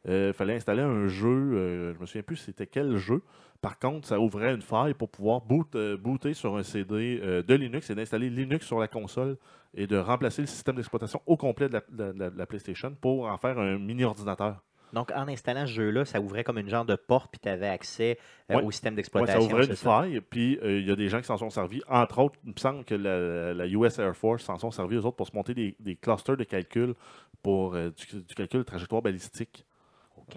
il 0.07 0.33
fallait 0.33 0.55
installer 0.55 0.81
un 0.81 1.07
jeu, 1.07 1.27
euh, 1.29 1.91
je 1.93 1.97
ne 1.97 2.01
me 2.01 2.05
souviens 2.05 2.23
plus 2.23 2.35
c'était 2.37 2.67
quel 2.67 2.97
jeu. 2.97 3.21
Par 3.61 3.79
contre, 3.79 4.07
ça 4.07 4.19
ouvrait 4.19 4.53
une 4.53 4.61
faille 4.61 4.93
pour 4.93 5.09
pouvoir 5.09 5.39
boot, 5.41 5.73
euh, 5.75 5.95
booter 5.95 6.33
sur 6.33 6.57
un 6.57 6.63
CD 6.63 7.21
euh, 7.23 7.41
de 7.43 7.53
Linux 7.55 7.89
et 7.89 7.95
d'installer 7.95 8.29
Linux 8.29 8.65
sur 8.65 8.77
la 8.79 8.89
console 8.89 9.37
et 9.73 9.87
de 9.87 9.95
remplacer 9.97 10.41
le 10.41 10.47
système 10.47 10.75
d'exploitation 10.75 11.21
au 11.25 11.37
complet 11.37 11.69
de 11.69 11.73
la, 11.75 11.81
de 11.89 12.19
la- 12.19 12.29
de 12.29 12.37
la 12.37 12.45
PlayStation 12.45 12.93
pour 12.99 13.27
en 13.27 13.37
faire 13.37 13.57
un 13.57 13.79
mini-ordinateur. 13.79 14.61
Donc, 14.91 15.11
en 15.15 15.27
installant 15.27 15.65
ce 15.65 15.71
jeu-là, 15.71 16.05
ça 16.05 16.19
ouvrait 16.21 16.43
comme 16.43 16.59
une 16.59 16.69
genre 16.69 16.85
de 16.85 16.95
porte, 16.95 17.31
puis 17.31 17.39
tu 17.41 17.49
avais 17.49 17.67
accès 17.69 18.19
euh, 18.51 18.57
Ouais. 18.57 18.63
au 18.63 18.69
système 18.69 18.93
Ouais, 18.93 18.97
d'exploitation. 18.97 19.41
ça 19.41 19.47
ouvrait 19.55 19.65
une 19.65 19.75
faille, 19.75 20.21
puis 20.29 20.59
euh, 20.61 20.79
il 20.81 20.87
y 20.87 20.91
a 20.91 20.95
des 20.95 21.07
gens 21.09 21.19
qui 21.19 21.25
s'en 21.25 21.37
sont 21.37 21.49
servis. 21.49 21.81
Entre 21.87 22.19
autres, 22.19 22.37
il 22.43 22.49
me 22.53 22.59
semble 22.59 22.83
que 22.83 22.93
la, 22.93 23.53
la 23.55 23.65
US 23.67 23.97
Air 23.97 24.15
Force 24.15 24.43
s'en 24.43 24.59
sont 24.59 24.69
servis, 24.69 24.97
eux 24.97 25.05
autres, 25.05 25.15
pour 25.15 25.27
se 25.27 25.35
monter 25.35 25.55
des, 25.55 25.75
des 25.79 25.95
clusters 25.95 26.37
de 26.37 26.43
calcul 26.43 26.93
pour 27.41 27.73
euh, 27.73 27.89
du, 27.89 28.21
du 28.21 28.35
calcul 28.35 28.59
de 28.59 28.63
trajectoire 28.65 29.01
balistique. 29.01 29.65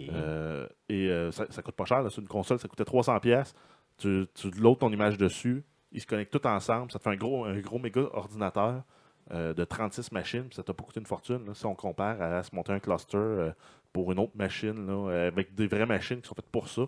Euh, 0.09 0.67
et 0.89 1.09
euh, 1.09 1.31
ça, 1.31 1.45
ça 1.49 1.61
coûte 1.61 1.75
pas 1.75 1.85
cher. 1.85 2.03
C'est 2.09 2.21
une 2.21 2.27
console, 2.27 2.59
ça 2.59 2.67
coûtait 2.67 2.83
300$. 2.83 3.19
pièces. 3.19 3.53
Tu, 3.97 4.25
tu 4.33 4.51
loads 4.51 4.75
ton 4.75 4.91
image 4.91 5.17
dessus. 5.17 5.63
Ils 5.91 6.01
se 6.01 6.07
connectent 6.07 6.37
tous 6.39 6.47
ensemble. 6.47 6.91
Ça 6.91 6.99
te 6.99 7.03
fait 7.03 7.09
un 7.09 7.15
gros, 7.15 7.45
un 7.45 7.59
gros 7.59 7.79
méga 7.79 8.01
ordinateur 8.13 8.83
euh, 9.31 9.53
de 9.53 9.63
36 9.63 10.11
machines. 10.11 10.47
Ça 10.51 10.63
t'a 10.63 10.73
pas 10.73 10.83
coûté 10.83 10.99
une 10.99 11.05
fortune. 11.05 11.53
si 11.53 11.65
on 11.65 11.75
compare 11.75 12.21
à 12.21 12.43
se 12.43 12.55
monter 12.55 12.73
un 12.73 12.79
cluster 12.79 13.51
pour 13.93 14.11
une 14.11 14.19
autre 14.19 14.33
machine, 14.35 14.89
avec 15.09 15.55
des 15.55 15.67
vraies 15.67 15.85
machines 15.85 16.21
qui 16.21 16.27
sont 16.27 16.35
faites 16.35 16.51
pour 16.51 16.67
ça, 16.67 16.83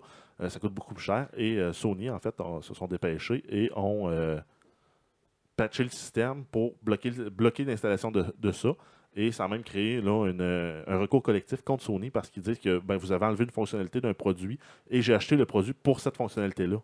ça 0.48 0.60
coûte 0.60 0.74
beaucoup 0.74 0.94
plus 0.94 1.04
cher. 1.04 1.28
Et 1.36 1.60
Sony, 1.74 2.10
en 2.10 2.20
fait, 2.20 2.36
se 2.62 2.74
sont 2.74 2.88
dépêchés 2.88 3.44
et 3.50 3.72
ont 3.76 4.12
patché 5.56 5.84
le 5.84 5.90
système 5.90 6.46
pour 6.46 6.76
bloquer, 6.84 7.10
bloquer 7.10 7.64
l'installation 7.64 8.12
de 8.12 8.52
ça. 8.52 8.70
Et 9.16 9.32
ça 9.32 9.46
a 9.46 9.48
même 9.48 9.64
créé 9.64 10.02
euh, 10.04 10.84
un 10.88 10.98
recours 11.00 11.24
collectif 11.24 11.62
contre 11.62 11.84
Sony 11.84 12.10
parce 12.10 12.30
qu'ils 12.30 12.44
disent 12.44 12.60
que 12.60 12.80
ben, 12.80 12.98
vous 12.98 13.12
avez 13.12 13.26
enlevé 13.26 13.44
une 13.44 13.50
fonctionnalité 13.50 14.02
d'un 14.02 14.14
produit 14.14 14.60
et 14.90 15.02
j'ai 15.02 15.14
acheté 15.14 15.36
le 15.36 15.46
produit 15.46 15.74
pour 15.74 16.00
cette 16.00 16.18
fonctionnalité-là. 16.18 16.78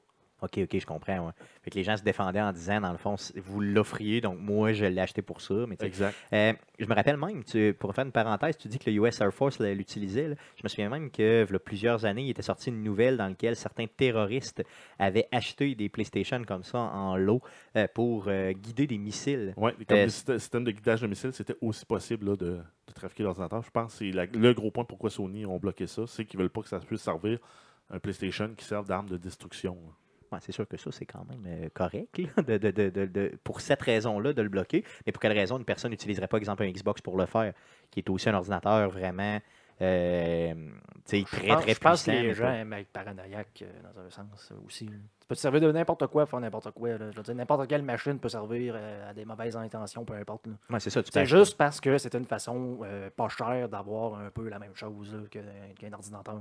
OK, 0.45 0.59
OK, 0.63 0.79
je 0.79 0.85
comprends. 0.85 1.27
ouais. 1.27 1.33
Fait 1.63 1.71
que 1.71 1.75
les 1.75 1.83
gens 1.83 1.97
se 1.97 2.03
défendaient 2.03 2.41
en 2.41 2.51
disant, 2.51 2.79
dans 2.81 2.91
le 2.91 2.97
fond, 2.97 3.15
vous 3.35 3.59
l'offriez, 3.61 4.21
donc 4.21 4.39
moi, 4.39 4.73
je 4.73 4.85
l'ai 4.85 5.01
acheté 5.01 5.21
pour 5.21 5.41
ça. 5.41 5.53
Mais 5.67 5.77
Exact. 5.81 6.15
euh, 6.33 6.53
je 6.79 6.85
me 6.85 6.93
rappelle 6.95 7.17
même, 7.17 7.43
tu, 7.43 7.73
pour 7.77 7.93
faire 7.93 8.05
une 8.05 8.11
parenthèse, 8.11 8.57
tu 8.57 8.67
dis 8.67 8.79
que 8.79 8.89
le 8.89 8.95
US 9.07 9.19
Air 9.21 9.33
Force 9.33 9.59
l'utilisait. 9.59 10.35
Je 10.55 10.61
me 10.63 10.69
souviens 10.69 10.89
même 10.89 11.09
que, 11.11 11.45
il 11.47 11.51
y 11.51 11.55
a 11.55 11.59
plusieurs 11.59 12.05
années, 12.05 12.23
il 12.23 12.29
était 12.29 12.41
sorti 12.41 12.69
une 12.69 12.83
nouvelle 12.83 13.17
dans 13.17 13.27
laquelle 13.27 13.55
certains 13.55 13.87
terroristes 13.87 14.63
avaient 14.99 15.27
acheté 15.31 15.75
des 15.75 15.89
PlayStation 15.89 16.43
comme 16.43 16.63
ça 16.63 16.77
en 16.77 17.15
lot 17.17 17.41
euh, 17.75 17.87
pour 17.93 18.25
euh, 18.27 18.51
guider 18.53 18.87
des 18.87 18.97
missiles. 18.97 19.53
Oui, 19.57 19.71
comme 19.87 19.97
le 19.97 20.09
système 20.09 20.63
de 20.63 20.71
guidage 20.71 21.01
de 21.01 21.07
missiles, 21.07 21.33
c'était 21.33 21.55
aussi 21.61 21.85
possible 21.85 22.27
là, 22.29 22.35
de, 22.35 22.45
de 22.87 22.93
trafiquer 22.93 23.23
l'ordinateur. 23.23 23.61
Je 23.63 23.71
pense 23.71 23.93
que 23.93 23.97
c'est 23.99 24.11
le 24.11 24.53
gros 24.53 24.71
point 24.71 24.85
pourquoi 24.85 25.09
Sony 25.09 25.45
ont 25.45 25.57
bloqué 25.57 25.87
ça, 25.87 26.03
c'est 26.07 26.25
qu'ils 26.25 26.39
veulent 26.39 26.49
pas 26.49 26.61
que 26.61 26.67
ça 26.69 26.79
puisse 26.79 27.01
servir 27.01 27.39
un 27.89 27.99
PlayStation 27.99 28.49
qui 28.55 28.65
serve 28.65 28.87
d'arme 28.87 29.07
de 29.09 29.17
destruction. 29.17 29.73
là. 29.75 29.91
Ouais, 30.31 30.39
c'est 30.41 30.51
sûr 30.51 30.67
que 30.67 30.77
ça, 30.77 30.91
c'est 30.91 31.05
quand 31.05 31.23
même 31.29 31.43
euh, 31.47 31.69
correct 31.73 32.17
là, 32.17 32.43
de, 32.43 32.57
de- 32.57 32.71
de- 32.71 32.89
de- 32.89 33.05
de- 33.05 33.31
pour 33.43 33.61
cette 33.61 33.81
raison-là 33.81 34.33
de 34.33 34.41
le 34.41 34.49
bloquer. 34.49 34.83
Mais 35.05 35.11
pour 35.11 35.21
quelle 35.21 35.33
raison 35.33 35.57
une 35.57 35.65
personne 35.65 35.91
n'utiliserait 35.91 36.27
pas, 36.27 36.37
exemple, 36.37 36.63
un 36.63 36.69
Xbox 36.71 37.01
pour 37.01 37.17
le 37.17 37.25
faire, 37.25 37.53
qui 37.91 37.99
est 37.99 38.09
aussi 38.09 38.27
un 38.29 38.33
ordinateur 38.33 38.89
vraiment 38.89 39.39
euh, 39.81 40.53
Je 41.11 41.23
très, 41.25 41.47
pense, 41.47 41.61
très 41.63 41.73
je 41.73 41.79
pense 41.79 42.03
puissant. 42.03 42.17
que 42.21 42.25
les 42.27 42.33
gens 42.33 42.49
aiment 42.49 42.73
être 42.73 42.87
paranoïaques 42.87 43.63
euh, 43.63 43.81
dans 43.93 43.99
un 44.01 44.09
sens 44.09 44.53
aussi. 44.65 44.85
Tu 44.85 45.27
peux 45.27 45.35
te 45.35 45.39
servir 45.41 45.59
de 45.61 45.71
n'importe 45.71 46.07
quoi 46.07 46.23
pour 46.23 46.29
faire 46.31 46.39
n'importe 46.39 46.71
quoi. 46.71 46.89
là. 46.97 47.11
Je 47.11 47.17
veux 47.17 47.23
dire, 47.23 47.35
n'importe 47.35 47.67
quelle 47.67 47.81
machine 47.83 48.17
peut 48.19 48.29
servir 48.29 48.73
euh, 48.77 49.09
à 49.09 49.13
des 49.13 49.25
mauvaises 49.25 49.57
intentions, 49.57 50.05
peu 50.05 50.13
importe. 50.13 50.47
Ouais, 50.69 50.79
c'est 50.79 50.89
ça, 50.89 51.01
acheter- 51.01 51.25
juste 51.25 51.57
parce 51.57 51.81
que 51.81 51.97
c'est 51.97 52.13
une 52.15 52.25
façon 52.25 52.79
pas 53.15 53.27
chère 53.29 53.67
d'avoir 53.67 54.15
un 54.19 54.29
peu 54.29 54.47
la 54.47 54.59
même 54.59 54.75
chose 54.75 55.13
qu'un 55.29 55.93
ordinateur. 55.93 56.39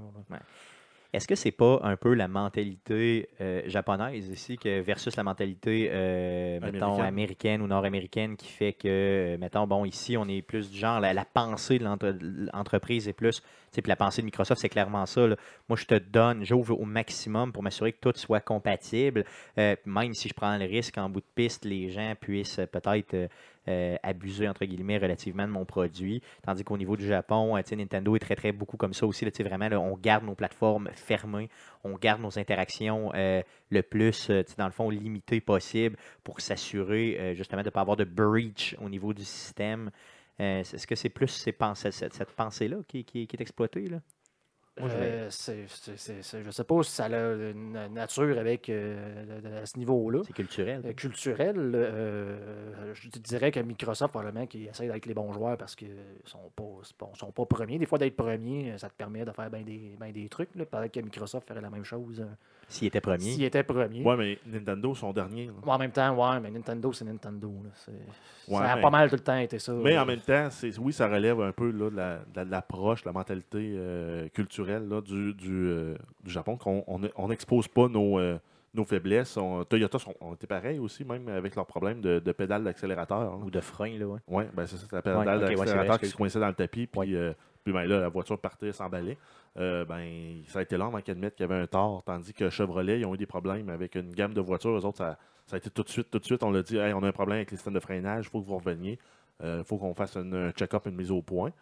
Est-ce 1.14 1.28
que 1.28 1.34
c'est 1.36 1.52
pas 1.52 1.78
un 1.84 1.96
peu 1.96 2.12
la 2.14 2.26
mentalité 2.26 3.28
euh, 3.40 3.62
japonaise 3.66 4.28
ici 4.28 4.58
que 4.58 4.80
versus 4.80 5.14
la 5.16 5.22
mentalité 5.22 5.88
euh, 5.92 6.58
mettons 6.60 7.00
Américaine. 7.00 7.62
ou 7.62 7.66
nord-américaine 7.68 8.36
qui 8.36 8.48
fait 8.48 8.72
que 8.72 8.88
euh, 8.88 9.38
mettons 9.38 9.66
bon 9.66 9.84
ici 9.84 10.16
on 10.16 10.26
est 10.28 10.42
plus 10.42 10.70
du 10.70 10.76
genre 10.78 10.98
la, 11.00 11.12
la 11.14 11.24
pensée 11.24 11.78
de 11.78 11.84
l'entre- 11.84 12.16
l'entreprise 12.52 13.06
est 13.08 13.12
plus 13.12 13.40
tu 13.40 13.46
sais 13.72 13.82
puis 13.82 13.88
la 13.90 13.96
pensée 13.96 14.22
de 14.22 14.26
Microsoft 14.26 14.60
c'est 14.60 14.68
clairement 14.68 15.06
ça 15.06 15.26
là. 15.26 15.36
moi 15.68 15.76
je 15.78 15.84
te 15.86 15.94
donne 15.94 16.44
j'ouvre 16.44 16.78
au 16.80 16.84
maximum 16.84 17.52
pour 17.52 17.62
m'assurer 17.62 17.92
que 17.92 18.00
tout 18.00 18.12
soit 18.18 18.40
compatible 18.40 19.24
Euh, 19.58 19.76
même 19.86 20.14
si 20.14 20.28
je 20.28 20.34
prends 20.34 20.56
le 20.58 20.64
risque 20.64 20.98
en 20.98 21.08
bout 21.08 21.20
de 21.20 21.26
piste 21.34 21.64
les 21.64 21.90
gens 21.90 22.14
puissent 22.20 22.60
peut-être 22.72 23.28
euh, 23.68 23.96
abuser 24.02 24.48
entre 24.48 24.64
guillemets 24.64 24.98
relativement 24.98 25.46
de 25.46 25.52
mon 25.52 25.64
produit. 25.64 26.22
Tandis 26.42 26.64
qu'au 26.64 26.76
niveau 26.76 26.96
du 26.96 27.06
Japon, 27.06 27.56
euh, 27.56 27.76
Nintendo 27.76 28.16
est 28.16 28.20
très 28.20 28.36
très 28.36 28.52
beaucoup 28.52 28.76
comme 28.76 28.94
ça 28.94 29.06
aussi. 29.06 29.24
là, 29.24 29.30
vraiment, 29.40 29.68
on 29.82 29.96
garde 29.96 30.24
nos 30.24 30.34
plateformes 30.34 30.90
fermées, 30.94 31.48
on 31.82 31.96
garde 31.96 32.20
nos 32.20 32.38
interactions 32.38 33.12
euh, 33.14 33.42
le 33.70 33.82
plus, 33.82 34.30
euh, 34.30 34.42
dans 34.58 34.66
le 34.66 34.72
fond, 34.72 34.90
limitées 34.90 35.40
possible 35.40 35.96
pour 36.22 36.40
s'assurer 36.40 37.34
justement 37.34 37.62
de 37.62 37.68
ne 37.68 37.70
pas 37.70 37.80
avoir 37.80 37.96
de 37.96 38.04
breach 38.04 38.76
au 38.80 38.88
niveau 38.88 39.12
du 39.12 39.24
système. 39.24 39.90
Est-ce 40.38 40.86
que 40.86 40.94
c'est 40.94 41.10
plus 41.10 41.28
cette, 41.28 41.56
pensée-là 41.56 42.78
qui 42.88 43.06
est 43.14 43.40
exploitée? 43.40 43.86
Là? 43.88 43.98
Moi, 44.80 44.88
je 44.88 44.94
Euh, 44.96 45.30
c'est- 45.30 45.66
c'est- 45.68 45.96
c'est- 45.96 46.22
c'est- 46.22 46.42
je 46.42 46.50
sais 46.50 46.64
pas 46.64 46.82
si 46.82 46.90
ça 46.90 47.04
a 47.04 47.08
une 47.32 47.88
nature 47.92 48.36
avec 48.38 48.68
euh, 48.68 49.62
à 49.62 49.66
ce 49.66 49.78
niveau-là. 49.78 50.22
C'est 50.26 50.32
culturel. 50.32 50.82
Euh, 50.84 50.92
culturel, 50.94 51.72
euh, 51.74 52.92
je 52.94 53.08
dirais 53.20 53.52
que 53.52 53.60
Microsoft, 53.60 54.10
probablement, 54.12 54.46
qui 54.46 54.64
essaie 54.64 54.88
d'être 54.88 55.06
les 55.06 55.14
bons 55.14 55.32
joueurs 55.32 55.56
parce 55.56 55.76
qu'ils 55.76 55.94
sont 56.24 56.50
pas, 56.56 56.64
c'est 56.82 56.96
pas- 56.96 57.10
sont 57.14 57.30
pas 57.30 57.46
premiers. 57.46 57.78
Des 57.78 57.86
fois, 57.86 57.98
d'être 57.98 58.16
premier, 58.16 58.76
ça 58.78 58.88
te 58.88 58.94
permet 58.94 59.24
de 59.24 59.30
faire 59.30 59.48
bien 59.48 59.62
des, 59.62 59.96
ben 59.98 60.10
des 60.12 60.28
trucs. 60.28 60.52
là. 60.56 60.64
Peut-être 60.64 60.92
que 60.92 61.00
Microsoft 61.00 61.46
ferait 61.48 61.60
la 61.60 61.70
même 61.70 61.84
chose 61.84 62.20
euh, 62.20 62.24
S'il 62.68 62.88
était 62.88 63.00
premier. 63.00 63.20
s'il 63.32 63.44
était 63.44 63.62
premier. 63.62 64.02
Ouais, 64.02 64.16
mais 64.16 64.38
Nintendo 64.46 64.94
sont 64.94 65.12
derniers. 65.12 65.46
là. 65.46 65.52
Mais 65.64 65.72
En 65.72 65.78
même 65.78 65.90
temps, 65.90 66.14
ouais, 66.14 66.40
mais 66.40 66.50
Nintendo, 66.50 66.92
c'est 66.92 67.04
Nintendo. 67.04 67.48
là. 67.64 67.70
C'est- 67.74 67.92
Ouais, 68.52 68.58
ça 68.58 68.72
a 68.72 68.76
mais- 68.76 68.82
pas 68.82 68.90
mal 68.90 69.08
tout 69.08 69.16
le 69.16 69.22
temps 69.22 69.36
été 69.38 69.58
ça. 69.58 69.72
Mais 69.72 69.94
là. 69.94 70.02
en 70.02 70.06
même 70.06 70.20
temps, 70.20 70.48
c'est, 70.50 70.78
oui, 70.78 70.92
ça 70.92 71.08
relève 71.08 71.40
un 71.40 71.52
peu 71.52 71.70
là, 71.70 71.90
de, 71.90 71.96
la- 71.96 72.16
de 72.18 72.22
la- 72.36 72.44
de 72.44 72.50
l'approche, 72.50 73.04
la 73.04 73.12
mentalité 73.12 73.74
euh, 73.76 74.28
culturelle 74.28 74.86
là, 74.88 75.00
du, 75.00 75.32
du, 75.34 75.50
euh, 75.68 75.94
du 76.22 76.30
Japon, 76.30 76.56
qu'on 76.56 76.84
on 76.86 77.00
on 77.16 77.28
n'expose 77.28 77.68
pas 77.68 77.88
nos, 77.88 78.18
euh, 78.18 78.38
nos 78.74 78.84
faiblesses. 78.84 79.36
On- 79.36 79.64
Toyota 79.64 79.98
sont, 79.98 80.14
ont 80.20 80.34
été 80.34 80.46
pareils 80.46 80.78
aussi, 80.78 81.04
même 81.04 81.28
avec 81.28 81.54
leurs 81.56 81.64
problèmes 81.66 82.00
de, 82.00 82.18
de 82.18 82.32
pédale 82.32 82.64
d'accélérateur. 82.64 83.20
là. 83.20 83.30
Ou 83.44 83.50
de 83.50 83.60
frein, 83.60 83.96
là, 83.98 84.06
ouais. 84.06 84.20
Oui, 84.28 84.44
ben 84.54 84.66
c'est 84.66 84.76
ça, 84.76 84.86
c'est 84.90 84.96
la 84.96 85.00
pédale 85.02 85.18
Ouais, 85.20 85.34
ok, 85.36 85.40
ouais, 85.42 85.48
c'est 85.48 85.54
vrai, 85.54 85.56
d'accélérateur 85.64 86.00
qui 86.00 86.06
se 86.08 86.16
coinçait 86.16 86.40
dans 86.40 86.48
le 86.48 86.54
tapis, 86.54 86.86
puis, 86.86 87.00
Ouais. 87.00 87.06
euh, 87.14 87.32
puis 87.64 87.72
ben 87.72 87.84
là, 87.86 87.98
la 87.98 88.08
voiture 88.08 88.38
partait, 88.38 88.72
s'emballait. 88.72 89.18
Euh, 89.56 89.84
ben, 89.84 90.42
ça 90.48 90.60
a 90.60 90.62
été 90.62 90.76
long 90.76 90.86
avant 90.86 91.00
qu'ils 91.00 91.12
admettent 91.12 91.34
qu'il 91.34 91.48
y 91.48 91.50
avait 91.50 91.60
un 91.60 91.66
tort, 91.66 92.02
tandis 92.04 92.34
que 92.34 92.50
Chevrolet, 92.50 93.00
ils 93.00 93.06
ont 93.06 93.14
eu 93.14 93.18
des 93.18 93.26
problèmes 93.26 93.70
avec 93.70 93.94
une 93.94 94.12
gamme 94.14 94.34
de 94.34 94.40
voitures. 94.40 94.76
Eux 94.76 94.84
autres, 94.84 94.98
ça, 94.98 95.18
ça 95.46 95.56
a 95.56 95.58
été 95.58 95.70
tout 95.70 95.82
de 95.82 95.88
suite, 95.88 96.10
tout 96.10 96.18
de 96.18 96.24
suite, 96.24 96.42
on 96.42 96.50
l'a 96.50 96.62
dit, 96.62 96.78
on 96.78 97.02
a 97.02 97.08
un 97.08 97.12
problème 97.12 97.36
avec 97.38 97.50
les 97.50 97.56
systèmes 97.56 97.74
de 97.74 97.80
freinage, 97.80 98.26
il 98.26 98.30
faut 98.30 98.40
que 98.40 98.46
vous 98.46 98.56
reveniez, 98.56 98.98
il 99.42 99.64
faut 99.64 99.78
qu'on 99.78 99.94
fasse 99.94 100.16
un 100.16 100.50
check-up, 100.52 100.86
une 100.86 100.94
mise 100.94 101.10
au 101.10 101.22
point. 101.22 101.52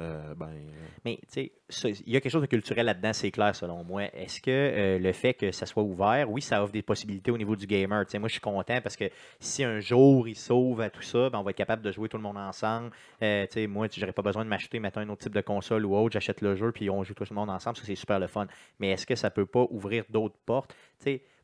Euh, 0.00 0.34
ben, 0.34 0.46
euh, 0.46 0.86
Mais 1.04 1.18
tu 1.32 1.50
sais, 1.68 1.90
il 2.06 2.12
y 2.12 2.16
a 2.16 2.20
quelque 2.20 2.30
chose 2.30 2.42
de 2.42 2.46
culturel 2.46 2.86
là-dedans, 2.86 3.12
c'est 3.12 3.30
clair 3.30 3.54
selon 3.54 3.82
moi. 3.82 4.04
Est-ce 4.14 4.40
que 4.40 4.50
euh, 4.50 4.98
le 4.98 5.12
fait 5.12 5.34
que 5.34 5.50
ça 5.50 5.66
soit 5.66 5.82
ouvert, 5.82 6.30
oui, 6.30 6.40
ça 6.40 6.62
offre 6.62 6.72
des 6.72 6.82
possibilités 6.82 7.30
au 7.30 7.38
niveau 7.38 7.56
du 7.56 7.66
gamer. 7.66 8.04
Moi, 8.14 8.28
je 8.28 8.32
suis 8.32 8.40
content 8.40 8.80
parce 8.80 8.96
que 8.96 9.10
si 9.40 9.64
un 9.64 9.80
jour 9.80 10.28
il 10.28 10.36
sauve 10.36 10.80
à 10.80 10.90
tout 10.90 11.02
ça, 11.02 11.30
ben, 11.30 11.38
on 11.38 11.42
va 11.42 11.50
être 11.50 11.56
capable 11.56 11.82
de 11.82 11.90
jouer 11.90 12.08
tout 12.08 12.16
le 12.16 12.22
monde 12.22 12.36
ensemble. 12.36 12.90
Moi, 13.20 13.88
j'aurais 13.96 14.12
pas 14.12 14.22
besoin 14.22 14.44
de 14.44 14.50
m'acheter 14.50 14.78
maintenant 14.78 15.02
un 15.02 15.08
autre 15.08 15.22
type 15.22 15.34
de 15.34 15.40
console 15.40 15.84
ou 15.84 15.96
autre. 15.96 16.12
J'achète 16.12 16.40
le 16.42 16.54
jeu 16.54 16.70
puis 16.72 16.90
on 16.90 17.02
joue 17.02 17.14
tout 17.14 17.24
le 17.28 17.34
monde 17.34 17.50
ensemble. 17.50 17.76
Ça, 17.76 17.82
c'est 17.84 17.94
super 17.94 18.20
le 18.20 18.28
fun. 18.28 18.46
Mais 18.78 18.90
est-ce 18.90 19.06
que 19.06 19.16
ça 19.16 19.30
peut 19.30 19.46
pas 19.46 19.66
ouvrir 19.70 20.04
d'autres 20.10 20.38
portes? 20.46 20.74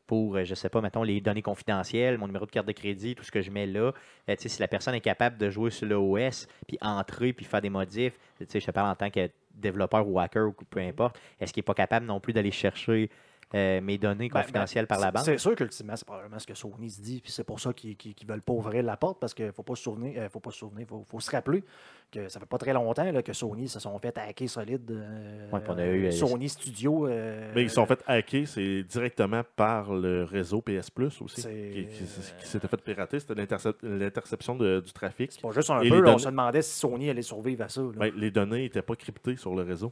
Pour, 0.07 0.35
euh, 0.35 0.43
je 0.43 0.55
sais 0.55 0.69
pas, 0.69 0.81
mettons, 0.81 1.03
les 1.03 1.21
données 1.21 1.41
confidentielles, 1.41 2.17
mon 2.17 2.27
numéro 2.27 2.45
de 2.45 2.51
carte 2.51 2.67
de 2.67 2.71
crédit, 2.71 3.15
tout 3.15 3.23
ce 3.23 3.31
que 3.31 3.41
je 3.41 3.51
mets 3.51 3.65
là. 3.65 3.91
Euh, 4.29 4.35
si 4.37 4.59
la 4.59 4.67
personne 4.67 4.95
est 4.95 5.01
capable 5.01 5.37
de 5.37 5.49
jouer 5.49 5.71
sur 5.71 5.87
l'OS, 5.87 6.47
puis 6.67 6.77
entrer, 6.81 7.33
puis 7.33 7.45
faire 7.45 7.61
des 7.61 7.69
modifs, 7.69 8.17
je 8.39 8.45
te 8.45 8.71
parle 8.71 8.89
en 8.89 8.95
tant 8.95 9.09
que 9.09 9.29
développeur 9.53 10.07
ou 10.07 10.19
hacker 10.19 10.47
ou 10.47 10.53
peu 10.69 10.79
importe, 10.79 11.19
est-ce 11.39 11.53
qu'il 11.53 11.61
n'est 11.61 11.65
pas 11.65 11.73
capable 11.73 12.05
non 12.05 12.19
plus 12.19 12.33
d'aller 12.33 12.51
chercher 12.51 13.09
euh, 13.53 13.79
mes 13.81 13.97
données 13.97 14.27
Ben, 14.29 14.41
confidentielles 14.41 14.85
ben, 14.85 14.95
par 14.95 14.99
la 14.99 15.05
c'est- 15.07 15.11
banque? 15.11 15.25
C'est 15.25 15.37
sûr 15.37 15.55
qu'ultimement, 15.55 15.95
c'est 15.95 16.05
probablement 16.05 16.39
ce 16.39 16.47
que 16.47 16.55
Sony 16.55 16.89
se 16.89 17.01
dit, 17.01 17.21
puis 17.21 17.31
c'est 17.31 17.43
pour 17.43 17.59
ça 17.59 17.71
qu'ils 17.73 17.95
ne 17.95 18.27
veulent 18.27 18.41
pas 18.41 18.53
ouvrir 18.53 18.83
la 18.83 18.97
porte, 18.97 19.19
parce 19.19 19.33
qu'il 19.33 19.45
ne 19.45 19.51
faut 19.51 19.63
pas 19.63 19.75
se 19.75 19.83
souvenir, 19.83 20.13
euh, 20.21 20.29
faut 20.29 20.39
pas 20.39 20.51
se 20.51 20.57
souvenir, 20.59 20.87
faut, 20.87 21.03
faut 21.05 21.19
se 21.19 21.29
rappeler 21.31 21.63
que 22.11 22.27
ça 22.27 22.39
fait 22.39 22.45
pas 22.45 22.57
très 22.57 22.73
longtemps 22.73 23.11
là, 23.11 23.21
que 23.21 23.33
Sony 23.33 23.67
se 23.67 23.79
sont 23.79 23.97
fait 23.99 24.17
hacker 24.17 24.49
solide. 24.49 24.89
euh, 24.91 25.49
Ouais, 25.51 25.59
on 25.67 25.77
a 25.77 25.85
eu, 25.85 26.05
euh, 26.07 26.11
Sony 26.11 26.49
Studio. 26.49 27.07
euh, 27.07 27.51
mais 27.55 27.63
ils 27.63 27.69
se 27.69 27.75
sont 27.75 27.85
fait 27.85 28.01
hacker, 28.07 28.47
c'est 28.47 28.83
directement 28.83 29.41
par 29.55 29.93
le 29.93 30.23
réseau 30.23 30.61
PS 30.61 30.89
Plus 30.89 31.21
aussi, 31.21 31.41
qui, 31.41 31.85
qui- 31.87 32.03
qui 32.39 32.47
s'était 32.47 32.67
fait 32.67 32.81
pirater. 32.81 33.19
C'était 33.19 33.35
l'intercep- 33.35 33.75
l'interception 33.83 34.55
du 34.55 34.93
trafic. 34.93 35.31
C'est 35.31 35.41
pas 35.41 35.51
juste 35.51 35.69
un 35.69 35.81
Et 35.81 35.89
peu, 35.89 36.01
là, 36.01 36.13
on 36.13 36.17
se 36.17 36.27
demandait 36.27 36.61
si 36.61 36.77
Sony 36.79 37.09
allait 37.09 37.21
survivre 37.21 37.63
à 37.63 37.69
ça. 37.69 37.81
là. 37.81 37.87
Ben, 37.97 38.11
les 38.15 38.31
données 38.31 38.61
n'étaient 38.63 38.81
pas 38.81 38.95
cryptées 38.95 39.35
sur 39.35 39.55
le 39.55 39.63
réseau. 39.63 39.91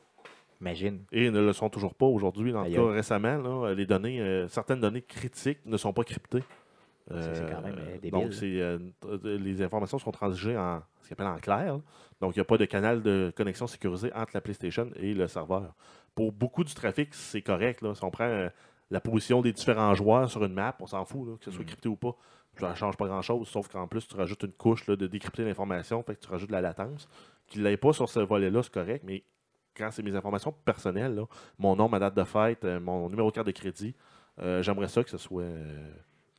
Imagine. 0.62 1.04
Et 1.12 1.30
ne 1.30 1.40
le 1.42 1.54
sont 1.54 1.70
toujours 1.70 1.94
pas 1.94 2.06
aujourd'hui. 2.06 2.54
En 2.54 2.66
tout 2.66 2.72
cas, 2.72 2.92
récemment, 2.92 3.38
là, 3.38 3.74
les 3.74 3.86
données, 3.86 4.22
euh, 4.22 4.48
certaines 4.48 4.80
données 4.80 5.02
critiques 5.02 5.60
ne 5.66 5.78
sont 5.78 5.92
pas 5.94 6.04
cryptées. 6.04 6.44
C'est- 7.12 7.36
c'est 7.36 7.52
quand 7.52 7.62
même, 7.62 7.76
euh, 7.80 7.98
débile. 7.98 8.12
donc, 8.12 8.32
euh, 8.44 8.80
les 9.24 9.62
informations 9.62 10.00
sont 10.00 10.12
transigées 10.12 10.58
en 10.58 10.82
ce 11.02 11.10
qu'on 11.10 11.14
appelle 11.16 11.28
en 11.28 11.38
clair. 11.38 11.80
Donc, 12.22 12.34
il 12.36 12.40
n'y 12.40 12.42
a 12.42 12.46
pas 12.46 12.58
de 12.58 12.64
canal 12.64 13.02
de 13.02 13.34
connexion 13.36 13.68
sécurisé 13.68 14.10
entre 14.14 14.32
la 14.34 14.40
PlayStation 14.40 14.90
et 14.96 15.14
le 15.14 15.28
serveur. 15.28 15.74
Pour 16.16 16.32
beaucoup 16.32 16.64
du 16.64 16.74
trafic, 16.74 17.14
c'est 17.14 17.42
correct. 17.42 17.82
Là. 17.82 17.94
Si 17.94 18.04
on 18.06 18.10
prend 18.12 18.24
euh, 18.24 18.48
la 18.90 19.02
position 19.02 19.42
des 19.42 19.52
différents 19.52 19.94
joueurs 19.96 20.30
sur 20.32 20.46
une 20.46 20.54
map, 20.54 20.76
on 20.80 20.86
s'en 20.88 21.04
fout, 21.04 21.28
là, 21.28 21.34
que 21.38 21.44
ce 21.44 21.52
soit 21.52 21.64
Mm. 21.64 21.68
crypté 21.68 21.90
ou 21.90 21.98
pas. 21.98 22.16
Ça 22.58 22.70
ne 22.70 22.76
change 22.76 22.96
pas 22.96 23.08
grand-chose, 23.08 23.48
sauf 23.50 23.68
qu'en 23.68 23.88
plus, 23.88 24.08
tu 24.08 24.16
rajoutes 24.16 24.44
une 24.44 24.52
couche 24.54 24.88
là, 24.88 24.96
de 24.96 25.08
décrypter 25.08 25.44
l'information, 25.44 26.04
fait 26.04 26.16
que 26.16 26.22
tu 26.22 26.30
rajoutes 26.30 26.50
de 26.50 26.54
la 26.54 26.62
latence. 26.62 27.10
Qu'il 27.48 27.64
ne 27.64 27.68
l'ait 27.68 27.78
pas 27.78 27.92
sur 27.94 28.08
ce 28.08 28.20
volet-là, 28.22 28.62
c'est 28.64 28.72
correct, 28.74 29.04
mais 29.06 29.24
quand 29.76 29.90
c'est 29.92 30.04
mes 30.04 30.16
informations 30.16 30.52
personnelles, 30.52 31.22
mon 31.58 31.76
nom, 31.76 31.90
ma 31.90 32.00
date 32.00 32.16
de 32.16 32.24
fête, 32.24 32.64
euh, 32.66 32.80
mon 32.80 33.10
numéro 33.10 33.30
de 33.30 33.36
carte 33.36 33.48
de 33.48 33.52
crédit, 33.52 33.96
euh, 34.40 34.62
j'aimerais 34.62 34.88
ça 34.88 35.04
que 35.04 35.10
ce 35.10 35.18
soit 35.18 35.44
euh, 35.44 35.92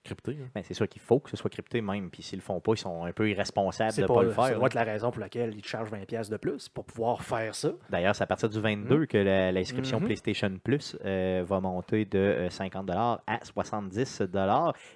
crypté. 0.05 0.33
hein. 0.41 0.49
Ben, 0.55 0.63
c'est 0.63 0.75
sûr 0.75 0.89
qu'il 0.89 1.03
faut 1.03 1.19
que 1.19 1.31
ce 1.31 1.37
soit 1.37 1.51
crypté 1.51 1.81
même. 1.81 2.11
Puis 2.11 2.23
s'ils 2.23 2.39
le 2.39 2.43
font 2.43 2.61
pas, 2.61 2.73
ils 2.75 2.79
sont 2.79 3.05
un 3.05 3.13
peu 3.13 3.29
irresponsables 3.29 3.91
de 3.91 3.95
C'est 3.95 4.03
ne 4.03 4.07
pas, 4.07 4.15
pas 4.15 4.23
le 4.23 4.31
ça 4.31 4.35
faire. 4.43 4.51
doit 4.55 4.61
là. 4.61 4.67
être 4.67 4.75
la 4.75 4.85
raison 4.85 5.11
pour 5.11 5.21
laquelle 5.21 5.53
ils 5.55 5.63
te 5.63 5.67
chargent 5.69 5.91
20$ 5.91 6.07
piastres 6.07 6.31
de 6.33 6.37
plus 6.37 6.69
pour 6.69 6.85
pouvoir 6.85 7.23
faire 7.23 7.55
ça. 7.55 7.73
D'ailleurs, 7.91 8.15
c'est 8.15 8.23
à 8.25 8.27
partir 8.27 8.49
du 8.49 8.61
22 8.61 9.07
que 9.07 9.19
la- 9.19 9.51
l'inscription 9.53 9.99
Mhm. 9.99 10.07
PlayStation 10.07 10.53
Plus 10.63 10.97
euh, 11.05 11.43
va 11.47 11.61
monter 11.61 12.05
de 12.05 12.19
euh, 12.19 12.51
50 12.51 12.91
à 13.27 13.41
70 13.43 14.23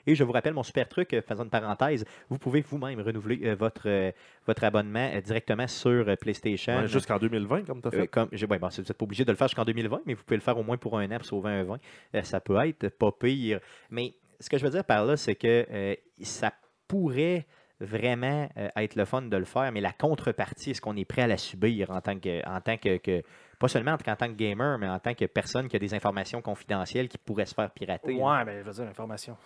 Et 0.06 0.14
je 0.14 0.24
vous 0.24 0.32
rappelle 0.32 0.54
mon 0.54 0.62
super 0.62 0.88
truc, 0.88 1.12
euh, 1.14 1.22
faisant 1.22 1.44
une 1.44 1.50
parenthèse, 1.50 2.04
vous 2.28 2.38
pouvez 2.38 2.61
vous-même 2.61 3.00
renouveler 3.00 3.40
euh, 3.44 3.54
votre, 3.54 3.82
euh, 3.88 4.12
votre 4.46 4.64
abonnement 4.64 5.11
euh, 5.14 5.20
directement 5.20 5.66
sur 5.66 5.90
euh, 6.09 6.16
PlayStation. 6.16 6.78
Ouais, 6.80 6.88
Jusqu'en 6.88 7.18
2020, 7.18 7.66
comme 7.66 7.80
tu 7.80 7.88
as 7.88 7.94
Euh, 7.94 8.00
fait. 8.02 8.09
comme, 8.09 8.28
ouais, 8.32 8.59
bon, 8.59 8.70
c'est- 8.70 8.82
vous 8.82 8.88
n'êtes 8.88 8.98
pas 8.98 9.04
obligé 9.04 9.24
de 9.24 9.30
le 9.30 9.36
faire 9.36 9.48
jusqu'en 9.48 9.64
2020, 9.64 10.00
mais 10.06 10.14
vous 10.14 10.22
pouvez 10.24 10.36
le 10.36 10.42
faire 10.42 10.59
au 10.59 10.62
moins 10.62 10.76
pour 10.76 10.98
un 10.98 11.11
an 11.11 11.16
pour 11.16 11.24
sauver 11.26 11.50
un 11.50 11.64
20. 11.64 11.78
Euh, 12.14 12.22
ça 12.22 12.40
peut 12.40 12.56
être 12.66 12.88
pas 12.90 13.12
pire. 13.12 13.61
Mais 13.90 14.14
ce 14.41 14.49
que 14.51 14.59
je 14.59 14.64
veux 14.64 14.70
dire 14.70 14.84
par 14.84 15.05
là, 15.05 15.16
c'est 15.16 15.34
que 15.34 15.66
euh, 15.70 15.95
ça 16.22 16.53
pourrait 16.86 17.47
vraiment 17.80 18.49
euh, 18.57 18.68
être 18.76 18.97
le 18.97 19.05
fun 19.05 19.22
de 19.22 19.36
le 19.36 19.45
faire, 19.45 19.70
mais 19.70 19.80
la 19.80 19.93
contrepartie, 19.93 20.70
est-ce 20.72 20.80
qu'on 20.80 20.97
est 20.97 21.05
prêt 21.05 21.22
à 21.22 21.26
la 21.28 21.36
subir 21.36 21.91
en 21.91 22.01
tant 22.01 22.18
que, 22.18 22.45
en 22.49 22.61
tant 22.61 22.76
que, 22.76 22.97
que 22.97 23.22
pas 23.59 23.68
seulement 23.68 23.93
en, 23.93 23.97
tant 23.99 24.28
que 24.28 24.32
gamer, 24.34 24.78
mais 24.78 24.89
en 24.89 24.99
tant 24.99 25.14
que 25.14 25.24
personne 25.26 25.68
qui 25.68 25.76
a 25.76 25.78
des 25.78 25.95
informations 25.95 26.43
confidentielles 26.43 27.09
qui 27.09 27.18
pourraient 27.18 27.47
se 27.47 27.55
faire 27.55 27.70
pirater. 27.70 28.14
Ouais, 28.14 28.45
mais 28.45 28.59
je 28.61 28.64
veux 28.64 28.72
dire, 28.72 28.84
information. 28.89 29.36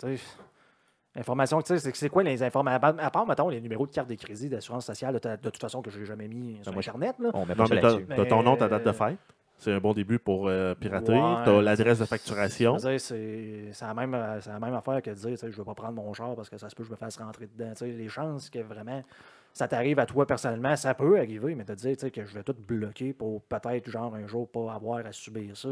Tu 0.00 0.16
sais, 0.16 0.22
information, 1.14 1.60
tu 1.62 1.68
sais, 1.68 1.78
c'est- 1.78 1.94
c'est 1.96 2.08
quoi 2.08 2.22
les 2.22 2.42
informations? 2.42 2.80
À 2.98 3.10
part, 3.10 3.26
mettons, 3.26 3.48
les 3.48 3.60
numéros 3.60 3.86
de 3.86 3.92
carte 3.92 4.08
de 4.08 4.14
crédit 4.14 4.48
d'assurance 4.48 4.86
sociale, 4.86 5.14
de, 5.14 5.36
toute 5.36 5.60
façon, 5.60 5.82
que 5.82 5.90
je 5.90 5.98
n'ai 6.00 6.04
jamais 6.04 6.28
mis 6.28 6.58
sur 6.62 6.72
moi, 6.72 6.82
je- 6.82 6.90
Internet. 6.90 7.16
Là. 7.18 7.30
On 7.34 7.46
met 7.46 7.54
pas 7.54 7.64
mais 7.70 7.80
t'as 7.80 7.88
là-dessus. 7.90 8.06
t'as 8.08 8.26
ton 8.26 8.42
nom, 8.42 8.56
ta 8.56 8.68
date 8.68 8.84
de 8.84 8.90
Mais- 8.90 8.92
fête. 8.96 9.18
C'est 9.58 9.72
un 9.72 9.80
bon 9.80 9.92
début 9.92 10.18
pour 10.18 10.48
euh, 10.48 10.74
pirater. 10.74 11.12
Ouais, 11.12 11.44
t'as 11.44 11.60
l'adresse 11.60 11.98
de 11.98 12.04
facturation. 12.04 12.78
c'est 12.78 13.70
la, 13.80 13.94
même, 13.94 14.12
la 14.12 14.58
même 14.60 14.74
affaire 14.74 15.02
que 15.02 15.10
de 15.10 15.14
dire, 15.14 15.38
tu 15.38 15.46
je 15.46 15.46
ne 15.46 15.52
veux 15.52 15.64
pas 15.64 15.74
prendre 15.74 15.94
mon 15.94 16.12
char 16.14 16.34
parce 16.36 16.48
que 16.48 16.58
ça 16.58 16.70
se 16.70 16.74
peut 16.76 16.84
que 16.84 16.88
je 16.88 16.92
me 16.92 16.96
fasse 16.96 17.16
rentrer 17.16 17.48
dedans. 17.56 17.72
Tu 17.74 17.86
les 17.86 18.08
chances 18.08 18.50
que 18.50 18.60
vraiment 18.60 19.02
ça 19.58 19.66
t'arrive 19.66 19.98
à 19.98 20.06
toi 20.06 20.24
personnellement, 20.24 20.76
ça 20.76 20.94
peut 20.94 21.18
arriver, 21.18 21.56
mais 21.56 21.64
de 21.64 21.74
dire 21.74 21.96
tu 21.96 22.10
que 22.12 22.24
je 22.24 22.32
vais 22.34 22.44
tout 22.44 22.54
bloquer 22.54 23.12
pour 23.12 23.42
peut-être, 23.42 23.90
genre, 23.90 24.14
un 24.14 24.26
jour, 24.28 24.48
pas 24.48 24.72
avoir 24.72 25.04
à 25.04 25.10
subir 25.10 25.56
ça, 25.56 25.68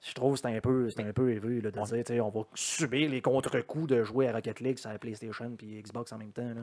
je 0.00 0.14
trouve 0.14 0.34
que 0.34 0.40
c'est 0.40 0.56
un 0.56 0.60
peu, 0.60 0.88
c'est 0.88 1.02
un 1.02 1.12
peu 1.12 1.34
de 1.34 1.70
dire, 1.70 2.04
tu 2.04 2.20
on 2.20 2.30
va 2.30 2.40
subir 2.54 3.10
les 3.10 3.20
contre-coups 3.20 3.88
de 3.88 4.02
jouer 4.02 4.28
à 4.28 4.32
Rocket 4.32 4.60
League 4.60 4.78
sur 4.78 4.90
la 4.90 4.98
PlayStation 4.98 5.50
puis 5.58 5.82
Xbox 5.82 6.10
en 6.12 6.18
même 6.18 6.32
temps. 6.32 6.42
là. 6.42 6.62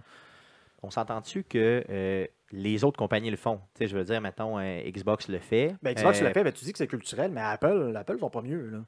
On 0.84 0.90
s'entend-tu 0.92 1.44
que 1.44 1.84
euh, 1.90 2.26
les 2.52 2.84
autres 2.84 2.98
compagnies 2.98 3.32
le 3.32 3.38
font? 3.38 3.58
Tu 3.74 3.80
sais, 3.80 3.88
je 3.88 3.98
veux 3.98 4.04
dire, 4.04 4.22
mettons, 4.22 4.60
euh, 4.60 4.82
Xbox 4.90 5.28
le 5.30 5.40
fait. 5.40 5.76
Ben, 5.82 5.94
Xbox 5.96 6.22
Euh, 6.22 6.28
le 6.28 6.34
fait, 6.34 6.44
ben, 6.44 6.54
tu 6.54 6.64
dis 6.66 6.72
que 6.72 6.78
c'est 6.78 6.88
culturel, 6.88 7.32
mais 7.32 7.42
Apple, 7.42 7.94
Apple 7.96 8.20
sont 8.20 8.30
pas 8.30 8.42
mieux. 8.42 8.70
Là. 8.70 8.80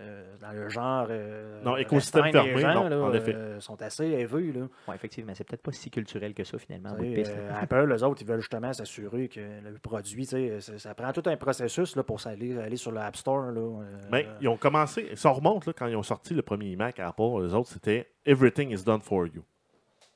Euh, 0.00 0.36
dans 0.40 0.52
le 0.52 0.68
genre. 0.68 1.08
euh, 1.10 1.60
Non, 1.64 1.76
écosystème 1.76 2.26
les 2.26 2.30
fermé, 2.32 2.58
gens, 2.60 2.72
non, 2.74 2.88
là, 2.88 3.00
en 3.00 3.12
effet. 3.12 3.34
euh, 3.34 3.58
sont 3.58 3.82
assez 3.82 4.04
élevés. 4.06 4.52
Là. 4.52 4.68
ouais, 4.86 4.94
effectivement, 4.94 5.32
c'est 5.34 5.42
peut-être 5.42 5.62
pas 5.62 5.72
si 5.72 5.90
culturel 5.90 6.34
que 6.34 6.44
ça, 6.44 6.56
finalement. 6.56 6.92
bout 6.94 7.04
de 7.04 7.14
piste, 7.14 7.32
euh, 7.36 7.50
Apple, 7.60 7.92
eux 7.92 8.04
autres, 8.04 8.22
ils 8.22 8.28
veulent 8.28 8.38
justement 8.40 8.72
s'assurer 8.72 9.26
que 9.28 9.40
le 9.40 9.76
produit, 9.82 10.24
tu 10.24 10.60
sais, 10.60 10.78
ça, 10.78 10.94
prend 10.94 11.10
tout 11.12 11.24
un 11.26 11.36
processus 11.36 11.96
là, 11.96 12.04
pour 12.04 12.24
aller, 12.28 12.56
aller 12.58 12.76
sur 12.76 12.92
l'App 12.92 13.16
Store. 13.16 13.50
Là, 13.50 13.60
euh, 13.60 13.82
Mais 14.12 14.28
ils 14.40 14.46
ont 14.46 14.56
commencé, 14.56 15.08
ça 15.16 15.30
remonte 15.30 15.66
là, 15.66 15.72
quand 15.72 15.86
ils 15.88 15.96
ont 15.96 16.04
sorti 16.04 16.32
le 16.32 16.42
premier 16.42 16.66
iMac 16.66 17.00
à 17.00 17.08
Apple, 17.08 17.42
les 17.42 17.54
autres, 17.54 17.70
c'était 17.70 18.08
Everything 18.24 18.70
is 18.70 18.84
done 18.84 19.00
for 19.00 19.26
you. 19.26 19.42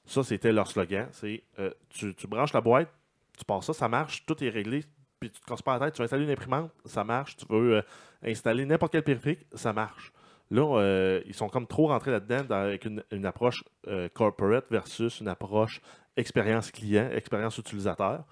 Ça, 0.05 0.23
c'était 0.23 0.53
leur 0.53 0.67
slogan. 0.67 1.09
C'est 1.13 1.43
euh, 1.59 1.71
tu, 1.89 2.15
tu 2.15 2.27
branches 2.27 2.53
la 2.53 2.61
boîte, 2.61 2.93
tu 3.39 3.45
passes 3.45 3.67
ça, 3.67 3.73
ça 3.73 3.89
marche, 3.89 4.25
tout 4.27 4.43
est 4.43 4.49
réglé, 4.49 4.85
puis 5.21 5.31
tu 5.31 5.41
te 5.41 5.47
casses 5.47 5.63
pas 5.63 5.79
la 5.79 5.87
tête, 5.87 5.95
tu 5.95 5.99
veux 5.99 6.05
installer 6.05 6.25
une 6.25 6.31
imprimante, 6.31 6.71
ça 6.85 7.05
marche, 7.05 7.37
tu 7.37 7.47
veux 7.49 7.77
euh, 7.77 7.83
installer 8.23 8.65
n'importe 8.67 8.93
quel 8.93 9.05
périphérique, 9.05 9.47
ça 9.55 9.73
marche. 9.73 10.13
Là, 10.51 10.79
euh, 10.81 11.23
ils 11.25 11.35
sont 11.35 11.49
comme 11.49 11.67
trop 11.67 11.87
rentrés 11.89 12.11
là-dedans 12.11 12.45
dans- 12.45 12.57
avec 12.57 12.85
une, 12.85 13.03
une 13.11 13.25
approche 13.25 13.65
corporate 14.13 14.67
versus 14.71 15.21
une 15.21 15.29
approche 15.29 15.81
expérience 16.17 16.71
client, 16.71 17.09
expérience 17.11 17.57
utilisateur. 17.57 18.25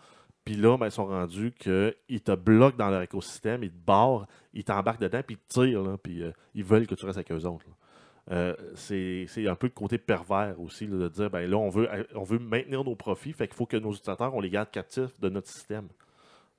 Puis 0.45 0.55
là, 0.57 0.77
ben, 0.77 0.87
ils 0.87 0.93
sont 0.93 1.07
rendus 1.07 1.53
qu'ils 1.59 2.21
te 2.23 2.35
bloquent 2.35 2.77
dans 2.77 2.91
leur 2.91 3.03
écosystème, 3.03 3.63
ils 3.63 3.71
te 3.71 3.77
barrent, 3.87 4.27
ils 4.53 4.65
t'embarquent 4.65 5.01
dedans, 5.01 5.23
puis 5.27 5.37
ils 5.37 5.47
te 5.47 5.61
tirent, 5.67 5.99
puis 6.03 6.23
ils 6.55 6.65
veulent 6.65 6.87
que 6.87 6.95
tu 6.95 7.07
restes 7.07 7.19
avec 7.19 7.31
eux 7.33 7.47
autres. 7.47 7.65
Euh, 8.31 8.55
c'est 8.75 9.27
un 9.47 9.55
peu 9.57 9.67
le 9.67 9.73
côté 9.73 9.99
pervers 9.99 10.61
aussi 10.61 10.87
de 10.87 11.09
dire 11.09 11.31
ben 11.31 11.51
là, 11.51 11.57
on 11.57 11.69
veut, 11.69 11.89
on 12.15 12.23
veut 12.23 12.39
maintenir 12.39 12.85
nos 12.85 12.95
profits, 12.95 13.33
fait 13.33 13.49
qu'il 13.49 13.57
faut 13.57 13.67
que 13.67 13.77
nos 13.77 13.93
utilisateurs, 13.93 14.35
on 14.35 14.41
les 14.41 14.51
garde 14.51 14.71
captifs 14.71 15.19
de 15.21 15.29
notre 15.29 15.49
système. 15.49 15.89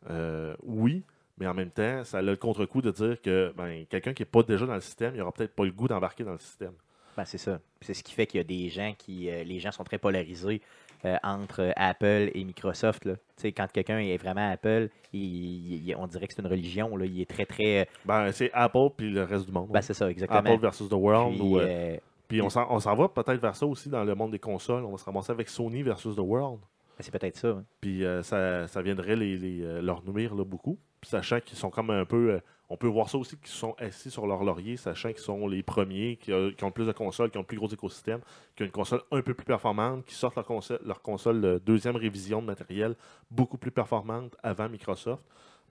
Euh, 0.09 0.55
oui, 0.63 1.03
mais 1.37 1.47
en 1.47 1.53
même 1.53 1.69
temps, 1.69 2.03
ça 2.03 2.17
a 2.17 2.21
le 2.21 2.35
contre-coup 2.35 2.81
de 2.81 2.91
dire 2.91 3.21
que 3.21 3.53
ben, 3.55 3.85
quelqu'un 3.89 4.13
qui 4.13 4.23
n'est 4.23 4.29
pas 4.29 4.43
déjà 4.43 4.65
dans 4.65 4.75
le 4.75 4.81
système, 4.81 5.13
il 5.15 5.19
n'aura 5.19 5.31
peut-être 5.31 5.55
pas 5.55 5.63
le 5.63 5.71
goût 5.71 5.87
d'embarquer 5.87 6.23
dans 6.23 6.33
le 6.33 6.39
système. 6.39 6.73
Ben, 7.15 7.25
c'est 7.25 7.37
ça. 7.37 7.59
C'est 7.81 7.93
ce 7.93 8.03
qui 8.03 8.13
fait 8.13 8.25
qu'il 8.25 8.39
y 8.39 8.41
a 8.41 8.43
des 8.43 8.69
gens 8.69 8.93
qui. 8.97 9.29
euh, 9.29 9.43
les 9.43 9.59
gens 9.59 9.71
sont 9.71 9.83
très 9.83 9.97
polarisés 9.97 10.61
euh, 11.05 11.17
entre 11.23 11.71
Apple 11.75 12.29
et 12.33 12.43
Microsoft. 12.43 13.05
Là. 13.05 13.13
Quand 13.43 13.67
quelqu'un 13.71 13.99
est 13.99 14.17
vraiment 14.17 14.51
Apple, 14.51 14.89
il- 15.13 15.87
il- 15.87 15.95
on 15.95 16.07
dirait 16.07 16.27
que 16.27 16.33
c'est 16.33 16.41
une 16.41 16.47
religion. 16.47 16.95
Là. 16.95 17.05
Il 17.05 17.21
est 17.21 17.29
très, 17.29 17.45
très. 17.45 17.81
euh, 17.81 17.85
Ben, 18.05 18.31
c'est 18.31 18.51
Apple 18.53 18.89
puis 18.95 19.09
le 19.11 19.23
reste 19.23 19.45
du 19.45 19.51
monde. 19.51 19.69
Ben, 19.71 19.81
c'est 19.81 19.93
ça, 19.93 20.09
exactement. 20.09 20.39
Apple 20.39 20.59
versus 20.59 20.87
the 20.89 20.93
world. 20.93 21.33
Puis, 21.33 21.41
ou, 21.41 21.59
euh, 21.59 21.97
Puis 22.27 22.41
on 22.41 22.49
s'en 22.49 22.95
va 22.95 23.07
peut-être 23.09 23.41
vers 23.41 23.55
ça 23.55 23.65
aussi 23.65 23.89
dans 23.89 24.03
le 24.03 24.15
monde 24.15 24.31
des 24.31 24.39
consoles. 24.39 24.83
On 24.85 24.91
va 24.91 24.97
se 24.97 25.05
ramasser 25.05 25.31
avec 25.31 25.49
Sony 25.49 25.81
versus 25.83 26.15
The 26.15 26.19
World. 26.19 26.59
ben, 26.61 27.03
c'est 27.03 27.11
peut-être 27.11 27.37
ça. 27.37 27.47
hein. 27.49 27.63
Puis 27.81 28.05
euh, 28.05 28.21
ça, 28.23 28.67
ça 28.67 28.81
viendrait 28.81 29.15
les, 29.15 29.35
les, 29.37 29.81
leur 29.81 30.03
nuire 30.07 30.35
là, 30.35 30.43
beaucoup. 30.45 30.77
Puis 31.01 31.09
sachant 31.09 31.39
qu'ils 31.41 31.57
sont 31.57 31.69
comme 31.71 31.89
un 31.89 32.05
peu. 32.05 32.31
euh, 32.33 32.39
on 32.69 32.77
peut 32.77 32.87
voir 32.87 33.09
ça 33.09 33.17
aussi 33.17 33.35
qu'ils 33.35 33.49
sont 33.51 33.75
assis 33.79 34.09
sur 34.09 34.25
leur 34.25 34.45
laurier, 34.45 34.77
sachant 34.77 35.09
qu'ils 35.09 35.17
sont 35.17 35.45
les 35.47 35.61
premiers, 35.61 36.15
qui, 36.15 36.31
euh, 36.31 36.51
qui 36.53 36.63
ont 36.63 36.67
le 36.67 36.73
plus 36.73 36.85
de 36.85 36.93
consoles, 36.93 37.29
qui 37.29 37.37
ont 37.37 37.41
le 37.41 37.45
plus 37.45 37.57
gros 37.57 37.67
écosystème, 37.67 38.21
qui 38.55 38.63
ont 38.63 38.65
une 38.65 38.71
console 38.71 39.01
un 39.11 39.21
peu 39.21 39.33
plus 39.33 39.43
performante, 39.43 40.05
qui 40.05 40.15
sortent 40.15 40.37
leur 40.37 40.45
console, 40.45 40.79
leur 40.85 41.01
console 41.01 41.41
de 41.41 41.61
deuxième 41.65 41.97
révision 41.97 42.41
de 42.41 42.45
matériel 42.47 42.95
beaucoup 43.29 43.57
plus 43.57 43.71
performante 43.71 44.37
avant 44.41 44.69
Microsoft. 44.69 45.21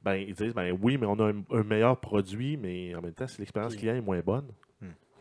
Ben, 0.02 0.16
ils 0.16 0.34
disent 0.34 0.52
ben 0.52 0.76
oui, 0.82 0.98
mais 0.98 1.06
on 1.06 1.18
a 1.20 1.30
un, 1.32 1.42
un 1.52 1.62
meilleur 1.62 1.96
produit, 1.98 2.58
mais 2.58 2.94
en 2.94 3.00
même 3.00 3.14
temps, 3.14 3.26
si 3.26 3.38
l'expérience 3.38 3.76
client 3.76 3.94
est 3.94 4.00
moins 4.02 4.20
bonne. 4.20 4.48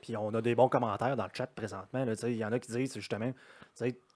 Puis 0.02 0.16
on 0.18 0.34
a 0.34 0.42
des 0.42 0.56
bons 0.56 0.70
commentaires 0.70 1.16
dans 1.18 1.26
le 1.26 1.32
chat 1.34 1.48
présentement. 1.48 2.04
là, 2.06 2.16
tu 2.16 2.22
sais, 2.22 2.32
Il 2.32 2.38
y 2.38 2.46
en 2.46 2.52
a 2.52 2.60
qui 2.60 2.72
disent 2.72 2.94
justement, 2.96 3.32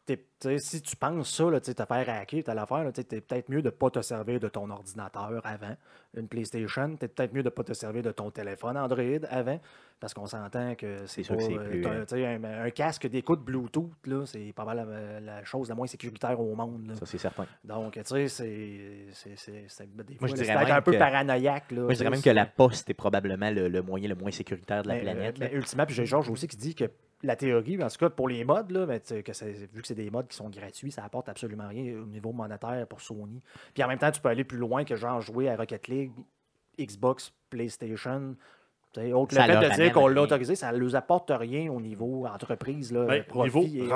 t'es- 0.05 0.57
si 0.59 0.81
tu 0.81 0.95
penses 0.95 1.33
ça, 1.33 1.49
là, 1.49 1.59
te 1.61 1.71
faire 1.73 2.09
hacker, 2.09 2.43
telle 2.43 2.57
affaire, 2.59 2.91
tu 2.93 3.01
es 3.01 3.21
peut-être 3.21 3.49
mieux 3.49 3.61
de 3.61 3.67
ne 3.67 3.71
pas 3.71 3.89
te 3.89 4.01
servir 4.01 4.39
de 4.39 4.49
ton 4.49 4.69
ordinateur 4.69 5.39
avant 5.43 5.75
une 6.17 6.27
PlayStation. 6.27 6.97
Tu 6.99 7.07
peut-être 7.07 7.33
mieux 7.33 7.43
de 7.43 7.47
ne 7.47 7.53
pas 7.53 7.63
te 7.63 7.73
servir 7.73 8.01
de 8.03 8.11
ton 8.11 8.29
téléphone 8.29 8.77
Android 8.77 9.01
avant. 9.29 9.59
Parce 9.99 10.13
qu'on 10.13 10.25
s'entend 10.25 10.75
que 10.75 11.05
c'est 11.05 11.23
sûr 11.23 11.37
pas, 11.37 11.47
que 11.47 11.53
euh, 11.53 11.69
plus, 11.69 11.81
t'as- 11.81 12.15
euh, 12.17 12.37
un, 12.37 12.65
un 12.65 12.69
casque 12.71 13.07
d'écoute 13.07 13.41
Bluetooth, 13.41 13.89
là, 14.05 14.25
c'est 14.25 14.51
pas 14.53 14.65
mal 14.65 14.85
la, 14.85 15.19
la 15.21 15.43
chose 15.45 15.69
la 15.69 15.75
moins 15.75 15.87
sécuritaire 15.87 16.37
au 16.41 16.53
monde. 16.55 16.87
là. 16.89 16.95
Ça, 16.95 17.05
c'est 17.05 17.17
certain. 17.17 17.45
Donc, 17.63 17.93
tu 17.93 18.01
sais, 18.03 18.27
c'est- 18.27 19.07
même 20.67 20.71
un 20.77 20.81
peu 20.81 20.91
que- 20.91 20.97
paranoïaque. 20.97 21.71
Là, 21.71 21.81
Moi, 21.83 21.93
je 21.93 21.97
dirais 21.99 22.09
même 22.09 22.21
que 22.21 22.29
la 22.29 22.45
poste 22.45 22.89
est 22.89 22.93
probablement 22.93 23.49
le, 23.49 23.69
le 23.69 23.81
moyen 23.81 24.09
le 24.09 24.15
moins 24.15 24.31
sécuritaire 24.31 24.83
de 24.83 24.89
la 24.89 24.95
mais, 24.95 25.01
planète. 25.01 25.35
euh, 25.41 25.47
mais 25.49 25.57
ultimement, 25.57 25.85
puis 25.85 25.95
j'ai 25.95 26.05
Georges 26.05 26.29
aussi 26.29 26.49
qui 26.49 26.57
dit 26.57 26.75
que 26.75 26.91
la 27.23 27.35
théorie, 27.35 27.81
en 27.83 27.87
tout 27.87 27.97
cas 27.97 28.09
pour 28.09 28.27
les 28.27 28.43
mods, 28.43 28.67
là, 28.69 28.85
mais 28.85 28.99
sais, 29.03 29.23
que 29.23 29.33
c'est- 29.33 29.71
vu 29.73 29.81
que 29.81 29.87
c'est 29.87 29.95
des 29.95 30.09
mods 30.11 30.23
qui 30.23 30.35
sont 30.35 30.49
gratuits, 30.49 30.91
ça 30.91 31.03
apporte 31.03 31.29
absolument 31.29 31.67
rien 31.67 31.93
au 32.01 32.05
niveau 32.05 32.31
monétaire 32.33 32.85
pour 32.87 33.01
Sony. 33.01 33.41
Puis 33.73 33.83
en 33.83 33.87
même 33.87 33.97
temps, 33.99 34.11
tu 34.11 34.19
peux 34.21 34.29
aller 34.29 34.43
plus 34.43 34.57
loin 34.57 34.83
que 34.83 34.95
genre 34.95 35.21
jouer 35.21 35.49
à 35.49 35.55
Rocket 35.55 35.87
League, 35.87 36.11
Xbox, 36.79 37.31
PlayStation. 37.49 38.35
Autre, 38.95 39.33
le 39.33 39.39
Ça 39.41 39.47
fait 39.47 39.53
leur 39.53 39.63
de 39.63 39.75
dire 39.75 39.91
qu'on 39.91 40.07
l'a 40.07 40.21
autorisé, 40.21 40.53
ça 40.55 40.71
ne 40.71 40.77
leur 40.77 40.95
apporte 40.95 41.31
rien 41.33 41.71
au 41.71 41.81
niveau 41.81 42.27
entreprise. 42.27 42.91
Là, 42.91 43.05
Ben, 43.05 43.23
profit 43.23 43.59
niveau 43.59 43.85
et 43.85 43.87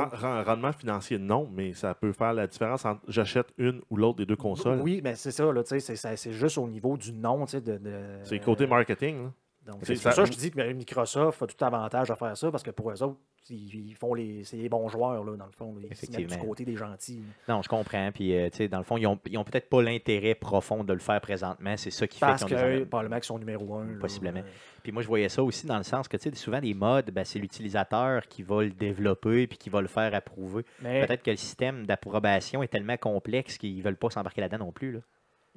rendement 0.43 0.71
financier, 0.71 1.19
non, 1.19 1.47
mais 1.53 1.73
ça 1.73 1.93
peut 1.93 2.11
faire 2.13 2.33
la 2.33 2.47
différence 2.47 2.83
entre 2.83 3.01
j'achète 3.07 3.45
une 3.59 3.79
ou 3.91 3.97
l'autre 3.97 4.17
des 4.17 4.25
deux 4.25 4.35
consoles. 4.35 4.79
Oui, 4.81 5.01
mais 5.03 5.13
c'est 5.13 5.29
ça, 5.29 5.51
là, 5.51 5.61
tu 5.61 5.69
sais, 5.69 5.79
c'est 5.81 5.95
ça- 5.97 6.17
c'est 6.17 6.31
juste 6.33 6.57
au 6.57 6.67
niveau 6.67 6.97
du 6.97 7.13
nom. 7.13 7.45
tu 7.45 7.51
sais, 7.51 7.61
De, 7.61 7.77
de- 7.77 7.99
C'est 8.23 8.39
côté 8.39 8.65
marketing. 8.65 9.25
là. 9.25 9.31
Donc, 9.67 9.79
C'est 9.83 9.95
ça- 9.95 10.09
pour 10.09 10.15
ça 10.15 10.23
que 10.23 10.31
je 10.33 10.37
dis 10.37 10.49
que 10.51 10.71
Microsoft 10.73 11.41
a 11.43 11.47
tout 11.47 11.65
avantage 11.65 12.09
à 12.09 12.15
faire 12.15 12.35
ça 12.37 12.49
parce 12.49 12.63
que 12.63 12.71
pour 12.71 12.89
eux 12.91 13.03
autres, 13.03 13.17
ils 13.49 13.89
ils 13.89 13.95
font 13.95 14.13
les, 14.13 14.43
c'est 14.43 14.57
les 14.57 14.67
bons 14.69 14.87
joueurs, 14.89 15.23
là, 15.23 15.35
dans 15.37 15.45
le 15.45 15.51
fond. 15.51 15.73
là. 15.75 15.87
Ils 15.89 15.95
se 15.95 16.11
mettent 16.11 16.29
du 16.29 16.37
côté 16.37 16.65
des 16.65 16.75
gentils. 16.75 17.21
là. 17.47 17.55
Non, 17.55 17.61
je 17.61 17.69
comprends. 17.69 18.11
Puis, 18.13 18.35
euh, 18.35 18.49
tu 18.49 18.57
sais, 18.57 18.67
dans 18.67 18.77
le 18.77 18.83
fond, 18.83 18.97
ils 18.97 19.07
ont, 19.07 19.19
ils 19.29 19.37
ont 19.37 19.43
peut-être 19.43 19.69
pas 19.69 19.81
l'intérêt 19.81 20.35
profond 20.35 20.83
de 20.83 20.91
le 20.93 20.99
faire 20.99 21.21
présentement. 21.21 21.75
C'est 21.77 21.91
ça 21.91 22.07
qui 22.07 22.19
Parce 22.19 22.41
fait 22.43 22.47
qu'ils 22.47 22.57
ont 22.57 22.69
des 22.69 22.79
que 22.79 22.83
probablement 22.85 23.15
qu'ils 23.17 23.23
sont 23.25 23.39
numéro 23.39 23.75
un. 23.75 23.87
Possiblement. 23.99 24.41
Puis 24.83 24.91
moi, 24.91 25.01
je 25.01 25.07
voyais 25.07 25.29
ça 25.29 25.43
aussi 25.43 25.65
dans 25.67 25.77
le 25.77 25.83
sens 25.83 26.07
que, 26.07 26.15
tu 26.17 26.29
sais, 26.29 26.35
souvent 26.35 26.59
des 26.61 26.73
modes, 26.73 27.11
ben, 27.11 27.25
c'est 27.25 27.39
l'utilisateur 27.39 28.27
qui 28.27 28.41
va 28.43 28.63
le 28.63 28.69
développer 28.71 29.47
puis 29.47 29.57
qui 29.57 29.69
va 29.69 29.81
le 29.81 29.87
faire 29.87 30.13
approuver. 30.13 30.63
Mais 30.81 31.05
Peut-être 31.05 31.23
que 31.23 31.31
le 31.31 31.37
système 31.37 31.85
d'approbation 31.85 32.63
est 32.63 32.67
tellement 32.69 32.97
complexe 32.97 33.57
qu'ils 33.57 33.81
veulent 33.83 33.97
pas 33.97 34.09
s'embarquer 34.09 34.41
là-dedans 34.41 34.65
non 34.65 34.71
plus. 34.71 34.91
Là. 34.93 34.99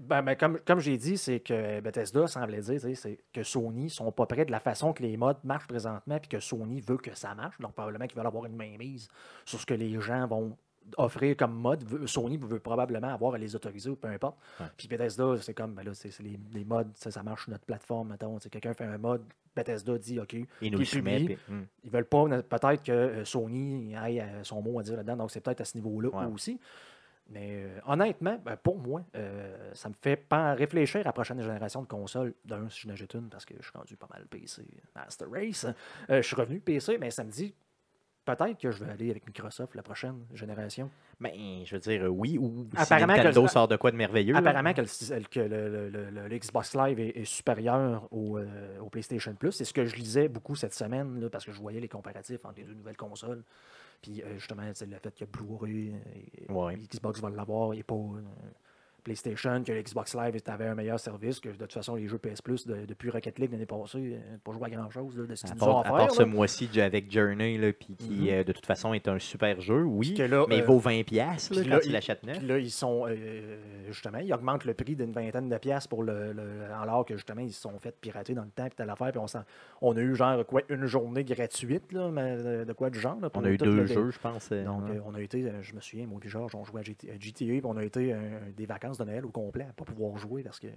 Ben, 0.01 0.23
ben, 0.23 0.35
comme, 0.35 0.59
comme 0.67 0.81
j'ai 0.81 0.97
dit, 0.97 1.17
c'est 1.19 1.41
que 1.41 1.81
Bethesda 1.81 2.27
semblait 2.27 2.61
dire 2.61 2.81
que 3.33 3.43
Sony 3.43 3.91
sont 3.91 4.11
pas 4.13 4.27
prêts 4.27 4.45
de 4.45 4.51
la 4.51 4.61
façon 4.61 4.93
que 4.93 5.03
les 5.03 5.17
modes 5.17 5.39
marchent 5.45 5.67
présentement 5.69 6.19
puis 6.19 6.29
que 6.29 6.41
Sony 6.41 6.81
veut 6.81 6.97
que 6.99 7.15
ça 7.15 7.35
marche. 7.35 7.61
Donc 7.61 7.73
probablement 7.75 8.07
qu'ils 8.07 8.17
veulent 8.17 8.27
avoir 8.27 8.47
une 8.47 8.57
mainmise 8.57 9.09
sur 9.45 9.61
ce 9.61 9.67
que 9.67 9.75
les 9.75 10.01
gens 10.01 10.27
vont 10.27 10.57
offrir 10.97 11.37
comme 11.37 11.53
mode. 11.55 11.85
Sony 12.07 12.37
veut 12.39 12.59
probablement 12.59 13.13
avoir 13.15 13.35
à 13.35 13.39
les 13.39 13.55
autoriser 13.55 13.91
ou 13.91 13.97
peu 13.97 14.09
importe. 14.09 14.37
Ouais. 14.59 14.67
Puis 14.77 14.89
Bethesda, 14.89 15.37
c'est 15.41 15.55
comme, 15.55 15.75
ben 15.75 15.85
là, 15.85 15.93
c'est 15.95 16.19
les, 16.21 16.41
les 16.53 16.65
modes, 16.65 16.91
ça, 16.95 17.23
marche 17.23 17.43
sur 17.45 17.51
notre 17.53 17.65
plateforme, 17.65 18.09
mettons. 18.09 18.39
Quelqu'un 18.39 18.73
fait 18.75 18.85
un 18.85 18.99
mode, 18.99 19.23
Bethesda 19.55 19.99
dit 19.99 20.19
OK. 20.19 20.35
Ils 20.63 20.73
nous 20.73 20.79
publie. 20.81 21.25
puis- 21.27 21.39
hum. 21.51 21.67
Ils 21.85 21.91
veulent 21.91 22.07
pas, 22.07 22.25
peut-être 22.43 22.83
que 22.83 22.93
euh, 22.93 23.25
Sony 23.25 23.95
aille 23.95 24.21
euh, 24.21 24.43
son 24.43 24.63
mot 24.63 24.79
à 24.81 24.83
dire 24.83 24.97
là-dedans, 24.97 25.17
donc 25.17 25.31
c'est 25.31 25.41
peut-être 25.41 25.61
à 25.61 25.65
ce 25.65 25.77
niveau-là 25.77 26.09
Ouais. 26.09 26.25
aussi. 26.33 26.59
Mais 27.31 27.63
euh, 27.63 27.79
honnêtement, 27.87 28.39
ben, 28.45 28.57
pour 28.57 28.79
moi, 28.79 29.03
euh, 29.15 29.71
ça 29.73 29.89
me 29.89 29.95
fait 29.95 30.17
pas 30.17 30.55
réfléchir 30.55 31.01
à 31.03 31.05
la 31.05 31.13
prochaine 31.13 31.41
génération 31.41 31.81
de 31.83 31.87
consoles. 31.87 32.35
D'un, 32.45 32.69
si 32.69 32.81
je 32.81 32.89
n'achète 32.89 33.15
une, 33.15 33.29
parce 33.29 33.45
que 33.45 33.55
je 33.59 33.63
suis 33.63 33.73
rendu 33.79 33.97
pas 33.97 34.09
mal 34.13 34.27
PC 34.27 34.63
Master 34.97 35.29
Race. 35.31 35.65
Euh, 36.11 36.23
je 36.23 36.27
suis 36.27 36.35
revenu 36.37 36.59
PC, 36.61 36.99
mais 36.99 37.11
ça 37.13 37.23
me 37.23 37.31
dit 37.31 37.55
peut-être 38.25 38.59
que 38.61 38.71
je 38.73 38.83
vais 38.85 38.91
aller 38.91 39.11
avec 39.11 39.27
Microsoft 39.27 39.75
la 39.77 39.83
prochaine 39.83 40.25
génération. 40.35 40.91
Ben, 41.21 41.31
je 41.65 41.77
veux 41.77 41.81
dire, 41.81 42.05
oui, 42.13 42.37
ou 42.39 42.67
si 42.75 42.83
Apparemment 42.83 43.13
que 43.15 43.19
Nintendo 43.19 43.43
le- 43.43 43.49
sort 43.49 43.69
de 43.69 43.77
quoi 43.77 43.91
de 43.93 43.97
merveilleux. 43.97 44.35
Apparemment 44.35 44.73
que, 44.75 44.81
le, 44.81 45.25
que 45.31 45.41
le- 45.41 45.69
le- 45.69 45.89
le- 45.89 46.11
le- 46.11 46.29
le 46.29 46.39
Xbox 46.39 46.75
Live 46.75 46.99
est, 46.99 47.17
est 47.17 47.25
supérieur 47.25 48.09
au, 48.11 48.41
au 48.81 48.89
PlayStation 48.91 49.35
Plus. 49.35 49.53
C'est 49.53 49.65
ce 49.65 49.73
que 49.73 49.85
je 49.85 49.95
lisais 49.97 50.29
beaucoup 50.29 50.57
cette 50.57 50.75
semaine, 50.75 51.21
là, 51.21 51.29
parce 51.31 51.45
que 51.45 51.53
je 51.53 51.61
voyais 51.61 51.79
les 51.81 51.89
comparatifs 51.89 52.45
entre 52.45 52.57
les 52.59 52.65
deux 52.65 52.75
nouvelles 52.75 52.97
consoles. 52.97 53.43
Puis 54.03 54.23
euh, 54.23 54.35
justement, 54.39 54.63
c'est 54.75 54.87
le 54.87 54.97
fait 54.99 55.15
que 55.15 55.25
Blu-ray, 55.27 55.91
euh, 55.95 55.99
et- 56.15 56.51
Ouais. 56.53 56.75
et 56.75 56.79
Xbox 56.87 57.21
va 57.21 57.31
l'avoir, 57.31 57.75
il 57.75 57.81
est 57.81 57.83
pas. 57.83 57.95
PlayStation, 59.01 59.63
que 59.65 59.73
l'Xbox 59.73 60.15
Live 60.15 60.37
avait 60.47 60.67
un 60.67 60.75
meilleur 60.75 60.99
service, 61.01 61.41
que 61.41 61.49
de 61.49 61.55
toute 61.55 61.73
façon, 61.73 61.95
les 61.97 62.07
jeux 62.09 62.19
PS 62.19 62.41
Plus 62.43 62.67
de- 62.67 62.85
depuis 62.87 63.11
Rocket 63.11 63.39
League 63.39 63.53
l'année 63.53 63.67
passée, 63.67 63.99
euh, 64.17 64.37
pas 64.45 64.53
joué 64.53 64.67
à 64.67 64.71
grand-chose 64.71 65.15
de 65.17 65.35
ce 65.35 65.45
À 65.45 65.49
qu'ils 65.49 65.59
nous 65.59 65.65
part, 65.67 65.77
ont 65.77 65.81
à 65.81 65.85
part 65.85 65.95
offert. 66.05 66.13
ce 66.13 66.23
mois-ci 66.23 66.69
avec 66.81 67.11
Journey, 67.13 67.59
là, 67.59 67.73
puis 67.73 67.97
qui 67.97 68.11
Mhm. 68.13 68.29
euh, 68.31 68.45
de 68.45 68.53
toute 68.53 68.67
façon 68.67 68.93
est 68.95 69.09
un 69.09 69.19
super 69.19 69.61
jeu, 69.61 69.83
oui, 69.83 70.09
Puis 70.09 70.17
que 70.19 70.23
là, 70.23 70.45
mais 70.49 70.59
il 70.59 70.63
euh, 70.63 70.67
vaut 70.67 70.79
20$ 70.79 71.05
piastres, 71.05 71.55
là, 71.55 71.61
puis 71.63 71.71
quand 71.71 71.79
tu 71.81 71.89
l'achètes 71.91 72.23
neuf. 72.25 72.39
Puis 72.39 72.47
là, 72.47 72.59
ils 72.59 72.71
sont 72.71 73.07
euh, 73.09 73.59
justement, 73.89 74.19
ils 74.19 74.33
augmentent 74.33 74.65
le 74.65 74.75
prix 74.75 74.97
d'une 74.97 75.13
vingtaine 75.13 75.49
de 75.49 75.59
piastres 75.59 75.89
pour 75.89 76.03
le, 76.03 76.33
le- 76.33 76.65
alors 76.81 77.05
que 77.05 77.15
justement, 77.17 77.41
ils 77.41 77.53
se 77.53 77.61
sont 77.63 77.79
fait 77.79 77.95
pirater 78.01 78.35
dans 78.35 78.45
le 78.45 78.51
temps, 78.51 78.67
puis 78.67 78.77
telle 78.77 78.91
affaire, 78.91 79.11
puis 79.13 79.21
on, 79.81 79.97
a 79.97 80.01
eu 80.01 80.15
genre 80.15 80.45
quoi, 80.47 80.63
une 80.69 80.87
journée 80.87 81.25
gratuite, 81.25 81.93
là, 81.93 82.11
mais 82.11 82.65
de, 82.65 82.73
quoi 82.73 82.91
du 82.91 82.99
genre. 83.01 83.19
là, 83.21 83.29
On 83.35 83.45
a 83.45 83.51
eu 83.51 83.57
deux 83.57 83.87
jeux, 83.87 84.11
je 84.11 84.19
pense. 84.19 84.51
Donc, 84.51 84.83
on 85.07 85.15
a 85.15 85.21
été, 85.21 85.45
je 85.63 85.75
me 85.75 85.81
souviens, 85.81 86.07
moi 86.07 86.21
et 86.25 86.29
Georges, 86.29 86.55
on 86.55 86.65
jouait 86.65 86.81
à 86.81 86.85
GT- 86.85 87.11
à 87.11 87.19
GTA, 87.19 87.45
puis 87.47 87.61
on 87.65 87.77
a 87.77 87.85
été 87.85 88.15
des 88.57 88.67
vacances 88.67 88.90
de 88.99 89.05
Noël 89.05 89.25
au 89.27 89.31
complet 89.31 89.67
à 89.69 89.73
pas 89.73 89.85
pouvoir 89.85 90.17
jouer 90.19 90.43
parce 90.43 90.59
que 90.61 90.67
euh, 90.67 90.71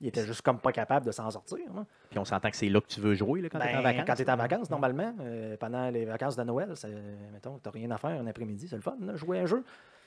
il 0.00 0.06
était 0.06 0.24
juste 0.24 0.42
comme 0.42 0.60
pas 0.60 0.70
capable 0.72 1.06
de 1.06 1.10
s'en 1.10 1.28
sortir. 1.30 1.58
hein. 1.76 1.84
Puis 2.10 2.18
on 2.18 2.24
s'entend 2.24 2.50
que 2.50 2.56
c'est 2.56 2.68
là 2.68 2.80
que 2.80 2.86
tu 2.86 3.00
veux 3.00 3.14
jouer 3.14 3.40
là, 3.40 3.48
quand 3.48 3.58
tu 3.58 3.66
es 3.66 3.70
en 3.70 3.78
Ben, 3.78 3.82
vacances. 3.82 4.04
Quand 4.06 4.14
tu 4.14 4.22
es 4.22 4.30
en 4.30 4.36
vacances, 4.36 4.70
normalement, 4.70 5.14
euh, 5.20 5.56
pendant 5.56 5.90
les 5.90 6.04
vacances 6.04 6.36
de 6.36 6.44
Noël, 6.44 6.70
c'est- 6.76 6.88
mettons, 7.32 7.58
tu 7.58 7.68
rien 7.70 7.90
à 7.90 7.98
faire 7.98 8.10
un 8.10 8.26
après-midi, 8.26 8.68
c'est 8.68 8.76
le 8.76 8.82
fun, 8.82 8.96
là, 9.00 9.16
jouer 9.16 9.38
à 9.40 9.42
un 9.42 9.46
jeu. 9.46 9.64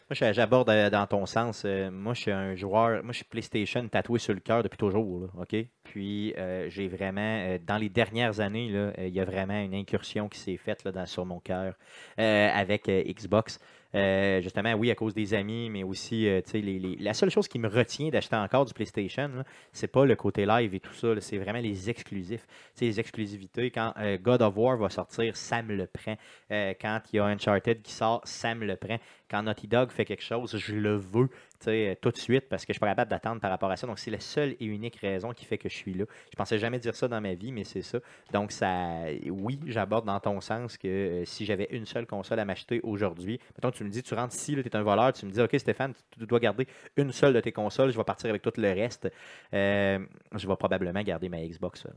Moi, 0.09 0.31
j'aborde 0.33 0.69
euh, 0.69 0.89
dans 0.89 1.07
ton 1.07 1.25
sens. 1.25 1.65
moi, 1.91 2.13
je 2.13 2.21
suis 2.21 2.31
un 2.31 2.53
joueur. 2.55 3.01
Moi, 3.01 3.13
je 3.13 3.17
suis 3.17 3.25
PlayStation 3.25 3.87
tatoué 3.87 4.19
sur 4.19 4.33
le 4.33 4.41
cœur 4.41 4.61
depuis 4.61 4.77
toujours. 4.77 5.21
là, 5.21 5.27
OK? 5.41 5.55
Puis, 5.83 6.33
euh, 6.37 6.69
j'ai 6.69 6.89
vraiment. 6.89 7.21
euh, 7.21 7.57
dans 7.65 7.77
les 7.77 7.87
dernières 7.87 8.41
années, 8.41 8.69
là, 8.69 8.79
euh, 8.97 9.07
il 9.07 9.13
y 9.13 9.21
a 9.21 9.25
vraiment 9.25 9.57
une 9.61 9.73
incursion 9.73 10.27
qui 10.27 10.39
s'est 10.39 10.57
faite 10.57 10.83
là, 10.83 10.91
dans- 10.91 11.05
sur 11.05 11.25
mon 11.25 11.39
cœur 11.39 11.75
avec 12.17 12.87
Xbox. 12.87 13.59
Euh, 13.93 14.41
justement, 14.41 14.73
oui, 14.73 14.89
à 14.89 14.95
cause 14.95 15.13
des 15.13 15.33
amis, 15.33 15.69
mais 15.69 15.83
aussi, 15.83 16.27
euh, 16.27 16.41
tu 16.41 16.61
sais, 16.61 16.97
la 16.99 17.13
seule 17.13 17.29
chose 17.29 17.47
qui 17.47 17.59
me 17.59 17.67
retient 17.67 18.09
d'acheter 18.09 18.35
encore 18.35 18.65
du 18.65 18.73
PlayStation, 18.73 19.29
c'est 19.73 19.87
pas 19.87 20.05
le 20.05 20.15
côté 20.15 20.45
live 20.45 20.73
et 20.73 20.79
tout 20.79 20.93
ça, 20.93 21.09
c'est 21.19 21.37
vraiment 21.37 21.59
les 21.59 21.89
exclusifs. 21.89 22.45
Tu 22.47 22.53
sais, 22.75 22.85
les 22.85 22.99
exclusivités. 22.99 23.69
Quand 23.71 23.93
euh, 23.97 24.17
God 24.17 24.41
of 24.41 24.55
War 24.55 24.77
va 24.77 24.89
sortir, 24.89 25.35
ça 25.35 25.61
me 25.61 25.75
le 25.75 25.87
prend. 25.87 26.15
Quand 26.49 27.01
il 27.11 27.15
y 27.17 27.19
a 27.19 27.25
Uncharted 27.25 27.81
qui 27.81 27.91
sort, 27.91 28.21
ça 28.23 28.55
me 28.55 28.65
le 28.65 28.75
prend. 28.75 28.97
Quand 29.31 29.43
Naughty 29.43 29.69
Dog 29.69 29.91
fait 29.91 30.03
quelque 30.03 30.23
chose, 30.23 30.57
je 30.57 30.75
le 30.75 30.97
veux 30.97 31.29
euh, 31.67 31.95
tout 32.01 32.11
de 32.11 32.17
suite 32.17 32.49
parce 32.49 32.65
que 32.65 32.73
je 32.73 32.75
suis 32.75 32.79
pas 32.81 32.87
capable 32.87 33.09
d'attendre 33.09 33.39
par 33.39 33.49
rapport 33.49 33.71
à 33.71 33.77
ça. 33.77 33.87
Donc, 33.87 33.97
c'est 33.97 34.11
la 34.11 34.19
seule 34.19 34.57
et 34.59 34.65
unique 34.65 34.97
raison 34.97 35.31
qui 35.31 35.45
fait 35.45 35.57
que 35.57 35.69
je 35.69 35.75
suis 35.75 35.93
là. 35.93 36.03
Je 36.31 36.35
pensais 36.35 36.59
jamais 36.59 36.79
dire 36.79 36.93
ça 36.95 37.07
dans 37.07 37.21
ma 37.21 37.33
vie, 37.33 37.53
mais 37.53 37.63
c'est 37.63 37.81
ça. 37.81 37.99
Donc, 38.33 38.51
ça, 38.51 39.05
oui, 39.29 39.57
j'aborde 39.67 40.05
dans 40.05 40.19
ton 40.19 40.41
sens 40.41 40.77
que 40.77 40.87
euh, 40.89 41.25
si 41.25 41.45
j'avais 41.45 41.69
une 41.71 41.85
seule 41.85 42.05
console 42.05 42.39
à 42.39 42.45
m'acheter 42.45 42.81
aujourd'hui, 42.83 43.39
mettons, 43.55 43.71
tu 43.71 43.85
me 43.85 43.89
dis, 43.89 44.03
tu 44.03 44.13
rentres 44.15 44.35
ici, 44.35 44.53
tu 44.53 44.59
es 44.59 44.75
un 44.75 44.83
voleur, 44.83 45.13
tu 45.13 45.25
me 45.25 45.31
dis, 45.31 45.39
OK, 45.39 45.55
Stéphane, 45.57 45.93
tu, 46.19 46.25
dois 46.25 46.39
garder 46.39 46.67
une 46.97 47.13
seule 47.13 47.33
de 47.33 47.39
tes 47.39 47.53
consoles, 47.53 47.91
je 47.91 47.97
vais 47.97 48.03
partir 48.03 48.29
avec 48.29 48.41
tout 48.41 48.51
le 48.57 48.73
reste. 48.73 49.09
Euh, 49.53 49.99
je 50.35 50.45
vais 50.45 50.55
probablement 50.57 51.03
garder 51.03 51.29
ma 51.29 51.39
Xbox, 51.39 51.87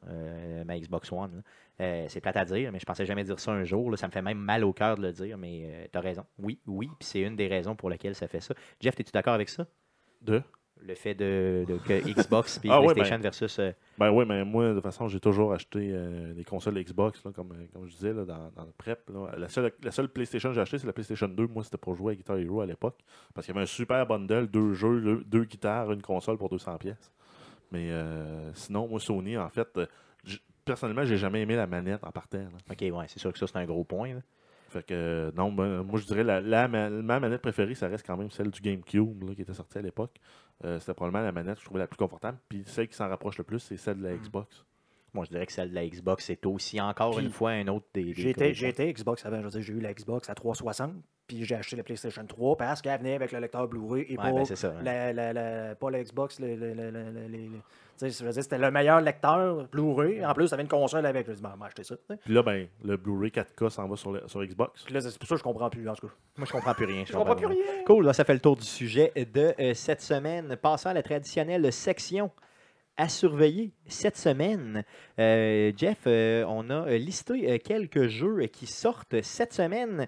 ma 0.64 0.78
Xbox 0.78 1.10
One. 1.10 1.42
Euh, 1.80 2.04
c'est 2.08 2.20
plate 2.20 2.36
à 2.36 2.44
dire, 2.44 2.70
mais 2.72 2.78
je 2.78 2.84
pensais 2.86 3.04
jamais 3.04 3.24
dire 3.24 3.40
ça 3.40 3.50
un 3.52 3.64
jour. 3.64 3.90
là. 3.90 3.96
Ça 3.96 4.06
me 4.06 4.12
fait 4.12 4.22
même 4.22 4.38
mal 4.38 4.62
au 4.64 4.72
cœur 4.72 4.96
de 4.96 5.02
le 5.02 5.12
dire, 5.12 5.36
mais 5.38 5.88
tu 5.92 5.98
as 5.98 6.00
raison. 6.00 6.24
Oui, 6.38 6.60
oui, 6.66 6.86
puis 6.98 7.08
c'est 7.08 7.20
une 7.22 7.34
des 7.36 7.48
raisons 7.48 7.74
pour 7.74 7.90
lesquelles 7.90 8.14
ça 8.14 8.28
fait 8.28 8.40
ça. 8.40 8.54
Jeff, 8.80 8.98
es-tu 9.00 9.10
d'accord 9.12 9.34
avec 9.34 9.48
ça? 9.48 9.66
De? 10.22 10.40
Le 10.80 10.94
fait 10.94 11.14
de, 11.14 11.64
de- 11.66 11.78
que 11.78 12.00
Xbox 12.12 12.60
et 12.64 12.68
Ah 12.70 12.78
PlayStation 12.80 13.16
ben- 13.16 13.22
versus. 13.22 13.58
euh, 13.58 13.72
Ben 13.98 14.10
oui, 14.10 14.24
mais 14.26 14.44
moi, 14.44 14.68
de 14.68 14.74
toute 14.74 14.82
façon, 14.82 15.08
j'ai 15.08 15.18
toujours 15.20 15.52
acheté 15.52 15.90
euh, 15.92 16.34
des 16.34 16.44
consoles 16.44 16.74
Xbox, 16.82 17.24
là, 17.24 17.32
comme, 17.32 17.52
euh, 17.52 17.66
comme 17.72 17.86
je 17.86 17.92
disais, 17.94 18.12
là, 18.12 18.24
dans, 18.24 18.50
dans 18.54 18.64
le 18.64 18.72
prep. 18.76 19.10
La, 19.36 19.48
seule, 19.48 19.72
la 19.82 19.90
seule 19.92 20.08
PlayStation 20.08 20.50
que 20.50 20.54
j'ai 20.56 20.60
acheté, 20.60 20.78
c'est 20.78 20.86
la 20.86 20.92
PlayStation 20.92 21.26
2. 21.28 21.46
Moi, 21.46 21.64
c'était 21.64 21.78
pour 21.78 21.94
jouer 21.96 22.12
à 22.12 22.16
Guitar 22.16 22.36
Hero 22.38 22.60
à 22.60 22.66
l'époque. 22.66 22.98
Parce 23.32 23.46
qu'il 23.46 23.54
y 23.54 23.58
avait 23.58 23.64
un 23.64 23.66
super 23.68 24.06
bundle, 24.06 24.46
deux 24.48 24.74
jeux, 24.74 25.00
deux, 25.00 25.24
deux 25.24 25.44
guitares, 25.44 25.90
une 25.92 26.02
console 26.02 26.36
pour 26.38 26.50
200 26.50 26.76
pièces. 26.78 27.10
Mais 27.72 27.90
euh, 27.90 28.52
sinon, 28.54 28.86
moi, 28.86 29.00
Sony, 29.00 29.38
en 29.38 29.48
fait, 29.48 29.68
euh, 29.78 29.86
personnellement, 30.64 31.04
j'ai 31.04 31.16
jamais 31.16 31.42
aimé 31.42 31.56
la 31.56 31.66
manette 31.66 32.02
en 32.04 32.10
partant. 32.10 32.38
là. 32.38 32.48
Ok, 32.70 32.80
ouais, 32.80 33.04
c'est 33.08 33.18
sûr 33.18 33.32
que 33.32 33.38
ça, 33.38 33.46
c'est 33.46 33.56
un 33.56 33.64
gros 33.66 33.84
point. 33.84 34.14
là. 34.14 34.20
Fait 34.68 34.82
que, 34.82 34.94
euh, 34.94 35.30
non, 35.36 35.52
ben, 35.52 35.82
moi, 35.84 36.00
je 36.00 36.04
dirais 36.06 36.24
la, 36.24 36.40
la 36.40 36.66
ma, 36.66 36.90
ma 36.90 37.20
manette 37.20 37.42
préférée, 37.42 37.74
ça 37.76 37.86
reste 37.86 38.04
quand 38.06 38.16
même 38.16 38.30
celle 38.30 38.50
du 38.50 38.60
GameCube, 38.60 39.22
là, 39.22 39.34
qui 39.34 39.42
était 39.42 39.54
sortie 39.54 39.78
à 39.78 39.82
l'époque. 39.82 40.16
Euh, 40.64 40.80
C'était 40.80 40.94
probablement 40.94 41.24
la 41.24 41.30
manette 41.32 41.54
que 41.56 41.60
je 41.60 41.64
trouvais 41.66 41.80
la 41.80 41.86
plus 41.86 41.96
confortable. 41.96 42.38
Puis 42.48 42.64
celle 42.66 42.88
qui 42.88 42.94
s'en 42.96 43.08
rapproche 43.08 43.38
le 43.38 43.44
plus, 43.44 43.60
c'est 43.60 43.76
celle 43.76 43.98
de 43.98 44.04
la 44.04 44.14
Xbox. 44.16 44.64
Moi, 45.12 45.24
je 45.26 45.30
dirais 45.30 45.46
que 45.46 45.52
celle 45.52 45.70
de 45.70 45.74
la 45.76 45.86
Xbox, 45.86 46.24
c'est 46.24 46.44
aussi 46.44 46.80
encore 46.80 47.14
Puis, 47.16 47.24
une 47.24 47.30
fois 47.30 47.50
un 47.50 47.68
autre 47.68 47.86
des. 47.94 48.02
des 48.02 48.14
J'ai 48.14 48.30
été, 48.30 48.52
j'ai 48.52 48.68
été 48.68 48.92
Xbox 48.92 49.24
avant, 49.24 49.38
je 49.38 49.44
veux 49.44 49.50
dire, 49.50 49.62
j'ai 49.62 49.72
eu 49.74 49.78
la 49.80 49.94
Xbox 49.94 50.28
à 50.28 50.34
360, 50.34 50.92
puis 51.28 51.44
j'ai 51.44 51.54
acheté 51.54 51.76
la 51.76 51.84
PlayStation 51.84 52.26
3 52.26 52.56
parce 52.56 52.82
qu'elle 52.82 52.98
venait 52.98 53.14
avec 53.14 53.30
le 53.30 53.38
lecteur 53.38 53.68
Blu-ray 53.68 54.06
et 54.08 54.10
Ouais, 54.10 54.16
pas, 54.16 54.32
ben, 54.32 54.44
c'est 54.44 54.56
ça. 54.56 54.70
hein. 54.76 54.82
la, 54.82 55.12
la, 55.12 55.32
la- 55.32 55.74
pas 55.76 55.90
la 55.92 56.02
Xbox, 56.02 56.40
le, 56.40 56.56
le- 56.56 56.74
le- 56.74 56.90
le- 56.90 57.10
le- 57.12 57.26
les- 57.28 57.50
c'était 57.96 58.58
le 58.58 58.70
meilleur 58.70 59.00
lecteur 59.00 59.66
Blu-ray. 59.70 60.24
En 60.24 60.34
plus, 60.34 60.48
ça 60.48 60.54
avait 60.54 60.62
une 60.62 60.68
console 60.68 61.06
avec. 61.06 61.26
Je 61.26 61.30
me 61.30 61.36
suis 61.36 61.42
dit, 61.42 61.48
ben, 61.48 61.54
on 61.56 61.60
va 61.60 61.66
acheter 61.66 61.84
ça. 61.84 61.94
Puis 62.24 62.34
là, 62.34 62.42
ben, 62.42 62.66
le 62.84 62.96
Blu-ray 62.96 63.30
4K 63.30 63.68
s'en 63.70 63.88
va 63.88 63.96
sur, 63.96 64.12
le- 64.12 64.22
sur 64.26 64.42
Xbox. 64.44 64.82
Puis 64.84 64.94
là, 64.94 65.00
c'est 65.00 65.18
pour 65.18 65.28
ça 65.28 65.34
que 65.34 65.38
je 65.38 65.44
comprends 65.44 65.70
plus, 65.70 65.88
en 65.88 65.94
tout 65.94 66.06
cas. 66.08 66.12
Moi, 66.36 66.46
je 66.46 66.52
comprends 66.52 66.74
plus 66.74 66.86
rien. 66.86 67.04
Je 67.06 67.12
comprends 67.12 67.36
plus 67.36 67.46
rien. 67.46 67.58
Cool, 67.86 68.04
là, 68.06 68.12
ça 68.12 68.24
fait 68.24 68.34
le 68.34 68.40
tour 68.40 68.56
du 68.56 68.64
sujet 68.64 69.12
de 69.16 69.54
euh, 69.58 69.74
cette 69.74 70.00
semaine. 70.02 70.56
Passons 70.56 70.88
à 70.90 70.94
la 70.94 71.02
traditionnelle 71.02 71.72
section 71.72 72.30
à 72.96 73.08
surveiller 73.08 73.72
cette 73.86 74.16
semaine. 74.16 74.84
Euh, 75.18 75.72
Jeff, 75.76 76.02
euh, 76.06 76.44
on 76.48 76.70
a 76.70 76.86
euh, 76.86 76.98
listé 76.98 77.58
quelques 77.58 78.06
jeux 78.06 78.46
qui 78.46 78.66
sortent 78.66 79.20
cette 79.22 79.52
semaine. 79.52 80.06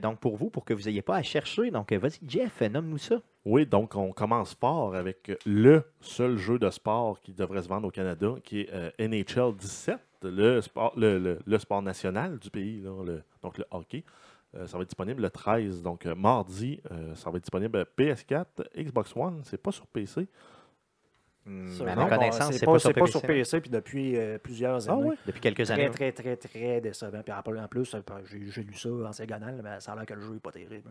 donc, 0.00 0.20
pour 0.20 0.36
vous, 0.36 0.50
pour 0.50 0.64
que 0.64 0.74
vous 0.74 0.82
n'ayez 0.82 1.02
pas 1.02 1.16
à 1.16 1.22
chercher. 1.22 1.70
Donc, 1.70 1.92
vas-y, 1.92 2.20
Jeff, 2.26 2.60
nomme-nous 2.60 2.98
ça. 2.98 3.16
Oui, 3.44 3.66
donc 3.66 3.94
on 3.94 4.12
commence 4.12 4.54
fort 4.54 4.94
avec 4.94 5.30
le 5.44 5.82
seul 6.00 6.38
jeu 6.38 6.58
de 6.58 6.70
sport 6.70 7.20
qui 7.20 7.34
devrait 7.34 7.62
se 7.62 7.68
vendre 7.68 7.88
au 7.88 7.90
Canada, 7.90 8.34
qui 8.42 8.60
est 8.60 8.98
NHL 8.98 9.54
17, 9.54 9.98
le 10.22 10.62
sport, 10.62 10.94
le, 10.96 11.58
sport 11.58 11.82
national 11.82 12.38
du 12.38 12.50
pays, 12.50 12.82
donc 13.42 13.58
le 13.58 13.64
hockey. 13.70 14.04
Ça 14.66 14.78
va 14.78 14.82
être 14.82 14.90
disponible 14.90 15.20
le 15.20 15.30
13, 15.30 15.82
donc 15.82 16.06
mardi. 16.06 16.80
ça 17.16 17.28
va 17.28 17.36
être 17.36 17.42
disponible 17.42 17.84
PS4, 17.98 18.46
Xbox 18.78 19.14
One, 19.14 19.40
c'est 19.44 19.60
pas 19.60 19.72
sur 19.72 19.86
PC. 19.88 20.26
Hmm, 21.46 21.68
ma 21.84 21.94
bon, 21.94 22.08
connaissance, 22.08 22.52
c'est 22.52 22.64
pas, 22.64 22.78
sur 22.78 22.88
c'est 22.88 22.98
pas 22.98 23.06
sur 23.06 23.20
PC. 23.20 23.34
PC, 23.34 23.60
puis 23.60 23.70
depuis 23.70 24.16
euh, 24.16 24.38
plusieurs 24.38 24.88
Ah 24.88 24.92
années. 24.94 25.10
Depuis 25.26 25.40
quelques 25.40 25.64
Très, 25.64 25.72
années. 25.72 25.90
très, 25.90 26.12
très, 26.12 26.36
très 26.36 26.80
décevant. 26.80 27.20
Puis 27.22 27.32
en 27.34 27.62
en 27.64 27.68
plus, 27.68 27.94
euh, 27.94 28.00
j'ai 28.24 28.62
lu 28.62 28.74
ça 28.74 28.88
en 28.88 29.10
diagonale, 29.10 29.60
mais 29.62 29.78
ça 29.80 29.92
a 29.92 29.96
l'air 29.96 30.06
que 30.06 30.14
le 30.14 30.20
jeu 30.22 30.32
n'est 30.34 30.40
pas 30.40 30.52
terrible. 30.52 30.90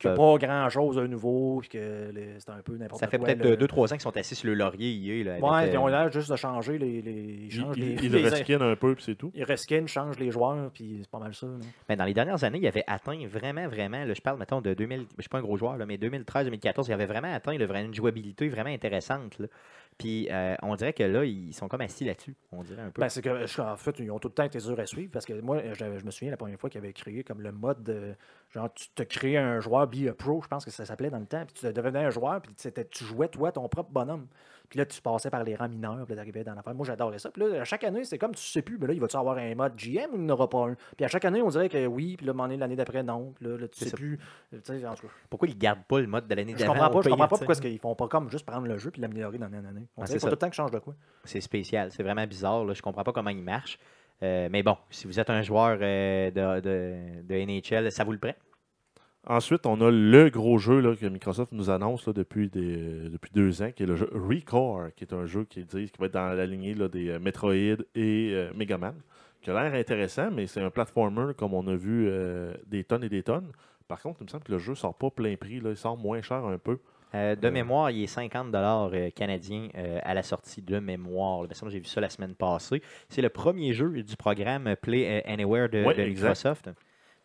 Qu'il 0.00 0.10
n'y 0.10 0.14
a 0.14 0.16
pas 0.16 0.36
grand-chose 0.38 0.96
de 0.96 1.06
nouveau, 1.06 1.60
puis 1.60 1.68
que 1.68 2.10
c'est 2.38 2.50
un 2.50 2.60
peu 2.62 2.72
n'importe 2.72 2.98
quoi. 2.98 2.98
Ça 2.98 3.06
fait 3.06 3.18
peut-être 3.20 3.44
le- 3.44 3.56
2-3 3.56 3.84
ans 3.92 3.94
qu'ils 3.94 4.00
sont 4.00 4.16
assis 4.16 4.34
sur 4.34 4.48
le 4.48 4.54
laurier 4.54 4.90
hier. 4.90 5.24
Là, 5.24 5.32
avec, 5.34 5.44
Ouais, 5.44 5.70
ils 5.72 5.78
ont 5.78 5.86
l'air 5.86 6.10
juste 6.10 6.32
de 6.32 6.36
changer 6.36 6.76
les. 6.78 7.00
les 7.00 7.12
ils 7.48 7.64
les, 7.76 7.92
il 8.02 8.10
les- 8.12 8.22
le 8.22 8.28
reskin 8.28 8.60
un 8.60 8.74
peu, 8.74 8.96
puis 8.96 9.04
c'est 9.04 9.14
tout. 9.14 9.30
ils 9.34 9.44
reskin, 9.44 9.86
changent 9.86 10.18
les 10.18 10.32
joueurs, 10.32 10.72
puis 10.72 10.98
c'est 11.02 11.08
pas 11.10 11.20
mal 11.20 11.32
ça. 11.32 11.46
là. 11.46 11.52
Ben, 11.88 11.94
dans 11.96 12.04
les 12.06 12.12
dernières 12.12 12.42
années, 12.42 12.58
il 12.60 12.66
avait 12.66 12.82
atteint 12.88 13.24
vraiment, 13.28 13.68
vraiment, 13.68 14.04
là, 14.04 14.12
je 14.14 14.20
parle, 14.20 14.40
mettons, 14.40 14.60
de 14.60 14.74
2000, 14.74 15.06
je 15.16 15.22
suis 15.22 15.28
pas 15.28 15.38
un 15.38 15.42
gros 15.42 15.56
joueur, 15.56 15.76
là, 15.76 15.86
mais 15.86 15.96
2013-2014, 15.96 16.88
il 16.88 16.92
avait 16.92 17.06
vraiment 17.06 17.32
atteint 17.32 17.52
une 17.52 17.94
jouabilité 17.94 18.48
vraiment 18.48 18.70
intéressante. 18.70 19.38
là. 19.38 19.46
Puis 19.98 20.28
euh, 20.30 20.56
on 20.62 20.74
dirait 20.74 20.92
que 20.92 21.04
là, 21.04 21.24
ils 21.24 21.54
sont 21.54 21.68
comme 21.68 21.80
assis 21.80 22.04
là-dessus, 22.04 22.34
on 22.50 22.62
dirait 22.62 22.82
un 22.82 22.90
peu. 22.90 23.00
Ben, 23.00 23.08
c'est 23.08 23.22
que, 23.22 23.60
en 23.60 23.76
fait, 23.76 23.98
ils 24.00 24.10
ont 24.10 24.18
tout 24.18 24.28
le 24.28 24.34
temps 24.34 24.44
été 24.44 24.58
durs 24.58 24.78
à 24.78 24.86
suivre 24.86 25.10
parce 25.12 25.24
que 25.24 25.32
moi, 25.40 25.62
je, 25.72 25.84
me 25.84 26.10
souviens 26.10 26.30
la 26.30 26.36
première 26.36 26.58
fois 26.58 26.68
qu'ils 26.68 26.78
avaient 26.78 26.92
créé 26.92 27.22
comme 27.22 27.40
le 27.40 27.52
mode 27.52 27.82
de. 27.84 28.14
Genre, 28.50 28.72
tu 28.74 28.88
te 28.88 29.02
créais 29.04 29.36
un 29.36 29.60
joueur 29.60 29.86
Be 29.86 30.08
a 30.08 30.12
Pro, 30.12 30.42
je 30.42 30.48
pense 30.48 30.64
que 30.64 30.70
ça 30.70 30.84
s'appelait 30.84 31.10
dans 31.10 31.18
le 31.18 31.26
temps, 31.26 31.44
puis 31.46 31.54
tu 31.54 31.72
devenais 31.72 32.04
un 32.04 32.10
joueur, 32.10 32.40
puis 32.42 32.54
tu 32.54 33.04
jouais, 33.04 33.28
toi, 33.28 33.52
ton 33.52 33.68
propre 33.68 33.90
bonhomme. 33.90 34.26
Puis 34.68 34.78
là, 34.78 34.86
tu 34.86 35.00
passais 35.00 35.30
par 35.30 35.44
les 35.44 35.54
rangs 35.54 35.68
mineurs, 35.68 36.04
puis 36.04 36.14
là, 36.14 36.22
t'arrivais 36.22 36.42
dans 36.42 36.54
l'affaire. 36.54 36.74
Moi, 36.74 36.86
j'adorais 36.86 37.18
ça. 37.18 37.30
Puis 37.30 37.42
là, 37.42 37.60
à 37.60 37.64
chaque 37.64 37.84
année, 37.84 38.02
c'est 38.04 38.18
comme 38.18 38.34
tu 38.34 38.42
sais 38.42 38.62
plus, 38.62 38.78
mais 38.78 38.86
là, 38.88 38.94
il 38.94 39.00
va-tu 39.00 39.16
avoir 39.16 39.36
un 39.38 39.54
mode 39.54 39.76
GM 39.76 40.10
ou 40.12 40.16
il 40.16 40.22
n'y 40.22 40.30
aura 40.32 40.48
pas 40.48 40.66
un? 40.68 40.76
Puis 40.96 41.04
à 41.04 41.08
chaque 41.08 41.24
année, 41.24 41.42
on 41.42 41.48
dirait 41.48 41.68
que 41.68 41.86
oui, 41.86 42.16
puis 42.16 42.26
là, 42.26 42.32
l'année 42.56 42.76
d'après, 42.76 43.02
non. 43.02 43.32
Puis 43.36 43.46
là, 43.46 43.56
là, 43.58 43.68
tu 43.68 43.78
sais 43.78 43.90
ça. 43.90 43.96
plus. 43.96 44.18
Tu 44.50 44.58
sais, 44.62 44.86
en 44.86 44.94
tout 44.94 45.06
cas, 45.06 45.12
Pourquoi 45.30 45.48
ils 45.48 45.56
gardent 45.58 45.84
pas 45.86 46.00
le 46.00 46.06
mode 46.06 46.26
de 46.26 46.34
l'année 46.34 46.52
je 46.54 46.58
d'avant 46.58 46.72
comprends 46.72 46.90
pas, 46.90 47.00
je 47.02 47.08
comprends 47.10 47.28
pas 47.28 47.36
pourquoi 47.38 47.54
ils 47.70 47.78
font 47.78 47.94
pas 47.94 48.08
comme 48.08 48.30
juste 48.30 48.46
prendre 48.46 48.66
le 48.66 48.76
jeu 48.78 48.90
puis 48.90 49.00
l'améliorer 49.02 49.38
d'année 49.38 49.58
en 49.58 49.64
année. 49.64 49.86
On 49.96 50.02
Ah, 50.02 50.06
dirait 50.06 50.18
tout 50.18 50.26
le 50.26 50.36
temps 50.36 50.48
que 50.48 50.54
je 50.54 50.62
change 50.62 50.70
de 50.70 50.78
quoi. 50.78 50.94
C'est 51.24 51.40
spécial, 51.40 51.90
c'est 51.92 52.02
vraiment 52.02 52.26
bizarre. 52.26 52.64
Là. 52.64 52.72
Je 52.74 52.82
comprends 52.82 53.04
pas 53.04 53.12
comment 53.12 53.30
il 53.30 53.42
marche. 53.42 53.78
Euh, 54.22 54.48
mais 54.50 54.62
bon, 54.62 54.76
si 54.90 55.06
vous 55.06 55.18
êtes 55.20 55.28
un 55.28 55.42
joueur 55.42 55.78
euh, 55.82 56.30
de, 56.30 56.60
de- 56.60 57.22
de 57.22 57.34
NHL, 57.44 57.90
ça 57.92 58.04
vous 58.04 58.12
le 58.12 58.18
prend. 58.18 58.32
Ensuite, 59.26 59.64
on 59.66 59.80
a 59.80 59.90
le 59.90 60.28
gros 60.28 60.58
jeu 60.58 60.80
là, 60.80 60.94
que 60.94 61.06
Microsoft 61.06 61.52
nous 61.52 61.70
annonce 61.70 62.06
là, 62.06 62.12
depuis, 62.12 62.48
des- 62.50 63.08
depuis 63.08 63.30
deux 63.34 63.62
ans, 63.62 63.70
qui 63.74 63.82
est 63.82 63.86
le 63.86 63.96
jeu 63.96 64.08
Recore, 64.12 64.88
qui 64.96 65.04
est 65.04 65.14
un 65.14 65.24
jeu 65.24 65.44
qui, 65.48 65.64
dit, 65.64 65.86
qui 65.90 65.98
va 65.98 66.06
être 66.06 66.12
dans 66.12 66.28
la 66.36 66.44
lignée 66.46 66.74
là, 66.74 66.88
des 66.88 67.08
euh, 67.08 67.18
Metroid 67.18 67.54
et 67.54 67.78
euh, 67.96 68.50
Mega 68.54 68.76
Man, 68.76 68.94
qui 69.40 69.50
a 69.50 69.54
l'air 69.62 69.74
intéressant, 69.74 70.30
mais 70.30 70.46
c'est 70.46 70.60
un 70.60 70.68
platformer 70.70 71.32
comme 71.36 71.54
on 71.54 71.66
a 71.68 71.74
vu 71.74 72.06
euh, 72.08 72.52
des 72.66 72.84
tonnes 72.84 73.04
et 73.04 73.08
des 73.08 73.22
tonnes. 73.22 73.50
Par 73.88 74.00
contre, 74.02 74.20
il 74.20 74.24
me 74.24 74.28
semble 74.28 74.44
que 74.44 74.52
le 74.52 74.58
jeu 74.58 74.74
sort 74.74 74.94
pas 74.94 75.10
plein 75.10 75.36
prix, 75.36 75.60
il 75.64 75.76
sort 75.76 75.96
moins 75.96 76.20
cher 76.20 76.44
un 76.44 76.58
peu. 76.58 76.78
Euh, 77.14 77.34
de 77.36 77.48
mémoire, 77.52 77.90
il 77.92 78.02
est 78.02 78.06
50 78.08 78.50
dollars 78.50 78.90
canadiens 79.14 79.68
euh, 79.76 80.00
à 80.02 80.14
la 80.14 80.22
sortie 80.22 80.60
de 80.62 80.78
mémoire. 80.80 81.44
là. 81.44 81.48
J'ai 81.68 81.78
vu 81.78 81.84
ça 81.86 82.00
la 82.00 82.10
semaine 82.10 82.34
passée. 82.34 82.82
C'est 83.08 83.22
le 83.22 83.28
premier 83.28 83.72
jeu 83.72 84.02
du 84.02 84.16
programme 84.16 84.74
Play 84.82 85.22
Anywhere 85.26 85.68
de, 85.68 85.82
exact. 86.08 86.28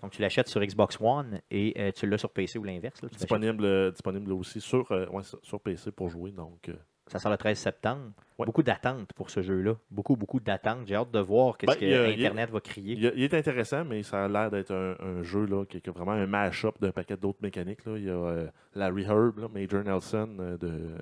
Donc, 0.02 0.12
tu 0.12 0.22
l'achètes 0.22 0.48
sur 0.48 0.62
Xbox 0.62 0.98
One 1.02 1.42
et 1.52 1.74
euh, 1.78 1.92
tu 1.92 2.08
l'as 2.08 2.18
sur 2.18 2.30
PC 2.30 2.58
ou 2.58 2.64
l'inverse. 2.64 3.02
Disponible, 3.12 3.66
euh, 3.66 3.92
disponible 3.92 4.32
aussi 4.34 4.62
sur, 4.62 4.90
euh, 4.92 5.06
ouais, 5.08 5.24
sur- 5.44 5.60
PC 5.60 5.92
pour 5.92 6.10
jouer. 6.10 6.32
Donc, 6.32 6.72
Ça 7.08 7.18
sort 7.20 7.32
le 7.32 7.38
13 7.38 7.58
septembre. 7.58 8.12
Ouais. 8.38 8.46
Beaucoup 8.46 8.62
d'attentes 8.64 9.12
pour 9.14 9.30
ce 9.32 9.42
jeu-là. 9.42 9.74
Beaucoup, 9.90 10.16
beaucoup 10.16 10.40
d'attentes. 10.40 10.86
J'ai 10.86 10.94
hâte 10.96 11.10
de 11.12 11.20
voir 11.20 11.58
qu'est-ce 11.58 11.74
Ben, 11.74 11.80
que 11.80 12.06
a- 12.06 12.14
Internet 12.14 12.52
va 12.52 12.62
crier. 12.62 12.94
il, 12.94 13.02
y 13.04 13.08
a- 13.08 13.14
il 13.16 13.24
est 13.24 13.34
intéressant, 13.34 13.84
mais 13.84 14.04
ça 14.04 14.26
a 14.26 14.28
l'air 14.28 14.52
d'être 14.52 14.72
un, 14.72 14.96
un 15.00 15.24
jeu 15.24 15.46
là, 15.48 15.66
qui 15.66 15.78
est 15.78 15.90
vraiment 15.90 16.12
un 16.12 16.28
mash-up 16.28 16.76
d'un 16.80 16.92
paquet 16.92 17.18
d'autres 17.18 17.40
mécaniques. 17.42 17.84
Là. 17.86 17.98
Il 17.98 18.04
y 18.06 18.10
a 18.12 18.46
Larry 18.76 19.04
Herb, 19.04 19.40
là, 19.40 19.48
Major 19.52 19.84
Nelson, 19.84 20.30
de, 20.62 20.96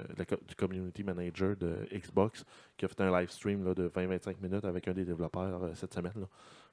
du 0.47 0.55
community 0.55 1.03
manager 1.03 1.55
de 1.57 1.75
Xbox, 1.93 2.45
qui 2.77 2.85
a 2.85 2.87
fait 2.87 3.01
un 3.01 3.11
live 3.19 3.29
stream 3.29 3.65
là, 3.65 3.73
de 3.73 3.89
20-25 3.89 4.37
minutes 4.41 4.63
avec 4.65 4.87
un 4.87 4.93
des 4.93 5.05
développeurs 5.05 5.69
cette 5.75 5.93
semaine. 5.93 6.13
Là. 6.15 6.27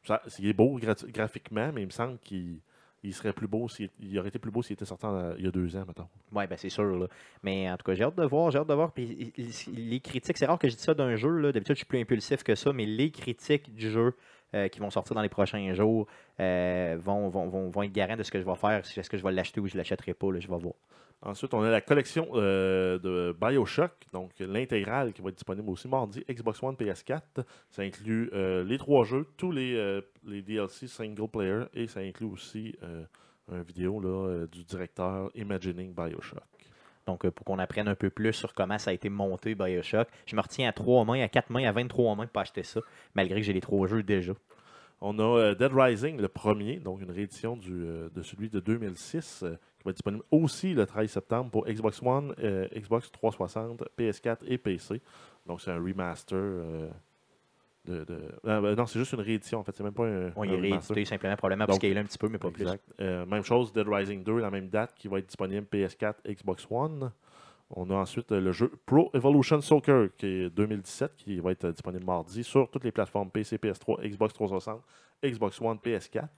Ça, 0.05 0.23
il 0.39 0.47
est 0.49 0.53
beau 0.53 0.79
gra- 0.79 1.11
graphiquement, 1.11 1.71
mais 1.73 1.83
il 1.83 1.87
me 1.87 1.91
semble 1.91 2.19
qu'il 2.19 2.59
il 3.07 3.13
serait 3.13 3.35
plus 3.35 3.47
beau 3.47 3.69
s'il 3.69 3.91
il 4.01 4.19
aurait 4.19 4.29
été 4.29 4.39
plus 4.39 4.51
beau 4.51 4.63
s'il 4.63 4.73
était 4.75 4.87
sorti 4.87 5.07
il 5.39 5.45
y 5.45 5.49
a 5.49 5.51
deux 5.51 5.77
ans, 5.77 5.85
mettons. 5.87 6.09
Oui, 6.33 6.47
ben 6.47 6.57
c'est 6.57 6.71
sûr. 6.71 6.85
là. 6.97 7.07
Mais 7.43 7.71
en 7.71 7.77
tout 7.77 7.85
cas, 7.85 7.95
j'ai 7.95 8.03
hâte 8.05 8.17
de 8.17 8.25
voir, 8.25 8.51
j'ai 8.51 8.59
hâte 8.59 8.67
de 8.69 8.73
voir. 8.75 8.93
Puis 8.93 9.33
les 9.75 10.01
critiques, 10.01 10.39
c'est 10.39 10.47
rare 10.47 10.59
que 10.59 10.69
je 10.69 10.75
dise 10.75 10.85
ça 10.85 10.95
d'un 10.95 11.15
jeu. 11.17 11.53
D'habitude, 11.53 11.75
je 11.75 11.81
suis 11.81 11.87
plus 11.87 12.01
impulsif 12.01 12.43
que 12.43 12.55
ça, 12.55 12.73
mais 12.73 12.87
les 12.87 13.11
critiques 13.11 13.75
du 13.75 13.91
jeu 13.91 14.15
euh, 14.55 14.69
qui 14.69 14.81
vont 14.81 14.89
sortir 14.91 15.15
dans 15.15 15.23
les 15.23 15.29
prochains 15.29 15.75
jours 15.75 16.07
euh, 16.41 16.97
vont, 16.99 17.29
vont, 17.29 17.49
vont, 17.49 17.69
vont 17.69 17.83
être 17.83 17.93
garants 17.93 18.17
de 18.17 18.23
ce 18.23 18.31
que 18.31 18.41
je 18.41 18.45
vais 18.47 18.55
faire. 18.55 18.79
Est-ce 18.97 19.11
que 19.11 19.19
je 19.19 19.23
vais 19.23 19.33
l'acheter 19.33 19.61
ou 19.61 19.67
je 19.67 19.75
ne 19.75 19.79
l'achèterai 19.79 20.15
pas, 20.15 20.33
là, 20.33 20.41
je 20.41 20.49
vais 20.49 20.57
voir. 20.59 20.75
Ensuite, 21.25 21.55
on 21.55 21.63
a 21.63 21.71
la 21.71 21.81
collection 21.81 22.29
euh, 22.35 22.99
de 22.99 23.35
Bioshock, 23.41 23.93
donc 24.13 24.33
l'intégrale 24.41 25.15
qui 25.15 25.23
va 25.23 25.31
être 25.31 25.37
disponible 25.37 25.71
aussi 25.71 25.89
mardi, 25.89 26.23
Xbox 26.29 26.63
One, 26.63 26.75
PS4. 26.75 27.45
Ça 27.71 27.81
inclut 27.81 28.29
euh, 28.35 28.63
les 28.63 28.77
trois 28.77 29.05
jeux, 29.05 29.27
tous 29.39 29.51
les, 29.51 29.75
euh, 29.75 30.03
DLC 30.23 30.87
single 30.87 31.29
player, 31.29 31.65
et 31.73 31.87
ça 31.87 32.01
inclut 32.01 32.27
aussi 32.27 32.77
une 33.51 33.63
vidéo 33.63 34.47
du 34.47 34.65
directeur 34.65 35.31
Imagining 35.35 35.95
Bioshock. 35.95 36.43
Donc, 37.07 37.29
pour 37.31 37.45
qu'on 37.45 37.59
apprenne 37.59 37.89
un 37.89 37.95
peu 37.95 38.11
plus 38.11 38.33
sur 38.33 38.55
comment 38.55 38.79
ça 38.79 38.91
a 38.91 38.93
été 38.95 39.09
monté 39.09 39.55
Bioshock, 39.55 40.09
je 40.27 40.37
me 40.37 40.41
retiens 40.41 40.69
à 40.69 40.73
trois 40.73 41.05
mains, 41.05 41.23
à 41.23 41.29
quatre 41.29 41.51
mains, 41.51 41.65
à 41.65 41.73
23 41.73 42.17
mains 42.17 42.27
pour 42.27 42.41
acheter 42.43 42.63
ça, 42.63 42.81
malgré 43.15 43.41
que 43.41 43.47
j'ai 43.47 43.53
les 43.53 43.61
trois 43.61 43.87
jeux 43.87 44.03
déjà. 44.03 44.33
On 45.01 45.19
a 45.19 45.23
euh, 45.23 45.55
Dead 45.55 45.73
Rising, 45.73 46.19
le 46.21 46.29
premier, 46.29 46.77
donc 46.79 47.03
une 47.03 47.11
réédition 47.11 47.57
du, 47.57 47.73
euh, 47.73 48.09
de 48.15 48.23
celui 48.23 48.49
de 48.49 48.61
2006, 48.61 49.43
euh, 49.43 49.51
qui 49.79 49.85
va 49.85 49.91
être 49.91 49.97
disponible 49.97 50.23
aussi 50.31 50.73
le 50.73 50.87
13 50.87 51.11
septembre 51.11 51.51
pour 51.51 51.67
Xbox 51.67 52.01
One, 52.03 52.35
euh, 52.39 52.67
Xbox 52.75 53.11
360, 53.13 53.83
PS4 53.99 54.39
et 54.47 54.57
PC. 54.57 55.03
Donc 55.47 55.61
c'est 55.61 55.71
un 55.73 55.79
remaster. 55.83 56.37
euh, 56.39 56.89
de, 57.85 58.03
de- 58.05 58.19
Ah, 58.47 58.63
ben 58.63 58.75
non, 58.75 58.87
c'est 58.87 58.99
juste 58.99 59.13
une 59.13 59.21
réédition 59.21 59.59
en 59.59 59.63
fait, 59.63 59.73
c'est 59.77 59.83
même 59.85 59.93
pas 59.93 60.07
un. 60.07 60.33
On 60.37 60.43
un 60.43 60.45
est 60.47 60.57
remaster. 60.57 60.95
réédité 60.95 61.05
simplement, 61.05 61.37
probablement 61.37 61.67
pour 61.67 61.75
scaler 61.75 61.99
un 61.99 62.05
petit 62.05 62.17
peu, 62.17 62.29
mais 62.31 62.39
pas 62.39 62.51
plus. 62.51 62.63
Exact. 62.63 62.83
Euh, 63.01 63.27
même 63.27 63.43
chose, 63.43 63.75
Dead 63.75 63.87
Rising 63.87 64.25
2, 64.25 64.39
la 64.39 64.51
même 64.51 64.69
date, 64.71 64.95
qui 64.95 65.07
va 65.09 65.19
être 65.19 65.27
disponible 65.27 65.67
PS4, 65.71 66.15
Xbox 66.27 66.67
One. 66.71 67.11
On 67.71 67.91
a 67.91 67.95
ensuite 67.95 68.31
euh, 68.33 68.41
le 68.41 68.53
jeu 68.53 68.71
Pro 68.87 69.11
Evolution 69.15 69.61
Soccer, 69.61 70.09
qui 70.17 70.27
est 70.27 70.51
2017, 70.51 71.17
qui 71.17 71.41
va 71.41 71.53
être 71.53 71.65
euh, 71.65 71.73
disponible 71.73 72.05
mardi 72.05 72.45
sur 72.45 72.71
toutes 72.71 72.85
les 72.85 72.93
plateformes 72.93 73.31
PC, 73.31 73.57
PS3, 73.57 74.07
Xbox 74.07 74.35
360, 74.35 74.83
Xbox 75.25 75.61
One, 75.61 75.79
PS4. 75.79 76.29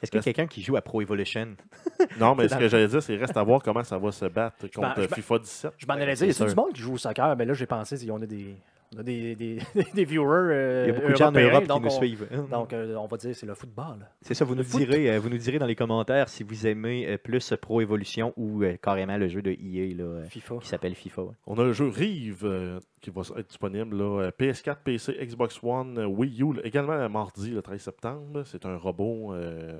Est-ce 0.00 0.10
qu'il 0.10 0.18
y 0.18 0.18
a 0.18 0.22
quelqu'un 0.22 0.46
qui 0.46 0.62
joue 0.62 0.76
à 0.76 0.82
Pro 0.82 1.02
Evolution? 1.02 1.56
Non, 2.18 2.34
mais 2.34 2.48
ce 2.48 2.56
que 2.56 2.68
j'allais 2.68 2.88
dire, 2.88 3.02
c'est 3.02 3.16
reste 3.16 3.36
à 3.36 3.42
voir 3.42 3.62
comment 3.62 3.82
ça 3.84 3.98
va 3.98 4.10
se 4.12 4.24
battre 4.26 4.66
contre 4.68 5.02
je 5.02 5.14
FIFA 5.14 5.38
17. 5.38 5.72
Je 5.76 5.86
m'en 5.86 5.94
allais 5.94 6.16
c'est 6.16 6.26
dire, 6.26 6.34
c'est 6.34 6.44
sûr. 6.44 6.46
du 6.46 6.54
monde 6.54 6.72
qui 6.72 6.80
joue 6.80 6.94
au 6.94 6.98
soccer, 6.98 7.36
mais 7.36 7.44
là, 7.44 7.54
j'ai 7.54 7.66
pensé, 7.66 8.10
on 8.10 8.22
a 8.22 8.26
des, 8.26 8.56
on 8.94 9.00
a 9.00 9.02
des, 9.02 9.34
des, 9.36 9.58
des 9.94 10.04
viewers. 10.04 10.26
euh, 10.52 10.84
Il 10.86 10.88
y 10.88 10.96
a 10.96 10.98
beaucoup 10.98 11.12
de 11.12 11.16
gens 11.16 11.28
en 11.28 11.32
Europe 11.32 11.62
qui 11.62 11.68
donc 11.68 11.82
nous 11.82 11.88
on- 11.88 11.90
suivent. 11.90 12.28
Donc, 12.50 12.72
euh, 12.72 12.94
on 12.96 13.06
va 13.06 13.16
dire 13.18 13.34
c'est 13.34 13.46
le 13.46 13.54
football. 13.54 14.06
C'est 14.22 14.34
ça, 14.34 14.44
vous 14.44 14.54
nous, 14.54 14.64
foot. 14.64 14.80
direz, 14.80 15.10
euh, 15.10 15.18
vous 15.20 15.28
nous 15.28 15.36
direz 15.38 15.58
dans 15.58 15.66
les 15.66 15.74
commentaires 15.76 16.28
si 16.28 16.42
vous 16.42 16.66
aimez 16.66 17.06
euh, 17.08 17.18
plus 17.18 17.52
Pro 17.60 17.80
Evolution 17.80 18.32
ou 18.36 18.62
euh, 18.62 18.76
carrément 18.80 19.16
le 19.18 19.28
jeu 19.28 19.42
de 19.42 19.50
EA 19.50 19.94
là, 19.94 20.04
euh, 20.04 20.24
FIFA. 20.24 20.56
qui 20.62 20.68
s'appelle 20.68 20.94
FIFA. 20.94 21.22
ouais. 21.22 21.34
On 21.46 21.58
a 21.58 21.64
le 21.64 21.72
jeu 21.72 21.88
Rive 21.88 22.44
euh, 22.44 22.80
qui 23.00 23.10
va 23.10 23.22
être 23.36 23.48
disponible 23.48 23.96
là, 23.96 24.22
euh, 24.22 24.30
PS4, 24.38 24.76
PC, 24.84 25.12
Xbox 25.20 25.60
One, 25.62 25.98
Wii 26.06 26.42
U, 26.42 26.54
également 26.64 26.96
le 26.96 27.08
mardi 27.08 27.50
le 27.50 27.62
13 27.62 27.80
septembre. 27.80 28.42
C'est 28.46 28.64
un 28.64 28.76
robot 28.76 29.34
euh, 29.34 29.78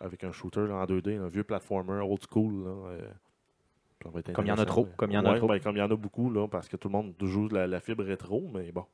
avec 0.00 0.24
un 0.24 0.32
shooter 0.32 0.66
là, 0.68 0.74
en 0.74 0.84
2D, 0.84 1.18
un 1.18 1.28
vieux 1.28 1.44
platformer 1.44 2.00
old 2.02 2.20
school. 2.30 2.64
là, 2.64 2.70
euh, 2.70 2.98
ça 3.00 3.04
va 3.04 3.08
être 3.97 3.97
Comme 4.34 4.44
il 4.46 4.48
y 4.48 4.52
en 4.52 4.58
a 4.58 4.64
trop, 4.64 4.84
mais- 4.84 4.90
comme 4.96 5.10
il 5.10 5.14
y 5.14 5.18
en 5.18 5.24
a 5.24 5.32
Ouais, 5.32 5.38
trop. 5.38 5.48
ben, 5.48 5.60
comme 5.60 5.76
il 5.76 5.80
y 5.80 5.82
en 5.82 5.90
a 5.90 5.96
beaucoup, 5.96 6.30
là, 6.30 6.46
parce 6.48 6.68
que 6.68 6.76
tout 6.76 6.88
le 6.88 6.92
monde 6.92 7.14
joue 7.22 7.48
la, 7.48 7.66
la 7.66 7.80
fibre 7.80 8.04
rétro, 8.04 8.48
mais 8.52 8.70
bon. 8.72 8.84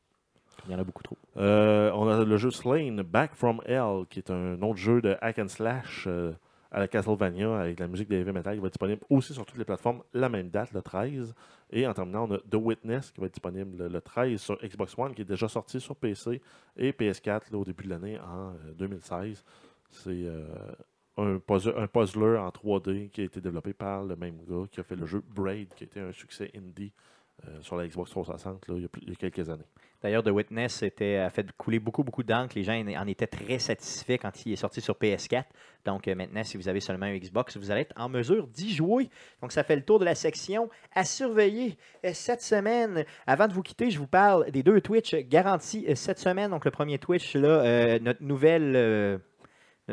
Il 0.66 0.72
y 0.72 0.74
en 0.74 0.78
a 0.78 0.84
beaucoup 0.84 1.02
trop. 1.02 1.16
Euh, 1.36 1.90
on 1.94 2.08
a 2.08 2.24
le 2.24 2.36
jeu 2.36 2.50
Slain, 2.50 3.02
Back 3.04 3.34
from 3.34 3.60
Hell, 3.66 4.06
qui 4.08 4.20
est 4.20 4.30
un 4.30 4.60
autre 4.62 4.76
jeu 4.78 5.02
de 5.02 5.16
hack 5.20 5.38
and 5.38 5.48
slash 5.48 6.04
euh, 6.06 6.32
à 6.70 6.78
la 6.80 6.88
Castlevania 6.88 7.58
avec 7.60 7.78
la 7.80 7.86
musique 7.86 8.08
de 8.08 8.16
heavy 8.16 8.32
metal 8.32 8.54
qui 8.54 8.60
va 8.60 8.66
être 8.68 8.72
disponible 8.72 9.02
aussi 9.10 9.32
sur 9.34 9.44
toutes 9.44 9.58
les 9.58 9.64
plateformes 9.64 10.02
la 10.14 10.28
même 10.28 10.48
date, 10.50 10.72
le 10.72 10.80
13. 10.80 11.34
Et 11.70 11.86
en 11.86 11.92
terminant, 11.92 12.26
on 12.30 12.34
a 12.34 12.38
The 12.38 12.54
Witness 12.54 13.10
qui 13.10 13.20
va 13.20 13.26
être 13.26 13.34
disponible 13.34 13.76
le, 13.76 13.88
le 13.88 14.00
13 14.00 14.40
sur 14.40 14.56
Xbox 14.62 14.96
One, 14.96 15.12
qui 15.14 15.22
est 15.22 15.26
déjà 15.26 15.48
sorti 15.48 15.80
sur 15.80 15.96
PC 15.96 16.40
et 16.76 16.92
PS4 16.92 17.52
là, 17.52 17.58
au 17.58 17.64
début 17.64 17.84
de 17.84 17.90
l'année 17.90 18.18
en 18.20 18.50
euh, 18.50 18.72
2016. 18.78 19.44
C'est 19.90 20.10
euh, 20.10 20.46
un, 21.16 21.38
puzzle- 21.38 21.74
un 21.78 21.86
puzzler 21.86 22.36
en 22.38 22.48
3D 22.48 23.08
qui 23.10 23.20
a 23.20 23.24
été 23.24 23.40
développé 23.40 23.72
par 23.72 24.04
le 24.04 24.16
même 24.16 24.38
gars 24.48 24.66
qui 24.70 24.80
a 24.80 24.82
fait 24.82 24.96
le 24.96 25.06
jeu 25.06 25.22
Braid, 25.34 25.68
qui 25.74 25.84
était 25.84 26.00
un 26.00 26.12
succès 26.12 26.50
indie 26.56 26.92
euh, 27.46 27.60
sur 27.62 27.76
la 27.76 27.86
Xbox 27.86 28.10
360 28.10 28.68
là, 28.68 28.74
il, 28.76 28.82
y 29.08 29.12
a, 29.12 29.14
quelques 29.16 29.48
années. 29.50 29.64
D'ailleurs, 30.02 30.22
The 30.22 30.28
Witness 30.28 30.82
a 30.84 31.30
fait 31.30 31.50
couler 31.56 31.78
beaucoup, 31.78 32.04
beaucoup 32.04 32.22
d'encre. 32.22 32.52
Les 32.56 32.62
gens 32.62 32.74
en- 32.74 33.02
en 33.02 33.06
étaient 33.06 33.26
très 33.26 33.58
satisfaits 33.58 34.18
quand 34.18 34.44
il 34.46 34.52
est 34.52 34.56
sorti 34.56 34.80
sur 34.80 34.94
PS4. 34.94 35.44
Donc 35.84 36.06
euh, 36.06 36.14
maintenant, 36.14 36.44
si 36.44 36.56
vous 36.56 36.68
avez 36.68 36.80
seulement 36.80 37.06
un 37.06 37.16
Xbox, 37.16 37.56
vous 37.56 37.70
allez 37.70 37.80
être 37.82 37.94
en 38.00 38.08
mesure 38.08 38.46
d'y 38.46 38.72
jouer. 38.74 39.08
Donc 39.40 39.50
ça 39.52 39.64
fait 39.64 39.76
le 39.76 39.82
tour 39.84 39.98
de 39.98 40.04
la 40.04 40.14
section 40.14 40.68
à 40.94 41.04
surveiller 41.04 41.76
euh, 42.04 42.10
cette 42.12 42.42
semaine. 42.42 43.04
Avant 43.26 43.48
de 43.48 43.52
vous 43.52 43.62
quitter, 43.62 43.90
je 43.90 43.98
vous 43.98 44.06
parle 44.06 44.50
des 44.50 44.62
deux 44.62 44.80
Twitch 44.80 45.14
garantis 45.14 45.86
cette 45.96 46.18
semaine. 46.18 46.50
Donc 46.50 46.64
le 46.64 46.70
premier 46.70 46.98
Twitch, 46.98 47.34
là, 47.34 47.98
notre 47.98 48.22
nouvelle... 48.22 49.20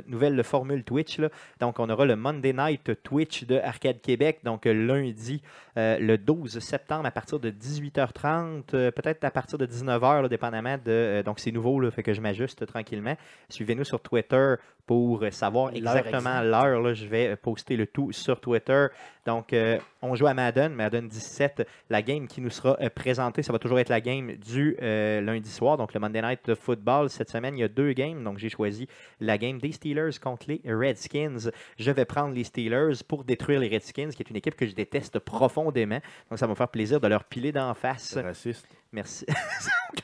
nouvelle 0.08 0.44
formule 0.44 0.84
Twitch. 0.84 1.20
Donc, 1.60 1.80
on 1.80 1.90
aura 1.90 2.06
le 2.06 2.16
Monday 2.16 2.54
Night 2.54 3.02
Twitch 3.04 3.46
de 3.46 3.58
Arcade 3.58 4.02
Québec, 4.02 4.40
donc 4.44 4.66
euh, 4.66 4.74
lundi, 4.74 5.42
euh, 5.78 5.98
le 6.00 6.18
12 6.18 6.60
septembre, 6.60 7.06
à 7.06 7.12
partir 7.12 7.40
de 7.40 7.50
18h30, 7.50 8.64
euh, 8.74 8.92
peut-être 8.92 9.24
à 9.24 9.32
partir 9.32 9.58
de 9.58 9.66
19h, 9.66 10.22
là, 10.24 10.28
dépendamment 10.28 10.78
de. 10.84 11.22
donc, 11.26 11.40
c'est 11.40 11.52
nouveau, 11.52 11.80
là, 11.80 11.92
fait 11.92 12.04
que 12.04 12.14
je 12.14 12.22
m'ajuste 12.22 12.66
tranquillement. 12.66 13.16
Suivez-nous 13.50 13.84
sur 13.84 14.00
Twitter 14.00 14.56
pour 14.86 15.24
euh, 15.24 15.32
savoir 15.32 15.74
exactement 15.74 16.42
exacte. 16.42 16.46
l'heure. 16.46 16.94
Je 16.94 17.06
vais 17.06 17.30
euh, 17.30 17.36
poster 17.36 17.78
le 17.78 17.88
tout 17.88 18.12
sur 18.12 18.40
Twitter. 18.40 18.88
Donc, 19.26 19.54
euh, 19.54 19.78
on 20.02 20.16
joue 20.16 20.26
à 20.28 20.34
Madden, 20.34 20.74
Madden 20.74 21.08
17. 21.08 21.68
La 21.90 22.02
game 22.02 22.28
qui 22.28 22.42
nous 22.42 22.50
sera 22.50 22.76
présentée, 22.90 23.44
ça 23.44 23.54
va 23.54 23.60
toujours 23.60 23.80
être 23.80 23.90
la 23.90 24.02
game 24.02 24.36
du 24.36 24.76
euh, 24.82 25.22
lundi 25.22 25.50
soir. 25.50 25.78
Donc, 25.78 25.94
le 25.94 26.00
Monday 26.00 26.22
Night 26.22 26.56
Football. 26.56 27.10
Cette 27.10 27.30
semaine, 27.30 27.56
il 27.58 27.62
y 27.62 27.64
a 27.64 27.68
deux 27.68 27.94
games. 27.94 28.24
Donc, 28.24 28.40
j'ai 28.40 28.50
choisi 28.50 28.88
la 29.20 29.38
game 29.38 29.60
des 29.60 29.72
Steelers 29.72 30.20
contre 30.22 30.48
les 30.48 30.62
Redskins. 30.66 31.52
Je 31.78 31.92
vais 31.92 32.06
prendre 32.06 32.34
les 32.34 32.44
Steelers 32.44 33.04
pour 33.08 33.24
détruire 33.24 33.60
les 33.60 33.70
Redskins, 33.70 34.10
qui 34.10 34.24
est 34.24 34.30
une 34.30 34.38
équipe 34.38 34.56
que 34.56 34.66
je 34.66 34.74
déteste 34.74 35.20
profondément. 35.20 36.00
Donc, 36.30 36.40
ça 36.40 36.48
va 36.48 36.52
me 36.52 36.56
faire 36.56 36.70
plaisir 36.70 37.00
de 37.00 37.08
leur 37.08 37.26
piler 37.26 37.52
d'en 37.52 37.74
face. 37.74 38.18
Raciste. 38.18 38.68
Merci. 38.94 39.26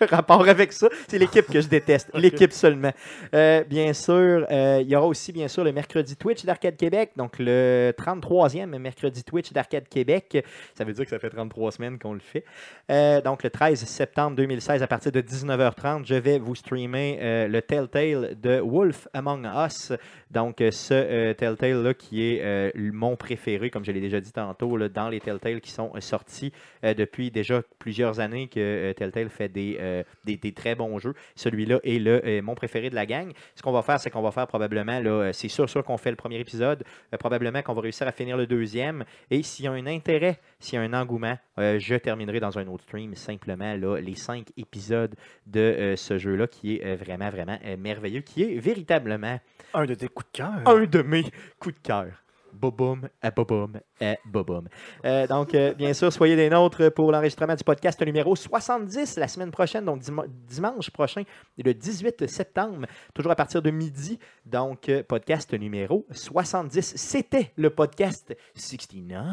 Rapport 0.02 0.48
avec 0.48 0.72
ça? 0.72 0.88
C'est 1.10 1.18
l'équipe 1.18 1.46
que 1.46 1.60
je 1.60 1.68
déteste. 1.68 2.10
L'équipe 2.14 2.54
seulement. 2.54 2.92
Euh, 3.34 3.64
bien 3.64 3.94
sûr, 3.94 4.46
euh, 4.50 4.80
il 4.82 4.88
y 4.88 4.96
aura 4.96 5.08
aussi, 5.08 5.32
bien 5.34 5.48
sûr, 5.48 5.64
le 5.64 5.72
mercredi 5.72 6.16
Twitch 6.16 6.46
d'Arcade 6.46 6.78
Québec. 6.78 7.12
Donc, 7.18 7.38
le 7.40 7.94
33e 7.98 8.78
mercredi 8.78 9.24
Twitch 9.24 9.52
d'Arcade 9.52 9.88
Québec. 9.90 10.46
Ça 10.74 10.84
veut 10.84 10.94
dire 10.94 11.04
que 11.04 11.10
ça 11.10 11.20
fait 11.20 11.30
33 11.30 11.72
semaines 11.72 12.00
qu'on 12.00 12.14
le 12.14 12.20
fait. 12.20 12.46
Euh, 12.92 13.22
donc, 13.22 13.44
le 13.44 13.50
13 13.50 13.84
septembre 13.84 14.38
2016, 14.38 14.84
à 14.84 14.88
partir 14.88 15.12
de 15.12 15.22
19h30, 15.22 16.06
je 16.06 16.16
vais 16.16 16.40
vous 16.40 16.56
streamer 16.56 17.48
le 17.50 17.62
Telltale 17.62 18.38
de 18.40 18.60
Wolf 18.60 19.08
Among 19.14 19.48
Us. 19.66 19.94
Donc, 20.32 20.58
ce 20.60 21.34
Telltale-là 21.34 21.94
qui 21.94 22.24
est 22.24 22.74
mon 22.76 23.16
préféré, 23.16 23.70
comme 23.70 23.84
je 23.84 23.92
l'ai 23.92 24.02
déjà 24.02 24.20
dit 24.20 24.32
tantôt, 24.32 24.78
là, 24.78 24.90
dans 24.90 25.10
les 25.10 25.20
Telltale 25.20 25.62
qui 25.62 25.72
sont 25.72 25.92
sortis 26.00 26.52
depuis 26.84 27.32
déjà 27.32 27.62
plusieurs 27.80 28.20
années 28.20 28.48
que 28.48 28.77
euh, 28.78 28.94
Telltale 28.94 29.30
fait 29.30 29.50
des, 29.50 29.78
euh, 29.80 30.04
des, 30.26 30.38
des 30.38 30.52
très 30.54 30.76
bons 30.76 31.00
jeux. 31.00 31.14
Celui-là 31.36 31.80
est 31.84 32.00
le, 32.00 32.22
euh, 32.26 32.42
mon 32.42 32.56
préféré 32.56 32.90
de 32.90 32.96
la 32.96 33.06
gang. 33.06 33.32
Ce 33.56 33.62
qu'on 33.62 33.72
va 33.72 33.82
faire, 33.82 34.00
c'est 34.00 34.10
qu'on 34.10 34.22
va 34.22 34.32
faire 34.32 34.48
probablement, 34.48 35.00
là, 35.00 35.32
c'est 35.34 35.48
sûr, 35.48 35.70
sûr 35.70 35.84
qu'on 35.84 35.98
fait 35.98 36.10
le 36.10 36.16
premier 36.16 36.40
épisode, 36.40 36.84
probablement 37.20 37.62
qu'on 37.62 37.74
va 37.74 37.82
réussir 37.82 38.08
à 38.08 38.12
finir 38.12 38.38
le 38.38 38.48
deuxième. 38.48 39.04
Et 39.32 39.44
s'il 39.44 39.66
y 39.66 39.68
a 39.68 39.72
un 39.72 39.86
intérêt, 39.88 40.40
s'il 40.60 40.76
y 40.76 40.78
a 40.78 40.82
un 40.82 40.94
engouement, 40.94 41.38
je 41.58 41.96
terminerai 41.96 42.40
dans 42.40 42.58
un 42.58 42.68
autre 42.68 42.84
stream 42.84 43.16
simplement 43.16 43.76
là, 43.76 44.00
les 44.00 44.16
cinq 44.16 44.48
épisodes 44.58 45.16
de 45.46 45.94
ce 45.96 46.18
jeu-là 46.18 46.48
qui 46.48 46.76
est 46.76 46.96
vraiment, 46.96 47.30
vraiment 47.30 47.58
merveilleux, 47.78 48.22
qui 48.22 48.44
est 48.44 48.60
véritablement 48.60 49.40
Un 49.74 49.86
de 49.86 49.96
tes 49.96 50.08
coups 50.08 50.32
de 50.32 50.38
cœur. 50.38 50.62
un 50.66 50.86
de 50.86 51.02
mes 51.02 51.24
coups 51.60 51.76
de 51.76 51.82
cœur. 51.82 52.08
Boboum, 52.54 53.08
à 53.22 53.32
boboum, 53.32 53.80
à 54.02 54.16
boboum. 54.26 54.68
Euh, 55.06 55.28
donc, 55.28 55.54
euh, 55.54 55.74
bien 55.74 55.94
sûr, 55.94 56.12
soyez 56.12 56.36
des 56.36 56.50
nôtres 56.50 56.90
pour 56.92 57.12
l'enregistrement 57.12 57.56
du 57.56 57.64
podcast 57.64 58.02
numéro 58.04 58.36
70 58.36 59.18
la 59.18 59.28
semaine 59.28 59.52
prochaine, 59.52 59.86
donc 59.86 60.02
dima- 60.02 60.26
dimanche 60.28 60.90
prochain, 60.90 61.24
le 61.58 61.74
18 61.74 62.28
septembre, 62.28 62.88
toujours 63.14 63.32
à 63.32 63.36
partir 63.36 63.62
de 63.62 63.70
midi. 63.72 64.18
Donc, 64.46 64.90
euh, 64.90 65.04
podcast 65.04 65.54
numéro 65.54 66.06
70. 66.12 66.94
C'était 66.96 67.52
le 67.58 67.70
podcast 67.70 68.36
69, 68.56 69.24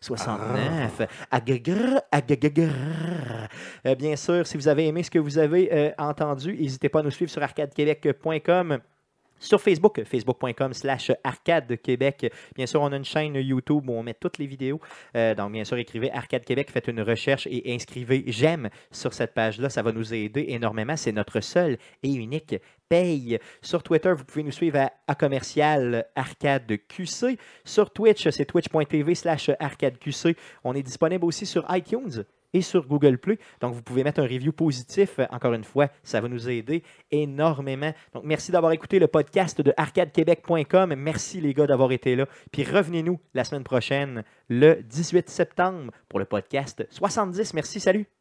69. 0.00 1.02
Agagr, 1.30 2.00
agagagr. 2.10 2.70
Euh, 3.86 3.94
bien 3.94 4.16
sûr, 4.16 4.46
si 4.46 4.56
vous 4.56 4.68
avez 4.68 4.86
aimé 4.86 5.02
ce 5.02 5.10
que 5.10 5.18
vous 5.18 5.38
avez 5.38 5.92
entendu, 5.98 6.56
n'hésitez 6.56 6.88
pas 6.88 7.00
à 7.00 7.02
nous 7.02 7.10
suivre 7.10 7.30
sur 7.30 7.42
arcadequebec.com. 7.42 8.78
Sur 9.40 9.60
Facebook, 9.60 10.02
facebook.com 10.04 10.72
slash 10.72 11.12
Arcade 11.24 11.80
Québec. 11.80 12.32
Bien 12.54 12.66
sûr, 12.66 12.80
on 12.80 12.92
a 12.92 12.96
une 12.96 13.04
chaîne 13.04 13.34
YouTube 13.34 13.88
où 13.88 13.92
on 13.92 14.02
met 14.02 14.14
toutes 14.14 14.38
les 14.38 14.46
vidéos. 14.46 14.80
Euh, 15.16 15.34
donc, 15.34 15.52
bien 15.52 15.64
sûr, 15.64 15.76
écrivez 15.78 16.10
Arcade 16.12 16.44
Québec, 16.44 16.70
faites 16.70 16.88
une 16.88 17.00
recherche 17.00 17.46
et 17.50 17.74
inscrivez 17.74 18.24
j'aime 18.26 18.68
sur 18.90 19.12
cette 19.12 19.34
page-là. 19.34 19.70
Ça 19.70 19.82
va 19.82 19.92
nous 19.92 20.12
aider 20.12 20.46
énormément. 20.48 20.96
C'est 20.96 21.12
notre 21.12 21.40
seul 21.40 21.78
et 22.02 22.12
unique 22.12 22.56
paye. 22.88 23.38
Sur 23.62 23.82
Twitter, 23.82 24.12
vous 24.16 24.24
pouvez 24.24 24.42
nous 24.42 24.52
suivre 24.52 24.88
à, 25.06 25.14
commercial 25.14 26.06
Arcade 26.16 26.72
QC. 26.88 27.38
Sur 27.64 27.90
Twitch, 27.90 28.28
c'est 28.30 28.44
twitch.tv 28.44 29.14
slash 29.14 29.50
Arcade 29.60 29.98
QC. 29.98 30.36
On 30.64 30.74
est 30.74 30.82
disponible 30.82 31.24
aussi 31.24 31.46
sur 31.46 31.64
iTunes 31.70 32.24
et 32.52 32.62
sur 32.62 32.86
Google 32.86 33.18
Play. 33.18 33.38
Donc, 33.60 33.74
vous 33.74 33.82
pouvez 33.82 34.04
mettre 34.04 34.20
un 34.20 34.24
review 34.24 34.52
positif. 34.52 35.18
Euh, 35.18 35.26
Encore 35.30 35.52
une 35.54 35.64
fois, 35.64 35.88
ça 36.02 36.20
va 36.20 36.28
nous 36.28 36.48
aider 36.48 36.82
énormément. 37.10 37.92
Donc, 38.14 38.24
merci 38.24 38.52
d'avoir 38.52 38.72
écouté 38.72 38.98
le 38.98 39.06
podcast 39.06 39.60
de 39.60 39.72
arcadequebec.com. 39.76 40.94
Merci 40.96 41.40
les 41.40 41.54
gars 41.54 41.66
d'avoir 41.66 41.92
été 41.92 42.16
là. 42.16 42.26
Puis 42.52 42.64
revenez-nous 42.64 43.20
la 43.34 43.44
semaine 43.44 43.64
prochaine, 43.64 44.24
le 44.48 44.82
18 44.82 45.28
septembre, 45.28 45.92
pour 46.08 46.18
le 46.18 46.24
podcast 46.24 46.86
70. 46.90 47.54
Merci, 47.54 47.80
salut! 47.80 48.17